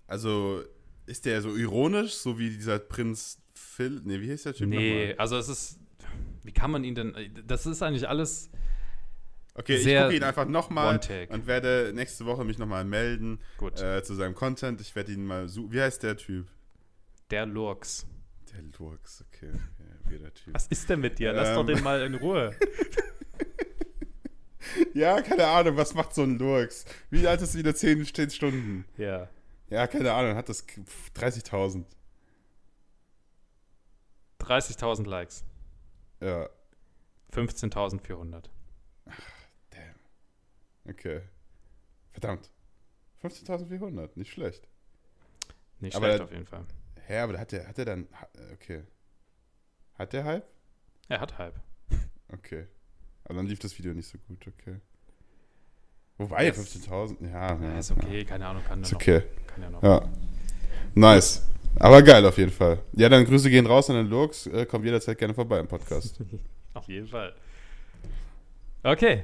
also, 0.08 0.62
ist 1.06 1.26
der 1.26 1.42
so 1.42 1.56
ironisch, 1.56 2.14
so 2.14 2.38
wie 2.38 2.50
dieser 2.50 2.80
Prinz 2.80 3.38
Phil? 3.54 4.02
Nee, 4.04 4.20
wie 4.20 4.32
heißt 4.32 4.48
der 4.48 4.54
Typ 4.56 4.68
nee, 4.68 5.06
nochmal? 5.10 5.16
also 5.20 5.38
es 5.38 5.48
ist. 5.48 5.80
Wie 6.44 6.52
kann 6.52 6.72
man 6.72 6.84
ihn 6.84 6.96
denn. 6.96 7.44
Das 7.48 7.66
ist 7.66 7.82
eigentlich 7.82 8.08
alles. 8.08 8.50
Okay, 9.56 9.76
ich 9.76 9.86
gucke 9.86 10.16
ihn 10.16 10.24
einfach 10.24 10.48
nochmal 10.48 11.00
und 11.30 11.46
werde 11.48 11.92
nächste 11.94 12.26
Woche 12.26 12.44
mich 12.44 12.58
nochmal 12.58 12.86
melden 12.86 13.40
Gut. 13.58 13.80
äh, 13.80 14.02
zu 14.04 14.16
seinem 14.16 14.34
Content. 14.34 14.82
Ich 14.82 14.96
werde 14.96 15.12
ihn 15.12 15.26
mal 15.26 15.48
suchen. 15.48 15.72
Wie 15.72 15.82
heißt 15.82 16.02
der 16.02 16.18
Typ? 16.18 16.48
Der 17.30 17.46
Lurks. 17.46 18.08
Der 18.52 18.64
Lurks, 18.80 19.24
okay. 19.28 19.52
okay 19.54 19.84
wie 20.10 20.20
der 20.20 20.34
Typ. 20.34 20.54
Was 20.54 20.68
ist 20.68 20.90
denn 20.90 21.02
mit 21.02 21.20
dir? 21.20 21.34
Lass 21.34 21.50
Ähm. 21.50 21.56
doch 21.56 21.66
den 21.66 21.84
mal 21.84 22.02
in 22.02 22.16
Ruhe. 22.16 22.56
Ja, 24.94 25.22
keine 25.22 25.46
Ahnung, 25.48 25.78
was 25.78 25.94
macht 25.94 26.16
so 26.16 26.24
ein 26.24 26.38
Lurks? 26.40 26.86
Wie 27.10 27.28
alt 27.28 27.42
ist 27.42 27.56
wieder 27.56 27.76
10, 27.76 28.06
10 28.06 28.30
Stunden? 28.30 28.86
Ja. 28.98 29.30
Ja, 29.70 29.88
keine 29.88 30.12
Ahnung, 30.14 30.36
hat 30.36 30.50
das 30.50 30.62
pf, 30.62 31.12
30.000. 31.16 31.84
30.000 34.40 35.08
Likes. 35.08 35.44
Ja, 36.24 36.50
15.400. 37.34 38.50
damn. 39.72 39.96
Okay. 40.90 41.22
Verdammt. 42.12 42.50
15.400, 43.22 44.12
nicht 44.16 44.32
schlecht. 44.32 44.68
Nicht 45.80 45.96
Aber 45.96 46.06
schlecht 46.08 46.22
auf 46.22 46.32
jeden 46.32 46.46
Fall. 46.46 46.66
Hä, 47.08 47.20
aber 47.20 47.38
hat 47.38 47.52
der, 47.52 47.68
hat 47.68 47.78
der 47.78 47.86
dann, 47.86 48.08
okay. 48.54 48.84
Hat 49.96 50.14
der 50.14 50.24
Hype? 50.24 50.46
Er 51.10 51.20
hat 51.20 51.38
Hype. 51.38 51.60
Okay. 52.30 52.68
Aber 53.26 53.36
dann 53.36 53.46
lief 53.48 53.60
das 53.60 53.78
Video 53.78 53.94
nicht 53.94 54.08
so 54.08 54.18
gut, 54.20 54.48
okay. 54.48 54.80
Wobei, 56.18 56.46
Yes. 56.46 56.58
15.000, 56.58 57.30
ja. 57.30 57.62
Ja, 57.62 57.80
ist 57.80 57.92
okay, 57.92 58.24
keine 58.24 58.48
Ahnung, 58.48 58.64
kann 58.64 58.82
Ist 58.82 58.92
ja 58.92 58.96
okay. 58.98 59.20
noch. 59.20 59.48
Kann 59.48 59.62
ja 59.64 59.70
noch. 59.70 59.84
Ja. 59.84 60.10
Nice. 60.96 61.44
Aber 61.80 62.02
geil 62.02 62.26
auf 62.26 62.38
jeden 62.38 62.52
Fall. 62.52 62.80
Ja, 62.94 63.10
dann 63.10 63.26
Grüße 63.26 63.50
gehen 63.50 63.66
raus 63.66 63.90
an 63.90 63.96
den 63.96 64.10
Lurks. 64.10 64.48
Äh, 64.48 64.66
kommt 64.66 64.86
jederzeit 64.86 65.18
gerne 65.18 65.34
vorbei 65.34 65.60
im 65.60 65.68
Podcast. 65.68 66.20
Auf 66.74 66.88
jeden 66.88 67.08
Fall. 67.08 67.34
Okay. 68.84 69.24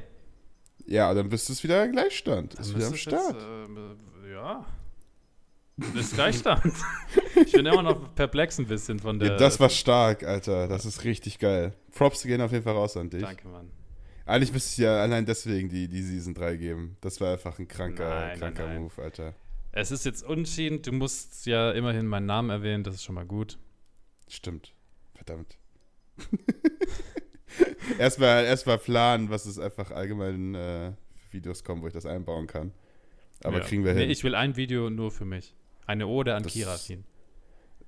ja, 0.86 1.14
dann 1.14 1.30
bist 1.30 1.50
du 1.50 1.54
es 1.54 1.64
wieder 1.64 1.88
Gleichstand. 1.88 2.54
Dann 2.56 2.62
Ist 2.62 2.76
wieder 2.76 2.88
am 2.88 2.96
Start. 2.96 3.36
Jetzt, 3.36 4.28
äh, 4.28 4.32
ja. 4.34 4.66
Ist 5.96 6.14
Gleichstand. 6.14 6.74
ich 7.36 7.52
bin 7.52 7.66
immer 7.66 7.82
noch 7.82 8.14
perplex 8.16 8.60
ein 8.60 8.68
bisschen 8.68 9.00
von 9.00 9.20
der. 9.20 9.32
ja, 9.32 9.38
das 9.38 9.60
war 9.60 9.70
stark, 9.70 10.24
Alter. 10.24 10.68
Das 10.68 10.86
ist 10.86 11.04
richtig 11.04 11.40
geil. 11.40 11.74
Props 11.94 12.24
gehen 12.24 12.42
auf 12.42 12.52
jeden 12.52 12.64
Fall 12.64 12.76
raus 12.76 12.98
an 12.98 13.10
dich. 13.10 13.22
Danke, 13.22 13.48
Mann. 13.48 13.72
Eigentlich 14.26 14.54
müsste 14.54 14.70
ich 14.70 14.78
ja 14.86 15.02
allein 15.02 15.26
deswegen 15.26 15.70
die, 15.70 15.88
die 15.88 16.04
Season 16.04 16.36
3 16.36 16.56
geben. 16.58 16.98
Das 17.02 17.20
war 17.20 17.34
einfach 17.34 17.58
ein 17.58 17.68
kranker, 17.68 18.08
Nein, 18.08 18.28
nein, 18.28 18.40
kranker 18.40 18.68
nein. 18.68 18.82
Move, 18.82 19.02
Alter. 19.02 19.34
Es 19.72 19.92
ist 19.92 20.06
jetzt 20.06 20.24
unschieden. 20.24 20.82
Du 20.82 20.92
musst 20.92 21.46
ja 21.46 21.72
immerhin 21.72 22.08
meinen 22.08 22.26
Namen 22.26 22.50
erwähnen. 22.50 22.84
Das 22.84 22.96
ist 22.96 23.04
schon 23.04 23.16
mal 23.16 23.26
gut. 23.26 23.58
Stimmt. 24.28 24.74
Verdammt. 25.16 25.58
erstmal 28.00 28.46
erstmal 28.46 28.78
planen, 28.78 29.30
was 29.30 29.46
es 29.46 29.60
einfach 29.60 29.92
allgemein 29.92 30.56
äh, 30.56 30.94
Videos 31.32 31.64
kommen, 31.64 31.82
wo 31.82 31.88
ich 31.88 31.94
das 31.94 32.06
einbauen 32.06 32.48
kann. 32.48 32.72
Aber 33.44 33.60
Ja. 33.60 33.64
kriegen 33.66 33.86
wir 33.86 33.94
Nee, 33.94 34.02
hin. 34.02 34.10
ich 34.10 34.24
will 34.24 34.36
ein 34.36 34.56
Video 34.56 34.90
nur 34.90 35.12
für 35.12 35.26
mich. 35.26 35.54
Eine 35.86 36.08
Ode 36.08 36.36
an 36.36 36.44
Das- 36.44 36.54
Kirafin. 36.54 37.06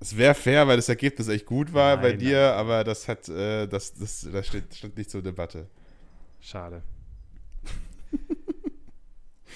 Es 0.00 0.16
wäre 0.16 0.34
fair, 0.34 0.66
weil 0.66 0.76
das 0.76 0.88
Ergebnis 0.88 1.28
echt 1.28 1.46
gut 1.46 1.72
war 1.74 1.96
bei 1.96 2.10
Nein, 2.10 2.18
dir, 2.18 2.54
aber 2.54 2.82
das 2.82 3.06
hat, 3.06 3.28
äh, 3.28 3.68
das, 3.68 3.94
das, 3.94 4.26
das 4.32 4.46
steht, 4.48 4.74
steht 4.74 4.96
nicht 4.96 5.08
zur 5.10 5.22
Debatte. 5.22 5.68
Schade. 6.40 6.82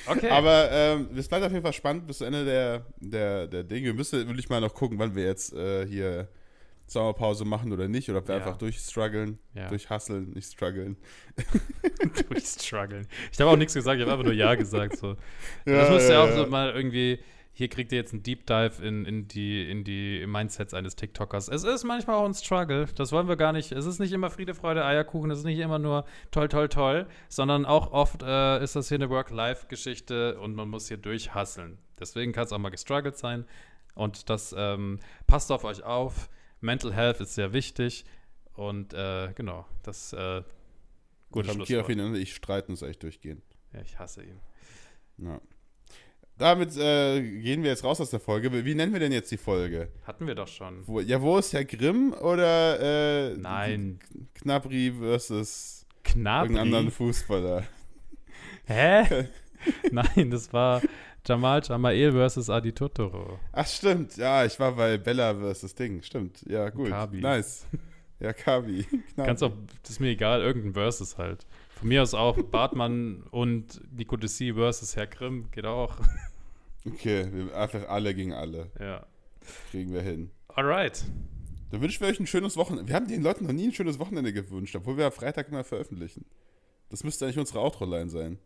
Okay. 0.07 0.31
Aber 0.31 0.71
ähm, 0.71 1.09
es 1.17 1.29
bleibt 1.29 1.45
auf 1.45 1.53
jeden 1.53 1.63
Fall 1.65 1.73
spannend 1.73 2.07
bis 2.07 2.19
zu 2.19 2.25
Ende 2.25 2.45
der, 2.45 2.87
der, 3.01 3.47
der 3.47 3.65
Dinge. 3.65 3.87
Wir 3.87 3.95
müssen 3.95 4.27
wirklich 4.27 4.49
mal 4.49 4.61
noch 4.61 4.75
gucken, 4.75 4.99
wann 4.99 5.15
wir 5.15 5.25
jetzt 5.25 5.53
äh, 5.53 5.87
hier 5.87 6.29
Sommerpause 6.87 7.45
machen 7.45 7.73
oder 7.73 7.89
nicht, 7.89 8.09
oder 8.09 8.19
ob 8.21 8.29
wir 8.29 8.37
Ja. 8.37 8.41
einfach 8.43 8.57
durchstruggeln, 8.59 9.39
ja. 9.55 9.69
durchhusteln, 9.69 10.31
nicht 10.35 10.53
struggeln. 10.53 10.97
durchstruggeln. 12.29 13.07
Ich 13.33 13.41
habe 13.41 13.51
auch 13.51 13.57
nichts 13.57 13.75
gesagt, 13.75 13.97
ich 13.97 14.03
habe 14.03 14.13
einfach 14.13 14.25
nur 14.25 14.35
Ja 14.35 14.55
gesagt. 14.55 14.97
So. 14.97 15.17
das 15.65 15.91
müsste 15.91 16.13
ja 16.13 16.23
auch 16.25 16.31
so 16.31 16.47
mal 16.47 16.73
irgendwie. 16.75 17.19
Hier 17.59 17.69
kriegt 17.69 17.91
ihr 17.91 17.97
jetzt 17.97 18.13
einen 18.13 18.23
Deep 18.23 18.47
Dive 18.47 18.87
in, 18.87 19.07
in, 19.07 19.29
die, 19.29 19.71
in 19.71 19.83
die 19.83 20.27
Mindsets 20.27 20.75
eines 20.75 20.95
TikTokers. 20.95 21.49
Es 21.49 21.65
ist 21.65 21.85
manchmal 21.85 22.17
auch 22.17 22.27
ein 22.27 22.35
Struggle. 22.35 22.85
Das 22.97 23.13
wollen 23.13 23.29
wir 23.29 23.37
gar 23.37 23.55
nicht. 23.55 23.73
Es 23.73 23.87
ist 23.87 23.99
nicht 23.99 24.13
immer 24.13 24.29
Friede, 24.29 24.55
Freude, 24.55 24.85
Eierkuchen. 24.85 25.31
Es 25.31 25.39
ist 25.39 25.47
nicht 25.47 25.59
immer 25.59 25.79
nur 25.79 26.05
toll, 26.31 26.49
toll, 26.49 26.69
toll. 26.69 27.07
Sondern 27.31 27.65
auch 27.65 27.93
oft 27.93 28.23
äh, 28.23 28.63
ist 28.63 28.77
das 28.77 28.89
hier 28.89 28.97
eine 28.97 29.09
Work-Life-Geschichte 29.09 30.39
und 30.39 30.55
man 30.55 30.69
muss 30.69 30.89
hier 30.89 30.99
durchhasseln. 30.99 31.79
Deswegen 31.99 32.33
kann 32.33 32.45
es 32.45 32.53
auch 32.53 32.59
mal 32.59 32.69
gestruggelt 32.69 33.17
sein. 33.17 33.47
Und 33.95 34.29
das 34.29 34.55
ähm, 34.55 34.99
passt 35.27 35.51
auf 35.51 35.65
euch 35.65 35.83
auf. 35.83 36.29
Mental 36.61 36.93
Health 36.93 37.23
ist 37.23 37.37
sehr 37.37 37.55
wichtig. 37.55 38.05
Und 38.53 38.93
äh, 38.93 39.33
genau, 39.35 39.65
das 39.83 40.13
äh, 40.13 40.43
Gut, 41.31 41.49
und 41.49 41.71
ich 42.17 42.35
streiten 42.35 42.73
uns 42.73 42.83
echt 42.83 43.03
durchgehend. 43.03 43.43
Ja, 43.73 43.81
ich 43.81 43.99
hasse 43.99 44.25
ihn. 44.25 44.41
Ja. 45.17 45.41
Damit 46.39 46.77
äh, 46.77 47.23
gehen 47.23 47.63
wir 47.63 47.71
jetzt 47.71 47.83
raus 47.83 48.01
aus 48.01 48.11
der 48.11 48.21
Folge. 48.21 48.53
Wie 48.65 48.75
nennen 48.75 48.93
wir 48.93 49.01
denn 49.01 49.13
jetzt 49.13 49.31
die 49.31 49.39
Folge? 49.39 49.89
Hatten 50.07 50.27
wir 50.27 50.35
doch 50.35 50.49
schon. 50.49 50.87
Wo, 50.87 51.01
ja, 51.01 51.21
wo 51.23 51.39
ist 51.39 51.53
Herr 51.55 51.65
Grimm 51.65 52.13
oder 52.13 53.31
äh, 53.31 53.37
Nein. 53.37 53.99
Knabri 54.35 54.93
versus 54.99 55.87
Knabri? 56.05 56.49
irgendeinen 56.49 56.75
anderen 56.75 56.91
Fußballer? 56.91 57.65
Hä? 58.67 59.29
Nein, 59.91 60.31
das 60.31 60.53
war 60.53 60.83
Jamal 61.27 61.63
Jamael 61.65 62.13
versus 62.13 62.51
Adi 62.51 62.73
Totoro. 62.73 63.41
Ach, 63.53 63.67
stimmt. 63.67 64.17
Ja, 64.17 64.45
ich 64.45 64.59
war 64.61 64.73
bei 64.73 64.99
Bella 64.99 65.35
versus 65.35 65.75
Ding. 65.75 66.03
Stimmt. 66.03 66.43
Ja, 66.47 66.69
gut. 66.69 66.91
Kabi. 66.91 67.21
Nice. 67.21 67.67
Ja, 68.21 68.33
Kabi. 68.33 68.87
Kannst 69.17 69.43
auch, 69.43 69.53
das 69.83 69.93
ist 69.93 70.01
mir 70.01 70.11
egal, 70.11 70.43
irgendein 70.43 70.75
Versus 70.75 71.19
halt. 71.19 71.47
Von 71.79 71.89
mir 71.89 72.03
aus 72.03 72.15
auch 72.15 72.41
Bartmann 72.43 73.23
und 73.31 73.83
Nico 73.95 74.17
Dessy 74.17 74.55
versus 74.55 74.97
Herr 74.97 75.07
Grimm, 75.07 75.51
geht 75.51 75.67
auch. 75.67 75.95
Okay, 76.87 77.27
wir 77.33 77.55
einfach 77.55 77.87
alle 77.89 78.15
gegen 78.15 78.33
alle. 78.33 78.71
Ja. 78.81 79.05
Kriegen 79.71 79.93
wir 79.93 80.01
hin. 80.01 80.31
Alright. 80.49 81.05
Dann 81.71 81.83
wünschen 81.83 82.01
wir 82.01 82.09
euch 82.09 82.19
ein 82.19 82.27
schönes 82.27 82.57
Wochenende. 82.57 82.89
Wir 82.89 82.95
haben 82.95 83.09
den 83.09 83.23
Leuten 83.23 83.45
noch 83.45 83.53
nie 83.53 83.67
ein 83.67 83.75
schönes 83.75 83.99
Wochenende 83.99 84.33
gewünscht, 84.33 84.75
obwohl 84.75 84.97
wir 84.97 85.05
am 85.05 85.13
Freitag 85.13 85.49
immer 85.49 85.65
veröffentlichen. 85.65 86.25
Das 86.89 87.05
müsste 87.05 87.27
eigentlich 87.27 87.39
unsere 87.39 87.61
Outro-Line 87.61 88.09
sein. 88.09 88.39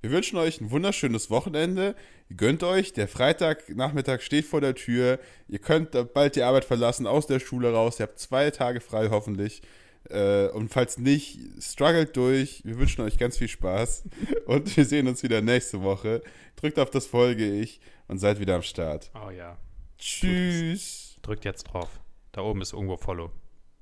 Wir 0.00 0.10
wünschen 0.10 0.38
euch 0.38 0.60
ein 0.60 0.70
wunderschönes 0.70 1.30
Wochenende. 1.30 1.96
Gönnt 2.36 2.62
euch, 2.62 2.92
der 2.92 3.08
Freitagnachmittag 3.08 4.20
steht 4.20 4.44
vor 4.44 4.60
der 4.60 4.76
Tür. 4.76 5.18
Ihr 5.48 5.58
könnt 5.58 5.90
bald 6.14 6.36
die 6.36 6.44
Arbeit 6.44 6.64
verlassen, 6.64 7.08
aus 7.08 7.26
der 7.26 7.40
Schule 7.40 7.72
raus. 7.72 7.98
Ihr 7.98 8.06
habt 8.06 8.20
zwei 8.20 8.52
Tage 8.52 8.80
frei 8.80 9.08
hoffentlich. 9.10 9.62
Äh, 10.10 10.48
und 10.48 10.70
falls 10.70 10.98
nicht, 10.98 11.38
struggelt 11.60 12.16
durch. 12.16 12.62
Wir 12.64 12.78
wünschen 12.78 13.02
euch 13.02 13.18
ganz 13.18 13.38
viel 13.38 13.48
Spaß. 13.48 14.04
Und 14.46 14.76
wir 14.76 14.84
sehen 14.84 15.06
uns 15.06 15.22
wieder 15.22 15.40
nächste 15.42 15.82
Woche. 15.82 16.22
Drückt 16.56 16.78
auf 16.78 16.90
das 16.90 17.06
Folge 17.06 17.50
ich 17.60 17.80
und 18.08 18.18
seid 18.18 18.40
wieder 18.40 18.56
am 18.56 18.62
Start. 18.62 19.10
Oh 19.14 19.30
ja. 19.30 19.58
Tschüss. 19.98 21.16
Drückt 21.22 21.44
jetzt 21.44 21.64
drauf. 21.64 22.00
Da 22.32 22.42
oben 22.42 22.62
ist 22.62 22.72
irgendwo 22.72 22.96
Follow. 22.96 23.30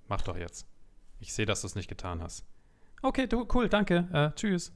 Mach 0.08 0.22
doch 0.22 0.36
jetzt. 0.36 0.66
Ich 1.20 1.32
sehe, 1.32 1.46
dass 1.46 1.62
du 1.62 1.68
es 1.68 1.74
nicht 1.74 1.88
getan 1.88 2.22
hast. 2.22 2.44
Okay, 3.02 3.26
du, 3.26 3.46
cool, 3.54 3.68
danke. 3.68 4.08
Äh, 4.12 4.34
tschüss. 4.34 4.72